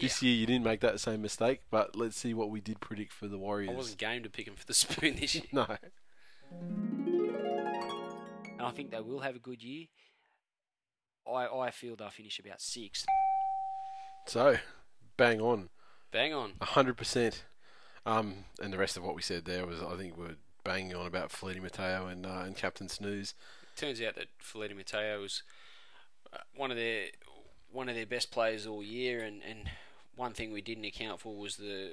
This 0.00 0.22
year 0.22 0.34
you 0.34 0.46
didn't 0.46 0.64
make 0.64 0.80
that 0.80 1.00
same 1.00 1.22
mistake, 1.22 1.60
but 1.70 1.96
let's 1.96 2.16
see 2.16 2.34
what 2.34 2.50
we 2.50 2.60
did 2.60 2.80
predict 2.80 3.12
for 3.12 3.28
the 3.28 3.38
Warriors. 3.38 3.70
I 3.72 3.74
wasn't 3.76 3.98
game 3.98 4.22
to 4.22 4.30
pick 4.30 4.46
him 4.46 4.54
for 4.54 4.66
the 4.66 4.74
spoon 4.82 5.16
this 5.16 5.34
year, 5.34 5.44
No. 5.52 5.66
and 8.58 8.60
I 8.62 8.70
think 8.70 8.90
they 8.90 9.00
will 9.00 9.20
have 9.20 9.36
a 9.36 9.40
good 9.40 9.62
year. 9.62 9.86
I 11.26 11.46
I 11.46 11.70
feel 11.70 11.96
they'll 11.96 12.10
finish 12.10 12.38
about 12.38 12.60
sixth. 12.60 13.06
So, 14.26 14.56
bang 15.16 15.40
on. 15.40 15.68
Bang 16.12 16.32
on. 16.32 16.54
hundred 16.62 16.96
percent. 16.96 17.44
Um, 18.04 18.44
and 18.62 18.72
the 18.72 18.78
rest 18.78 18.96
of 18.96 19.02
what 19.02 19.16
we 19.16 19.22
said 19.22 19.44
there 19.44 19.66
was, 19.66 19.82
I 19.82 19.96
think, 19.96 20.16
we're 20.16 20.36
banging 20.64 20.94
on 20.94 21.06
about 21.06 21.30
Feleti 21.30 21.60
Mateo 21.60 22.06
and 22.06 22.24
uh, 22.24 22.42
and 22.44 22.56
Captain 22.56 22.88
Snooze. 22.88 23.34
Turns 23.76 24.00
out 24.00 24.14
that 24.14 24.28
Feleti 24.42 24.76
Mateo 24.76 25.20
was 25.20 25.42
uh, 26.32 26.38
one 26.54 26.70
of 26.70 26.76
their 26.76 27.06
one 27.70 27.88
of 27.88 27.94
their 27.96 28.06
best 28.06 28.30
players 28.30 28.66
all 28.66 28.82
year, 28.82 29.20
and, 29.20 29.42
and 29.48 29.68
one 30.16 30.32
thing 30.32 30.52
we 30.52 30.60
didn't 30.62 30.84
account 30.84 31.20
for 31.20 31.36
was 31.36 31.56
the 31.56 31.92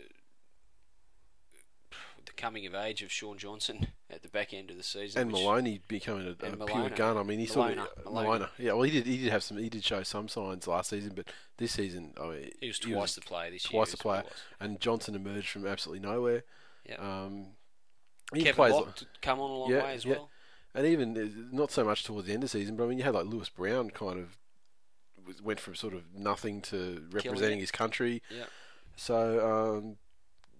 the 2.25 2.31
coming 2.31 2.65
of 2.65 2.73
age 2.73 3.01
of 3.03 3.11
Shaun 3.11 3.37
Johnson 3.37 3.87
at 4.09 4.21
the 4.23 4.29
back 4.29 4.53
end 4.53 4.71
of 4.71 4.77
the 4.77 4.83
season. 4.83 5.21
And 5.23 5.31
Maloney 5.31 5.81
becoming 5.89 6.25
a, 6.27 6.45
a 6.47 6.65
pure 6.65 6.89
gun. 6.89 7.17
I 7.17 7.23
mean, 7.23 7.37
he 7.39 7.45
sort 7.45 7.77
of 7.77 7.87
Malona. 8.05 8.23
Malona. 8.39 8.49
Yeah, 8.57 8.73
well, 8.73 8.83
he 8.83 8.91
did. 8.91 9.05
He 9.05 9.17
did 9.17 9.29
have 9.31 9.43
some. 9.43 9.57
He 9.57 9.67
did 9.69 9.83
show 9.83 10.03
some 10.03 10.29
signs 10.29 10.65
last 10.65 10.89
season, 10.91 11.11
but 11.15 11.27
this 11.57 11.73
season, 11.73 12.13
I 12.21 12.27
mean, 12.27 12.51
He 12.61 12.67
was 12.67 12.79
twice 12.79 13.15
the 13.15 13.21
player 13.21 13.51
this 13.51 13.65
year. 13.69 13.77
twice 13.77 13.91
the 13.91 13.97
player. 13.97 14.23
And 14.59 14.79
Johnson 14.79 15.15
emerged 15.15 15.49
from 15.49 15.67
absolutely 15.67 16.07
nowhere. 16.07 16.43
Yeah. 16.87 16.95
Um, 16.95 17.47
he 18.33 18.43
Kevin 18.43 18.55
plays, 18.55 18.73
come 19.21 19.39
on 19.41 19.49
a 19.49 19.53
long 19.53 19.71
Yeah, 19.71 19.83
way 19.83 19.93
as 19.93 20.05
yeah. 20.05 20.13
well. 20.13 20.29
and 20.73 20.87
even 20.87 21.17
uh, 21.17 21.27
not 21.55 21.71
so 21.71 21.83
much 21.83 22.03
towards 22.03 22.27
the 22.27 22.33
end 22.33 22.43
of 22.43 22.51
the 22.51 22.57
season, 22.57 22.77
but 22.77 22.85
I 22.85 22.87
mean, 22.87 22.97
you 22.99 23.03
had 23.03 23.13
like 23.15 23.25
Lewis 23.25 23.49
Brown 23.49 23.89
kind 23.89 24.17
of 24.17 24.37
was- 25.25 25.41
went 25.41 25.59
from 25.59 25.75
sort 25.75 25.93
of 25.93 26.03
nothing 26.15 26.61
to 26.63 27.05
representing 27.11 27.59
his 27.59 27.71
country. 27.71 28.21
Yeah. 28.29 28.45
So 28.95 29.75
um, 29.79 29.97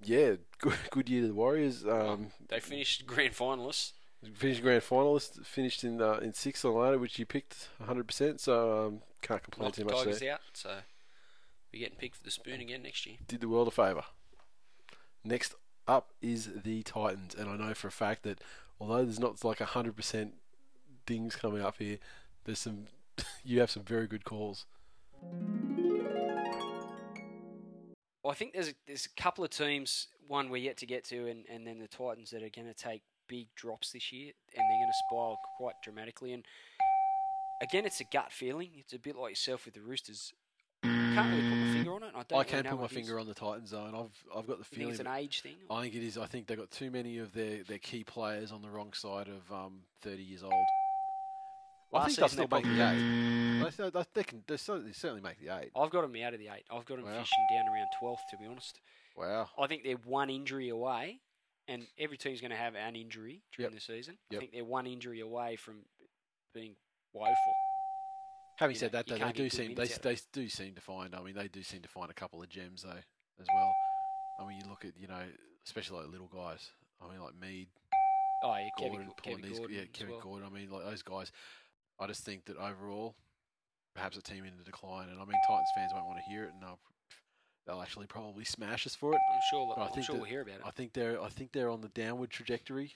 yeah, 0.04 0.36
good, 0.60 0.78
good 0.92 1.10
year 1.10 1.22
to 1.22 1.28
the 1.28 1.34
Warriors. 1.34 1.86
Um, 1.86 2.32
They 2.50 2.60
finished 2.60 3.06
grand 3.06 3.34
finalists. 3.34 3.92
Finished 4.36 4.62
grand 4.62 4.82
finalist, 4.84 5.46
finished 5.46 5.84
in 5.84 6.02
uh, 6.02 6.14
in 6.22 6.34
sixth 6.34 6.64
on 6.64 6.76
ladder, 6.76 6.98
which 6.98 7.20
you 7.20 7.26
picked 7.26 7.68
100%. 7.86 8.40
So 8.40 8.86
um, 8.88 9.02
can't 9.22 9.44
complain 9.44 9.66
Knocked 9.68 9.76
too 9.80 9.84
much 9.86 9.96
Tigers 9.98 10.20
there. 10.20 10.34
out, 10.36 10.40
so 10.54 10.70
we're 11.74 11.80
getting 11.80 11.98
picked 11.98 12.16
for 12.16 12.24
the 12.24 12.32
spoon 12.32 12.62
again 12.62 12.84
next 12.84 13.06
year. 13.06 13.18
Did 13.28 13.42
the 13.42 13.50
world 13.50 13.68
a 13.68 13.72
favour. 13.72 14.04
Next 15.26 15.56
up 15.88 16.12
is 16.22 16.50
the 16.64 16.84
Titans, 16.84 17.36
and 17.36 17.50
I 17.50 17.58
know 17.58 17.74
for 17.74 17.88
a 17.90 17.92
fact 17.92 18.24
that 18.24 18.40
although 18.80 19.04
there's 19.04 19.20
not 19.20 19.44
like 19.44 19.60
100% 19.60 20.32
things 21.06 21.36
coming 21.36 21.62
up 21.62 21.76
here, 21.80 21.98
there's 22.46 22.60
some 22.60 22.86
you 23.44 23.60
have 23.60 23.72
some 23.72 23.84
very 23.84 24.08
good 24.08 24.26
calls. 24.26 24.66
Well, 28.24 28.32
I 28.32 28.36
think 28.36 28.54
there's 28.54 28.70
a, 28.70 28.74
there's 28.88 29.06
a 29.06 29.22
couple 29.22 29.44
of 29.44 29.50
teams, 29.50 30.08
one 30.28 30.50
we're 30.50 30.58
yet 30.58 30.78
to 30.78 30.86
get 30.86 31.04
to, 31.06 31.28
and, 31.28 31.46
and 31.50 31.68
then 31.68 31.80
the 31.80 31.88
Titans 31.88 32.30
that 32.32 32.42
are 32.42 32.50
going 32.50 32.68
to 32.68 32.74
take 32.74 33.02
big 33.28 33.48
drops 33.56 33.92
this 33.92 34.14
year, 34.14 34.32
and 34.56 34.64
they're 34.64 34.80
going 34.80 34.90
to 34.90 34.98
spiral 35.10 35.38
quite 35.58 35.76
dramatically. 35.84 36.32
And 36.32 36.46
again, 37.62 37.86
it's 37.86 38.00
a 38.00 38.06
gut 38.06 38.32
feeling. 38.32 38.70
It's 38.78 38.94
a 38.94 39.00
bit 39.00 39.18
like 39.18 39.32
yourself 39.32 39.66
with 39.66 39.74
the 39.74 39.82
Roosters. 39.82 40.34
Can't 40.84 41.30
really 41.30 41.50
put 41.50 41.58
my 41.58 41.74
finger 41.74 41.94
on 41.94 42.04
it. 42.04 42.12
I 42.16 42.24
don't 42.24 42.40
I 42.40 42.44
can 42.44 42.64
put 42.64 42.78
my 42.78 42.86
it 42.86 42.92
is. 42.92 42.98
finger 42.98 43.20
on 43.20 43.28
the 43.28 43.34
Titans 43.34 43.72
though, 43.72 43.86
and 43.86 43.96
I've 43.96 44.26
I've 44.36 44.48
got 44.48 44.58
the 44.58 44.66
feeling. 44.66 44.90
it's 44.90 45.00
an 45.00 45.08
age 45.08 45.42
thing? 45.42 45.56
I 45.70 45.82
think 45.82 45.96
it 45.96 46.04
is. 46.04 46.18
I 46.18 46.26
think 46.26 46.48
they've 46.48 46.58
got 46.58 46.72
too 46.72 46.92
many 46.92 47.20
of 47.20 47.34
their, 47.34 47.64
their 47.64 47.78
key 47.78 48.04
players 48.04 48.52
on 48.52 48.62
the 48.62 48.70
wrong 48.70 48.94
side 48.94 49.28
of 49.28 49.52
um, 49.54 49.80
30 50.02 50.24
years 50.24 50.44
old. 50.44 50.54
I 51.94 51.98
Last 52.00 52.06
think 52.08 52.18
they'll 52.20 52.28
still 52.30 52.48
make 52.50 52.64
the 52.64 52.72
eight. 52.72 52.98
Mm. 52.98 53.78
They, 53.78 53.90
they, 53.90 54.04
they 54.14 54.24
can 54.24 54.44
they 54.48 54.58
certainly, 54.58 54.94
certainly 54.94 55.22
make 55.22 55.40
the 55.40 55.56
eight. 55.58 55.72
I've 55.76 55.90
got 55.90 56.02
them 56.02 56.16
out 56.24 56.34
of 56.34 56.40
the 56.40 56.48
eight. 56.48 56.66
I've 56.72 56.86
got 56.86 56.98
them 56.98 57.06
Wow. 57.06 57.12
fishing 57.20 57.46
down 57.52 57.66
around 57.68 57.88
12th, 58.02 58.18
to 58.32 58.38
be 58.38 58.46
honest. 58.46 58.80
Wow. 59.16 59.50
I 59.60 59.68
think 59.68 59.84
they're 59.84 59.96
one 59.98 60.30
injury 60.30 60.70
away, 60.70 61.20
and 61.68 61.86
every 62.00 62.18
team's 62.18 62.42
going 62.42 62.52
to 62.52 62.58
have 62.58 62.76
an 62.76 62.96
injury 62.96 63.42
during 63.56 63.72
Yep. 63.72 63.80
the 63.80 63.82
season. 63.86 64.18
I 64.32 64.38
think 64.38 64.52
they're 64.54 64.66
one 64.66 64.88
injury 64.88 65.20
away 65.22 65.56
from 65.56 65.82
being 66.54 66.76
woeful. 67.14 67.36
Having 68.58 68.76
You 68.76 68.80
said 68.80 68.94
know, 68.94 69.00
that, 69.00 69.08
though, 69.08 69.26
they 69.26 69.32
do 69.32 69.50
seem 69.50 69.76
they, 69.76 69.82
wins 69.82 69.92
out 69.92 69.98
of 69.98 70.02
they 70.04 70.18
do 70.32 70.50
seem 70.50 70.76
to 70.76 70.82
find. 70.82 71.16
I 71.16 71.22
mean, 71.22 71.36
they 71.36 71.48
do 71.48 71.64
seem 71.64 71.82
to 71.82 71.90
find 71.90 72.10
a 72.12 72.14
couple 72.14 72.42
of 72.42 72.50
gems 72.50 72.84
though 72.84 72.90
as 73.42 73.48
well. 73.54 73.74
I 74.40 74.48
mean, 74.48 74.60
you 74.64 74.70
look 74.70 74.86
at 74.86 74.92
you 75.00 75.08
know, 75.08 75.24
especially 75.66 76.02
like 76.02 76.12
little 76.12 76.28
guys. 76.28 76.70
I 77.02 77.10
mean, 77.12 77.20
like 77.20 77.34
Mead, 77.40 77.68
Oh, 78.46 78.56
yeah, 78.56 78.68
Kevin, 78.78 78.92
Gordon, 78.94 79.14
Kevin 79.24 79.42
Polonese- 79.42 79.58
Gordon. 79.58 79.76
yeah, 79.76 79.82
as 79.84 79.88
Kevin 79.94 80.12
well. 80.16 80.22
Gordon. 80.22 80.48
I 80.48 80.54
mean, 80.54 80.70
like 80.70 80.84
those 80.84 81.02
guys. 81.02 81.32
I 82.00 82.08
just 82.08 82.24
think 82.26 82.46
that 82.46 82.58
overall, 82.58 83.16
perhaps 83.96 84.18
a 84.18 84.22
team 84.22 84.46
in 84.46 84.58
the 84.58 84.64
decline, 84.64 85.10
and 85.10 85.20
I 85.20 85.26
mean, 85.26 85.38
Titans 85.48 85.70
fans 85.76 85.92
won't 85.94 86.08
want 86.08 86.18
to 86.20 86.30
hear 86.32 86.44
it, 86.46 86.52
and 86.54 86.62
they'll 86.62 86.80
they'll 87.66 87.82
actually 87.82 88.08
probably 88.08 88.44
smash 88.44 88.86
us 88.86 88.96
for 88.96 89.14
it. 89.14 89.20
I'm 89.34 89.40
sure. 89.52 89.74
But 89.76 89.82
I 89.82 89.86
I'm 89.86 89.92
think 89.94 90.06
sure 90.06 90.16
that- 90.16 90.22
we'll 90.22 90.30
hear 90.30 90.42
about 90.42 90.56
it. 90.56 90.62
I 90.66 90.72
think 90.72 90.94
they're 90.94 91.22
I 91.22 91.30
think 91.30 91.52
they're 91.52 91.70
on 91.70 91.82
the 91.82 91.90
downward 91.90 92.30
trajectory, 92.30 92.94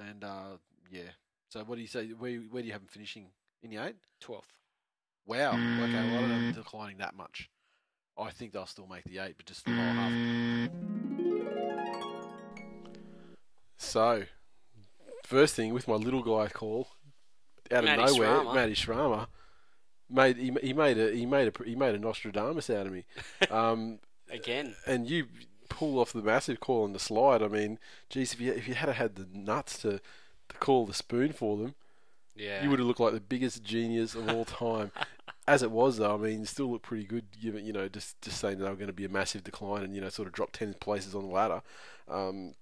and 0.00 0.24
uh, 0.24 0.56
yeah. 0.90 1.02
So 1.50 1.60
what 1.64 1.76
do 1.76 1.80
you 1.82 1.88
say? 1.88 2.08
Where 2.08 2.36
where 2.50 2.62
do 2.62 2.66
you 2.66 2.72
have 2.72 2.82
them 2.82 2.88
finishing 2.88 3.26
in 3.62 3.70
the 3.70 3.78
eight? 3.78 3.96
Twelfth. 4.20 4.52
Wow. 5.26 5.50
Okay, 5.50 5.56
well, 5.56 5.84
I 5.84 6.20
don't 6.20 6.28
them 6.30 6.52
declining 6.54 6.98
that 6.98 7.14
much. 7.14 7.50
I 8.18 8.30
think 8.30 8.52
they'll 8.52 8.66
still 8.66 8.86
make 8.86 9.04
the 9.04 9.18
eight, 9.18 9.34
but 9.36 9.44
just 9.46 9.64
the 9.66 9.70
lower 9.72 9.78
half. 9.92 10.12
So, 13.76 14.24
first 15.24 15.54
thing 15.54 15.72
with 15.72 15.86
my 15.86 15.94
little 15.94 16.22
guy 16.22 16.48
call, 16.48 16.88
out 17.72 17.84
of 17.84 17.96
nowhere, 17.96 18.28
Srama. 18.28 18.54
Matty 18.54 18.74
Srama 18.74 19.26
made 20.10 20.36
he, 20.36 20.52
he 20.62 20.72
made 20.72 20.98
a 20.98 21.12
he 21.14 21.26
made 21.26 21.48
a 21.48 21.64
he 21.64 21.74
made 21.74 21.94
a 21.94 21.98
Nostradamus 21.98 22.70
out 22.70 22.86
of 22.86 22.92
me. 22.92 23.04
Um, 23.50 24.00
Again, 24.30 24.76
and 24.86 25.08
you 25.08 25.26
pull 25.70 25.98
off 25.98 26.12
the 26.12 26.22
massive 26.22 26.60
call 26.60 26.84
on 26.84 26.92
the 26.92 26.98
slide. 26.98 27.42
I 27.42 27.48
mean, 27.48 27.78
geez, 28.10 28.34
if 28.34 28.40
you 28.40 28.52
if 28.52 28.68
you 28.68 28.74
had 28.74 28.90
had 28.90 29.16
the 29.16 29.26
nuts 29.32 29.78
to 29.78 30.00
to 30.48 30.56
call 30.58 30.86
the 30.86 30.92
spoon 30.92 31.32
for 31.32 31.56
them, 31.56 31.74
yeah. 32.36 32.62
you 32.62 32.68
would 32.68 32.78
have 32.78 32.88
looked 32.88 33.00
like 33.00 33.14
the 33.14 33.20
biggest 33.20 33.62
genius 33.62 34.14
of 34.14 34.28
all 34.28 34.44
time. 34.44 34.90
As 35.46 35.62
it 35.62 35.70
was, 35.70 35.96
though, 35.96 36.14
I 36.14 36.18
mean, 36.18 36.44
still 36.44 36.70
looked 36.70 36.84
pretty 36.84 37.04
good. 37.04 37.24
Given 37.40 37.64
you 37.64 37.72
know, 37.72 37.88
just 37.88 38.20
just 38.20 38.38
saying 38.38 38.58
they 38.58 38.68
were 38.68 38.74
going 38.74 38.88
to 38.88 38.92
be 38.92 39.06
a 39.06 39.08
massive 39.08 39.44
decline 39.44 39.82
and 39.82 39.94
you 39.94 40.00
know, 40.02 40.10
sort 40.10 40.28
of 40.28 40.34
drop 40.34 40.52
ten 40.52 40.74
places 40.74 41.14
on 41.14 41.22
the 41.22 41.32
ladder. 41.32 41.62
Um, 42.06 42.54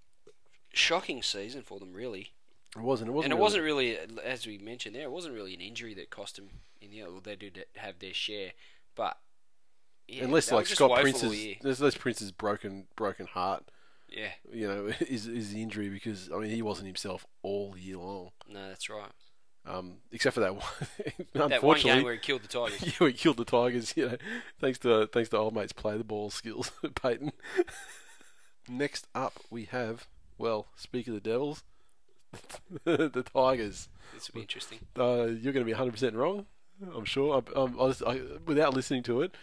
Shocking 0.72 1.20
season 1.20 1.62
for 1.62 1.80
them, 1.80 1.92
really. 1.92 2.32
It 2.79 2.85
wasn't. 2.85 3.09
It 3.11 3.12
wasn't. 3.12 3.24
and 3.24 3.33
it 3.33 3.37
really- 3.37 3.43
wasn't 3.43 3.64
really, 3.64 3.99
as 4.24 4.47
we 4.47 4.59
mentioned 4.59 4.95
there, 4.95 5.03
it 5.05 5.11
wasn't 5.11 5.35
really 5.35 5.55
an 5.55 5.61
injury 5.61 5.95
that 5.95 6.11
cost 6.11 6.37
them. 6.37 6.51
In 6.81 6.91
the 6.91 7.03
well, 7.05 7.20
they 7.22 7.37
did 7.37 7.64
have 7.77 7.99
their 7.99 8.12
share, 8.14 8.53
but 8.95 9.16
yeah, 10.09 10.24
unless 10.24 10.53
like 10.53 10.66
Scott 10.66 11.01
Prince's, 11.01 11.57
those 11.62 11.97
Prince's 11.97 12.33
broken 12.33 12.87
broken 12.97 13.27
heart. 13.27 13.64
Yeah, 14.09 14.29
You 14.53 14.68
know, 14.68 14.87
is 15.09 15.27
is 15.27 15.53
the 15.53 15.62
injury 15.62 15.89
because 15.89 16.31
I 16.33 16.39
mean 16.39 16.51
he 16.51 16.62
wasn't 16.62 16.87
himself 16.87 17.27
all 17.43 17.74
year 17.77 17.97
long. 17.97 18.31
no, 18.49 18.68
that's 18.68 18.89
right. 18.89 19.11
Um, 19.68 19.97
except 20.12 20.35
for 20.35 20.41
that 20.41 20.55
one. 20.55 20.64
That 21.51 21.62
one 21.62 21.81
game 21.81 22.05
where 22.05 22.12
he 22.12 22.20
killed 22.20 22.43
the 22.43 22.49
Tigers. 22.49 22.83
yeah, 22.87 22.93
we 23.01 23.12
killed 23.12 23.37
the 23.37 23.45
Tigers. 23.45 23.95
You 23.97 24.11
know, 24.11 24.16
thanks 24.61 24.79
to 24.81 25.09
thanks 25.09 25.29
to 25.31 25.39
old 25.39 25.55
mates 25.55 25.72
play 25.72 25.99
the 25.99 26.05
ball 26.05 26.31
skills, 26.31 26.70
Peyton. 26.95 27.33
Next 28.68 29.07
up, 29.14 29.41
we 29.51 29.64
have 29.64 30.07
well, 30.39 30.68
speak 30.77 31.09
of 31.09 31.14
the 31.14 31.20
Devils, 31.20 31.64
the 32.84 33.24
Tigers. 33.34 33.89
This 34.14 34.28
will 34.28 34.34
be 34.34 34.41
interesting. 34.43 34.78
Uh, 34.99 35.26
you're 35.26 35.53
going 35.53 35.64
to 35.64 35.64
be 35.64 35.72
100 35.72 35.93
percent 35.93 36.14
wrong. 36.14 36.47
I'm 36.95 37.05
sure. 37.05 37.43
I, 37.57 37.59
um, 37.59 37.76
I 37.80 37.95
I, 38.07 38.20
without 38.47 38.74
listening 38.74 39.03
to 39.05 39.22
it, 39.22 39.34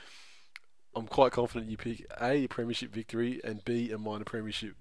I'm 0.95 1.07
quite 1.07 1.31
confident 1.31 1.71
you 1.71 1.77
pick 1.77 2.05
a, 2.21 2.43
a 2.43 2.47
premiership 2.47 2.93
victory 2.93 3.41
and 3.43 3.63
b 3.65 3.91
a 3.91 3.97
minor 3.97 4.25
premiership. 4.25 4.75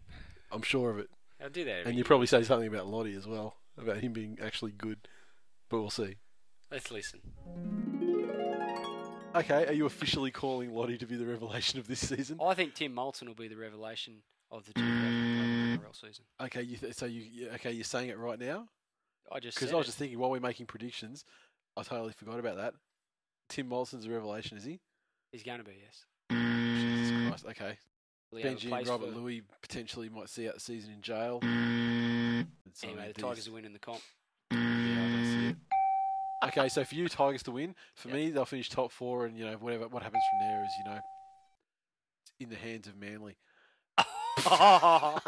I'm 0.51 0.63
sure 0.63 0.91
of 0.91 0.99
it. 0.99 1.09
I'll 1.43 1.51
do 1.51 1.65
that. 1.65 1.81
every 1.81 1.91
And 1.91 1.99
you 1.99 2.05
probably 2.05 2.27
say 2.27 2.43
something 2.43 2.69
about 2.69 2.87
Lottie 2.87 3.17
as 3.17 3.27
well, 3.27 3.57
about 3.79 3.99
him 3.99 4.13
being 4.13 4.39
actually 4.43 4.73
good. 4.73 5.09
But 5.69 5.81
we'll 5.81 5.91
see. 5.91 6.17
Let's 6.71 6.91
listen. 6.91 7.21
Okay, 9.35 9.67
are 9.67 9.73
you 9.73 9.87
officially 9.87 10.31
calling 10.31 10.75
Lottie 10.75 10.99
to 10.99 11.07
be 11.07 11.17
the 11.17 11.25
revelation 11.25 11.79
of 11.79 11.89
this 11.89 12.07
season? 12.09 12.39
I 12.45 12.53
think 12.53 12.75
Tim 12.75 12.95
Moltzen 12.95 13.27
will 13.27 13.35
be 13.35 13.49
the 13.49 13.57
revelation 13.57 14.23
of 14.53 14.65
the 14.67 14.73
2011 14.75 15.79
mm. 15.79 15.79
NRL 15.81 16.01
season. 16.01 16.25
Okay, 16.41 16.63
you 16.63 16.77
th- 16.77 16.95
so 16.95 17.07
you 17.07 17.23
you- 17.23 17.49
okay? 17.55 17.73
You're 17.73 17.85
saying 17.85 18.11
it 18.11 18.19
right 18.19 18.39
now 18.39 18.69
I 19.33 19.41
just 19.41 19.57
because 19.59 19.73
I 19.73 19.77
was 19.77 19.87
it. 19.87 19.89
just 19.89 19.99
thinking 19.99 20.19
while 20.19 20.31
we're 20.31 20.41
making 20.41 20.67
predictions, 20.67 21.25
I 21.77 21.83
totally 21.83 22.13
forgot 22.13 22.39
about 22.39 22.57
that. 22.57 22.75
Tim 23.49 23.69
Moltzen's 23.69 24.07
a 24.07 24.11
revelation, 24.11 24.57
is 24.57 24.65
he? 24.65 24.81
he's 25.33 25.43
going 25.43 25.59
to 25.59 25.65
be 25.65 25.73
yes. 25.83 26.05
Jesus 26.31 27.11
mm. 27.11 27.29
Christ. 27.29 27.47
Okay, 27.47 27.77
Will 28.31 28.39
he 28.39 28.45
have 28.45 28.53
a 28.53 28.57
Benji 28.57 28.79
and 28.79 28.89
Robert 28.89 29.11
for- 29.13 29.19
Louis 29.19 29.43
potentially 29.63 30.09
might 30.11 30.29
see 30.29 30.47
out 30.49 30.55
the 30.55 30.61
season 30.61 30.93
in 30.93 31.01
jail. 31.01 31.41
Mm. 31.41 32.47
So 32.75 32.89
Anyway, 32.89 33.09
the 33.09 33.15
these- 33.15 33.25
Tigers 33.25 33.49
are 33.49 33.53
winning 33.53 33.73
the 33.73 33.79
comp. 33.79 34.01
Yeah, 34.51 34.59
I 34.59 35.09
don't 35.11 35.25
see 35.25 35.49
it. 35.49 35.57
okay, 36.49 36.69
so 36.69 36.85
for 36.85 36.95
you, 36.95 37.09
Tigers 37.09 37.43
to 37.45 37.51
win. 37.53 37.75
For 37.95 38.09
me, 38.09 38.31
they'll 38.31 38.45
finish 38.45 38.69
top 38.69 38.93
four, 38.93 39.27
and 39.27 39.39
you 39.39 39.47
know 39.47 39.55
whatever 39.55 39.89
what 39.89 40.03
happens 40.03 40.23
from 40.31 40.49
there 40.49 40.65
is 40.65 40.71
you 40.79 40.93
know 40.93 41.01
in 42.41 42.49
the 42.51 42.57
hands 42.57 42.87
of 42.87 42.97
Manly. 42.97 43.37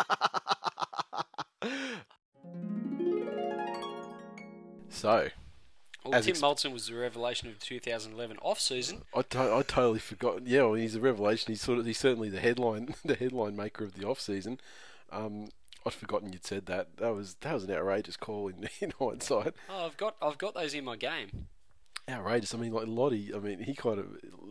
So 4.89 5.29
Well, 6.05 6.21
Tim 6.23 6.31
ex- 6.31 6.41
Moltzen 6.41 6.73
was 6.73 6.87
the 6.87 6.95
revelation 6.95 7.49
of 7.49 7.59
the 7.59 7.65
2011 7.65 8.39
off 8.43 8.61
season. 8.61 9.03
I, 9.15 9.23
to- 9.23 9.39
I 9.57 9.63
totally 9.63 9.99
forgot. 9.99 10.47
Yeah, 10.47 10.63
well, 10.63 10.75
he's 10.75 10.95
a 10.95 11.01
revelation. 11.01 11.53
He's 11.53 11.63
sort 11.63 11.79
of 11.79 11.87
he's 11.87 11.99
certainly 11.99 12.29
the 12.29 12.41
headline 12.41 12.95
the 13.05 13.15
headline 13.15 13.57
maker 13.57 13.85
of 13.85 13.95
the 13.95 14.07
off 14.07 14.21
season. 14.21 14.61
Um, 15.11 15.49
I'd 15.87 15.93
forgotten 15.93 16.33
you'd 16.33 16.47
said 16.47 16.67
that. 16.67 16.97
That 16.97 17.15
was 17.15 17.35
that 17.41 17.55
was 17.55 17.65
an 17.65 17.73
outrageous 17.73 18.17
call 18.17 18.49
in, 18.49 18.69
in 18.81 18.93
hindsight. 18.99 19.55
Oh, 19.69 19.87
I've 19.87 19.97
got 19.97 20.17
I've 20.23 20.39
got 20.39 20.55
those 20.55 20.75
in 20.75 20.85
my 20.85 20.97
game. 20.97 21.47
Outrageous. 22.09 22.55
I 22.55 22.59
mean, 22.59 22.73
like 22.73 22.87
Lottie. 22.87 23.33
I 23.35 23.39
mean, 23.39 23.61
he 23.61 23.75
kind 23.75 23.99
of 23.99 24.07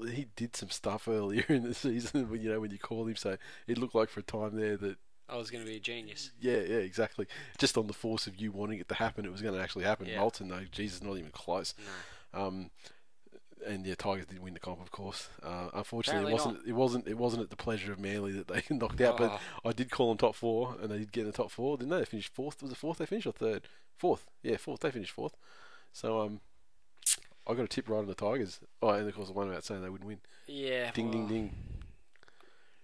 he 0.09 0.27
did 0.35 0.55
some 0.55 0.69
stuff 0.69 1.07
earlier 1.07 1.45
in 1.49 1.63
the 1.63 1.73
season. 1.73 2.29
When 2.29 2.41
you 2.43 2.49
know 2.51 2.59
when 2.59 2.71
you 2.71 2.79
called 2.79 3.09
him, 3.09 3.15
so 3.15 3.37
it 3.67 3.77
looked 3.77 3.95
like 3.95 4.09
for 4.09 4.21
a 4.21 4.23
time 4.23 4.55
there 4.55 4.77
that 4.77 4.97
I 5.29 5.37
was 5.37 5.49
going 5.49 5.63
to 5.63 5.69
be 5.69 5.77
a 5.77 5.79
genius. 5.79 6.31
yeah, 6.39 6.57
yeah, 6.57 6.77
exactly. 6.77 7.27
Just 7.57 7.77
on 7.77 7.87
the 7.87 7.93
force 7.93 8.27
of 8.27 8.39
you 8.41 8.51
wanting 8.51 8.79
it 8.79 8.89
to 8.89 8.95
happen, 8.95 9.25
it 9.25 9.31
was 9.31 9.41
going 9.41 9.53
to 9.53 9.61
actually 9.61 9.85
happen. 9.85 10.07
Yeah. 10.07 10.17
Moltzen, 10.17 10.49
though, 10.49 10.65
Jesus, 10.71 11.01
not 11.01 11.17
even 11.17 11.31
close. 11.31 11.73
No. 12.33 12.45
Um, 12.45 12.71
and 13.65 13.85
yeah, 13.85 13.95
Tigers 13.95 14.25
did 14.25 14.39
win 14.39 14.53
the 14.53 14.59
comp, 14.59 14.81
of 14.81 14.91
course. 14.91 15.29
Uh, 15.41 15.69
unfortunately, 15.73 16.33
Apparently 16.33 16.33
it 16.33 16.33
wasn't. 16.33 16.67
It 16.67 16.73
wasn't. 16.73 17.07
It 17.07 17.17
wasn't 17.17 17.43
at 17.43 17.49
the 17.49 17.55
pleasure 17.55 17.91
of 17.93 17.99
Manly 17.99 18.33
that 18.33 18.47
they 18.47 18.63
knocked 18.75 18.99
out. 19.01 19.19
Oh. 19.19 19.39
But 19.63 19.69
I 19.69 19.73
did 19.73 19.91
call 19.91 20.09
them 20.09 20.17
top 20.17 20.35
four, 20.35 20.75
and 20.81 20.91
they 20.91 20.97
did 20.97 21.11
get 21.11 21.21
in 21.21 21.27
the 21.27 21.33
top 21.33 21.51
four, 21.51 21.77
didn't 21.77 21.91
they? 21.91 21.99
They 21.99 22.05
finished 22.05 22.33
fourth. 22.33 22.61
Was 22.61 22.71
it 22.71 22.77
fourth? 22.77 22.97
They 22.97 23.05
finished 23.05 23.27
or 23.27 23.33
third? 23.33 23.67
Fourth. 23.97 24.27
Yeah, 24.41 24.57
fourth. 24.57 24.81
They 24.81 24.91
finished 24.91 25.11
fourth. 25.11 25.35
So 25.93 26.21
um, 26.21 26.41
I 27.45 27.53
got 27.53 27.65
a 27.65 27.67
tip 27.67 27.89
right 27.89 27.97
on 27.97 28.07
the 28.07 28.15
Tigers. 28.15 28.59
Oh, 28.81 28.89
and 28.89 29.07
of 29.07 29.15
course, 29.15 29.27
the 29.27 29.33
one 29.33 29.49
about 29.49 29.63
saying 29.63 29.81
they 29.81 29.89
wouldn't 29.89 30.07
win. 30.07 30.19
Yeah. 30.47 30.91
Ding, 30.91 31.11
ding, 31.11 31.21
well, 31.21 31.29
ding. 31.29 31.55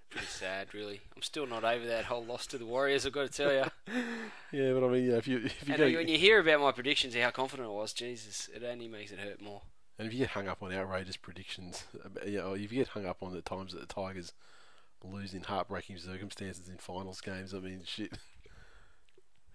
Pretty 0.10 0.28
sad, 0.28 0.74
really. 0.74 1.02
I'm 1.16 1.22
still 1.22 1.46
not 1.46 1.64
over 1.64 1.86
that 1.86 2.06
whole 2.06 2.26
loss 2.26 2.48
to 2.48 2.58
the 2.58 2.66
Warriors. 2.66 3.06
I've 3.06 3.14
got 3.14 3.32
to 3.32 3.38
tell 3.38 3.54
you. 3.54 3.64
Yeah, 4.52 4.74
but 4.74 4.84
I 4.84 4.88
mean, 4.88 5.06
yeah, 5.06 5.18
if 5.18 5.28
you 5.28 5.38
if 5.38 5.68
you 5.68 5.76
and 5.76 5.94
go, 5.94 6.00
when 6.00 6.08
you 6.08 6.18
hear 6.18 6.40
about 6.40 6.60
my 6.60 6.72
predictions, 6.72 7.14
of 7.14 7.22
how 7.22 7.30
confident 7.30 7.68
I 7.68 7.72
was, 7.72 7.94
Jesus, 7.94 8.50
it 8.52 8.64
only 8.64 8.88
makes 8.88 9.12
it 9.12 9.20
hurt 9.20 9.40
more. 9.40 9.62
And 10.00 10.08
if 10.08 10.14
you 10.14 10.20
get 10.20 10.30
hung 10.30 10.48
up 10.48 10.64
on 10.64 10.74
outrageous 10.74 11.18
predictions, 11.18 11.84
you 12.26 12.40
know, 12.40 12.54
if 12.54 12.72
you 12.72 12.80
get 12.80 12.88
hung 12.88 13.06
up 13.06 13.22
on 13.22 13.32
the 13.32 13.42
times 13.42 13.74
that 13.74 13.88
the 13.88 13.94
Tigers 13.94 14.34
lose 15.04 15.36
in 15.36 15.44
heartbreaking 15.44 15.98
circumstances 15.98 16.68
in 16.68 16.78
finals 16.78 17.22
games, 17.22 17.54
I 17.54 17.60
mean, 17.60 17.82
shit. 17.86 18.14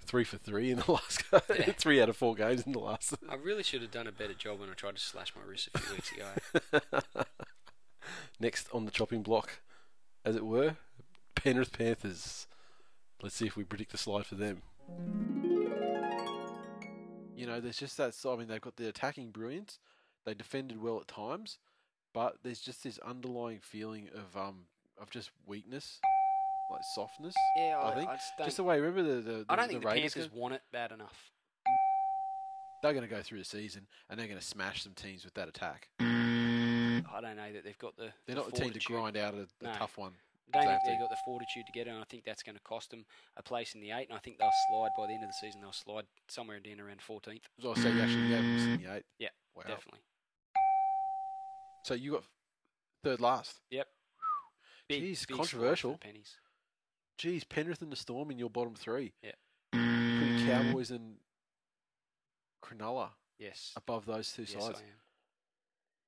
Three 0.07 0.24
for 0.24 0.36
three 0.36 0.70
in 0.70 0.78
the 0.78 0.92
last 0.92 1.24
Yeah. 1.32 1.72
three 1.72 2.00
out 2.00 2.09
of 2.09 2.16
four 2.16 2.34
games 2.34 2.62
in 2.66 2.72
the 2.72 2.78
last. 2.78 3.14
I 3.28 3.34
really 3.34 3.62
should 3.62 3.82
have 3.82 3.90
done 3.90 4.07
a 4.07 4.12
better 4.12 4.34
job 4.34 4.61
when 4.61 4.68
I 4.70 4.74
tried 4.74 4.94
to 4.96 5.00
slash 5.00 5.32
my 5.34 5.42
wrist 5.42 5.70
a 5.74 5.78
few 5.78 5.94
weeks 5.94 6.12
ago. 6.12 7.22
Next 8.40 8.68
on 8.72 8.84
the 8.84 8.90
chopping 8.90 9.22
block, 9.22 9.61
as 10.24 10.36
it 10.36 10.44
were, 10.46 10.76
Penrith 11.34 11.72
Panthers. 11.72 12.46
Let's 13.22 13.34
see 13.34 13.46
if 13.46 13.57
we 13.57 13.64
predict 13.64 13.92
the 13.92 13.98
slide 13.98 14.26
for 14.26 14.34
them. 14.34 14.62
You 17.36 17.46
know, 17.46 17.61
there's 17.61 17.78
just 17.78 17.96
that. 17.96 18.14
I 18.28 18.36
mean, 18.36 18.48
they've 18.48 18.61
got 18.61 18.76
the 18.76 18.88
attacking 18.88 19.30
brilliance. 19.30 19.78
They 20.24 20.34
defended 20.34 20.80
well 20.82 21.00
at 21.00 21.09
times, 21.09 21.59
but 22.12 22.36
there's 22.42 22.61
just 22.61 22.84
this 22.84 22.98
underlying 22.98 23.61
feeling 23.61 24.09
of 24.14 24.36
um 24.40 24.66
of 25.00 25.11
just 25.11 25.30
weakness, 25.46 26.00
like 26.70 26.80
softness. 26.94 27.34
Yeah, 27.56 27.78
I, 27.78 27.90
I 27.90 27.94
think 27.94 28.08
I 28.10 28.14
just 28.16 28.32
just 28.44 28.56
the 28.56 28.64
way. 28.64 28.80
Remember 28.80 29.02
the 29.02 29.20
the, 29.20 29.32
the 29.38 29.44
I 29.48 29.56
don't 29.56 29.66
the 29.66 29.72
think 29.74 29.82
the 29.82 29.88
Raiders 29.88 30.14
Panthers 30.14 30.30
game? 30.32 30.40
want 30.40 30.54
it 30.54 30.62
bad 30.72 30.92
enough. 30.92 31.30
They're 32.82 32.92
going 32.92 33.08
to 33.08 33.14
go 33.14 33.22
through 33.22 33.38
the 33.38 33.44
season 33.46 33.86
and 34.10 34.20
they're 34.20 34.26
going 34.26 34.38
to 34.38 34.44
smash 34.44 34.82
some 34.82 34.92
teams 34.92 35.24
with 35.24 35.32
that 35.34 35.48
attack. 35.48 35.88
I 36.00 37.20
don't 37.22 37.36
know 37.36 37.52
that 37.52 37.64
they've 37.64 37.78
got 37.78 37.96
the. 37.96 38.12
They're 38.26 38.34
the 38.34 38.42
not 38.42 38.52
the 38.52 38.60
team 38.60 38.72
to 38.72 38.78
grind 38.80 39.16
out 39.16 39.34
a, 39.34 39.46
a 39.62 39.64
No. 39.64 39.72
tough 39.78 39.96
one. 39.96 40.12
I 40.52 40.58
don't 40.58 40.62
think 40.66 40.72
have 40.72 40.80
they've 40.86 40.98
got 41.00 41.08
the 41.10 41.16
fortitude 41.24 41.64
to 41.66 41.72
get 41.72 41.86
it, 41.86 41.90
and 41.90 41.98
I 41.98 42.04
think 42.04 42.24
that's 42.24 42.42
going 42.42 42.54
to 42.56 42.62
cost 42.62 42.90
them 42.90 43.06
a 43.36 43.42
place 43.42 43.74
in 43.74 43.80
the 43.80 43.90
eight. 43.92 44.08
And 44.08 44.16
I 44.16 44.20
think 44.20 44.38
they'll 44.38 44.50
slide 44.68 44.90
by 44.96 45.06
the 45.06 45.14
end 45.14 45.22
of 45.24 45.30
the 45.30 45.34
season. 45.40 45.62
They'll 45.62 45.72
slide 45.72 46.04
somewhere 46.28 46.60
down 46.60 46.78
around 46.80 47.00
14th. 47.00 47.40
So 47.60 47.72
I 47.72 47.74
say 47.74 47.90
you 47.92 48.00
actually 48.00 48.28
gave 48.28 48.42
them 48.42 48.58
Sydney 48.58 48.86
eight. 48.94 49.02
Yeah, 49.18 49.28
Wow. 49.56 49.62
definitely. 49.66 50.00
So 51.84 51.94
you 51.94 52.12
got 52.12 52.24
third 53.02 53.20
last. 53.20 53.60
Yep. 53.70 53.86
Big, 54.88 55.02
Jeez, 55.02 55.26
big 55.26 55.36
controversial. 55.36 55.96
pennies. 55.98 56.36
Geez, 57.18 57.44
Penrith 57.44 57.82
and 57.82 57.92
the 57.92 57.96
Storm 57.96 58.30
in 58.30 58.38
your 58.38 58.50
bottom 58.50 58.74
three. 58.74 59.12
Yeah. 59.22 59.32
Putting 59.72 60.46
Cowboys 60.46 60.90
and 60.90 61.16
Cronulla 62.62 63.10
Yes. 63.38 63.72
above 63.76 64.06
those 64.06 64.32
two 64.32 64.42
Yes, 64.42 64.52
sides. 64.52 64.78
I 64.78 64.82
am. 64.82 64.88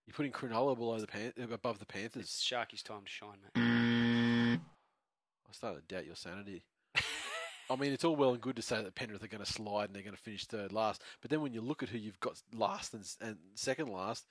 You're 0.06 0.14
putting 0.14 0.32
Cronulla 0.32 0.76
below 0.76 0.98
the 1.00 1.06
Pan- 1.06 1.32
uh, 1.40 1.52
above 1.52 1.78
the 1.78 1.86
Panthers. 1.86 2.22
It's 2.24 2.44
Sharky's 2.44 2.82
time 2.82 3.02
to 3.04 3.10
shine, 3.10 3.38
mate. 3.42 4.60
I 5.48 5.52
started 5.52 5.88
to 5.88 5.94
doubt 5.94 6.06
your 6.06 6.16
sanity. 6.16 6.64
I 7.68 7.74
mean, 7.74 7.92
it's 7.92 8.04
all 8.04 8.14
well 8.14 8.30
and 8.32 8.40
good 8.40 8.54
to 8.56 8.62
say 8.62 8.80
that 8.80 8.94
Penrith 8.94 9.24
are 9.24 9.28
going 9.28 9.44
to 9.44 9.50
slide 9.52 9.86
and 9.86 9.94
they're 9.94 10.02
going 10.04 10.14
to 10.14 10.22
finish 10.22 10.44
third 10.46 10.72
last, 10.72 11.02
but 11.20 11.30
then 11.30 11.40
when 11.40 11.52
you 11.52 11.60
look 11.60 11.82
at 11.82 11.88
who 11.88 11.98
you've 11.98 12.20
got 12.20 12.40
last 12.54 12.94
and, 12.94 13.04
and 13.20 13.36
second 13.56 13.88
last, 13.88 14.26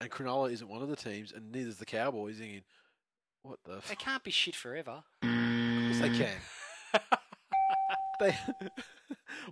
and 0.00 0.08
Cronulla 0.10 0.52
isn't 0.52 0.68
one 0.68 0.82
of 0.82 0.88
the 0.88 0.94
teams, 0.94 1.32
and 1.32 1.50
neither 1.50 1.68
is 1.70 1.78
the 1.78 1.84
Cowboys, 1.86 2.38
thinking, 2.38 2.62
what 3.42 3.58
the? 3.64 3.72
They 3.72 3.92
F- 3.94 3.98
can't 3.98 4.22
be 4.22 4.30
shit 4.30 4.54
forever. 4.54 5.02
Of 5.90 5.98
course 6.00 6.00
they 6.10 6.18
can. 6.18 6.36
they, 8.20 8.36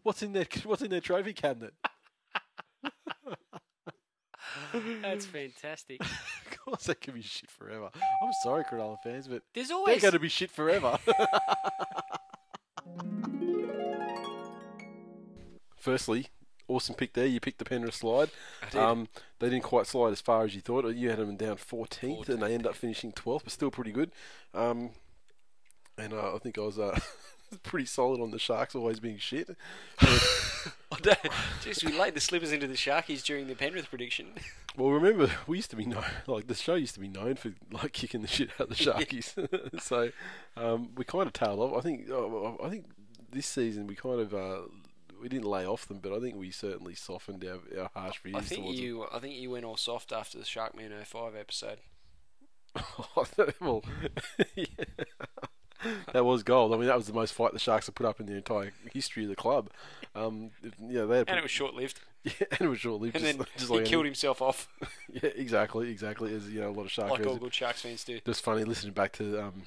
what's 0.02 0.22
in 0.22 0.32
their 0.32 0.46
What's 0.64 0.82
in 0.82 0.90
their 0.90 1.00
trophy 1.00 1.32
cabinet? 1.32 1.74
That's 5.02 5.26
fantastic. 5.26 6.00
Of 6.00 6.58
course 6.64 6.84
they 6.86 6.94
can 6.94 7.14
be 7.14 7.22
shit 7.22 7.50
forever. 7.50 7.90
I'm 7.94 8.32
sorry, 8.42 8.64
Cronulla 8.64 8.96
fans, 9.02 9.28
but 9.28 9.42
There's 9.54 9.70
always- 9.70 9.94
they're 9.94 10.10
going 10.10 10.12
to 10.14 10.18
be 10.18 10.28
shit 10.28 10.50
forever. 10.50 10.98
Firstly, 15.76 16.28
awesome 16.66 16.94
pick 16.94 17.12
there. 17.12 17.26
You 17.26 17.40
picked 17.40 17.58
the 17.58 17.64
Penrith 17.64 17.94
slide. 17.94 18.30
I 18.62 18.70
did. 18.70 18.80
Um, 18.80 19.08
they 19.38 19.50
didn't 19.50 19.64
quite 19.64 19.86
slide 19.86 20.12
as 20.12 20.20
far 20.20 20.44
as 20.44 20.54
you 20.54 20.60
thought. 20.62 20.86
You 20.94 21.10
had 21.10 21.18
them 21.18 21.36
down 21.36 21.56
14th, 21.56 22.28
and 22.28 22.42
they 22.42 22.54
end 22.54 22.66
up 22.66 22.74
finishing 22.74 23.12
12th, 23.12 23.44
but 23.44 23.52
still 23.52 23.70
pretty 23.70 23.92
good. 23.92 24.10
Um, 24.54 24.90
and 25.98 26.12
uh, 26.12 26.34
I 26.34 26.38
think 26.38 26.58
I 26.58 26.62
was 26.62 26.78
uh, 26.78 26.98
pretty 27.62 27.86
solid 27.86 28.20
on 28.20 28.30
the 28.30 28.38
Sharks 28.38 28.74
always 28.74 29.00
being 29.00 29.18
shit. 29.18 29.48
Jeez, 30.00 31.84
we 31.84 31.98
laid 31.98 32.14
the 32.14 32.20
slippers 32.20 32.52
into 32.52 32.66
the 32.66 32.74
Sharkies 32.74 33.22
during 33.22 33.46
the 33.46 33.54
Penrith 33.54 33.88
prediction. 33.88 34.28
Well, 34.76 34.90
remember 34.90 35.30
we 35.46 35.58
used 35.58 35.70
to 35.70 35.76
be 35.76 35.86
known 35.86 36.02
like 36.26 36.48
the 36.48 36.54
show 36.56 36.74
used 36.74 36.94
to 36.94 37.00
be 37.00 37.06
known 37.06 37.36
for 37.36 37.52
like 37.70 37.92
kicking 37.92 38.22
the 38.22 38.26
shit 38.26 38.50
out 38.54 38.68
of 38.68 38.70
the 38.70 38.74
Sharkies. 38.74 39.80
so 39.80 40.10
um, 40.56 40.88
we 40.96 41.04
kind 41.04 41.28
of 41.28 41.32
tailed 41.32 41.60
off. 41.60 41.78
I 41.78 41.80
think 41.80 42.10
uh, 42.10 42.56
I 42.56 42.68
think 42.70 42.86
this 43.30 43.46
season 43.46 43.86
we 43.86 43.94
kind 43.94 44.18
of 44.18 44.34
uh, 44.34 44.62
we 45.22 45.28
didn't 45.28 45.46
lay 45.46 45.64
off 45.64 45.86
them, 45.86 46.00
but 46.02 46.12
I 46.12 46.18
think 46.18 46.36
we 46.36 46.50
certainly 46.50 46.94
softened 46.94 47.44
our, 47.44 47.60
our 47.80 47.90
harsh 47.94 48.18
views 48.22 48.34
I 48.34 48.40
think 48.40 48.76
you, 48.76 49.06
I 49.12 49.20
think 49.20 49.36
you 49.36 49.50
went 49.50 49.64
all 49.64 49.76
soft 49.76 50.12
after 50.12 50.38
the 50.38 50.44
Sharkman 50.44 50.92
05 51.04 51.36
episode. 51.36 51.78
them. 53.36 53.52
well, 53.60 53.84
yeah. 54.56 54.66
That 56.12 56.24
was 56.24 56.42
gold. 56.42 56.72
I 56.72 56.76
mean, 56.76 56.86
that 56.86 56.96
was 56.96 57.06
the 57.06 57.12
most 57.12 57.34
fight 57.34 57.52
the 57.52 57.58
Sharks 57.58 57.86
have 57.86 57.94
put 57.94 58.06
up 58.06 58.20
in 58.20 58.26
the 58.26 58.34
entire 58.34 58.72
history 58.92 59.24
of 59.24 59.28
the 59.28 59.36
club. 59.36 59.70
Um, 60.14 60.50
yeah, 60.80 61.04
they 61.04 61.18
had 61.18 61.28
And 61.28 61.38
it 61.38 61.42
was 61.42 61.50
short 61.50 61.74
lived. 61.74 62.00
yeah, 62.24 62.32
and 62.52 62.60
it 62.62 62.68
was 62.68 62.78
short 62.80 63.00
lived. 63.00 63.16
And 63.16 63.24
just, 63.24 63.38
then 63.38 63.46
just 63.56 63.70
he 63.70 63.76
like 63.78 63.86
killed 63.86 64.04
himself 64.04 64.40
off, 64.40 64.68
Yeah, 65.12 65.30
exactly, 65.34 65.90
exactly. 65.90 66.34
As 66.34 66.48
you 66.48 66.60
know, 66.60 66.70
a 66.70 66.72
lot 66.72 66.84
of 66.84 66.90
Shark 66.90 67.10
like 67.10 67.26
all 67.26 67.36
good 67.36 67.54
Sharks 67.54 67.82
fans 67.82 68.04
do. 68.04 68.20
Just 68.24 68.42
funny 68.42 68.64
listening 68.64 68.92
back 68.92 69.12
to 69.14 69.42
um, 69.42 69.62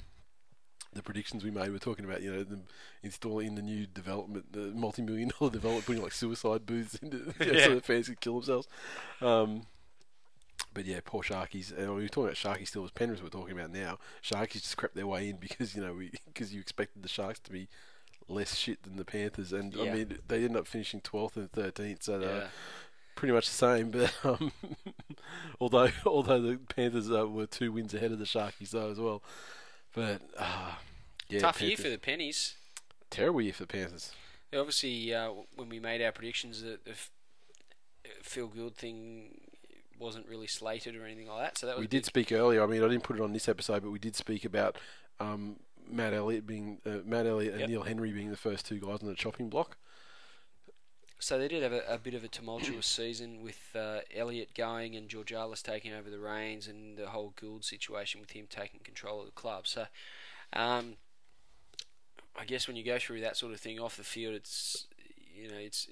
the 0.94 1.04
predictions 1.04 1.44
we 1.44 1.52
made. 1.52 1.72
We're 1.72 1.78
talking 1.78 2.06
about 2.06 2.22
you 2.22 2.32
know 2.34 2.44
them 2.44 2.64
installing 3.04 3.56
the 3.56 3.62
new 3.62 3.86
development, 3.86 4.54
the 4.54 4.72
multi-million 4.74 5.32
dollar 5.40 5.52
development, 5.52 5.86
putting 5.86 6.02
like 6.02 6.14
suicide 6.14 6.66
booths 6.66 6.96
into 6.96 7.18
know, 7.18 7.34
Yeah. 7.40 7.66
so 7.66 7.76
that 7.76 7.86
fans 7.86 8.08
could 8.08 8.22
kill 8.22 8.36
themselves. 8.36 8.68
Um, 9.22 9.68
but 10.78 10.86
yeah, 10.86 11.00
poor 11.04 11.24
Sharkies. 11.24 11.76
And 11.76 11.96
we 11.96 12.04
were 12.04 12.08
talking 12.08 12.26
about 12.26 12.36
Sharkies 12.36 12.68
still 12.68 12.86
as 12.86 12.92
Penrith. 12.92 13.24
We're 13.24 13.30
talking 13.30 13.58
about 13.58 13.72
now. 13.72 13.98
Sharkies 14.24 14.62
just 14.62 14.78
crept 14.78 14.94
their 14.96 15.08
way 15.08 15.28
in 15.30 15.38
because 15.38 15.76
you 15.76 15.82
know 15.82 15.94
we 15.94 16.12
because 16.28 16.54
you 16.54 16.62
expected 16.62 17.02
the 17.02 17.10
Sharks 17.10 17.40
to 17.40 17.52
be 17.52 17.68
less 18.30 18.56
shit 18.56 18.84
than 18.84 18.96
the 18.98 19.06
Panthers, 19.06 19.52
and 19.54 19.76
I 19.80 19.92
mean 19.92 20.20
they 20.28 20.44
ended 20.44 20.58
up 20.58 20.68
finishing 20.68 21.02
twelfth 21.02 21.36
and 21.38 21.52
thirteenth, 21.52 22.04
so 22.04 22.20
they're 22.20 22.36
Yeah. 22.38 22.48
pretty 23.16 23.34
much 23.34 23.48
the 23.48 23.56
same. 23.56 23.90
But 23.92 24.14
um, 24.24 24.52
although 25.60 25.90
although 26.06 26.42
the 26.42 26.58
Panthers 26.58 27.10
uh, 27.12 27.28
were 27.28 27.48
two 27.48 27.72
wins 27.72 27.94
ahead 27.96 28.12
of 28.12 28.20
the 28.20 28.26
Sharkies 28.26 28.70
though 28.72 28.92
as 28.92 29.00
well. 29.00 29.24
But 29.96 30.22
uh, 30.38 30.74
yeah, 31.30 31.40
Tough 31.40 31.62
year 31.62 31.76
for 31.78 31.90
the 31.90 31.98
pennies. 31.98 32.56
terrible 33.10 33.42
year 33.42 33.54
for 33.54 33.64
the 33.64 33.68
Panthers. 33.68 34.12
Obviously, 34.56 35.14
uh, 35.14 35.32
when 35.56 35.70
we 35.70 35.80
made 35.80 36.02
our 36.02 36.12
predictions, 36.12 36.62
the, 36.62 36.80
the 36.86 36.92
f- 36.92 37.10
feel 38.22 38.48
good 38.48 38.76
thing 38.76 39.40
wasn't 40.00 40.28
really 40.28 40.48
slated 40.48 40.96
or 40.96 41.06
anything 41.06 41.28
like 41.28 41.44
that. 41.44 41.58
So 41.58 41.68
that 41.68 41.76
was 41.76 41.84
We 41.84 41.88
did 41.88 42.06
speak 42.06 42.32
earlier. 42.32 42.64
I 42.64 42.68
mean, 42.68 42.84
I 42.84 42.88
didn't 42.88 43.04
put 43.04 43.18
it 43.18 43.22
on 43.22 43.34
this 43.34 43.48
episode, 43.50 43.84
but 43.84 43.92
we 43.92 44.00
did 44.00 44.16
speak 44.16 44.46
about 44.46 44.78
um, 45.20 45.58
Matt 45.90 46.14
Elliott 46.14 46.46
being 46.46 46.80
uh, 46.86 47.00
Matt 47.06 47.26
Elliott 47.26 47.54
and 47.54 47.62
Yep. 47.62 47.70
Neil 47.70 47.84
Henry 47.84 48.12
being 48.12 48.30
the 48.30 48.38
first 48.38 48.66
two 48.66 48.80
guys 48.80 49.02
on 49.02 49.08
the 49.08 49.16
chopping 49.16 49.50
block. 49.50 49.78
So 51.20 51.40
they 51.40 51.48
did 51.48 51.64
have 51.64 51.74
a, 51.74 51.82
a 51.88 51.98
bit 51.98 52.14
of 52.14 52.24
a 52.24 52.28
tumultuous 52.28 52.86
season 52.86 53.42
with 53.42 53.60
uh, 53.76 54.00
Elliott 54.16 54.54
going 54.54 54.96
and 54.96 55.10
Georgallis 55.10 55.64
taking 55.64 55.92
over 55.92 56.12
the 56.12 56.20
reins, 56.20 56.68
and 56.68 56.96
the 56.96 57.08
whole 57.08 57.34
Gould 57.36 57.66
situation 57.66 58.22
with 58.22 58.32
him 58.32 58.46
taking 58.48 58.82
control 58.82 59.22
of 59.22 59.26
the 59.26 59.32
club. 59.32 59.66
So, 59.66 59.88
um, 60.54 60.98
I 62.40 62.46
guess 62.46 62.68
when 62.68 62.76
you 62.78 62.84
go 62.84 63.00
through 63.00 63.22
that 63.22 63.36
sort 63.36 63.52
of 63.52 63.60
thing 63.60 63.80
off 63.80 63.98
the 63.98 64.04
field, 64.04 64.36
it's 64.36 64.86
you 65.34 65.50
know 65.50 65.58
it's 65.58 65.88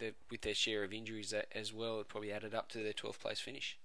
the, 0.00 0.14
with 0.30 0.40
their 0.42 0.54
share 0.54 0.82
of 0.82 0.92
injuries 0.92 1.30
that, 1.30 1.46
as 1.54 1.72
well, 1.72 2.00
it 2.00 2.08
probably 2.08 2.32
added 2.32 2.54
up 2.54 2.68
to 2.70 2.82
their 2.82 2.92
12th 2.92 3.20
place 3.20 3.38
finish. 3.40 3.78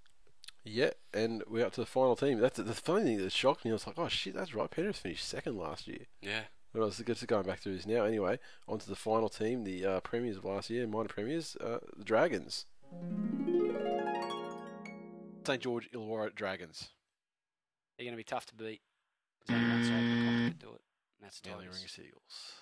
Yeah, 0.63 0.91
and 1.13 1.43
we're 1.47 1.65
up 1.65 1.73
to 1.73 1.81
the 1.81 1.85
final 1.85 2.15
team. 2.15 2.39
That's 2.39 2.57
the 2.57 2.73
funny 2.73 3.03
thing 3.05 3.17
that 3.19 3.31
shocked 3.31 3.63
me. 3.65 3.71
I 3.71 3.73
was 3.75 3.85
like, 3.85 3.99
oh 3.99 4.07
shit, 4.07 4.33
that's 4.33 4.55
right. 4.55 4.69
Penrith 4.69 4.97
finished 4.97 5.27
second 5.27 5.57
last 5.57 5.87
year. 5.87 6.07
Yeah. 6.21 6.41
But 6.73 6.81
I 6.81 6.85
was 6.85 6.97
just 6.97 7.27
going 7.27 7.45
back 7.45 7.59
through 7.59 7.75
this 7.75 7.85
now. 7.85 8.03
Anyway, 8.03 8.39
on 8.67 8.79
to 8.79 8.89
the 8.89 8.95
final 8.95 9.29
team, 9.29 9.63
the 9.63 9.85
uh, 9.85 9.99
premiers 10.01 10.37
of 10.37 10.43
last 10.43 10.69
year, 10.71 10.87
minor 10.87 11.07
premiers, 11.07 11.55
uh, 11.57 11.77
the 11.95 12.03
Dragons. 12.03 12.65
St 15.45 15.61
George 15.61 15.89
Illawarra 15.91 16.33
Dragons. 16.33 16.89
They're 17.97 18.05
going 18.05 18.13
to 18.13 18.17
be 18.17 18.23
tough 18.23 18.47
to 18.47 18.55
beat. 18.55 18.81
There's 19.47 19.59
only 19.61 19.69
one 19.71 19.83
side 19.83 19.93
of 19.93 20.09
the 20.09 20.25
comp 20.25 20.43
that 20.43 20.59
can 20.59 20.69
do 20.69 20.75
it, 20.75 20.81
and 21.19 21.23
that's 21.25 21.39
Tigers. 21.39 21.63
Warringah 21.63 21.89
Seagulls. 21.89 22.53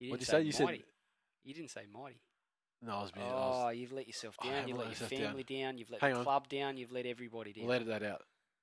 You 0.00 0.10
What'd 0.10 0.26
didn't 0.26 0.44
you 0.46 0.52
say? 0.52 0.66
You 0.66 0.74
said- 0.74 0.84
You 1.44 1.54
didn't 1.54 1.70
say 1.70 1.82
mighty. 1.92 2.20
No, 2.80 2.92
I 2.92 3.02
was 3.02 3.10
being. 3.10 3.26
I 3.26 3.30
Oh, 3.30 3.34
was, 3.66 3.76
you've 3.76 3.92
let 3.92 4.06
yourself 4.06 4.36
I 4.40 4.44
down. 4.44 4.52
haven't 4.54 4.68
You 4.68 4.74
let 4.74 4.78
let 4.78 4.84
your 4.86 4.90
myself 5.06 5.10
down. 5.10 5.20
family 5.20 5.42
down. 5.42 5.78
You've 5.78 5.90
let 5.90 6.00
Hang 6.00 6.12
the 6.12 6.18
on. 6.18 6.24
club 6.24 6.48
down. 6.48 6.76
You've 6.76 6.92
let 6.92 7.06
everybody 7.06 7.52
down. 7.52 7.66
let 7.66 7.86
that 7.86 8.02
out. 8.02 8.22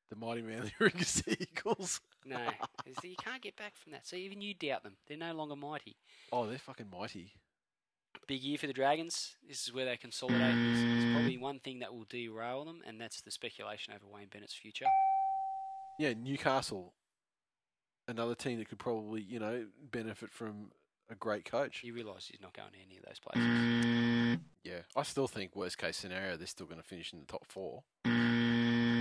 The 0.09 0.15
mighty 0.15 0.41
Manly 0.41 0.71
Warringah 0.79 1.05
Seagulls. 1.05 2.01
No, 2.27 2.39
you 3.03 3.15
can't 3.23 3.39
get 3.39 3.55
back 3.55 3.73
from 3.77 3.91
that. 3.91 4.07
So 4.07 4.15
even 4.15 4.41
you 4.41 4.55
doubt 4.55 4.81
them. 4.81 4.95
They're 5.07 5.15
no 5.15 5.31
longer 5.33 5.55
mighty. 5.55 5.95
Oh, 6.31 6.47
they're 6.47 6.57
fucking 6.57 6.89
mighty. 6.91 7.33
Big 8.27 8.41
year 8.41 8.57
for 8.57 8.65
the 8.65 8.73
Dragons. 8.73 9.35
This 9.47 9.61
is 9.67 9.71
where 9.71 9.85
they 9.85 9.95
consolidate. 9.95 10.39
There's, 10.41 10.79
there's 10.81 11.13
probably 11.13 11.37
one 11.37 11.59
thing 11.59 11.79
that 11.79 11.93
will 11.93 12.05
derail 12.09 12.65
them, 12.65 12.81
and 12.87 12.99
that's 12.99 13.21
the 13.21 13.29
speculation 13.29 13.93
over 13.93 14.05
Wayne 14.11 14.27
Bennett's 14.31 14.55
future. 14.55 14.87
Yeah, 15.99 16.13
Newcastle. 16.19 16.93
Another 18.07 18.33
team 18.33 18.57
that 18.57 18.69
could 18.69 18.79
probably, 18.79 19.21
you 19.21 19.37
know, 19.39 19.67
benefit 19.91 20.31
from 20.31 20.71
a 21.09 21.15
great 21.15 21.45
coach. 21.45 21.81
You 21.83 21.93
realise 21.93 22.27
he's 22.27 22.41
not 22.41 22.53
going 22.53 22.71
to 22.71 22.77
any 22.85 22.97
of 22.97 23.05
those 23.05 23.19
places. 23.19 23.43
Mm. 23.43 24.39
Yeah, 24.63 24.79
I 24.95 25.03
still 25.03 25.27
think 25.27 25.55
worst 25.55 25.77
case 25.77 25.97
scenario 25.97 26.37
they're 26.37 26.47
still 26.47 26.65
going 26.65 26.81
to 26.81 26.87
finish 26.87 27.13
in 27.13 27.19
the 27.19 27.25
top 27.25 27.45
four. 27.47 27.83
I, 28.05 28.09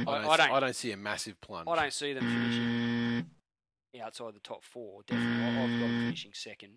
I, 0.06 0.12
I 0.12 0.36
don't, 0.36 0.36
don't. 0.36 0.52
I 0.52 0.60
don't 0.60 0.76
see 0.76 0.92
a 0.92 0.96
massive 0.96 1.40
plunge. 1.40 1.68
I 1.68 1.76
don't 1.76 1.92
see 1.92 2.12
them 2.12 2.24
finishing 2.24 3.26
mm. 3.94 4.04
outside 4.04 4.34
the 4.34 4.40
top 4.40 4.62
four. 4.62 5.02
Definitely, 5.06 5.44
I- 5.44 5.62
I've 5.62 5.80
got 5.80 5.86
them 5.86 6.00
finishing 6.04 6.32
second. 6.34 6.72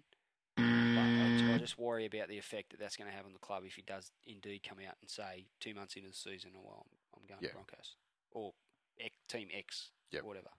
But 0.56 0.64
I, 0.64 1.54
I 1.54 1.58
just 1.60 1.78
worry 1.78 2.06
about 2.06 2.30
the 2.30 2.38
effect 2.38 2.72
that 2.72 2.80
that's 2.80 2.96
going 2.96 3.10
to 3.10 3.16
have 3.16 3.26
on 3.26 3.34
the 3.34 3.40
club 3.40 3.64
if 3.66 3.76
he 3.76 3.84
does 3.84 4.12
indeed 4.26 4.64
come 4.68 4.80
out 4.80 4.96
and 5.02 5.10
say 5.10 5.46
two 5.60 5.76
months 5.76 5.96
into 5.96 6.08
the 6.10 6.16
season, 6.16 6.52
"Oh 6.58 6.62
well, 6.64 6.86
I'm, 6.86 7.22
I'm 7.22 7.28
going 7.28 7.40
Yeah. 7.42 7.50
to 7.50 7.56
Broncos 7.56 7.96
or 8.32 8.54
X, 9.00 9.14
Team 9.30 9.50
X, 9.54 9.92
Yep. 10.12 10.24
whatever." 10.24 10.50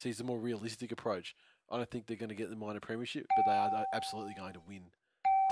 See, 0.00 0.10
it's 0.10 0.20
a 0.20 0.24
more 0.24 0.38
realistic 0.38 0.92
approach. 0.92 1.34
I 1.70 1.76
don't 1.76 1.90
think 1.90 2.06
they're 2.06 2.16
going 2.16 2.28
to 2.28 2.34
get 2.34 2.50
the 2.50 2.56
minor 2.56 2.80
premiership, 2.80 3.26
but 3.36 3.50
they 3.50 3.56
are 3.56 3.84
absolutely 3.94 4.34
going 4.34 4.52
to 4.54 4.60
win. 4.68 4.82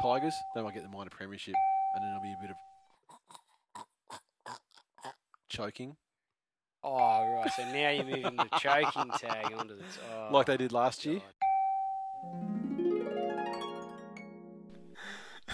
Tigers, 0.00 0.34
they 0.54 0.62
might 0.62 0.74
get 0.74 0.82
the 0.82 0.88
minor 0.88 1.10
premiership, 1.10 1.54
and 1.94 2.02
then 2.02 2.10
there'll 2.10 2.22
be 2.22 2.32
a 2.32 2.42
bit 2.42 2.50
of 2.50 2.56
choking, 5.48 5.96
Oh 6.84 7.36
right, 7.36 7.50
so 7.52 7.64
now 7.72 7.90
you're 7.90 8.04
moving 8.04 8.36
the 8.36 8.48
choking 8.58 9.10
tag 9.16 9.52
onto 9.56 9.76
the 9.76 9.84
oh, 10.12 10.28
like 10.32 10.46
they 10.46 10.56
did 10.56 10.72
last 10.72 11.04
year. 11.06 11.20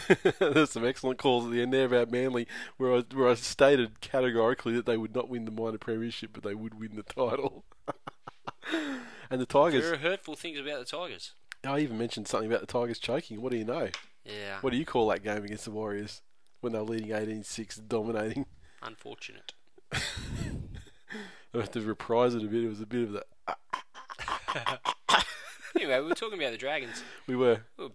There's 0.39 0.71
some 0.71 0.87
excellent 0.87 1.19
calls 1.19 1.45
at 1.45 1.53
the 1.53 1.61
end 1.61 1.75
there 1.75 1.85
about 1.85 2.11
Manly, 2.11 2.47
where 2.79 2.95
I, 2.95 3.05
where 3.13 3.29
I 3.29 3.35
stated 3.35 4.01
categorically 4.01 4.73
that 4.75 4.87
they 4.87 4.97
would 4.97 5.15
not 5.15 5.29
win 5.29 5.45
the 5.45 5.51
minor 5.51 5.77
premiership, 5.77 6.31
but 6.33 6.45
they 6.45 6.55
would 6.55 6.81
win 6.81 6.97
the 6.97 7.03
title. 7.03 7.65
and 9.31 9.41
the 9.41 9.47
Tigers, 9.47 9.85
There 9.85 9.95
are 9.95 9.99
hurtful 9.99 10.35
things 10.37 10.59
about 10.59 10.79
the 10.81 10.85
Tigers. 10.85 11.33
I 11.65 11.81
even 11.81 11.99
mentioned 11.99 12.29
something 12.29 12.49
about 12.51 12.61
the 12.61 12.67
Tigers 12.67 12.99
choking. 12.99 13.41
What 13.41 13.53
do 13.53 13.59
you 13.59 13.65
know? 13.65 13.89
Yeah, 14.25 14.59
What 14.61 14.71
do 14.71 14.77
you 14.77 14.85
call 14.87 15.09
that 15.09 15.23
game 15.25 15.45
against 15.45 15.65
the 15.65 15.71
Warriors 15.71 16.23
when 16.61 16.73
they're 16.73 16.83
leading 16.83 17.09
18-6, 17.09 17.89
dominating? 17.89 18.47
unfortunate. 18.83 19.55
I 19.93 19.99
have 21.55 21.71
to 21.73 21.81
reprise 21.81 22.35
it 22.35 22.45
a 22.45 22.47
bit. 22.47 22.63
It 22.65 22.69
was 22.69 22.81
a 22.81 22.87
bit 22.87 23.05
of 23.05 23.13
the. 23.13 23.25
Anyway, 25.77 26.01
we 26.01 26.07
were 26.09 26.15
talking 26.15 26.39
about 26.39 26.51
the 26.51 26.59
Dragons. 26.59 27.03
We 27.27 27.37
were 27.37 27.61
Well, 27.79 27.93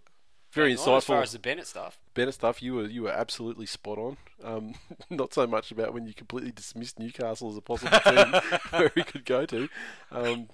very 0.52 0.74
insightful. 0.74 0.96
As 0.98 1.04
far 1.04 1.22
as 1.22 1.32
the 1.32 1.38
Bennett 1.38 1.66
stuff, 1.66 1.98
Bennett 2.14 2.34
stuff, 2.34 2.62
you 2.62 2.74
were 2.74 2.86
you 2.86 3.02
were 3.02 3.10
absolutely 3.10 3.66
spot 3.66 3.98
on. 3.98 4.16
Um, 4.42 4.74
not 5.10 5.34
so 5.34 5.46
much 5.46 5.70
about 5.70 5.92
when 5.92 6.06
you 6.06 6.14
completely 6.14 6.52
dismissed 6.52 6.98
Newcastle 6.98 7.50
as 7.50 7.56
a 7.56 7.60
possible 7.60 7.98
team 8.00 8.40
where 8.70 8.92
he 8.94 9.02
could 9.02 9.24
go 9.26 9.44
to. 9.46 9.68
Um, 10.10 10.48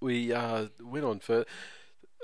we 0.00 0.32
uh, 0.32 0.66
went 0.80 1.04
on 1.04 1.20
for 1.20 1.44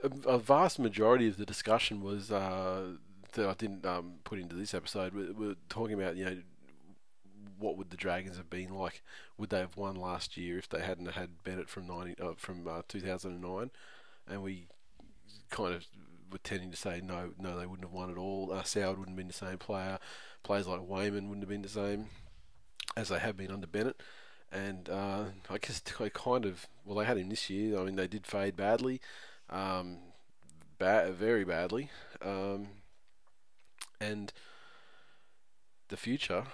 a, 0.03 0.11
a 0.29 0.39
vast 0.39 0.79
majority 0.79 1.29
of 1.29 1.37
the 1.37 1.47
discussion 1.47 2.03
was 2.03 2.31
uh, 2.31 2.93
that 3.33 3.49
I 3.49 3.55
didn't 3.55 3.85
um, 3.87 4.14
put 4.25 4.39
into 4.39 4.55
this 4.55 4.75
episode. 4.75 5.14
We 5.14 5.31
we 5.31 5.49
were 5.49 5.57
talking 5.68 6.01
about 6.01 6.16
you 6.16 6.25
know 6.25 6.37
what 7.59 7.77
would 7.77 7.91
the 7.91 7.97
Dragons 7.97 8.37
have 8.37 8.51
been 8.51 8.75
like? 8.75 9.03
Would 9.39 9.51
they 9.51 9.61
have 9.61 9.77
won 9.77 9.97
last 9.97 10.37
year 10.37 10.59
if 10.59 10.68
they 10.68 10.83
hadn't 10.83 11.12
had 11.12 11.43
Bennett 11.45 11.68
from 11.68 11.87
ninety 11.87 12.14
uh, 12.20 12.35
from 12.37 12.66
uh, 12.66 12.83
two 12.89 13.01
thousand 13.01 13.33
and 13.33 13.43
nine? 13.43 13.70
And 14.29 14.43
we 14.43 14.68
kind 15.51 15.75
of 15.75 15.87
were 16.31 16.39
tending 16.39 16.70
to 16.70 16.77
say 16.77 17.01
no, 17.03 17.33
no, 17.39 17.59
they 17.59 17.66
wouldn't 17.66 17.89
have 17.89 17.93
won 17.93 18.11
at 18.11 18.18
all. 18.18 18.51
Uh, 18.53 18.62
Soward 18.62 18.99
wouldn't 18.99 19.11
have 19.11 19.16
been 19.16 19.29
the 19.29 19.33
same 19.33 19.59
player. 19.59 19.99
Players 20.43 20.66
like 20.66 20.81
Weyman 20.81 21.29
wouldn't 21.29 21.43
have 21.43 21.49
been 21.49 21.62
the 21.62 21.68
same 21.68 22.07
as 22.97 23.09
they 23.09 23.18
have 23.18 23.37
been 23.37 23.51
under 23.51 23.66
Bennett. 23.66 24.01
And 24.55 24.88
uh, 24.88 25.24
I 25.50 25.59
guess 25.59 25.82
I 26.00 26.09
kind 26.11 26.44
of 26.46 26.66
well, 26.84 26.96
they 26.98 27.05
had 27.05 27.18
him 27.18 27.28
this 27.28 27.50
year. 27.50 27.78
I 27.78 27.84
mean, 27.84 27.96
they 27.96 28.07
did 28.07 28.26
fade 28.26 28.57
badly, 28.57 29.00
um, 29.50 29.98
ba- 30.78 31.11
very 31.12 31.44
badly, 31.44 31.90
um, 32.22 32.68
and 34.00 34.32
the 35.88 35.96
future. 35.96 36.44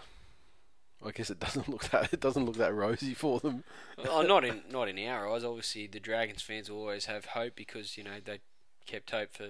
I 1.04 1.10
guess 1.12 1.30
it 1.30 1.40
doesn't 1.40 1.68
look 1.68 1.84
that 1.90 2.12
it 2.12 2.20
doesn't 2.20 2.44
look 2.44 2.56
that 2.56 2.74
rosy 2.74 3.14
for 3.14 3.40
them. 3.40 3.64
oh, 4.08 4.22
not 4.22 4.44
in 4.44 4.62
not 4.70 4.88
in 4.88 4.98
our 5.06 5.28
eyes. 5.30 5.44
Obviously, 5.44 5.86
the 5.86 6.00
Dragons 6.00 6.42
fans 6.42 6.70
will 6.70 6.78
always 6.80 7.06
have 7.06 7.24
hope 7.26 7.54
because 7.56 7.96
you 7.98 8.04
know 8.04 8.18
they 8.24 8.40
kept 8.86 9.10
hope 9.10 9.32
for 9.32 9.48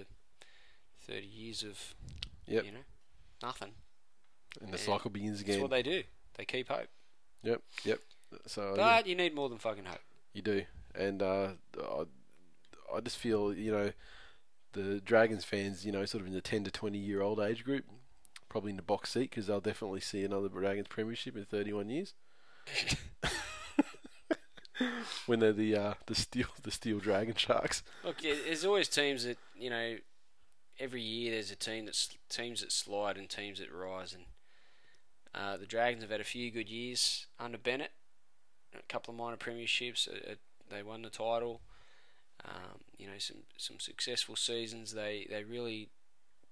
thirty 1.05 1.27
years 1.27 1.63
of 1.63 1.93
Yep. 2.47 2.65
you 2.65 2.71
know 2.71 2.85
nothing. 3.41 3.71
And 4.61 4.73
the 4.73 4.77
Yeah. 4.77 4.83
cycle 4.83 5.09
begins 5.11 5.39
again. 5.41 5.53
That's 5.59 5.61
what 5.61 5.71
they 5.71 5.83
do. 5.83 6.03
They 6.35 6.45
keep 6.45 6.67
hope, 6.69 6.87
Yep, 7.43 7.61
yep. 7.85 7.99
So 8.47 8.73
but 8.75 9.05
yeah. 9.05 9.09
you 9.09 9.15
need 9.15 9.35
more 9.35 9.49
than 9.49 9.57
fucking 9.57 9.85
hope. 9.85 9.99
You 10.33 10.41
do, 10.41 10.63
and 10.95 11.21
uh, 11.21 11.49
I, 11.79 12.03
I 12.95 12.99
just 13.01 13.17
feel 13.17 13.53
you 13.53 13.71
know 13.71 13.91
the 14.73 15.01
Dragons 15.01 15.43
fans, 15.43 15.85
you 15.85 15.91
know, 15.91 16.05
sort 16.05 16.21
of 16.21 16.27
in 16.27 16.33
the 16.33 16.41
ten 16.41 16.63
to 16.63 16.71
twenty 16.71 16.99
year 16.99 17.21
old 17.21 17.39
age 17.39 17.63
group, 17.63 17.85
probably 18.49 18.71
in 18.71 18.77
the 18.77 18.83
box 18.83 19.11
seat 19.11 19.29
because 19.29 19.47
they'll 19.47 19.61
definitely 19.61 20.01
see 20.01 20.23
another 20.23 20.49
Dragons 20.49 20.87
premiership 20.87 21.35
in 21.35 21.45
thirty 21.45 21.73
one 21.73 21.89
years. 21.89 22.13
when 25.25 25.39
they're 25.39 25.53
the 25.53 25.75
uh, 25.75 25.93
the 26.07 26.15
steel 26.15 26.47
the 26.63 26.71
steel 26.71 26.99
Dragon 26.99 27.35
Sharks. 27.35 27.83
Look, 28.03 28.21
there's 28.21 28.65
always 28.65 28.87
teams 28.87 29.23
that 29.25 29.37
you 29.55 29.69
know. 29.69 29.97
Every 30.79 31.01
year 31.01 31.33
there's 31.33 31.51
a 31.51 31.55
team 31.55 31.85
that's 31.85 32.09
teams 32.27 32.61
that 32.61 32.71
slide 32.71 33.15
and 33.15 33.29
teams 33.29 33.59
that 33.59 33.71
rise, 33.71 34.15
and 34.15 34.23
uh, 35.35 35.57
the 35.57 35.67
Dragons 35.67 36.01
have 36.01 36.09
had 36.09 36.21
a 36.21 36.23
few 36.23 36.49
good 36.49 36.69
years 36.69 37.27
under 37.39 37.59
Bennett. 37.59 37.91
A 38.77 38.81
couple 38.87 39.13
of 39.13 39.17
minor 39.17 39.37
premierships. 39.37 40.07
Uh, 40.07 40.31
uh, 40.31 40.35
they 40.69 40.83
won 40.83 41.01
the 41.01 41.09
title. 41.09 41.61
Um, 42.45 42.79
you 42.97 43.07
know, 43.07 43.17
some 43.19 43.43
some 43.57 43.79
successful 43.79 44.35
seasons. 44.35 44.93
They 44.93 45.27
they 45.29 45.43
really 45.43 45.89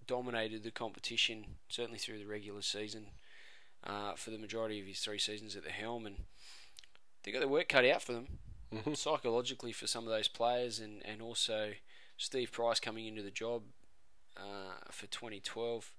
dominated 0.05 0.63
the 0.63 0.71
competition, 0.71 1.45
certainly 1.69 1.99
through 1.99 2.19
the 2.19 2.25
regular 2.25 2.61
season, 2.61 3.07
uh, 3.83 4.13
for 4.15 4.31
the 4.31 4.37
majority 4.37 4.79
of 4.79 4.87
his 4.87 4.99
three 4.99 5.19
seasons 5.19 5.55
at 5.55 5.63
the 5.63 5.69
helm, 5.71 6.05
and 6.05 6.25
they 7.23 7.31
got 7.31 7.39
their 7.39 7.47
work 7.47 7.69
cut 7.69 7.85
out 7.85 8.01
for 8.01 8.13
them 8.13 8.39
Mhm. 8.73 8.97
psychologically 8.97 9.71
for 9.71 9.87
some 9.87 10.03
of 10.05 10.09
those 10.11 10.27
players, 10.27 10.79
and, 10.79 11.03
and 11.05 11.21
also 11.21 11.73
Steve 12.17 12.51
Price 12.51 12.79
coming 12.79 13.05
into 13.07 13.21
the 13.23 13.31
job 13.31 13.63
uh, 14.37 14.75
for 14.91 15.07
2012. 15.07 15.91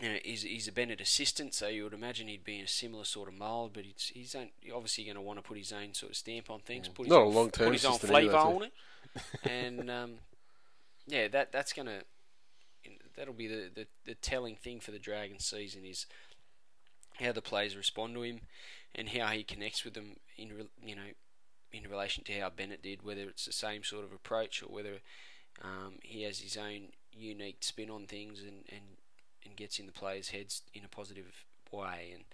You 0.00 0.08
know, 0.08 0.18
he's, 0.24 0.42
he's 0.42 0.66
a 0.66 0.72
Bennett 0.72 1.00
assistant, 1.00 1.54
so 1.54 1.68
you 1.68 1.84
would 1.84 1.92
imagine 1.92 2.26
he'd 2.26 2.42
be 2.42 2.58
in 2.58 2.64
a 2.64 2.68
similar 2.68 3.04
sort 3.04 3.28
of 3.28 3.34
mould, 3.34 3.72
but 3.72 3.84
he's, 3.84 4.10
he's 4.12 4.36
obviously 4.74 5.04
going 5.04 5.14
to 5.14 5.20
want 5.20 5.38
to 5.38 5.42
put 5.42 5.56
his 5.56 5.72
own 5.72 5.94
sort 5.94 6.10
of 6.10 6.16
stamp 6.16 6.50
on 6.50 6.60
things, 6.60 6.88
put 6.88 7.06
his 7.06 7.10
Not 7.10 7.20
a 7.20 7.24
own, 7.24 7.34
long-term 7.34 7.66
put 7.66 7.74
his 7.74 7.84
own 7.84 7.98
flavour 7.98 8.36
on 8.36 8.62
it, 8.64 8.72
and 9.44 9.88
um, 9.90 10.14
yeah, 11.06 11.28
that 11.28 11.52
that's 11.52 11.72
going 11.72 11.86
to 11.86 12.02
that'll 13.16 13.34
be 13.34 13.46
the, 13.46 13.70
the, 13.72 13.86
the 14.04 14.14
telling 14.14 14.56
thing 14.56 14.80
for 14.80 14.90
the 14.90 14.98
Dragon 14.98 15.38
season 15.38 15.84
is 15.84 16.06
how 17.20 17.32
the 17.32 17.42
players 17.42 17.76
respond 17.76 18.14
to 18.14 18.22
him 18.22 18.40
and 18.94 19.10
how 19.10 19.28
he 19.28 19.44
connects 19.44 19.84
with 19.84 19.94
them 19.94 20.16
in 20.36 20.68
you 20.84 20.96
know 20.96 21.02
in 21.72 21.90
relation 21.90 22.22
to 22.24 22.40
how 22.40 22.50
Bennett 22.50 22.82
did, 22.82 23.02
whether 23.02 23.22
it's 23.22 23.46
the 23.46 23.52
same 23.52 23.82
sort 23.82 24.04
of 24.04 24.12
approach 24.12 24.62
or 24.62 24.66
whether 24.66 25.00
um, 25.62 25.94
he 26.02 26.22
has 26.22 26.38
his 26.38 26.56
own 26.56 26.88
unique 27.12 27.58
spin 27.62 27.90
on 27.90 28.06
things 28.06 28.40
and, 28.42 28.64
and, 28.68 28.82
and 29.44 29.56
gets 29.56 29.78
in 29.78 29.86
the 29.86 29.92
players' 29.92 30.30
heads 30.30 30.62
in 30.72 30.84
a 30.84 30.88
positive 30.88 31.44
way. 31.70 32.10
And 32.12 32.24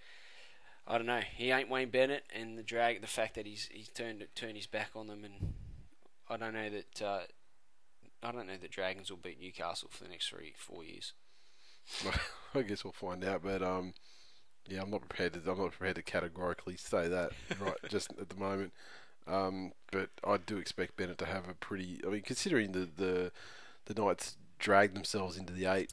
I 0.87 0.97
don't 0.97 1.07
know, 1.07 1.21
he 1.35 1.51
ain't 1.51 1.69
Wayne 1.69 1.89
Bennett, 1.89 2.25
and 2.33 2.57
the 2.57 2.63
drag, 2.63 3.01
the 3.01 3.07
fact 3.07 3.35
that 3.35 3.45
he's 3.45 3.69
he's 3.71 3.89
turned 3.89 4.25
turned 4.35 4.55
his 4.55 4.67
back 4.67 4.91
on 4.95 5.07
them, 5.07 5.23
and 5.23 5.53
I 6.29 6.37
don't 6.37 6.53
know 6.53 6.69
that 6.69 7.01
uh, 7.01 7.21
I 8.23 8.31
don't 8.31 8.47
know 8.47 8.57
that 8.59 8.71
Dragons 8.71 9.09
will 9.09 9.17
beat 9.17 9.41
Newcastle 9.41 9.89
for 9.91 10.03
the 10.03 10.09
next 10.09 10.29
three 10.29 10.53
four 10.57 10.83
years. 10.83 11.13
I 12.55 12.61
guess 12.61 12.83
we'll 12.83 12.93
find 12.93 13.23
out. 13.23 13.43
But 13.43 13.61
um, 13.61 13.93
yeah, 14.67 14.81
I'm 14.81 14.91
not 14.91 15.01
prepared 15.01 15.33
to. 15.33 15.51
I'm 15.51 15.57
not 15.57 15.71
prepared 15.71 15.95
to 15.95 16.03
categorically 16.03 16.77
say 16.77 17.07
that 17.07 17.31
right 17.59 17.77
just 17.89 18.11
at 18.19 18.29
the 18.29 18.35
moment. 18.35 18.73
Um, 19.27 19.71
but 19.91 20.09
I 20.23 20.37
do 20.37 20.57
expect 20.57 20.97
Bennett 20.97 21.17
to 21.19 21.25
have 21.25 21.47
a 21.49 21.53
pretty. 21.53 21.99
I 22.05 22.09
mean, 22.09 22.21
considering 22.21 22.71
the 22.71 22.87
the 22.95 23.31
the 23.85 23.99
Knights 23.99 24.37
dragged 24.59 24.95
themselves 24.95 25.37
into 25.37 25.53
the 25.53 25.65
eight 25.65 25.91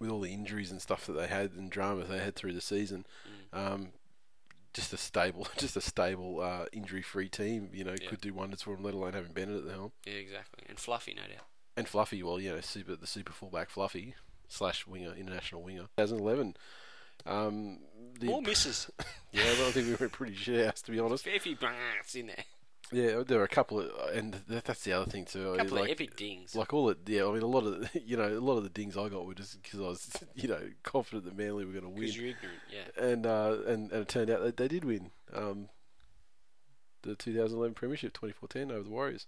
with 0.00 0.10
all 0.10 0.20
the 0.20 0.32
injuries 0.32 0.70
and 0.70 0.80
stuff 0.82 1.06
that 1.06 1.12
they 1.14 1.26
had 1.28 1.52
and 1.52 1.70
drama 1.70 2.04
they 2.04 2.18
had 2.18 2.34
through 2.34 2.52
the 2.52 2.60
season. 2.60 3.06
Um, 3.52 3.88
just 4.72 4.92
a 4.92 4.96
stable, 4.96 5.46
just 5.56 5.76
a 5.76 5.80
stable 5.80 6.40
uh, 6.40 6.66
injury-free 6.72 7.28
team, 7.28 7.70
you 7.72 7.84
know, 7.84 7.94
Yeah. 8.00 8.08
could 8.08 8.20
do 8.20 8.34
wonders 8.34 8.62
for 8.62 8.74
them. 8.74 8.82
Let 8.84 8.94
alone 8.94 9.12
having 9.12 9.32
Bennett 9.32 9.56
at 9.58 9.64
the 9.66 9.72
helm 9.72 9.92
Yeah, 10.04 10.14
exactly. 10.14 10.64
And 10.68 10.78
Fluffy, 10.78 11.14
no 11.14 11.22
doubt. 11.22 11.46
and 11.76 11.86
Fluffy. 11.86 12.22
Well, 12.22 12.40
you 12.40 12.50
know, 12.52 12.60
super 12.60 12.96
the 12.96 13.06
super 13.06 13.32
fullback 13.32 13.70
Fluffy 13.70 14.14
slash 14.48 14.86
winger, 14.86 15.14
international 15.14 15.62
winger. 15.62 15.82
2011. 15.96 16.56
Um, 17.26 17.78
the, 18.18 18.26
More 18.26 18.42
misses. 18.42 18.90
yeah, 19.32 19.44
well, 19.58 19.68
I 19.68 19.70
think 19.70 19.86
we 19.86 19.94
were 19.94 20.08
pretty 20.08 20.34
shit 20.34 20.66
house 20.66 20.82
to 20.82 20.90
be 20.90 20.98
honest. 20.98 21.24
Fair 21.24 21.38
few 21.38 21.54
brats 21.56 22.14
in 22.16 22.26
there. 22.26 22.44
Yeah, 22.92 23.22
there 23.26 23.38
were 23.38 23.44
a 23.44 23.48
couple 23.48 23.80
of, 23.80 23.90
and 24.14 24.40
that's 24.46 24.84
the 24.84 24.92
other 24.92 25.10
thing 25.10 25.24
too. 25.24 25.54
A 25.54 25.56
couple 25.58 25.78
like, 25.78 25.84
of 25.86 25.90
epic 25.90 26.16
dings. 26.16 26.54
like 26.54 26.72
all 26.74 26.86
the, 26.86 26.96
yeah. 27.06 27.26
I 27.26 27.32
mean, 27.32 27.42
a 27.42 27.46
lot 27.46 27.64
of 27.64 27.80
the, 27.80 28.00
you 28.04 28.16
know, 28.16 28.28
a 28.28 28.40
lot 28.40 28.56
of 28.56 28.62
the 28.62 28.68
dings 28.68 28.96
I 28.96 29.08
got 29.08 29.26
were 29.26 29.34
just 29.34 29.62
because 29.62 29.80
I 29.80 29.84
was, 29.84 30.10
you 30.34 30.48
know, 30.48 30.60
confident 30.82 31.24
that 31.24 31.36
Manly 31.36 31.64
were 31.64 31.72
going 31.72 31.84
to 31.84 31.88
win. 31.88 32.00
Because 32.00 32.16
you're 32.16 32.28
ignorant, 32.28 32.58
yeah. 32.70 33.02
and 33.02 33.26
uh, 33.26 33.56
and 33.66 33.90
and 33.90 34.02
it 34.02 34.08
turned 34.08 34.30
out 34.30 34.42
that 34.42 34.56
they 34.56 34.68
did 34.68 34.84
win 34.84 35.10
um, 35.32 35.68
the 37.02 37.14
2011 37.14 37.74
Premiership 37.74 38.12
2014 38.12 38.70
over 38.70 38.82
the 38.82 38.90
Warriors. 38.90 39.26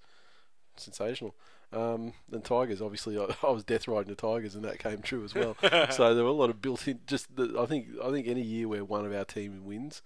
Sensational. 0.77 1.35
Um, 1.73 2.13
and 2.31 2.45
Tigers, 2.45 2.81
obviously, 2.81 3.19
I, 3.19 3.35
I 3.47 3.51
was 3.51 3.65
death 3.65 3.89
riding 3.89 4.11
the 4.11 4.15
Tigers, 4.15 4.55
and 4.55 4.65
that 4.65 4.79
came 4.79 5.01
true 5.03 5.25
as 5.25 5.35
well. 5.35 5.57
so 5.91 6.15
there 6.15 6.25
were 6.25 6.31
a 6.31 6.33
lot 6.33 6.51
of 6.51 6.63
built-in. 6.63 7.01
Just 7.07 7.35
the, 7.35 7.57
I 7.59 7.67
think 7.67 7.89
I 8.05 8.11
think 8.11 8.29
any 8.29 8.43
year 8.43 8.69
where 8.69 8.85
one 8.85 9.07
of 9.07 9.15
our 9.15 9.25
team 9.25 9.65
wins, 9.65 10.03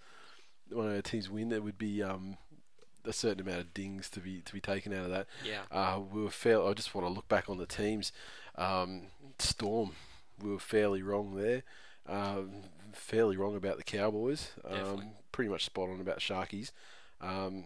one 0.71 0.87
of 0.87 0.95
our 0.95 1.03
teams 1.03 1.29
win, 1.29 1.49
there 1.49 1.61
would 1.61 1.79
be 1.79 2.03
um, 2.03 2.39
a 3.05 3.13
certain 3.13 3.41
amount 3.41 3.61
of 3.61 3.75
dings 3.75 4.09
to 4.11 4.21
be 4.21 4.41
to 4.43 4.53
be 4.53 4.61
taken 4.61 4.93
out 4.93 5.05
of 5.07 5.11
that. 5.11 5.27
Yeah. 5.45 5.63
Uh, 5.71 6.01
we 6.01 6.23
were 6.23 6.31
fair. 6.31 6.63
I 6.63 6.73
just 6.75 6.95
want 6.95 7.07
to 7.07 7.13
look 7.13 7.29
back 7.29 7.49
on 7.49 7.59
the 7.59 7.67
teams. 7.67 8.13
Um, 8.57 9.05
Storm, 9.39 9.93
we 10.43 10.51
were 10.51 10.59
fairly 10.59 11.03
wrong 11.03 11.35
there. 11.37 11.63
Um, 12.07 12.51
fairly 12.93 13.37
wrong 13.37 13.57
about 13.57 13.77
the 13.77 13.83
Cowboys. 13.85 14.51
Um, 14.69 15.13
pretty 15.33 15.49
much 15.51 15.65
spot 15.65 15.89
on 15.89 16.01
about 16.01 16.19
Sharkies. 16.21 16.73
Um, 17.21 17.65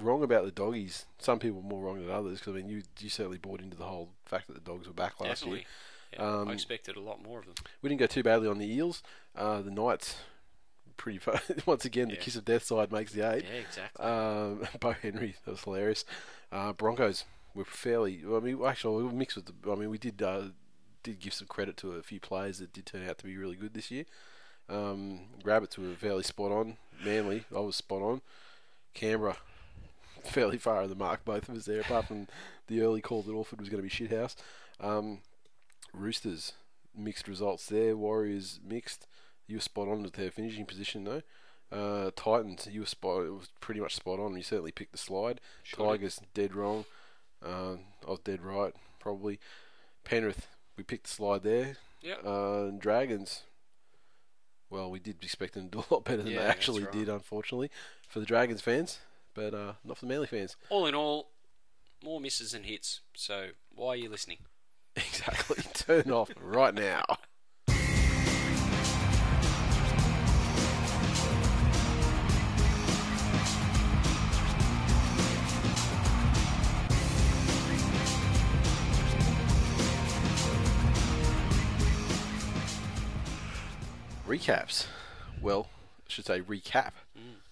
wrong 0.00 0.22
about 0.22 0.44
the 0.44 0.50
doggies. 0.50 1.06
Some 1.18 1.38
people 1.38 1.62
more 1.62 1.82
wrong 1.82 2.00
than 2.00 2.10
others 2.10 2.38
because 2.38 2.54
I 2.54 2.56
mean 2.56 2.68
you 2.68 2.82
you 3.00 3.08
certainly 3.08 3.38
bought 3.38 3.60
into 3.60 3.76
the 3.76 3.84
whole 3.84 4.10
fact 4.24 4.46
that 4.48 4.54
the 4.54 4.60
dogs 4.60 4.86
were 4.86 4.94
back 4.94 5.20
last 5.20 5.40
Definitely. 5.40 5.58
year. 5.60 5.66
Yeah, 6.14 6.40
Um, 6.40 6.48
I 6.48 6.52
expected 6.52 6.96
a 6.96 7.00
lot 7.00 7.22
more 7.22 7.38
of 7.38 7.46
them. 7.46 7.54
We 7.80 7.88
didn't 7.88 8.00
go 8.00 8.06
too 8.06 8.22
badly 8.22 8.46
on 8.48 8.58
the 8.58 8.70
Eels. 8.70 9.02
Uh, 9.34 9.62
the 9.62 9.70
Knights, 9.70 10.16
pretty 10.96 11.18
far. 11.18 11.40
once 11.66 11.84
again 11.84 12.08
the 12.08 12.16
kiss 12.16 12.36
of 12.36 12.44
death 12.44 12.64
side 12.64 12.92
makes 12.92 13.12
the 13.12 13.30
eight. 13.32 13.44
Yeah, 13.44 13.60
exactly. 13.60 14.04
Um, 14.04 14.66
Bo 14.80 14.92
Henry, 14.92 15.36
that 15.44 15.50
was 15.50 15.64
hilarious. 15.64 16.04
Uh, 16.50 16.72
Broncos 16.72 17.24
were 17.54 17.64
fairly. 17.64 18.22
I 18.26 18.40
mean, 18.40 18.58
actually, 18.64 19.02
we 19.02 19.08
were 19.08 19.12
mixed 19.12 19.36
with 19.36 19.46
the. 19.46 19.72
I 19.72 19.74
mean, 19.74 19.90
we 19.90 19.98
did 19.98 20.22
uh, 20.22 20.48
did 21.02 21.20
give 21.20 21.34
some 21.34 21.48
credit 21.48 21.76
to 21.78 21.92
a 21.92 22.02
few 22.02 22.20
players 22.20 22.58
that 22.58 22.72
did 22.72 22.86
turn 22.86 23.08
out 23.08 23.18
to 23.18 23.24
be 23.24 23.36
really 23.36 23.56
good 23.56 23.74
this 23.74 23.90
year. 23.90 24.04
Um, 24.68 25.20
Rabbits 25.44 25.76
were 25.78 25.94
fairly 25.94 26.22
spot 26.22 26.52
on. 26.52 26.76
Manly, 27.04 27.44
I 27.54 27.60
was 27.60 27.76
spot 27.76 28.02
on. 28.02 28.22
Canberra, 28.94 29.36
fairly 30.24 30.58
far 30.58 30.82
in 30.82 30.90
the 30.90 30.94
mark, 30.94 31.24
both 31.24 31.48
of 31.48 31.56
us 31.56 31.64
there, 31.64 31.80
apart 31.80 32.06
from 32.06 32.28
the 32.68 32.82
early 32.82 33.00
call 33.00 33.22
that 33.22 33.32
Orford 33.32 33.60
was 33.60 33.68
going 33.68 33.82
to 33.82 33.88
be 33.88 33.94
shithouse. 33.94 34.36
Um, 34.80 35.20
Roosters, 35.92 36.52
mixed 36.96 37.28
results 37.28 37.66
there. 37.66 37.96
Warriors, 37.96 38.60
mixed. 38.66 39.06
You 39.46 39.56
were 39.56 39.60
spot 39.62 39.88
on 39.88 40.02
with 40.02 40.14
their 40.14 40.30
finishing 40.30 40.66
position, 40.66 41.04
though. 41.04 41.22
Uh, 41.70 42.10
Titans, 42.16 42.68
you 42.70 42.80
were 42.80 42.86
spot. 42.86 43.24
It 43.24 43.30
was 43.32 43.48
pretty 43.60 43.80
much 43.80 43.94
spot 43.96 44.18
on. 44.20 44.36
You 44.36 44.42
certainly 44.42 44.72
picked 44.72 44.92
the 44.92 44.98
slide. 44.98 45.40
Sure. 45.62 45.86
Tigers, 45.90 46.20
dead 46.34 46.54
wrong. 46.54 46.84
Uh, 47.44 47.74
I 48.06 48.10
was 48.10 48.20
dead 48.24 48.42
right, 48.42 48.72
probably. 49.00 49.40
Penrith, 50.04 50.48
we 50.76 50.84
picked 50.84 51.04
the 51.04 51.10
slide 51.10 51.42
there. 51.42 51.76
Yep. 52.02 52.18
Uh, 52.26 52.64
and 52.64 52.80
Dragons, 52.80 53.42
well, 54.70 54.90
we 54.90 54.98
did 55.00 55.22
expect 55.22 55.54
them 55.54 55.68
to 55.70 55.78
do 55.78 55.84
a 55.90 55.94
lot 55.94 56.04
better 56.04 56.22
than 56.22 56.32
Yeah, 56.32 56.40
they 56.40 56.46
actually 56.46 56.84
right. 56.84 56.92
did, 56.92 57.08
unfortunately, 57.08 57.70
for 58.08 58.20
the 58.20 58.26
Dragons 58.26 58.60
fans, 58.60 58.98
but 59.34 59.54
uh, 59.54 59.72
not 59.84 59.98
for 59.98 60.06
the 60.06 60.08
Manly 60.12 60.26
fans. 60.26 60.56
All 60.70 60.86
in 60.86 60.94
all, 60.94 61.30
more 62.04 62.20
misses 62.20 62.52
than 62.52 62.64
hits. 62.64 63.00
So 63.14 63.48
why 63.74 63.88
are 63.88 63.96
you 63.96 64.08
listening? 64.08 64.38
Exactly. 64.94 65.56
Turn 65.72 66.10
off 66.10 66.30
right 66.38 66.74
now. 66.74 67.02
Recaps. 84.32 84.86
Well, 85.42 85.68
I 85.98 86.08
should 86.08 86.24
say 86.24 86.40
recap. 86.40 86.92
Mm. 87.14 87.42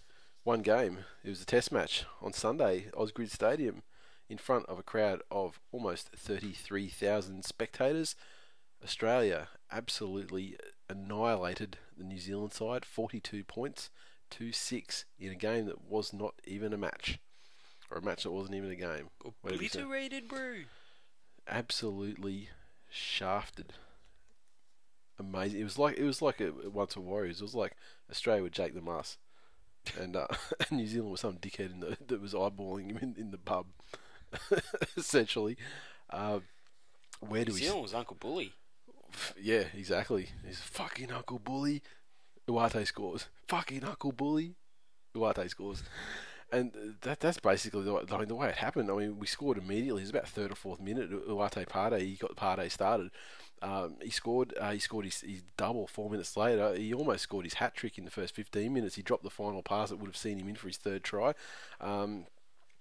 One 0.44 0.62
game. 0.62 1.00
It 1.22 1.28
was 1.28 1.42
a 1.42 1.44
test 1.44 1.70
match 1.70 2.06
on 2.22 2.32
Sunday, 2.32 2.86
Ausgrid 2.94 3.28
Stadium, 3.28 3.82
in 4.30 4.38
front 4.38 4.64
of 4.64 4.78
a 4.78 4.82
crowd 4.82 5.20
of 5.30 5.60
almost 5.72 6.08
33,000 6.16 7.44
spectators. 7.44 8.16
Australia 8.82 9.48
absolutely 9.70 10.56
annihilated 10.88 11.76
the 11.98 12.04
New 12.04 12.18
Zealand 12.18 12.54
side, 12.54 12.86
42 12.86 13.44
points 13.44 13.90
to 14.30 14.50
6 14.50 15.04
in 15.18 15.32
a 15.32 15.34
game 15.34 15.66
that 15.66 15.84
was 15.84 16.14
not 16.14 16.32
even 16.46 16.72
a 16.72 16.78
match. 16.78 17.18
Or 17.90 17.98
a 17.98 18.02
match 18.02 18.22
that 18.22 18.30
wasn't 18.30 18.54
even 18.54 18.70
a 18.70 18.76
game. 18.76 19.10
Obliterated, 19.22 20.28
bro. 20.28 20.60
Absolutely 21.46 22.48
shafted. 22.88 23.74
Amazing. 25.20 25.60
It 25.60 25.64
was 25.64 25.78
like 25.78 25.98
it 25.98 26.04
was 26.04 26.22
like 26.22 26.40
a, 26.40 26.50
once 26.72 26.96
a 26.96 27.00
Warriors. 27.00 27.40
It 27.40 27.44
was 27.44 27.54
like 27.54 27.76
Australia 28.10 28.42
with 28.42 28.52
Jake 28.52 28.74
the 28.74 28.80
Muss, 28.80 29.18
and 30.00 30.16
uh, 30.16 30.26
New 30.70 30.86
Zealand 30.86 31.10
was 31.12 31.20
some 31.20 31.36
dickhead 31.36 31.72
in 31.72 31.80
the, 31.80 31.98
that 32.06 32.22
was 32.22 32.32
eyeballing 32.32 32.90
him 32.90 32.98
in, 33.02 33.14
in 33.18 33.30
the 33.30 33.38
pub. 33.38 33.66
Essentially, 34.96 35.58
uh, 36.08 36.40
where 37.20 37.44
do 37.44 37.52
we? 37.52 37.60
New? 37.60 37.66
Zealand 37.66 37.82
was 37.82 37.94
Uncle 37.94 38.16
Bully. 38.18 38.54
Yeah, 39.38 39.64
exactly. 39.76 40.30
He's 40.46 40.60
fucking 40.60 41.12
Uncle 41.12 41.38
Bully. 41.38 41.82
Uate 42.48 42.86
scores. 42.86 43.26
Fucking 43.46 43.84
Uncle 43.84 44.12
Bully. 44.12 44.54
Uate 45.14 45.50
scores. 45.50 45.82
And 46.52 46.96
that 47.02 47.20
that's 47.20 47.38
basically 47.38 47.84
the, 47.84 48.04
I 48.12 48.18
mean, 48.18 48.28
the 48.28 48.34
way 48.34 48.48
it 48.48 48.56
happened. 48.56 48.90
I 48.90 48.94
mean, 48.94 49.18
we 49.18 49.26
scored 49.26 49.58
immediately. 49.58 50.02
It 50.02 50.04
was 50.04 50.10
about 50.10 50.28
third 50.28 50.50
or 50.50 50.56
fourth 50.56 50.80
minute. 50.80 51.10
Uate 51.10 51.66
Pade, 51.66 52.00
he 52.00 52.14
got 52.14 52.30
the 52.30 52.40
Pade 52.40 52.70
started. 52.70 53.10
Um, 53.62 53.96
he 54.02 54.10
scored. 54.10 54.54
Uh, 54.58 54.72
he 54.72 54.78
scored 54.78 55.04
his, 55.04 55.20
his 55.20 55.42
double 55.56 55.86
four 55.86 56.10
minutes 56.10 56.36
later. 56.36 56.74
He 56.74 56.92
almost 56.92 57.22
scored 57.22 57.44
his 57.44 57.54
hat 57.54 57.74
trick 57.74 57.98
in 57.98 58.04
the 58.04 58.10
first 58.10 58.34
15 58.34 58.72
minutes. 58.72 58.96
He 58.96 59.02
dropped 59.02 59.22
the 59.22 59.30
final 59.30 59.62
pass 59.62 59.90
that 59.90 59.96
would 59.96 60.08
have 60.08 60.16
seen 60.16 60.38
him 60.38 60.48
in 60.48 60.56
for 60.56 60.66
his 60.66 60.78
third 60.78 61.04
try. 61.04 61.34
Um, 61.80 62.26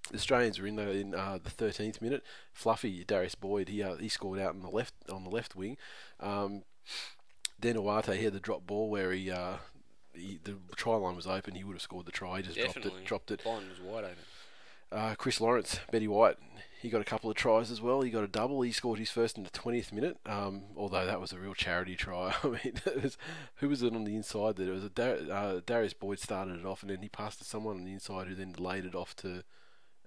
the 0.09 0.17
Australians 0.17 0.59
were 0.59 0.67
in 0.67 0.79
in 0.79 1.13
uh, 1.13 1.37
the 1.43 1.51
13th 1.51 2.01
minute. 2.01 2.23
Fluffy 2.53 3.03
Darius 3.03 3.35
Boyd, 3.35 3.69
he 3.69 3.83
uh, 3.83 3.95
he 3.95 4.09
scored 4.09 4.39
out 4.39 4.55
on 4.55 4.61
the 4.61 4.69
left 4.69 4.93
on 5.11 5.23
the 5.23 5.29
left 5.29 5.55
wing. 5.55 5.77
Um, 6.19 6.63
then 7.59 7.75
had 7.75 8.33
the 8.33 8.39
drop 8.39 8.65
ball 8.65 8.89
where 8.89 9.11
he, 9.11 9.29
uh, 9.29 9.57
he 10.13 10.39
the 10.43 10.57
try 10.75 10.95
line 10.95 11.15
was 11.15 11.27
open. 11.27 11.55
He 11.55 11.63
would 11.63 11.73
have 11.73 11.81
scored 11.81 12.05
the 12.05 12.11
try. 12.11 12.37
He 12.37 12.43
just 12.43 12.55
Definitely. 12.57 13.03
dropped 13.05 13.31
it. 13.31 13.39
Dropped 13.39 13.45
it. 13.45 13.45
Line 13.45 13.69
was 13.69 13.79
wide 13.81 14.03
open. 14.05 14.17
Uh, 14.91 15.13
Chris 15.15 15.39
Lawrence, 15.39 15.79
Betty 15.91 16.07
White, 16.07 16.37
he 16.81 16.89
got 16.89 16.99
a 17.01 17.05
couple 17.05 17.29
of 17.29 17.35
tries 17.35 17.69
as 17.69 17.79
well. 17.79 18.01
He 18.01 18.09
got 18.09 18.23
a 18.23 18.27
double. 18.27 18.61
He 18.61 18.71
scored 18.71 18.97
his 18.97 19.11
first 19.11 19.37
in 19.37 19.43
the 19.43 19.49
20th 19.51 19.91
minute. 19.91 20.17
Um, 20.25 20.63
although 20.75 21.05
that 21.05 21.21
was 21.21 21.31
a 21.31 21.37
real 21.37 21.53
charity 21.53 21.95
try. 21.95 22.33
I 22.43 22.47
mean, 22.47 22.81
was, 23.03 23.17
who 23.55 23.69
was 23.69 23.83
it 23.83 23.93
on 23.93 24.03
the 24.05 24.15
inside? 24.15 24.55
That 24.55 24.67
it 24.67 24.71
was 24.73 24.83
a 24.85 24.89
Dar- 24.89 25.17
uh, 25.31 25.61
Darius 25.65 25.93
Boyd 25.93 26.19
started 26.19 26.59
it 26.59 26.65
off, 26.65 26.81
and 26.81 26.89
then 26.89 27.01
he 27.03 27.09
passed 27.09 27.37
to 27.39 27.43
someone 27.45 27.75
on 27.77 27.83
the 27.85 27.91
inside 27.93 28.27
who 28.27 28.35
then 28.35 28.55
laid 28.57 28.85
it 28.85 28.95
off 28.95 29.15
to 29.17 29.43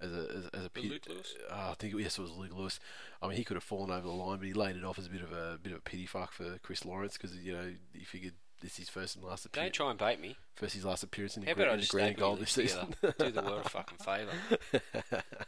as 0.01 0.11
a 0.11 0.27
as, 0.35 0.49
as 0.53 0.65
a 0.65 0.69
pit- 0.69 0.89
Luke 0.91 1.03
Lewis? 1.07 1.35
uh, 1.49 1.69
I 1.71 1.75
think 1.75 1.93
yes, 1.97 2.17
it 2.17 2.21
was 2.21 2.31
Luke 2.31 2.51
Lewis. 2.53 2.79
I 3.21 3.27
mean, 3.27 3.37
he 3.37 3.43
could 3.45 3.55
have 3.55 3.63
fallen 3.63 3.89
over 3.91 4.05
the 4.05 4.13
line, 4.13 4.39
but 4.39 4.47
he 4.47 4.53
laid 4.53 4.75
it 4.75 4.83
off 4.83 4.99
as 4.99 5.05
a 5.05 5.09
bit 5.11 5.21
of 5.21 5.31
a 5.31 5.59
bit 5.63 5.71
of 5.71 5.79
a 5.79 5.81
pity 5.81 6.05
fuck 6.05 6.33
for 6.33 6.57
Chris 6.61 6.83
Lawrence 6.83 7.17
because 7.17 7.37
you 7.37 7.53
know 7.53 7.71
he 7.93 8.03
figured 8.03 8.33
this 8.63 8.71
is 8.73 8.77
his 8.77 8.89
first 8.89 9.15
and 9.17 9.25
last 9.25 9.45
appearance. 9.45 9.75
Don't 9.77 9.85
try 9.85 9.89
and 9.89 9.99
bait 9.99 10.21
me. 10.21 10.37
First 10.55 10.75
his 10.75 10.85
last 10.85 11.03
appearance 11.03 11.35
in 11.35 11.43
the, 11.43 11.53
How 11.53 11.69
I 11.69 11.73
in 11.73 11.81
the 11.81 11.85
grand 11.87 12.15
goal 12.15 12.37
this 12.37 12.51
season. 12.51 12.95
Do 13.01 13.29
the 13.29 13.41
world 13.41 13.65
a 13.65 13.69
fucking 13.69 13.97
favour. 13.99 14.31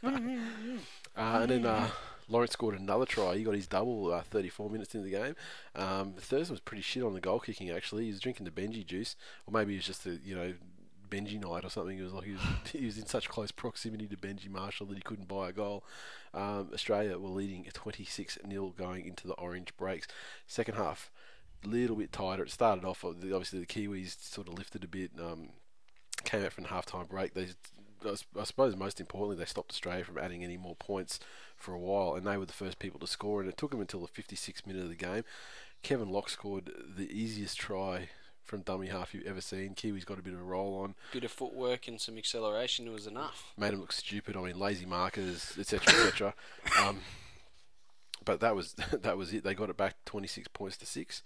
Uh, 1.18 1.38
and 1.40 1.50
then 1.50 1.64
uh, 1.64 1.88
Lawrence 2.28 2.52
scored 2.52 2.78
another 2.78 3.06
try. 3.06 3.36
He 3.36 3.42
got 3.42 3.54
his 3.54 3.66
double 3.66 4.12
uh, 4.12 4.20
34 4.20 4.68
minutes 4.68 4.94
into 4.94 5.06
the 5.06 5.12
game. 5.12 5.34
Um, 5.74 6.12
Thurston 6.18 6.52
was 6.52 6.60
pretty 6.60 6.82
shit 6.82 7.02
on 7.02 7.14
the 7.14 7.22
goal 7.22 7.40
kicking, 7.40 7.70
actually. 7.70 8.04
He 8.04 8.10
was 8.10 8.20
drinking 8.20 8.44
the 8.44 8.50
Benji 8.50 8.84
juice. 8.84 9.16
Or 9.46 9.52
maybe 9.54 9.72
it 9.72 9.78
was 9.78 9.86
just 9.86 10.04
a, 10.04 10.18
you 10.22 10.36
know, 10.36 10.52
Benji 11.08 11.40
night 11.42 11.64
or 11.64 11.70
something. 11.70 11.98
It 11.98 12.02
was 12.02 12.12
like 12.12 12.24
he 12.24 12.32
was, 12.32 12.42
he 12.72 12.84
was 12.84 12.98
in 12.98 13.06
such 13.06 13.30
close 13.30 13.50
proximity 13.50 14.06
to 14.08 14.16
Benji 14.16 14.50
Marshall 14.50 14.86
that 14.88 14.96
he 14.96 15.02
couldn't 15.02 15.28
buy 15.28 15.48
a 15.48 15.52
goal. 15.52 15.84
Um, 16.34 16.68
Australia 16.74 17.18
were 17.18 17.30
leading 17.30 17.64
26 17.64 18.38
0 18.46 18.74
going 18.76 19.06
into 19.06 19.26
the 19.26 19.34
orange 19.34 19.74
breaks. 19.76 20.06
Second 20.46 20.74
half, 20.74 21.10
little 21.66 21.96
bit 21.96 22.12
tighter. 22.12 22.44
It 22.44 22.50
started 22.50 22.84
off, 22.84 23.04
obviously, 23.04 23.60
the 23.60 23.66
Kiwis 23.66 24.20
sort 24.20 24.48
of 24.48 24.54
lifted 24.54 24.84
a 24.84 24.88
bit. 24.88 25.10
Um, 25.20 25.50
came 26.24 26.44
out 26.44 26.52
from 26.52 26.64
the 26.64 26.70
halftime 26.70 27.08
break. 27.08 27.34
They, 27.34 27.48
I 28.04 28.44
suppose, 28.44 28.76
most 28.76 29.00
importantly, 29.00 29.36
they 29.36 29.48
stopped 29.48 29.70
Australia 29.70 30.04
from 30.04 30.18
adding 30.18 30.44
any 30.44 30.56
more 30.56 30.76
points 30.76 31.18
for 31.56 31.72
a 31.72 31.78
while, 31.78 32.14
and 32.14 32.26
they 32.26 32.36
were 32.36 32.46
the 32.46 32.52
first 32.52 32.78
people 32.78 33.00
to 33.00 33.06
score. 33.06 33.40
And 33.40 33.48
it 33.48 33.56
took 33.56 33.70
them 33.70 33.80
until 33.80 34.00
the 34.00 34.08
56th 34.22 34.66
minute 34.66 34.82
of 34.82 34.88
the 34.88 34.94
game. 34.94 35.24
Kevin 35.82 36.10
Locke 36.10 36.28
scored 36.28 36.70
the 36.96 37.10
easiest 37.10 37.58
try 37.58 38.08
from 38.42 38.60
dummy 38.60 38.88
half 38.88 39.12
you've 39.12 39.26
ever 39.26 39.40
seen. 39.40 39.74
Kiwi's 39.74 40.04
got 40.04 40.18
a 40.18 40.22
bit 40.22 40.34
of 40.34 40.40
a 40.40 40.44
roll 40.44 40.80
on. 40.80 40.94
Bit 41.12 41.24
of 41.24 41.32
footwork 41.32 41.88
and 41.88 42.00
some 42.00 42.16
acceleration 42.16 42.92
was 42.92 43.06
enough. 43.06 43.52
Made 43.58 43.72
him 43.72 43.80
look 43.80 43.92
stupid. 43.92 44.36
I 44.36 44.40
mean, 44.40 44.58
lazy 44.58 44.86
markers, 44.86 45.56
etc., 45.58 45.94
etc. 45.94 46.34
um, 46.82 47.00
but 48.24 48.40
that 48.40 48.54
was 48.54 48.72
that 48.92 49.16
was 49.16 49.32
it. 49.32 49.44
They 49.44 49.54
got 49.54 49.70
it 49.70 49.76
back 49.76 49.96
26 50.04 50.48
points 50.48 50.76
to 50.78 50.86
six 50.86 51.22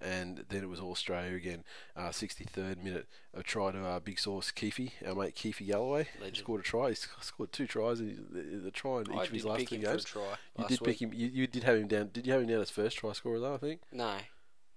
and 0.00 0.44
then 0.48 0.62
it 0.62 0.68
was 0.68 0.80
all 0.80 0.92
Australia 0.92 1.34
again. 1.34 1.64
Uh, 1.96 2.08
63rd 2.08 2.82
minute, 2.82 3.06
a 3.32 3.42
try 3.42 3.72
to 3.72 3.84
uh, 3.84 4.00
Big 4.00 4.18
Sauce 4.18 4.50
Keith, 4.50 4.92
our 5.06 5.14
mate 5.14 5.34
Keith 5.34 5.60
Galloway. 5.64 6.08
Legend. 6.20 6.36
Scored 6.36 6.60
a 6.60 6.64
try. 6.64 6.88
He 6.90 6.94
scored 6.94 7.52
two 7.52 7.66
tries. 7.66 8.00
In 8.00 8.26
the, 8.30 8.58
the 8.58 8.70
try 8.70 9.00
in 9.00 9.12
each 9.12 9.28
of 9.28 9.32
his 9.32 9.44
last 9.44 9.68
two 9.68 9.78
games. 9.78 10.14
you 10.58 10.64
did 10.68 10.82
pick 10.82 11.00
him. 11.00 11.12
You, 11.12 11.28
you 11.28 11.46
did 11.46 11.64
have 11.64 11.76
him 11.76 11.88
down. 11.88 12.10
Did 12.12 12.26
you 12.26 12.32
have 12.32 12.42
him 12.42 12.48
down 12.48 12.60
as 12.60 12.70
first 12.70 12.98
try 12.98 13.12
scorer 13.12 13.40
though? 13.40 13.54
I 13.54 13.58
think. 13.58 13.80
No, 13.92 14.16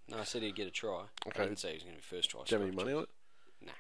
no. 0.08 0.18
I 0.20 0.24
said 0.24 0.44
he'd 0.44 0.56
get 0.56 0.68
a 0.68 0.72
try. 0.72 1.04
Okay. 1.28 1.44
I 1.44 1.46
didn't 1.46 1.60
say 1.60 1.70
he 1.70 1.76
was 1.76 1.84
going 1.84 1.96
to 1.96 2.02
be 2.02 2.16
first 2.16 2.30
try. 2.30 2.42
Do 2.46 2.56
you 2.56 2.62
have 2.62 2.68
any 2.68 2.76
money 2.76 2.94
on 2.94 3.04
it? 3.04 3.10
No. 3.66 3.72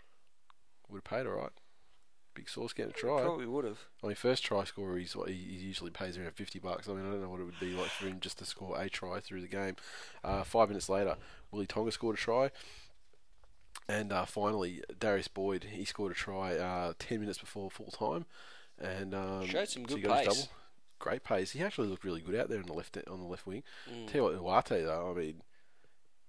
Would 0.90 0.98
have 0.98 1.04
paid 1.04 1.28
all 1.28 1.36
right. 1.38 1.52
Big 2.38 2.48
Sauce 2.48 2.72
getting 2.72 2.92
a 2.92 2.94
try. 2.94 3.24
Probably 3.24 3.48
would 3.48 3.66
have. 3.66 3.80
I 4.04 4.08
mean, 4.08 4.16
first 4.16 4.46
try 4.46 4.64
scorer, 4.64 4.98
he's 4.98 5.16
what 5.16 5.28
he, 5.28 5.34
he, 5.36 5.56
usually 5.56 5.90
pays 5.90 6.18
around 6.20 6.36
fifty 6.36 6.60
bucks. 6.60 6.88
I 6.88 6.94
mean, 6.94 7.08
I 7.08 7.10
don't 7.10 7.22
know 7.22 7.30
what 7.30 7.40
it 7.40 7.46
would 7.46 7.60
be 7.60 7.74
like 7.74 7.90
for 7.90 8.06
him 8.06 8.20
just 8.20 8.38
to 8.38 8.46
score 8.46 8.80
a 8.80 8.88
try 8.90 9.20
through 9.20 9.42
the 9.42 9.48
game. 9.48 9.76
Uh, 10.24 10.44
five 10.44 10.68
minutes 10.68 10.88
later, 10.88 11.16
Willie 11.52 11.66
Tonga 11.66 11.92
scored 11.92 12.16
a 12.16 12.20
try, 12.20 12.52
and 13.90 14.14
uh, 14.14 14.26
finally 14.26 14.84
Darius 15.00 15.28
Boyd 15.28 15.66
he 15.72 15.84
scored 15.84 16.12
a 16.12 16.16
try 16.16 16.56
uh, 16.56 16.94
ten 17.00 17.20
minutes 17.20 17.40
before 17.40 17.72
full 17.72 17.88
time, 17.88 18.28
and 18.80 19.16
um, 19.16 19.48
showed 19.48 19.68
some 19.68 19.84
good 19.84 20.04
so 20.04 20.10
pace. 20.10 20.48
Great 21.00 21.24
pace. 21.24 21.52
He 21.52 21.64
actually 21.64 21.88
looked 21.88 22.04
really 22.04 22.22
good 22.22 22.36
out 22.36 22.50
there 22.50 22.60
on 22.60 22.68
the 22.68 22.74
left 22.74 22.96
on 23.10 23.20
the 23.20 23.28
left 23.28 23.48
wing. 23.48 23.64
Mm. 23.92 24.12
Tell 24.12 24.32
you 24.32 24.44
what, 24.44 24.66
Uate 24.66 24.86
though, 24.86 25.12
I 25.16 25.20
mean, 25.20 25.42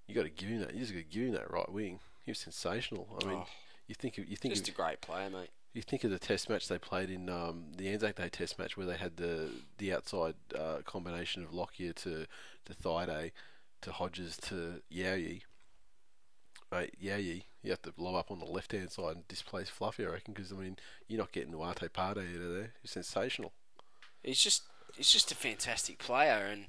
you 0.06 0.14
got 0.14 0.22
to 0.22 0.30
give 0.30 0.48
him 0.48 0.60
that. 0.60 0.72
You 0.72 0.80
just 0.80 0.92
got 0.92 1.00
to 1.00 1.04
give 1.04 1.26
him 1.26 1.32
that 1.34 1.50
right 1.50 1.70
wing. 1.70 2.00
He 2.24 2.30
was 2.30 2.38
sensational. 2.38 3.18
I 3.22 3.26
mean, 3.26 3.38
oh, 3.42 3.46
you 3.86 3.94
think 3.94 4.16
you 4.16 4.36
think 4.36 4.54
just 4.54 4.68
a 4.68 4.72
great 4.72 5.02
player, 5.02 5.28
mate 5.28 5.50
you 5.78 5.82
think 5.82 6.02
of 6.02 6.10
the 6.10 6.18
test 6.18 6.50
match 6.50 6.66
they 6.66 6.76
played 6.76 7.08
in 7.08 7.30
um, 7.30 7.66
the 7.76 7.88
Anzac 7.88 8.16
Day 8.16 8.28
test 8.28 8.58
match 8.58 8.76
where 8.76 8.86
they 8.86 8.96
had 8.96 9.16
the 9.16 9.48
the 9.78 9.94
outside 9.94 10.34
uh, 10.58 10.78
combination 10.84 11.44
of 11.44 11.54
Lockyer 11.54 11.92
to 11.92 12.26
to 12.64 12.74
Thaiday 12.74 13.30
to 13.82 13.92
Hodges 13.92 14.36
to 14.38 14.82
Yowie. 14.92 15.42
Mate, 16.72 16.94
Yowie, 17.00 17.44
you 17.62 17.70
have 17.70 17.82
to 17.82 17.92
blow 17.92 18.16
up 18.16 18.32
on 18.32 18.40
the 18.40 18.44
left 18.44 18.72
hand 18.72 18.90
side 18.90 19.14
and 19.14 19.28
displace 19.28 19.68
Fluffy, 19.68 20.04
I 20.04 20.08
reckon, 20.10 20.34
because 20.34 20.50
I 20.52 20.56
mean 20.56 20.76
you're 21.06 21.20
not 21.20 21.30
getting 21.30 21.52
Nuate 21.52 21.88
Pade 21.90 22.08
out 22.08 22.16
of 22.16 22.54
there. 22.54 22.72
He's 22.82 22.90
sensational. 22.90 23.52
He's 24.24 24.42
just 24.42 24.64
he's 24.96 25.12
just 25.12 25.30
a 25.30 25.36
fantastic 25.36 25.98
player, 25.98 26.48
and 26.50 26.66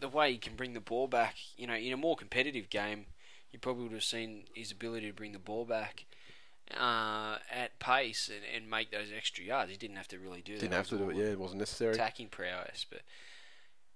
the 0.00 0.08
way 0.08 0.32
he 0.32 0.38
can 0.38 0.56
bring 0.56 0.72
the 0.72 0.80
ball 0.80 1.08
back, 1.08 1.34
you 1.58 1.66
know, 1.66 1.74
in 1.74 1.92
a 1.92 1.98
more 1.98 2.16
competitive 2.16 2.70
game, 2.70 3.04
you 3.52 3.58
probably 3.58 3.82
would 3.82 3.92
have 3.92 4.02
seen 4.02 4.44
his 4.54 4.72
ability 4.72 5.08
to 5.08 5.12
bring 5.12 5.32
the 5.32 5.38
ball 5.38 5.66
back 5.66 6.06
uh, 6.72 7.38
at 7.50 7.78
pace 7.78 8.30
and, 8.32 8.42
and 8.54 8.70
make 8.70 8.90
those 8.90 9.08
extra 9.14 9.44
yards. 9.44 9.70
He 9.70 9.76
didn't 9.76 9.96
have 9.96 10.08
to 10.08 10.18
really 10.18 10.42
do 10.42 10.54
that. 10.54 10.60
Didn't 10.60 10.74
have 10.74 10.88
to 10.88 10.98
do 10.98 11.10
it. 11.10 11.16
Yeah, 11.16 11.24
it 11.24 11.38
wasn't 11.38 11.60
necessary. 11.60 11.94
Attacking 11.94 12.28
prowess, 12.28 12.86
but 12.88 13.02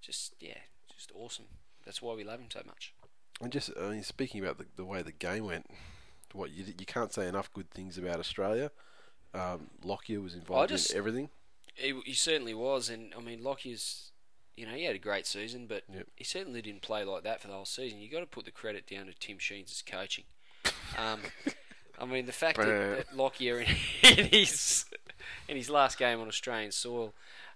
just 0.00 0.34
yeah, 0.40 0.58
just 0.92 1.12
awesome. 1.14 1.46
That's 1.84 2.02
why 2.02 2.14
we 2.14 2.24
love 2.24 2.40
him 2.40 2.48
so 2.52 2.62
much. 2.66 2.94
And 3.40 3.52
just 3.52 3.70
I 3.80 3.90
mean, 3.90 4.02
speaking 4.02 4.42
about 4.42 4.58
the, 4.58 4.66
the 4.76 4.84
way 4.84 5.02
the 5.02 5.12
game 5.12 5.44
went, 5.44 5.66
what 6.32 6.50
you 6.50 6.64
you 6.78 6.86
can't 6.86 7.12
say 7.12 7.26
enough 7.26 7.52
good 7.52 7.70
things 7.70 7.98
about 7.98 8.18
Australia. 8.18 8.70
Um, 9.34 9.68
Lockyer 9.84 10.20
was 10.20 10.34
involved 10.34 10.70
just, 10.70 10.90
in 10.90 10.98
everything. 10.98 11.28
He, 11.74 12.00
he, 12.04 12.14
certainly 12.14 12.54
was, 12.54 12.88
and 12.88 13.12
I 13.16 13.20
mean 13.20 13.42
Lockyer's. 13.42 14.12
You 14.56 14.66
know, 14.66 14.72
he 14.72 14.82
had 14.82 14.96
a 14.96 14.98
great 14.98 15.24
season, 15.24 15.66
but 15.68 15.84
yep. 15.88 16.08
he 16.16 16.24
certainly 16.24 16.60
didn't 16.60 16.82
play 16.82 17.04
like 17.04 17.22
that 17.22 17.40
for 17.40 17.46
the 17.46 17.54
whole 17.54 17.64
season. 17.64 18.00
You 18.00 18.10
got 18.10 18.18
to 18.18 18.26
put 18.26 18.44
the 18.44 18.50
credit 18.50 18.88
down 18.88 19.06
to 19.06 19.12
Tim 19.12 19.38
Sheens' 19.38 19.84
coaching. 19.86 20.24
Um, 20.98 21.20
I 22.00 22.04
mean, 22.04 22.26
the 22.26 22.32
fact 22.32 22.58
that, 22.58 22.66
that 22.66 23.16
Lockyer 23.16 23.60
in, 23.60 23.68
in, 24.18 24.26
his 24.26 24.84
in 25.48 25.56
his 25.56 25.68
last 25.68 25.98
game 25.98 26.20
on 26.20 26.28
Australian 26.28 26.72
soil 26.72 27.12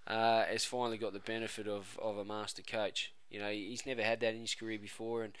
uh, 0.07 0.43
has 0.45 0.65
finally 0.65 0.97
got 0.97 1.13
the 1.13 1.19
benefit 1.19 1.67
of, 1.67 1.97
of 2.01 2.17
a 2.17 2.25
master 2.25 2.61
coach. 2.61 3.13
You 3.29 3.39
know, 3.39 3.49
he's 3.49 3.85
never 3.85 4.03
had 4.03 4.19
that 4.19 4.35
in 4.35 4.41
his 4.41 4.53
career 4.53 4.77
before, 4.77 5.23
and 5.23 5.33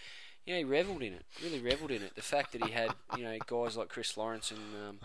you 0.45 0.53
know 0.53 0.57
he 0.59 0.63
revelled 0.63 1.03
in 1.03 1.13
it. 1.13 1.23
Really 1.43 1.59
revelled 1.59 1.91
in 1.91 2.01
it. 2.01 2.15
The 2.15 2.21
fact 2.21 2.53
that 2.53 2.63
he 2.63 2.71
had 2.71 2.91
you 3.17 3.23
know 3.23 3.37
guys 3.45 3.77
like 3.77 3.89
Chris 3.89 4.17
Lawrence 4.17 4.51
and 4.51 4.59
um, 4.87 4.99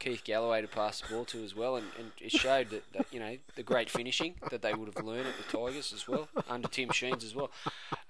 Keith 0.00 0.24
Galloway 0.24 0.62
to 0.62 0.68
pass 0.68 1.00
the 1.00 1.14
ball 1.14 1.24
to 1.26 1.44
as 1.44 1.54
well, 1.54 1.76
and, 1.76 1.86
and 1.98 2.10
it 2.20 2.32
showed 2.32 2.70
that, 2.70 2.82
that, 2.94 3.06
you 3.12 3.20
know 3.20 3.36
the 3.54 3.62
great 3.62 3.90
finishing 3.90 4.34
that 4.50 4.62
they 4.62 4.74
would 4.74 4.92
have 4.92 5.04
learned 5.04 5.28
at 5.28 5.36
the 5.36 5.56
Tigers 5.56 5.92
as 5.92 6.08
well 6.08 6.28
under 6.48 6.68
Tim 6.68 6.90
Sheens 6.90 7.22
as 7.22 7.34
well. 7.34 7.50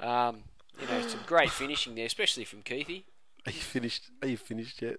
Um, 0.00 0.44
you 0.80 0.86
know, 0.86 1.06
some 1.06 1.20
great 1.26 1.50
finishing 1.50 1.94
there, 1.94 2.06
especially 2.06 2.44
from 2.44 2.62
Keithy. 2.62 3.02
Are 3.44 3.52
you 3.52 3.60
finished? 3.60 4.04
Are 4.22 4.28
you 4.28 4.38
finished 4.38 4.80
yet? 4.80 4.96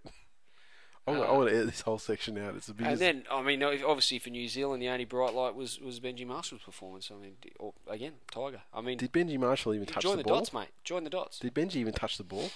I 1.05 1.11
want, 1.11 1.29
I 1.29 1.31
want 1.33 1.49
to 1.49 1.55
edit 1.55 1.67
this 1.67 1.81
whole 1.81 1.97
section 1.97 2.37
out. 2.37 2.55
It's 2.55 2.69
a 2.69 2.73
bit. 2.73 2.87
And 2.87 2.97
then, 2.97 3.23
I 3.29 3.41
mean, 3.41 3.61
obviously 3.61 4.19
for 4.19 4.29
New 4.29 4.47
Zealand, 4.47 4.81
the 4.81 4.87
only 4.87 5.03
bright 5.03 5.33
light 5.33 5.53
was, 5.53 5.79
was 5.81 5.99
Benji 5.99 6.25
Marshall's 6.25 6.61
performance. 6.61 7.11
I 7.13 7.21
mean, 7.21 7.33
or, 7.59 7.73
again, 7.89 8.13
Tiger. 8.31 8.61
I 8.73 8.79
mean, 8.79 8.97
did 8.97 9.11
Benji 9.11 9.37
Marshall 9.37 9.73
even 9.73 9.85
touch 9.85 10.03
the, 10.03 10.15
the 10.15 10.23
ball? 10.23 10.23
Join 10.23 10.33
the 10.35 10.39
dots, 10.39 10.53
mate. 10.53 10.69
Join 10.83 11.03
the 11.03 11.09
dots. 11.09 11.39
Did 11.39 11.53
Benji 11.53 11.75
even 11.75 11.93
touch 11.93 12.17
the 12.17 12.23
ball? 12.23 12.49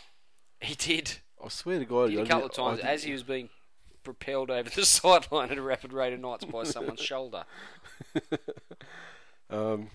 He 0.61 0.75
did. 0.75 1.17
I 1.43 1.49
swear 1.49 1.79
to 1.79 1.85
God, 1.85 2.09
he 2.09 2.15
did 2.15 2.25
a 2.25 2.29
couple 2.29 2.45
of 2.45 2.53
times 2.53 2.79
as 2.79 3.03
he 3.03 3.11
was 3.11 3.23
being 3.23 3.49
propelled 4.03 4.49
over 4.49 4.69
the 4.69 4.85
sideline 4.85 5.51
at 5.51 5.57
a 5.57 5.61
rapid 5.61 5.91
rate 5.91 6.13
of 6.13 6.21
knots 6.21 6.45
by 6.45 6.63
someone's 6.63 6.99
shoulder. 7.01 7.43
Um, 9.49 9.91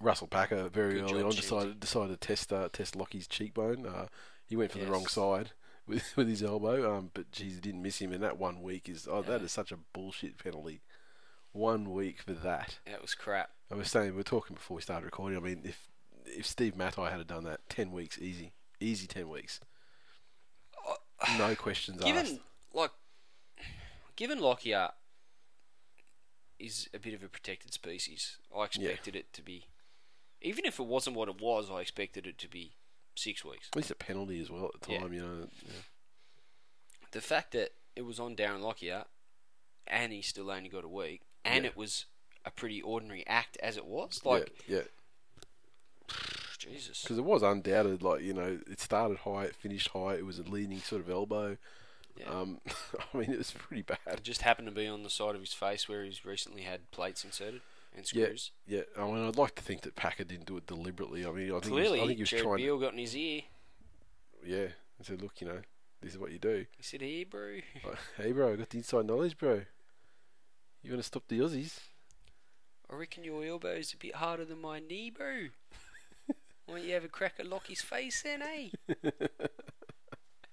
Russell 0.00 0.26
Packer 0.26 0.68
very 0.68 0.94
Good 0.94 1.12
early 1.12 1.22
on 1.22 1.30
decided 1.30 1.78
decided 1.78 2.20
to 2.20 2.26
test 2.26 2.52
uh, 2.52 2.68
test 2.72 2.96
Lockie's 2.96 3.28
cheekbone. 3.28 3.86
Uh, 3.86 4.06
he 4.48 4.56
went 4.56 4.72
for 4.72 4.78
yes. 4.78 4.88
the 4.88 4.92
wrong 4.92 5.06
side 5.06 5.52
with 5.86 6.12
with 6.16 6.28
his 6.28 6.42
elbow. 6.42 6.96
Um, 6.96 7.10
but 7.14 7.30
geez, 7.30 7.60
didn't 7.60 7.82
miss 7.82 7.98
him. 7.98 8.12
And 8.12 8.22
that 8.22 8.38
one 8.38 8.62
week 8.62 8.88
is 8.88 9.08
oh, 9.10 9.22
that 9.22 9.42
is 9.42 9.52
such 9.52 9.72
a 9.72 9.78
bullshit 9.92 10.38
penalty. 10.38 10.80
One 11.52 11.92
week 11.92 12.22
for 12.22 12.32
that. 12.32 12.78
That 12.86 13.02
was 13.02 13.14
crap. 13.14 13.50
I 13.70 13.74
was 13.74 13.90
saying 13.90 14.10
we 14.10 14.16
were 14.16 14.22
talking 14.22 14.54
before 14.54 14.76
we 14.76 14.82
started 14.82 15.04
recording. 15.04 15.38
I 15.38 15.42
mean, 15.42 15.62
if 15.64 15.88
if 16.24 16.46
Steve 16.46 16.76
Matai 16.76 17.10
had 17.10 17.26
done 17.26 17.44
that, 17.44 17.68
ten 17.68 17.92
weeks 17.92 18.18
easy, 18.18 18.52
easy 18.80 19.06
ten 19.06 19.28
weeks. 19.28 19.60
Uh, 20.88 21.38
no 21.38 21.54
questions 21.54 22.02
given, 22.02 22.26
asked. 22.26 22.40
Like, 22.72 22.90
given 24.16 24.40
Lockyer 24.40 24.90
is 26.58 26.88
a 26.94 26.98
bit 26.98 27.14
of 27.14 27.22
a 27.22 27.28
protected 27.28 27.72
species, 27.72 28.38
I 28.56 28.64
expected 28.64 29.14
yeah. 29.14 29.20
it 29.20 29.32
to 29.34 29.42
be. 29.42 29.66
Even 30.40 30.64
if 30.64 30.80
it 30.80 30.86
wasn't 30.86 31.16
what 31.16 31.28
it 31.28 31.40
was, 31.40 31.70
I 31.70 31.80
expected 31.80 32.26
it 32.26 32.38
to 32.38 32.48
be 32.48 32.72
six 33.14 33.44
weeks. 33.44 33.68
At 33.72 33.76
least 33.76 33.90
a 33.90 33.94
penalty 33.94 34.40
as 34.40 34.50
well 34.50 34.70
at 34.74 34.80
the 34.80 34.98
time, 34.98 35.12
yeah. 35.12 35.20
you 35.20 35.26
know. 35.26 35.48
Yeah. 35.64 35.72
The 37.12 37.20
fact 37.20 37.52
that 37.52 37.70
it 37.94 38.02
was 38.02 38.18
on 38.18 38.36
Darren 38.36 38.62
Lockyer 38.62 39.04
and 39.86 40.12
he 40.12 40.22
still 40.22 40.50
only 40.50 40.68
got 40.68 40.84
a 40.84 40.88
week, 40.88 41.22
and 41.44 41.64
yeah. 41.64 41.70
it 41.70 41.76
was 41.76 42.06
a 42.44 42.50
pretty 42.50 42.82
ordinary 42.82 43.24
act 43.26 43.56
as 43.62 43.76
it 43.76 43.86
was, 43.86 44.20
like 44.24 44.50
yeah. 44.66 44.82
Jesus, 46.58 47.02
because 47.02 47.18
it 47.18 47.24
was 47.24 47.42
undoubted. 47.42 48.02
Like 48.02 48.22
you 48.22 48.32
know, 48.32 48.60
it 48.70 48.80
started 48.80 49.18
high, 49.18 49.44
it 49.44 49.56
finished 49.56 49.88
high. 49.88 50.14
It 50.14 50.26
was 50.26 50.38
a 50.38 50.42
leaning 50.42 50.78
sort 50.78 51.02
of 51.02 51.10
elbow. 51.10 51.56
Yeah. 52.16 52.28
Um, 52.28 52.60
I 53.14 53.16
mean, 53.16 53.32
it 53.32 53.38
was 53.38 53.50
pretty 53.50 53.82
bad. 53.82 53.98
It 54.06 54.22
just 54.22 54.42
happened 54.42 54.68
to 54.68 54.74
be 54.74 54.86
on 54.86 55.02
the 55.02 55.10
side 55.10 55.34
of 55.34 55.40
his 55.40 55.54
face 55.54 55.88
where 55.88 56.04
he's 56.04 56.24
recently 56.24 56.62
had 56.62 56.90
plates 56.90 57.24
inserted 57.24 57.62
and 57.96 58.06
screws. 58.06 58.52
Yeah, 58.66 58.82
yeah. 58.96 59.02
I 59.02 59.06
mean, 59.06 59.26
I'd 59.26 59.36
like 59.36 59.54
to 59.56 59.62
think 59.62 59.82
that 59.82 59.96
Packer 59.96 60.24
didn't 60.24 60.46
do 60.46 60.56
it 60.56 60.66
deliberately. 60.66 61.26
I 61.26 61.30
mean, 61.30 61.50
I 61.50 61.60
think 61.60 61.64
clearly, 61.72 61.98
he 61.98 62.00
was, 62.00 62.00
I 62.02 62.06
think 62.06 62.16
he 62.16 62.22
was 62.22 62.30
Jared 62.30 62.44
trying. 62.44 62.56
Beale 62.56 62.78
got 62.78 62.92
in 62.92 62.98
his 62.98 63.16
ear. 63.16 63.42
Yeah, 64.44 64.58
and 64.98 65.06
said, 65.06 65.22
"Look, 65.22 65.40
you 65.40 65.46
know, 65.46 65.60
this 66.00 66.12
is 66.12 66.18
what 66.18 66.32
you 66.32 66.38
do." 66.38 66.66
He 66.76 66.82
said, 66.82 67.00
"Hey, 67.00 67.24
bro." 67.24 67.58
Like, 67.84 67.98
hey, 68.16 68.32
bro, 68.32 68.52
I 68.52 68.56
got 68.56 68.70
the 68.70 68.78
inside 68.78 69.06
knowledge, 69.06 69.36
bro. 69.38 69.62
You 70.82 70.90
want 70.90 71.02
to 71.02 71.06
stop 71.06 71.24
the 71.28 71.38
Aussies? 71.38 71.78
I 72.90 72.96
reckon 72.96 73.24
your 73.24 73.44
elbow's 73.44 73.94
a 73.94 73.96
bit 73.96 74.16
harder 74.16 74.44
than 74.44 74.60
my 74.60 74.80
knee, 74.80 75.10
bro. 75.10 75.48
Why 76.66 76.76
don't 76.76 76.84
you 76.84 76.92
have 76.94 77.04
a 77.04 77.08
crack 77.08 77.34
at 77.38 77.46
Lockie's 77.46 77.82
face 77.82 78.22
then, 78.22 78.42
eh? 78.42 78.68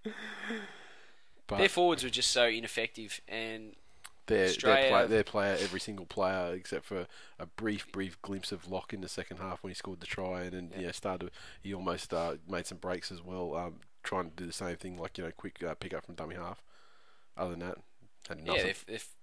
Their 1.57 1.69
forwards 1.69 2.03
were 2.03 2.09
just 2.09 2.31
so 2.31 2.45
ineffective, 2.45 3.19
and 3.27 3.75
Their, 4.29 4.47
their, 4.51 4.89
play, 4.89 5.07
their 5.07 5.23
player, 5.23 5.57
every 5.59 5.79
single 5.79 6.05
player, 6.05 6.53
except 6.53 6.85
for 6.85 7.07
a 7.37 7.45
brief, 7.45 7.91
brief 7.91 8.21
glimpse 8.21 8.51
of 8.51 8.69
Locke 8.69 8.93
in 8.93 9.01
the 9.01 9.09
second 9.09 9.37
half 9.37 9.63
when 9.63 9.71
he 9.71 9.75
scored 9.75 9.99
the 9.99 10.07
try, 10.07 10.43
and 10.43 10.53
then 10.53 10.69
Yeah. 10.71 10.79
you 10.79 10.85
know 10.85 10.91
started. 10.91 11.31
He 11.61 11.73
almost 11.73 12.13
uh, 12.13 12.35
made 12.47 12.65
some 12.67 12.77
breaks 12.77 13.11
as 13.11 13.21
well, 13.21 13.55
um, 13.55 13.81
trying 14.03 14.29
to 14.29 14.35
do 14.35 14.45
the 14.45 14.53
same 14.53 14.77
thing, 14.77 14.97
like 14.97 15.17
you 15.17 15.23
know, 15.25 15.31
quick 15.31 15.61
uh, 15.63 15.73
pick 15.75 15.93
up 15.93 16.05
from 16.05 16.15
dummy 16.15 16.35
half. 16.35 16.61
Other 17.35 17.51
than 17.51 17.59
that, 17.59 17.77
had 18.27 18.45
nothing. 18.45 18.61
Yeah, 18.61 18.67
if, 18.67 18.85
if 18.87 19.15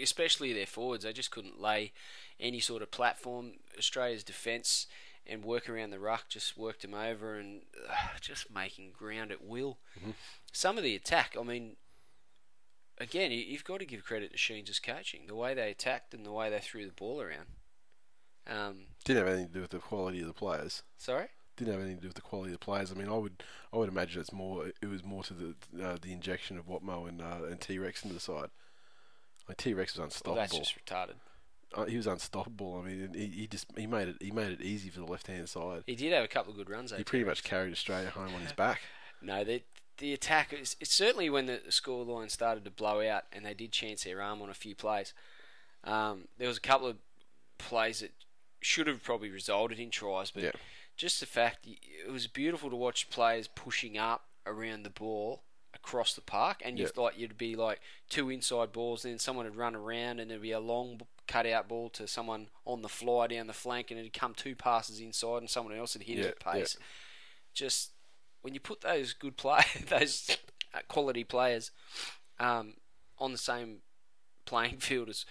especially 0.00 0.52
their 0.52 0.66
forwards, 0.66 1.04
they 1.04 1.12
just 1.12 1.30
couldn't 1.30 1.60
lay 1.60 1.92
any 2.40 2.60
sort 2.60 2.82
of 2.82 2.90
platform. 2.90 3.52
Australia's 3.78 4.24
defence 4.24 4.86
and 5.26 5.44
work 5.44 5.68
around 5.68 5.90
the 5.90 5.98
ruck 5.98 6.28
just 6.28 6.56
worked 6.56 6.82
them 6.82 6.94
over 6.94 7.36
and 7.36 7.62
uh, 7.90 8.18
just 8.20 8.52
making 8.54 8.92
ground 8.92 9.32
at 9.32 9.44
will. 9.44 9.78
Mm-hmm. 9.98 10.10
Some 10.52 10.76
of 10.78 10.84
the 10.84 10.94
attack, 10.94 11.34
I 11.38 11.42
mean, 11.42 11.76
again, 12.98 13.30
you, 13.30 13.38
you've 13.38 13.64
got 13.64 13.78
to 13.80 13.86
give 13.86 14.04
credit 14.04 14.32
to 14.32 14.38
Sheens' 14.38 14.78
coaching, 14.80 15.26
the 15.26 15.34
way 15.34 15.54
they 15.54 15.70
attacked 15.70 16.14
and 16.14 16.24
the 16.24 16.32
way 16.32 16.50
they 16.50 16.60
threw 16.60 16.86
the 16.86 16.92
ball 16.92 17.20
around. 17.20 17.46
Um, 18.46 18.86
Didn't 19.04 19.18
have 19.24 19.28
anything 19.28 19.48
to 19.48 19.54
do 19.54 19.60
with 19.62 19.70
the 19.70 19.78
quality 19.78 20.20
of 20.20 20.26
the 20.26 20.32
players. 20.34 20.82
sorry. 20.98 21.28
Didn't 21.56 21.72
have 21.72 21.82
anything 21.82 21.98
to 21.98 22.02
do 22.02 22.08
with 22.08 22.16
the 22.16 22.20
quality 22.20 22.52
of 22.52 22.58
the 22.58 22.64
players. 22.64 22.90
I 22.90 22.94
mean, 22.96 23.08
I 23.08 23.16
would, 23.16 23.44
I 23.72 23.76
would 23.76 23.88
imagine 23.88 24.20
it's 24.20 24.32
more. 24.32 24.66
It 24.82 24.86
was 24.88 25.04
more 25.04 25.22
to 25.22 25.32
the 25.34 25.54
uh, 25.80 25.96
the 26.02 26.12
injection 26.12 26.58
of 26.58 26.66
Watmo 26.66 27.08
and 27.08 27.22
uh, 27.22 27.44
and 27.48 27.60
T 27.60 27.78
Rex 27.78 28.02
into 28.02 28.12
the 28.12 28.18
side. 28.20 28.48
Like 29.48 29.56
T 29.58 29.72
Rex 29.72 29.92
was 29.92 29.98
Well, 29.98 30.04
unstoppable. 30.06 30.34
that's 30.34 30.58
just 30.58 30.74
retarded. 30.84 31.14
uh, 31.72 31.84
he 31.84 31.96
was 31.96 32.08
unstoppable. 32.08 32.82
I 32.82 32.88
mean, 32.88 33.10
he, 33.14 33.26
he 33.28 33.46
just 33.46 33.66
he 33.76 33.86
made 33.86 34.08
it 34.08 34.16
he 34.20 34.32
made 34.32 34.50
it 34.50 34.62
easy 34.62 34.88
for 34.90 34.98
the 34.98 35.06
left 35.06 35.28
hand 35.28 35.48
side. 35.48 35.84
He 35.86 35.94
did 35.94 36.12
have 36.12 36.24
a 36.24 36.28
couple 36.28 36.50
of 36.50 36.56
good 36.58 36.68
runs. 36.68 36.90
though, 36.90 36.96
He 36.96 37.04
pretty 37.04 37.24
much 37.24 37.44
carried 37.44 37.70
Australia 37.72 38.10
home 38.10 38.34
on 38.34 38.40
his 38.40 38.52
back. 38.52 38.80
No, 39.22 39.42
the 39.44 39.62
the 39.98 40.12
attack 40.12 40.52
is 40.52 40.76
it's 40.80 40.92
certainly 40.94 41.30
when 41.30 41.46
the 41.46 41.60
score 41.68 42.04
line 42.04 42.28
started 42.28 42.64
to 42.64 42.70
blow 42.70 43.06
out 43.06 43.24
and 43.32 43.44
they 43.44 43.54
did 43.54 43.72
chance 43.72 44.04
their 44.04 44.20
arm 44.20 44.42
on 44.42 44.50
a 44.50 44.54
few 44.54 44.74
plays. 44.74 45.12
Um, 45.84 46.28
there 46.38 46.48
was 46.48 46.56
a 46.56 46.60
couple 46.62 46.86
of 46.88 46.96
plays 47.58 48.00
that 48.00 48.12
should 48.60 48.86
have 48.86 49.02
probably 49.02 49.30
resulted 49.30 49.78
in 49.78 49.90
tries, 49.90 50.30
but 50.30 50.42
Yeah. 50.42 50.52
just 50.96 51.20
the 51.20 51.26
fact 51.26 51.66
it 51.66 52.10
was 52.10 52.26
beautiful 52.26 52.70
to 52.70 52.76
watch 52.76 53.10
players 53.10 53.48
pushing 53.48 53.96
up 53.98 54.28
around 54.46 54.82
the 54.82 54.90
ball 54.90 55.44
across 55.74 56.14
the 56.14 56.20
park, 56.22 56.62
and 56.64 56.78
you 56.78 56.84
Yeah. 56.86 56.90
thought 56.92 57.18
you'd 57.18 57.36
be 57.36 57.56
like 57.56 57.80
two 58.08 58.30
inside 58.30 58.72
balls, 58.72 59.04
and 59.04 59.12
then 59.12 59.18
someone 59.18 59.44
would 59.44 59.56
run 59.56 59.74
around, 59.74 60.20
and 60.20 60.30
there'd 60.30 60.40
be 60.40 60.52
a 60.52 60.60
long 60.60 61.00
cutout 61.26 61.68
ball 61.68 61.90
to 61.90 62.06
someone 62.06 62.48
on 62.64 62.82
the 62.82 62.88
fly 62.88 63.26
down 63.26 63.46
the 63.46 63.52
flank, 63.52 63.90
and 63.90 63.98
it'd 63.98 64.12
come 64.12 64.34
two 64.34 64.54
passes 64.54 65.00
inside, 65.00 65.38
and 65.38 65.50
someone 65.50 65.74
else 65.76 65.94
would 65.94 66.04
hit 66.06 66.18
Yeah, 66.18 66.24
it 66.26 66.28
at 66.30 66.40
pace. 66.40 66.76
Just 67.52 67.92
when 68.44 68.52
you 68.52 68.60
put 68.60 68.82
those 68.82 69.14
good 69.14 69.38
play, 69.38 69.62
those 69.88 70.36
quality 70.86 71.24
players 71.24 71.70
um, 72.38 72.74
on 73.18 73.32
the 73.32 73.38
same 73.38 73.78
playing 74.44 74.76
field 74.78 75.08
as, 75.08 75.24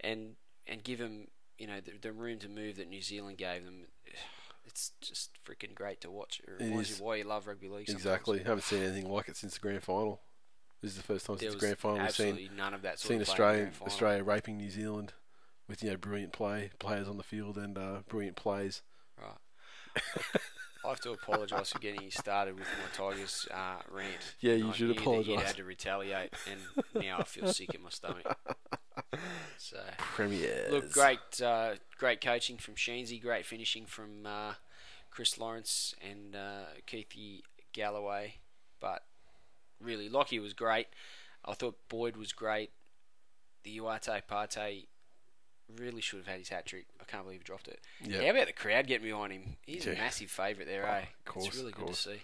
and 0.00 0.36
and 0.66 0.82
give 0.82 0.98
them 0.98 1.28
you 1.58 1.66
know 1.66 1.80
the, 1.80 1.92
the 2.00 2.12
room 2.12 2.38
to 2.38 2.48
move 2.48 2.76
that 2.76 2.88
New 2.88 3.02
Zealand 3.02 3.36
gave 3.36 3.64
them, 3.64 3.84
it's 4.64 4.92
just 5.02 5.30
freaking 5.46 5.74
great 5.74 6.00
to 6.00 6.10
watch. 6.10 6.40
It 6.42 6.64
reminds 6.64 6.90
is. 6.90 6.98
you 6.98 7.04
why 7.04 7.16
you 7.16 7.24
love 7.24 7.46
rugby 7.46 7.68
league. 7.68 7.86
sometimes. 7.86 8.06
Exactly. 8.06 8.38
Haven't 8.38 8.62
seen 8.62 8.82
anything 8.82 9.12
like 9.12 9.28
it 9.28 9.36
since 9.36 9.54
the 9.54 9.60
grand 9.60 9.82
final. 9.82 10.22
This 10.80 10.92
is 10.92 10.96
the 10.96 11.02
first 11.02 11.26
time 11.26 11.36
There 11.36 11.50
since 11.50 11.60
the 11.60 11.66
grand 11.66 11.78
final 11.78 11.98
we've 11.98 12.10
seen 12.10 12.50
none 12.56 12.72
of 12.72 12.82
that 12.82 12.98
seen 12.98 13.20
Australia. 13.20 13.70
Australia 13.82 14.24
raping 14.24 14.56
New 14.56 14.70
Zealand 14.70 15.12
with 15.68 15.82
you 15.82 15.90
know 15.90 15.98
brilliant 15.98 16.32
play 16.32 16.70
players 16.78 17.08
on 17.08 17.18
the 17.18 17.22
field 17.22 17.58
and 17.58 17.76
uh, 17.76 17.98
brilliant 18.08 18.36
plays. 18.36 18.80
Right. 19.20 20.02
I 20.84 20.88
have 20.90 21.00
to 21.00 21.12
apologise 21.12 21.72
for 21.72 21.78
getting 21.78 22.02
you 22.02 22.10
started 22.10 22.58
with 22.58 22.66
my 22.78 23.10
Tigers 23.10 23.48
uh, 23.52 23.76
rant. 23.90 24.34
Yeah, 24.40 24.54
you 24.54 24.68
I 24.68 24.72
should 24.72 24.90
apologise. 24.90 25.28
You 25.28 25.38
had 25.38 25.56
to 25.56 25.64
retaliate, 25.64 26.34
and 26.50 27.04
now 27.04 27.18
I 27.18 27.24
feel 27.24 27.52
sick 27.52 27.74
in 27.74 27.82
my 27.82 27.90
stomach. 27.90 28.36
So. 29.58 29.78
Premiers. 29.98 30.70
Look, 30.70 30.92
great, 30.92 31.40
uh, 31.42 31.74
great 31.98 32.20
coaching 32.20 32.58
from 32.58 32.74
Sheensy, 32.74 33.20
great 33.20 33.46
finishing 33.46 33.86
from 33.86 34.26
uh, 34.26 34.54
Chris 35.10 35.38
Lawrence 35.38 35.94
and 36.00 36.36
uh, 36.36 36.64
Keithy 36.86 37.42
Galloway, 37.72 38.34
but 38.80 39.02
really, 39.80 40.08
Lockie 40.08 40.38
was 40.38 40.52
great. 40.52 40.88
I 41.44 41.54
thought 41.54 41.76
Boyd 41.88 42.16
was 42.16 42.32
great. 42.32 42.70
The 43.62 43.78
Uate 43.78 44.22
Pate 44.28 44.88
really 45.76 46.00
should 46.00 46.18
have 46.18 46.26
had 46.26 46.38
his 46.38 46.48
hat 46.48 46.66
trick. 46.66 46.86
I 47.00 47.04
can't 47.04 47.24
believe 47.24 47.40
he 47.40 47.44
dropped 47.44 47.68
it. 47.68 47.80
Yeah. 48.02 48.22
How 48.22 48.30
about 48.30 48.46
the 48.46 48.52
crowd 48.52 48.86
getting 48.86 49.06
behind 49.06 49.32
him? 49.32 49.56
He's 49.66 49.86
a 49.86 49.92
massive 49.92 50.30
favourite 50.30 50.66
there, 50.68 50.86
Oh, 50.86 50.92
eh? 50.94 50.98
of 51.00 51.24
course, 51.24 51.46
it's 51.46 51.56
really 51.58 51.72
good 51.72 51.88
to 51.88 51.94
see. 51.94 52.22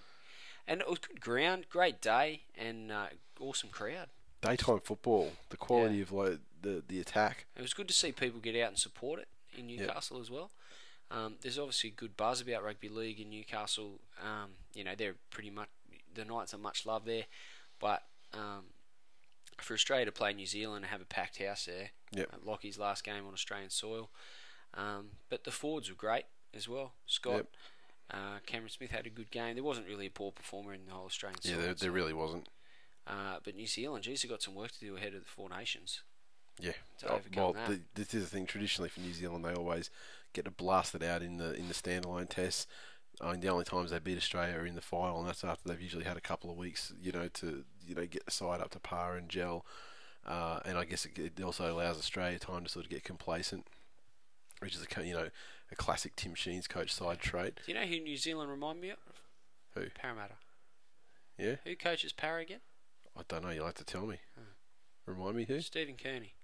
And 0.68 0.80
it 0.80 0.88
was 0.88 0.98
good 0.98 1.20
ground, 1.20 1.66
great 1.70 2.00
day, 2.00 2.42
and 2.56 2.92
uh, 2.92 3.06
awesome 3.40 3.70
crowd. 3.70 4.08
Daytime 4.42 4.80
football, 4.80 5.32
the 5.50 5.56
quality 5.56 6.00
of 6.00 6.12
like 6.12 6.38
the 6.62 6.82
the 6.86 7.00
attack. 7.00 7.46
It 7.56 7.62
was 7.62 7.74
good 7.74 7.88
to 7.88 7.94
see 7.94 8.12
people 8.12 8.40
get 8.40 8.56
out 8.56 8.68
and 8.68 8.78
support 8.78 9.20
it 9.20 9.28
in 9.58 9.66
Newcastle 9.66 10.20
as 10.20 10.30
well. 10.30 10.50
Um, 11.10 11.34
there's 11.42 11.58
obviously 11.58 11.90
good 11.90 12.16
buzz 12.16 12.40
about 12.40 12.62
rugby 12.64 12.88
league 12.88 13.20
in 13.20 13.30
Newcastle. 13.30 14.00
Um, 14.22 14.50
you 14.72 14.84
know, 14.84 14.92
they're 14.96 15.16
pretty 15.30 15.50
much 15.50 15.68
the 16.14 16.24
Knights 16.24 16.54
are 16.54 16.58
much 16.58 16.86
loved 16.86 17.06
there, 17.06 17.24
but 17.80 18.02
um, 18.32 18.64
for 19.62 19.74
Australia 19.74 20.07
to 20.07 20.12
play 20.12 20.32
New 20.32 20.47
Zealand 20.47 20.85
and 20.85 20.91
have 20.93 21.01
a 21.01 21.05
packed 21.07 21.43
house 21.43 21.65
there, 21.66 21.91
Yep. 22.12 22.28
uh, 22.32 22.37
Lockie's 22.45 22.78
last 22.78 23.05
game 23.05 23.27
on 23.27 23.32
Australian 23.32 23.70
soil. 23.70 24.11
Um, 24.74 25.11
but 25.28 25.45
the 25.45 25.51
forwards 25.51 25.89
were 25.89 25.97
great 25.97 26.24
as 26.55 26.69
well. 26.69 26.95
Scott, 27.07 27.35
Yep. 27.37 27.47
uh, 28.12 28.39
Cameron 28.47 28.70
Smith 28.70 28.91
had 28.91 29.07
a 29.07 29.11
good 29.11 29.31
game. 29.31 29.55
There 29.55 29.65
wasn't 29.65 29.87
really 29.89 30.07
a 30.07 30.11
poor 30.11 30.32
performer 30.32 30.73
in 30.74 30.87
the 30.87 30.93
whole 30.93 31.07
Australian 31.07 31.39
Yeah, 31.43 31.55
side. 31.55 31.62
there, 31.62 31.74
there 31.74 31.91
really 31.93 32.12
wasn't. 32.12 32.49
uh, 33.07 33.41
but 33.43 33.55
New 33.57 33.66
Zealand, 33.66 34.05
geez, 34.05 34.23
they've 34.23 34.31
got 34.31 34.43
some 34.43 34.55
work 34.55 34.70
to 34.73 34.81
do 34.81 34.97
ahead 34.97 35.15
of 35.15 35.23
the 35.24 35.28
Four 35.28 35.49
Nations. 35.51 36.03
Yeah. 36.61 36.73
Oh, 37.09 37.20
well, 37.35 37.53
the, 37.55 37.81
this 37.95 38.12
is 38.12 38.24
the 38.24 38.31
thing. 38.31 38.45
Traditionally 38.47 38.91
for 38.91 39.01
New 39.01 39.12
Zealand, 39.15 39.45
they 39.45 39.55
always 39.55 39.89
get 40.35 40.45
to 40.45 40.51
blast 40.51 40.95
it 40.95 41.03
out 41.03 41.23
in 41.23 41.39
the 41.39 41.55
in 41.55 41.69
the 41.69 41.74
standalone 41.74 42.28
tests. 42.28 42.66
I 43.20 43.32
mean, 43.32 43.41
the 43.41 43.49
only 43.49 43.65
times 43.65 43.91
they 43.91 43.99
beat 43.99 44.19
Australia 44.19 44.57
are 44.59 44.66
in 44.66 44.74
the 44.74 44.82
final, 44.82 45.20
and 45.20 45.28
that's 45.28 45.43
after 45.43 45.69
they've 45.69 45.81
usually 45.81 46.05
had 46.05 46.16
a 46.19 46.20
couple 46.20 46.51
of 46.51 46.57
weeks, 46.59 46.93
you 47.01 47.12
know, 47.12 47.28
to 47.28 47.65
you 47.90 47.96
know 47.96 48.06
get 48.06 48.24
the 48.24 48.30
side 48.30 48.60
up 48.60 48.70
to 48.70 48.80
par 48.80 49.16
and 49.16 49.28
gel. 49.28 49.66
Uh, 50.26 50.60
and 50.64 50.78
I 50.78 50.84
guess 50.84 51.06
it, 51.06 51.18
it 51.18 51.42
also 51.42 51.72
allows 51.72 51.98
Australia 51.98 52.38
time 52.38 52.64
to 52.64 52.68
sort 52.70 52.84
of 52.84 52.90
get 52.90 53.04
complacent, 53.04 53.66
which 54.60 54.74
is 54.76 54.86
a 54.96 55.04
you 55.06 55.14
know 55.14 55.28
a 55.72 55.76
classic 55.76 56.14
Tim 56.16 56.34
Sheen's 56.34 56.66
coach 56.66 56.92
side 56.92 57.18
trait. 57.20 57.60
Do 57.66 57.72
you 57.72 57.78
know 57.78 57.86
who 57.86 58.00
New 58.00 58.16
Zealand 58.16 58.50
remind 58.50 58.80
me 58.80 58.90
of? 58.90 58.98
Who? 59.74 59.86
Parramatta. 59.94 60.34
Yeah, 61.38 61.56
Who 61.64 61.74
coaches 61.74 62.12
Para 62.12 62.42
again? 62.42 62.60
I 63.16 63.22
don't 63.28 63.42
know. 63.42 63.50
You'll 63.50 63.64
have 63.64 63.74
to 63.76 63.84
tell 63.84 64.06
me. 64.06 64.16
Remind 65.06 65.36
me 65.36 65.44
who? 65.44 65.60
Stephen 65.60 65.94
Kearney. 65.96 66.34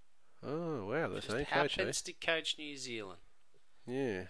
Oh 0.43 0.87
wow, 0.87 1.09
the 1.09 1.17
Just 1.17 1.29
same 1.31 1.45
coach. 1.45 1.79
Eh? 1.79 1.83
happens 1.83 2.03
to 2.03 2.13
coach 2.15 2.57
New 2.59 2.77
Zealand. 2.77 3.21
Yeah. 3.87 4.23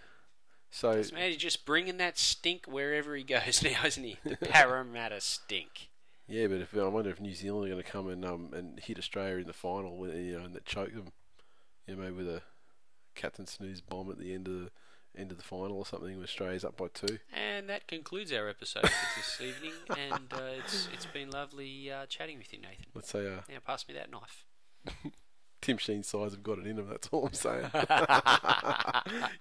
So 0.70 1.02
man 1.14 1.30
is 1.30 1.36
just 1.36 1.64
bringing 1.64 1.96
that 1.98 2.18
stink 2.18 2.66
wherever 2.66 3.14
he 3.14 3.22
goes 3.22 3.62
now, 3.64 3.84
isn't 3.84 4.02
he? 4.02 4.18
The 4.24 4.36
Parramatta 4.36 5.20
stink. 5.20 5.88
Yeah, 6.28 6.48
but 6.48 6.60
if 6.60 6.76
I 6.76 6.84
wonder 6.88 7.10
if 7.10 7.20
New 7.20 7.34
Zealand 7.34 7.66
are 7.66 7.70
going 7.72 7.82
to 7.84 7.88
come 7.90 8.08
and 8.08 8.24
um 8.24 8.50
and 8.52 8.80
hit 8.80 8.98
Australia 8.98 9.36
in 9.38 9.46
the 9.46 9.52
final, 9.52 9.96
when- 9.96 10.16
you 10.24 10.38
know, 10.38 10.44
and 10.44 10.54
that 10.54 10.64
choke 10.64 10.92
them, 10.92 11.08
you 11.86 11.94
know, 11.94 12.02
maybe 12.02 12.16
with 12.16 12.28
a 12.28 12.42
Captain 13.14 13.46
Snooze 13.46 13.80
bomb 13.80 14.10
at 14.10 14.18
the 14.18 14.34
end 14.34 14.48
of 14.48 14.54
the 14.54 14.70
end 15.16 15.30
of 15.30 15.38
the 15.38 15.44
final 15.44 15.78
or 15.78 15.86
something. 15.86 16.14
When 16.14 16.22
Australia's 16.24 16.64
up 16.64 16.76
by 16.76 16.88
two. 16.92 17.18
And 17.32 17.68
that 17.70 17.86
concludes 17.88 18.32
our 18.32 18.48
episode 18.48 18.88
for 18.88 19.16
this 19.16 19.40
evening. 19.40 19.72
And 19.96 20.32
uh, 20.32 20.58
it's 20.64 20.88
it's 20.92 21.06
been 21.06 21.30
lovely 21.30 21.90
uh, 21.90 22.06
chatting 22.06 22.38
with 22.38 22.52
you, 22.52 22.60
Nathan. 22.60 22.86
Let's 22.94 23.10
say 23.10 23.26
uh, 23.26 23.40
Now 23.48 23.58
pass 23.64 23.86
me 23.88 23.94
that 23.94 24.10
knife. 24.10 24.44
Tim 25.66 25.78
Sheen's 25.78 26.06
size 26.06 26.30
have 26.30 26.44
got 26.44 26.60
it 26.60 26.66
in 26.68 26.76
them. 26.76 26.88
That's 26.88 27.08
all 27.08 27.26
I'm 27.26 27.32
saying. 27.32 27.68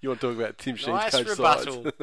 you 0.01 0.09
want 0.09 0.21
to 0.21 0.27
talk 0.27 0.35
about 0.35 0.57
Tim 0.57 0.75
Sheen's 0.75 0.87
Nice 0.87 1.11
coach 1.11 1.27
rebuttal. 1.27 1.83
sides? 1.83 1.95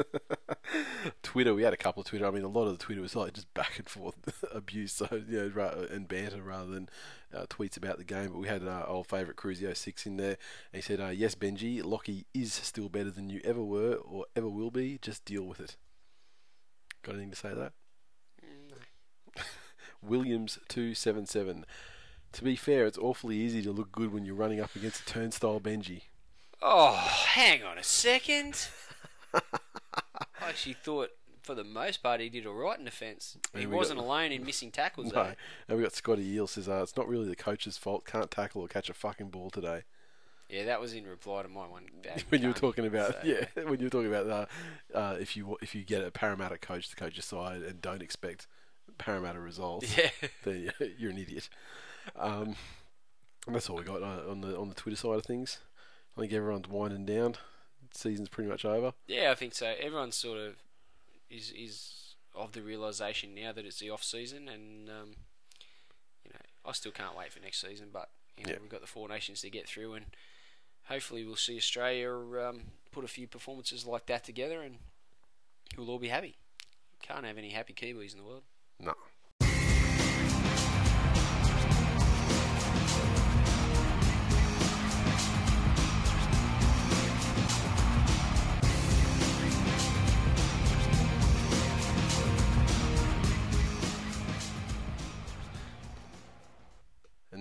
Twitter, 1.23 1.53
we 1.53 1.63
had 1.63 1.73
a 1.73 1.77
couple 1.77 1.99
of 1.99 2.07
Twitter. 2.07 2.25
I 2.25 2.31
mean, 2.31 2.45
a 2.45 2.47
lot 2.47 2.67
of 2.67 2.77
the 2.77 2.81
Twitter 2.81 3.01
was 3.01 3.17
like 3.17 3.33
just 3.33 3.53
back 3.53 3.77
and 3.79 3.89
forth 3.89 4.45
abuse, 4.53 4.93
so 4.93 5.09
you 5.27 5.51
know, 5.53 5.87
and 5.91 6.07
banter 6.07 6.41
rather 6.41 6.71
than 6.71 6.87
uh, 7.35 7.47
tweets 7.47 7.75
about 7.75 7.97
the 7.97 8.05
game. 8.05 8.29
But 8.31 8.39
we 8.39 8.47
had 8.47 8.65
our 8.65 8.87
old 8.87 9.07
favourite 9.07 9.35
Cruzio 9.35 9.75
six 9.75 10.05
in 10.05 10.15
there. 10.15 10.37
And 10.71 10.75
he 10.75 10.81
said, 10.81 11.01
uh, 11.01 11.09
"Yes, 11.09 11.35
Benji, 11.35 11.83
Lockie 11.83 12.25
is 12.33 12.53
still 12.53 12.87
better 12.87 13.11
than 13.11 13.29
you 13.29 13.41
ever 13.43 13.61
were 13.61 13.95
or 13.95 14.23
ever 14.37 14.47
will 14.47 14.71
be. 14.71 14.99
Just 15.01 15.25
deal 15.25 15.43
with 15.43 15.59
it." 15.59 15.75
Got 17.01 17.15
anything 17.15 17.31
to 17.31 17.35
say 17.35 17.49
to 17.49 17.55
that? 17.55 17.73
Williams 20.01 20.59
two 20.69 20.93
seven 20.93 21.25
seven. 21.25 21.65
To 22.33 22.43
be 22.43 22.55
fair, 22.55 22.85
it's 22.85 22.97
awfully 22.97 23.37
easy 23.37 23.61
to 23.63 23.71
look 23.71 23.91
good 23.91 24.11
when 24.13 24.25
you're 24.25 24.35
running 24.35 24.59
up 24.59 24.75
against 24.75 25.01
a 25.01 25.05
turnstile 25.05 25.59
Benji. 25.59 26.01
Oh, 26.61 26.93
hang 26.95 27.63
on 27.63 27.77
a 27.77 27.83
second. 27.83 28.67
I 29.33 29.41
actually 30.49 30.73
thought, 30.73 31.09
for 31.41 31.55
the 31.55 31.63
most 31.63 32.01
part, 32.01 32.21
he 32.21 32.29
did 32.29 32.45
all 32.47 32.55
right 32.55 32.77
in 32.79 32.85
defence. 32.85 33.37
He 33.55 33.65
wasn't 33.67 33.99
got- 33.99 34.05
alone 34.05 34.31
in 34.31 34.45
missing 34.45 34.71
tackles, 34.71 35.07
No. 35.13 35.23
though. 35.23 35.33
And 35.67 35.77
we 35.77 35.83
got 35.83 35.93
Scotty 35.93 36.23
Eel 36.33 36.47
says, 36.47 36.67
uh, 36.67 36.81
it's 36.83 36.97
not 36.97 37.07
really 37.07 37.27
the 37.27 37.35
coach's 37.35 37.77
fault. 37.77 38.05
Can't 38.05 38.31
tackle 38.31 38.61
or 38.61 38.67
catch 38.67 38.89
a 38.89 38.93
fucking 38.93 39.29
ball 39.29 39.49
today. 39.49 39.83
Yeah, 40.49 40.65
that 40.65 40.81
was 40.81 40.93
in 40.93 41.05
reply 41.05 41.41
to 41.43 41.49
my 41.49 41.67
one. 41.67 41.83
when 42.29 42.41
you 42.41 42.47
were 42.49 42.53
talking 42.53 42.85
about 42.85 43.11
So- 43.13 43.19
yeah, 43.23 43.45
when 43.63 43.79
you 43.79 43.85
were 43.85 43.89
talking 43.89 44.13
about 44.13 44.27
uh, 44.29 44.97
uh, 44.97 45.17
if 45.19 45.35
you 45.37 45.57
if 45.61 45.73
you 45.75 45.83
get 45.83 46.03
a 46.03 46.11
Parramatta 46.11 46.57
coach 46.57 46.89
to 46.89 46.95
coach 46.95 47.15
your 47.15 47.23
side 47.23 47.61
and 47.63 47.81
don't 47.81 48.01
expect 48.01 48.47
Parramatta 48.97 49.39
results, 49.39 49.97
Yeah. 49.97 50.09
then 50.43 50.71
you're 50.97 51.11
an 51.11 51.17
idiot. 51.17 51.49
Um, 52.15 52.55
And 53.45 53.53
that's 53.55 53.69
all 53.69 53.75
we 53.77 53.83
got 53.83 54.01
uh, 54.01 54.29
on 54.29 54.39
the 54.41 54.57
on 54.57 54.69
the 54.69 54.75
Twitter 54.75 54.95
side 54.95 55.15
of 55.17 55.25
things. 55.25 55.59
I 56.17 56.21
think 56.21 56.31
everyone's 56.33 56.69
winding 56.69 57.05
down. 57.05 57.33
The 57.91 57.97
Season's 57.99 58.29
pretty 58.29 58.49
much 58.49 58.63
over. 58.65 58.93
Yeah, 59.07 59.31
I 59.31 59.35
think 59.35 59.53
so. 59.53 59.73
Everyone 59.79 60.11
sort 60.13 60.37
of 60.39 60.55
is 61.29 61.51
is 61.51 62.15
of 62.35 62.53
the 62.53 62.61
realization 62.61 63.35
now 63.35 63.51
that 63.51 63.65
it's 63.65 63.79
the 63.79 63.89
off 63.89 64.03
season, 64.03 64.47
and 64.47 64.89
um, 64.89 65.11
you 66.23 66.31
know, 66.33 66.39
I 66.65 66.71
still 66.71 66.91
can't 66.93 67.17
wait 67.17 67.33
for 67.33 67.39
next 67.41 67.59
season. 67.59 67.89
But 67.91 68.09
you 68.37 68.45
know, 68.45 68.53
Yeah. 68.53 68.57
we've 68.61 68.69
got 68.71 68.81
the 68.81 68.87
four 68.87 69.09
nations 69.09 69.41
to 69.41 69.49
get 69.49 69.67
through, 69.67 69.93
and 69.95 70.05
hopefully 70.85 71.25
we'll 71.25 71.35
see 71.35 71.57
Australia 71.57 72.11
um, 72.47 72.61
put 72.91 73.03
a 73.03 73.07
few 73.09 73.27
performances 73.27 73.85
like 73.85 74.05
that 74.05 74.23
together, 74.23 74.61
and 74.61 74.77
we'll 75.77 75.89
all 75.89 75.99
be 75.99 76.07
happy. 76.07 76.35
Can't 77.01 77.25
have 77.25 77.37
any 77.37 77.49
happy 77.49 77.73
Kiwis 77.73 78.13
in 78.13 78.19
the 78.19 78.23
world. 78.25 78.43
No. 78.79 78.93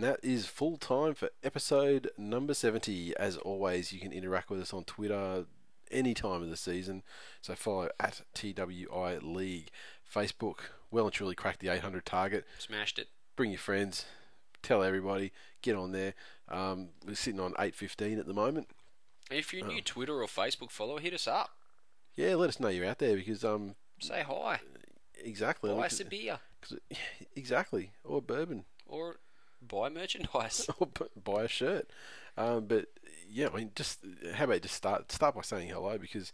And 0.03 0.11
that 0.11 0.25
is 0.25 0.47
full 0.47 0.79
time 0.79 1.15
for 1.15 1.29
episode 1.45 2.11
number 2.19 2.55
70. 2.55 3.17
As 3.19 3.37
always, 3.37 3.93
you 3.93 4.01
can 4.01 4.13
interact 4.13 4.51
with 4.51 4.61
us 4.61 4.75
on 4.75 4.83
Twitter 4.83 5.45
any 5.93 6.13
time 6.13 6.43
of 6.43 6.51
the 6.51 6.57
season. 6.57 7.05
So 7.41 7.55
follow 7.55 7.89
at 8.01 8.23
TWI 8.35 9.19
League. 9.23 9.69
Facebook, 10.13 10.57
well 10.91 11.05
and 11.05 11.13
truly 11.13 11.37
cracked 11.37 11.61
the 11.61 11.69
800 11.69 12.05
target. 12.05 12.45
Smashed 12.59 12.99
it. 12.99 13.11
Bring 13.37 13.53
your 13.53 13.61
friends, 13.61 14.05
tell 14.61 14.83
everybody, 14.83 15.31
get 15.63 15.77
on 15.77 15.93
there. 15.93 16.15
Um, 16.49 16.89
we're 17.07 17.15
sitting 17.15 17.39
on 17.39 17.53
815 17.53 18.19
at 18.19 18.27
the 18.27 18.35
moment. 18.35 18.71
If 19.31 19.55
you're 19.55 19.65
a 19.65 19.69
new 19.69 19.79
Oh. 19.79 19.83
Twitter 19.85 20.21
or 20.21 20.27
Facebook 20.27 20.73
follower, 20.73 20.99
hit 20.99 21.15
us 21.15 21.29
up. 21.29 21.51
Yeah, 22.17 22.35
let 22.35 22.49
us 22.49 22.59
know 22.59 22.67
you're 22.67 22.87
out 22.87 22.99
there 22.99 23.15
because 23.15 23.45
um, 23.45 23.77
Say 24.01 24.25
hi. 24.27 24.59
exactly. 25.23 25.73
Buy 25.73 25.87
us 25.87 26.01
a 26.01 26.05
beer. 26.05 26.41
exactly, 27.37 27.93
or 28.03 28.21
bourbon. 28.21 28.65
Or 28.85 29.19
buy 29.67 29.89
merchandise. 29.89 30.69
or 30.79 30.89
buy 31.23 31.45
a 31.45 31.49
shirt. 31.49 31.89
Um, 32.37 32.67
but 32.67 32.87
yeah, 33.29 33.49
I 33.53 33.57
mean, 33.57 33.71
just 33.75 34.01
how 34.35 34.45
about 34.45 34.63
just 34.63 34.75
start 34.75 35.11
start 35.13 35.35
by 35.35 35.43
saying 35.43 35.69
hello 35.69 35.99
because 35.99 36.33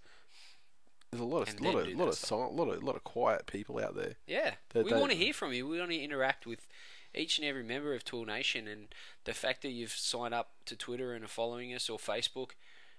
there's 1.10 1.20
a 1.20 1.24
lot 1.24 1.48
of 1.48 1.60
lot 1.60 1.74
of 1.74 1.88
lot 1.94 2.08
of 2.08 2.14
silent, 2.14 2.54
lot 2.54 2.68
of 2.68 2.82
lot 2.82 2.96
of 2.96 3.04
quiet 3.04 3.46
people 3.46 3.78
out 3.78 3.94
there. 3.94 4.14
Yeah, 4.26 4.54
That- 4.70 4.84
we 4.84 4.92
want 4.92 5.10
to 5.10 5.16
hear 5.16 5.32
from 5.32 5.52
you. 5.52 5.66
We 5.66 5.78
want 5.78 5.90
to 5.90 5.98
interact 5.98 6.46
with 6.46 6.66
each 7.14 7.38
and 7.38 7.46
every 7.46 7.62
member 7.64 7.94
of 7.94 8.04
Tool 8.04 8.26
Nation, 8.26 8.68
and 8.68 8.88
the 9.24 9.32
fact 9.32 9.62
that 9.62 9.70
you've 9.70 9.92
signed 9.92 10.34
up 10.34 10.50
to 10.66 10.76
Twitter 10.76 11.14
and 11.14 11.24
are 11.24 11.28
following 11.28 11.72
us 11.74 11.88
or 11.88 11.98
Facebook, 11.98 12.50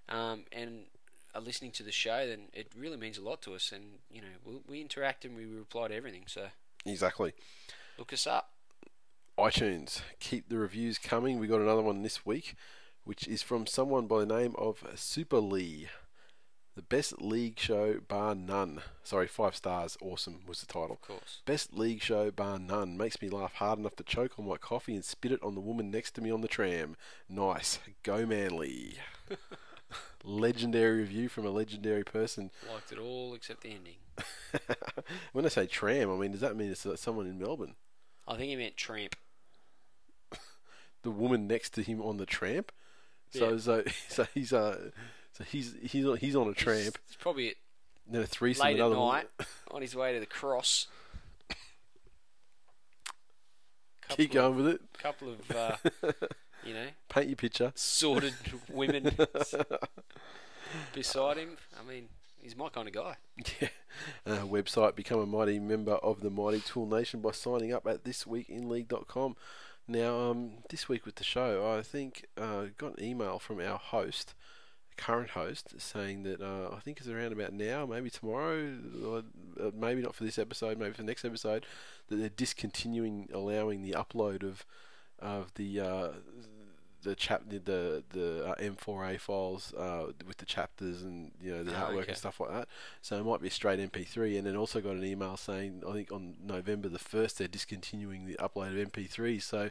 um, 0.10 0.46
and 0.52 0.86
are 1.36 1.42
listening 1.42 1.72
to 1.72 1.84
the 1.84 1.92
show, 1.92 2.26
then 2.28 2.48
it 2.54 2.72
really 2.76 2.98
means 2.98 3.18
a 3.18 3.22
lot 3.22 3.42
to 3.44 3.54
us. 3.54 3.72
And 3.72 4.00
you 4.12 4.22
know, 4.22 4.28
we, 4.44 4.54
we 4.68 4.82
interact 4.82 5.26
and 5.26 5.36
we 5.36 5.46
reply 5.46 5.90
to 5.90 5.96
everything. 5.96 6.24
So 6.26 6.48
Exactly. 6.86 7.34
look 7.98 8.12
us 8.12 8.26
up. 8.26 8.52
iTunes, 9.40 10.02
keep 10.20 10.50
the 10.50 10.58
reviews 10.58 10.98
coming. 10.98 11.40
We 11.40 11.48
got 11.48 11.62
another 11.62 11.82
one 11.82 12.04
this 12.04 12.26
week, 12.26 12.56
which 13.06 13.26
is 13.26 13.42
from 13.42 13.66
someone 13.66 14.06
by 14.06 14.20
the 14.20 14.26
name 14.26 14.54
of 14.58 14.84
Super 14.96 15.40
Lee. 15.40 15.88
The 16.76 16.82
best 16.82 17.22
league 17.22 17.58
show 17.58 18.02
bar 18.06 18.36
none. 18.36 18.82
Sorry, 19.02 19.28
five 19.28 19.56
stars. 19.56 19.98
Awesome 20.02 20.42
was 20.46 20.60
the 20.60 20.66
title. 20.66 20.92
Of 20.92 21.02
course. 21.02 21.42
Best 21.46 21.74
league 21.74 22.02
show 22.02 22.32
bar 22.32 22.60
none. 22.60 22.98
Makes 22.98 23.22
me 23.22 23.30
laugh 23.30 23.54
hard 23.54 23.80
enough 23.80 23.96
to 23.96 24.04
choke 24.04 24.38
on 24.38 24.46
my 24.46 24.58
coffee 24.58 24.94
and 24.94 25.06
spit 25.06 25.32
it 25.32 25.42
on 25.42 25.56
the 25.56 25.62
woman 25.62 25.90
next 25.90 26.16
to 26.16 26.22
me 26.22 26.32
on 26.32 26.42
the 26.42 26.50
tram. 26.50 26.98
Nice. 27.30 27.80
Go 28.04 28.26
Manly. 28.26 28.96
legendary 30.26 31.00
review 31.00 31.30
from 31.30 31.46
a 31.46 31.50
legendary 31.50 32.04
person. 32.04 32.52
Liked 32.70 32.92
it 32.92 33.00
all 33.00 33.34
except 33.34 33.62
the 33.62 33.70
ending. 33.70 33.96
when 35.32 35.46
I 35.46 35.50
say 35.50 35.66
tram, 35.66 36.12
I 36.12 36.18
mean, 36.18 36.32
does 36.32 36.42
that 36.42 36.58
mean 36.58 36.72
it's 36.72 36.86
uh, 36.86 36.98
someone 36.98 37.26
in 37.26 37.40
Melbourne? 37.40 37.76
I 38.28 38.36
think 38.36 38.50
he 38.50 38.56
meant 38.58 38.76
tramp. 38.76 39.16
The 41.04 41.12
woman 41.12 41.48
next 41.48 41.74
to 41.76 41.82
him 41.84 42.02
on 42.02 42.18
the 42.18 42.26
tramp? 42.26 42.72
So, 43.32 43.52
Yeah. 43.54 43.58
so, 43.60 43.84
so 44.10 44.28
he's 44.34 44.52
uh, 44.54 44.90
so 45.34 45.44
he's 45.44 45.76
he's 45.82 46.06
on, 46.06 46.18
he's 46.18 46.36
on 46.36 46.48
a 46.48 46.54
tramp. 46.54 46.98
It's 47.08 47.16
probably 47.18 47.56
Then 48.08 48.22
a 48.22 48.26
threesome. 48.28 48.66
late 48.66 48.80
at 48.80 48.90
night 48.92 49.28
on 49.72 49.82
his 49.82 49.96
way 49.96 50.14
to 50.14 50.20
the 50.20 50.26
cross. 50.26 50.88
Keep 54.10 54.32
Couple 54.32 54.48
of- 54.50 54.56
going 54.56 54.56
with 54.66 54.68
it. 54.76 54.82
Couple 54.98 55.30
of, 55.30 55.52
uh, 55.52 55.76
you 56.66 56.74
know, 56.74 56.88
Paint 57.10 57.28
your 57.30 57.36
picture. 57.36 57.72
sorted 57.76 58.34
women 58.72 59.16
beside 60.94 61.38
him. 61.38 61.58
I 61.80 61.88
mean, 61.88 62.06
he's 62.42 62.56
my 62.58 62.70
kind 62.70 62.88
of 62.88 62.94
guy. 62.94 63.16
Yeah. 63.62 63.68
Uh, 64.26 64.40
website 64.46 64.96
become 64.96 65.20
a 65.20 65.26
mighty 65.26 65.60
member 65.60 65.94
of 65.94 66.22
the 66.22 66.30
Mighty 66.30 66.60
Tool 66.62 66.86
Nation 66.88 67.22
by 67.22 67.32
signing 67.32 67.72
up 67.74 67.86
at 67.88 68.04
thisweekinleague.com. 68.04 69.36
Now, 69.90 70.30
um, 70.30 70.52
this 70.70 70.88
week 70.88 71.08
with 71.08 71.16
the 71.16 71.24
show, 71.24 71.76
I 71.76 71.82
think 71.82 72.28
uh, 72.38 72.66
got 72.78 73.00
an 73.00 73.04
email 73.04 73.40
from 73.40 73.60
our 73.60 73.80
host, 73.80 74.36
current 74.98 75.32
host, 75.32 75.82
saying 75.82 76.22
that 76.24 76.42
uh, 76.42 76.70
I 76.76 76.80
think 76.80 77.00
it's 77.00 77.08
around 77.08 77.34
about 77.34 77.54
now, 77.54 77.88
maybe 77.88 78.12
tomorrow, 78.12 78.78
or, 79.04 79.24
uh, 79.60 79.72
maybe 79.74 80.04
not 80.04 80.14
for 80.14 80.24
this 80.24 80.38
episode, 80.38 80.78
maybe 80.78 80.92
for 80.92 81.02
the 81.02 81.08
next 81.08 81.26
episode, 81.26 81.66
that 82.08 82.18
they're 82.18 82.30
discontinuing 82.30 83.30
allowing 83.34 83.82
the 83.82 83.94
upload 83.94 84.44
of 84.44 84.64
of 85.18 85.52
the 85.56 85.80
uh, 85.80 86.10
the 87.04 87.16
chap 87.16 87.44
the 87.48 87.60
the, 87.60 88.04
the 88.10 88.46
uh, 88.46 88.56
M4A 88.56 89.20
files 89.20 89.74
uh, 89.76 90.08
with 90.28 90.38
the 90.38 90.46
chapters 90.46 91.02
and 91.04 91.32
you 91.42 91.52
know 91.52 91.64
the 91.64 91.76
Ah, 91.76 91.88
artwork 91.88 92.00
okay. 92.02 92.08
and 92.10 92.18
stuff 92.18 92.40
like 92.40 92.52
that. 92.52 92.68
So 93.02 93.18
it 93.18 93.24
might 93.24 93.42
be 93.42 93.48
a 93.48 93.52
straight 93.52 93.80
MP3, 93.80 94.38
and 94.38 94.46
then 94.48 94.56
also 94.56 94.82
got 94.82 94.96
an 94.96 95.04
email 95.06 95.38
saying 95.38 95.84
I 95.88 95.94
think 95.94 96.12
on 96.12 96.36
November 96.44 96.90
the 96.90 97.00
first 97.00 97.38
they're 97.38 97.48
discontinuing 97.48 98.26
the 98.26 98.36
upload 98.36 98.80
of 98.80 98.92
MP3. 98.92 99.42
So 99.42 99.70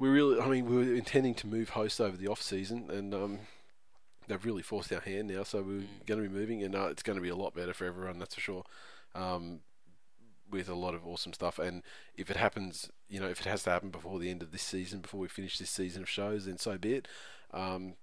we 0.00 0.08
really, 0.08 0.40
I 0.40 0.48
mean, 0.48 0.66
we 0.66 0.76
were 0.76 0.94
intending 0.94 1.34
to 1.36 1.46
move 1.46 1.70
hosts 1.70 2.00
over 2.00 2.16
the 2.16 2.28
off 2.28 2.42
season, 2.42 2.90
and 2.90 3.14
um, 3.14 3.38
they've 4.26 4.44
really 4.44 4.62
forced 4.62 4.92
our 4.92 5.00
hand 5.00 5.28
now. 5.28 5.42
So 5.42 5.58
we're 5.62 5.84
going 6.06 6.22
to 6.22 6.28
be 6.28 6.34
moving, 6.34 6.62
and 6.62 6.74
uh, 6.74 6.86
it's 6.86 7.02
going 7.02 7.16
to 7.16 7.22
be 7.22 7.28
a 7.30 7.36
lot 7.36 7.54
better 7.54 7.72
for 7.72 7.84
everyone. 7.86 8.18
That's 8.18 8.34
for 8.34 8.40
sure. 8.40 8.64
Um, 9.14 9.60
with 10.50 10.68
a 10.68 10.74
lot 10.74 10.94
of 10.94 11.06
awesome 11.06 11.32
stuff, 11.32 11.58
and 11.58 11.82
if 12.16 12.30
it 12.30 12.36
happens, 12.36 12.90
you 13.08 13.20
know, 13.20 13.28
if 13.28 13.40
it 13.40 13.46
has 13.46 13.62
to 13.64 13.70
happen 13.70 13.90
before 13.90 14.18
the 14.18 14.30
end 14.30 14.42
of 14.42 14.52
this 14.52 14.62
season, 14.62 15.00
before 15.00 15.20
we 15.20 15.28
finish 15.28 15.58
this 15.58 15.70
season 15.70 16.02
of 16.02 16.08
shows, 16.08 16.46
then 16.46 16.58
so 16.58 16.78
be 16.78 16.94
it. 16.94 17.08
Um, 17.52 17.94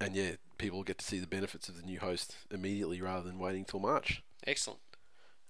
and 0.00 0.14
yeah, 0.14 0.32
people 0.58 0.82
get 0.82 0.98
to 0.98 1.04
see 1.04 1.18
the 1.18 1.26
benefits 1.26 1.68
of 1.68 1.76
the 1.76 1.86
new 1.86 1.98
host 1.98 2.36
immediately 2.50 3.00
rather 3.00 3.26
than 3.26 3.38
waiting 3.38 3.64
till 3.64 3.80
March. 3.80 4.22
Excellent. 4.46 4.80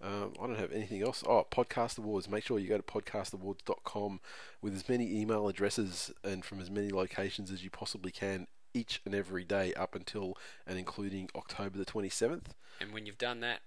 Um, 0.00 0.34
I 0.40 0.46
don't 0.46 0.58
have 0.58 0.72
anything 0.72 1.02
else. 1.02 1.24
Oh, 1.26 1.46
Podcast 1.50 1.98
Awards. 1.98 2.28
Make 2.28 2.44
sure 2.44 2.58
you 2.58 2.68
go 2.68 2.76
to 2.76 2.82
podcastawards.com 2.82 4.20
with 4.60 4.74
as 4.74 4.88
many 4.88 5.20
email 5.20 5.48
addresses 5.48 6.12
and 6.22 6.44
from 6.44 6.60
as 6.60 6.70
many 6.70 6.90
locations 6.90 7.50
as 7.50 7.64
you 7.64 7.70
possibly 7.70 8.10
can 8.10 8.46
each 8.74 9.00
and 9.06 9.14
every 9.14 9.42
day 9.42 9.72
up 9.74 9.94
until 9.94 10.36
and 10.66 10.78
including 10.78 11.30
October 11.34 11.78
the 11.78 11.86
27th. 11.86 12.48
And 12.80 12.92
when 12.92 13.06
you've 13.06 13.18
done 13.18 13.40
that, 13.40 13.60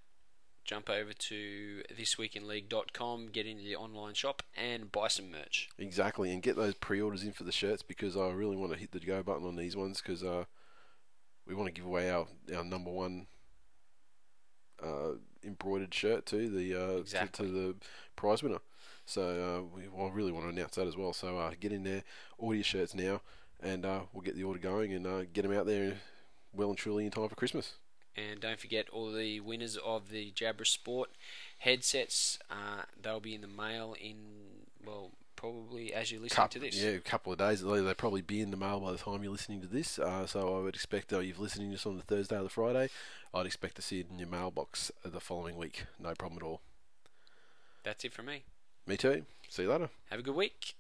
jump 0.69 0.87
over 0.87 1.13
to 1.13 1.81
thisweekinleague.com, 1.97 3.29
get 3.29 3.47
into 3.47 3.63
the 3.63 3.75
online 3.75 4.13
shop, 4.13 4.43
and 4.55 4.91
buy 4.91 5.07
some 5.07 5.31
merch. 5.31 5.67
Exactly, 5.79 6.31
and 6.31 6.43
get 6.43 6.55
those 6.55 6.75
pre-orders 6.75 7.23
in 7.23 7.31
for 7.31 7.43
the 7.43 7.51
shirts 7.51 7.81
because 7.81 8.15
I 8.15 8.29
really 8.29 8.55
want 8.55 8.73
to 8.73 8.77
hit 8.77 8.91
the 8.91 8.99
go 8.99 9.23
button 9.23 9.47
on 9.47 9.55
these 9.55 9.75
ones 9.75 9.99
because 9.99 10.23
uh, 10.23 10.45
we 11.47 11.55
want 11.55 11.65
to 11.65 11.73
give 11.73 11.87
away 11.87 12.11
our, 12.11 12.27
our 12.55 12.63
number 12.63 12.91
one 12.91 13.25
uh, 14.83 15.13
embroidered 15.43 15.91
shirt 15.91 16.27
to 16.27 16.47
the 16.47 16.75
uh, 16.75 16.87
to- 16.87 16.97
Exactly. 16.97 17.47
to, 17.47 17.51
the 17.51 17.75
prize 18.15 18.43
winner. 18.43 18.59
So 19.07 19.23
uh, 19.23 19.75
we 19.75 19.87
well, 19.91 20.11
really 20.11 20.31
want 20.31 20.45
to 20.45 20.49
announce 20.49 20.75
that 20.75 20.87
as 20.87 20.95
well. 20.95 21.13
So 21.13 21.39
uh, 21.39 21.53
get 21.59 21.71
in 21.71 21.83
there, 21.83 22.03
order 22.37 22.57
your 22.57 22.63
shirts 22.63 22.93
now, 22.93 23.21
and 23.59 23.87
uh, 23.87 24.01
we'll 24.13 24.21
get 24.21 24.35
the 24.35 24.43
order 24.43 24.59
going 24.59 24.93
and 24.93 25.07
uh, 25.07 25.23
get 25.33 25.41
them 25.41 25.51
out 25.51 25.65
there 25.65 25.97
well 26.53 26.69
and 26.69 26.77
truly 26.77 27.05
in 27.05 27.11
time 27.11 27.27
for 27.27 27.33
Christmas. 27.33 27.73
And 28.19 28.39
don't 28.39 28.59
forget 28.59 28.89
all 28.89 29.11
the 29.11 29.39
winners 29.39 29.77
of 29.77 30.09
the 30.09 30.31
Jabra 30.31 30.67
Sport 30.67 31.09
headsets. 31.59 32.39
Uh, 32.49 32.83
they'll 33.01 33.19
be 33.19 33.35
in 33.35 33.41
the 33.41 33.47
mail 33.47 33.95
in 33.99 34.15
well, 34.85 35.11
probably 35.35 35.93
as 35.93 36.11
you 36.11 36.19
listen 36.19 36.43
Coup- 36.43 36.49
to 36.49 36.59
this. 36.59 36.75
Yeah, 36.75 36.91
a 36.91 36.99
couple 36.99 37.31
of 37.31 37.39
days. 37.39 37.61
They'll 37.61 37.83
they'll 37.83 37.93
probably 37.93 38.21
be 38.21 38.41
in 38.41 38.51
the 38.51 38.57
mail 38.57 38.79
by 38.79 38.91
the 38.91 38.97
time 38.97 39.23
you're 39.23 39.31
listening 39.31 39.61
to 39.61 39.67
this. 39.67 39.99
Uh, 39.99 40.25
so 40.25 40.57
I 40.57 40.61
would 40.61 40.75
expect 40.75 41.13
uh, 41.13 41.19
you've 41.19 41.39
listening 41.39 41.69
to 41.69 41.75
this 41.75 41.85
on 41.85 41.97
the 41.97 42.03
Thursday 42.03 42.37
or 42.37 42.43
the 42.43 42.49
Friday. 42.49 42.89
I'd 43.33 43.45
expect 43.45 43.75
to 43.75 43.81
see 43.81 43.99
it 43.99 44.07
in 44.11 44.19
your 44.19 44.27
mailbox 44.27 44.91
the 45.03 45.19
following 45.19 45.55
week. 45.55 45.85
No 45.99 46.13
problem 46.15 46.41
at 46.41 46.45
all. 46.45 46.61
That's 47.83 48.03
it 48.03 48.13
from 48.13 48.25
me. 48.25 48.43
Me 48.85 48.97
too. 48.97 49.25
See 49.47 49.63
you 49.63 49.71
later. 49.71 49.89
Have 50.09 50.19
a 50.19 50.23
good 50.23 50.35
week. 50.35 50.73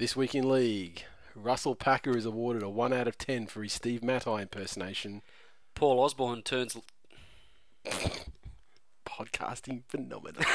This 0.00 0.16
week 0.16 0.34
in 0.34 0.48
league, 0.48 1.04
Russell 1.36 1.74
Packer 1.74 2.16
is 2.16 2.24
awarded 2.24 2.62
a 2.62 2.70
1 2.70 2.90
out 2.90 3.06
of 3.06 3.18
10 3.18 3.48
for 3.48 3.62
his 3.62 3.74
Steve 3.74 4.02
Matai 4.02 4.40
impersonation. 4.40 5.20
Paul 5.74 6.00
Osborne 6.00 6.40
turns. 6.40 6.74
Podcasting 9.06 9.82
phenomenon. 9.88 10.42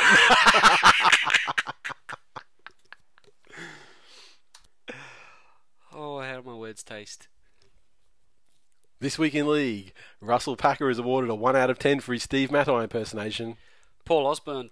Oh, 5.98 6.20
how 6.20 6.42
do 6.42 6.50
my 6.50 6.56
words 6.56 6.84
taste? 6.84 7.28
this 9.00 9.20
week 9.20 9.36
in 9.36 9.48
league, 9.48 9.94
Russell 10.20 10.58
Packer 10.58 10.90
is 10.90 10.98
awarded 10.98 11.30
a 11.30 11.36
1 11.36 11.56
out 11.56 11.70
of 11.70 11.78
10 11.78 12.00
for 12.00 12.14
his 12.14 12.24
Steve 12.24 12.52
Matai 12.52 12.82
impersonation. 12.82 13.58
Paul 14.06 14.26
Osborne. 14.26 14.72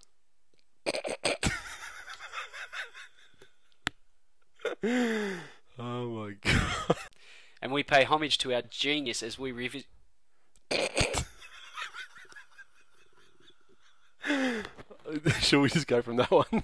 Oh 5.79 6.07
my 6.09 6.33
god. 6.41 6.97
And 7.59 7.71
we 7.71 7.81
pay 7.81 8.03
homage 8.03 8.37
to 8.39 8.53
our 8.53 8.61
genius 8.61 9.23
as 9.23 9.39
we 9.39 9.51
revisit. 9.51 9.87
Shall 15.39 15.61
we 15.61 15.69
just 15.69 15.87
go 15.87 16.01
from 16.03 16.17
that 16.17 16.29
one? 16.29 16.63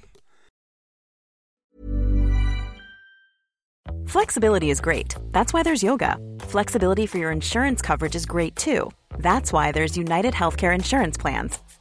Flexibility 4.05 4.69
is 4.69 4.81
great. 4.81 5.15
That's 5.31 5.53
why 5.53 5.63
there's 5.63 5.81
yoga. 5.81 6.17
Flexibility 6.41 7.05
for 7.05 7.17
your 7.17 7.31
insurance 7.31 7.81
coverage 7.81 8.15
is 8.15 8.25
great 8.25 8.55
too. 8.55 8.91
That's 9.17 9.53
why 9.53 9.71
there's 9.71 9.97
United 9.97 10.33
Healthcare 10.33 10.75
Insurance 10.75 11.17
Plans. 11.17 11.59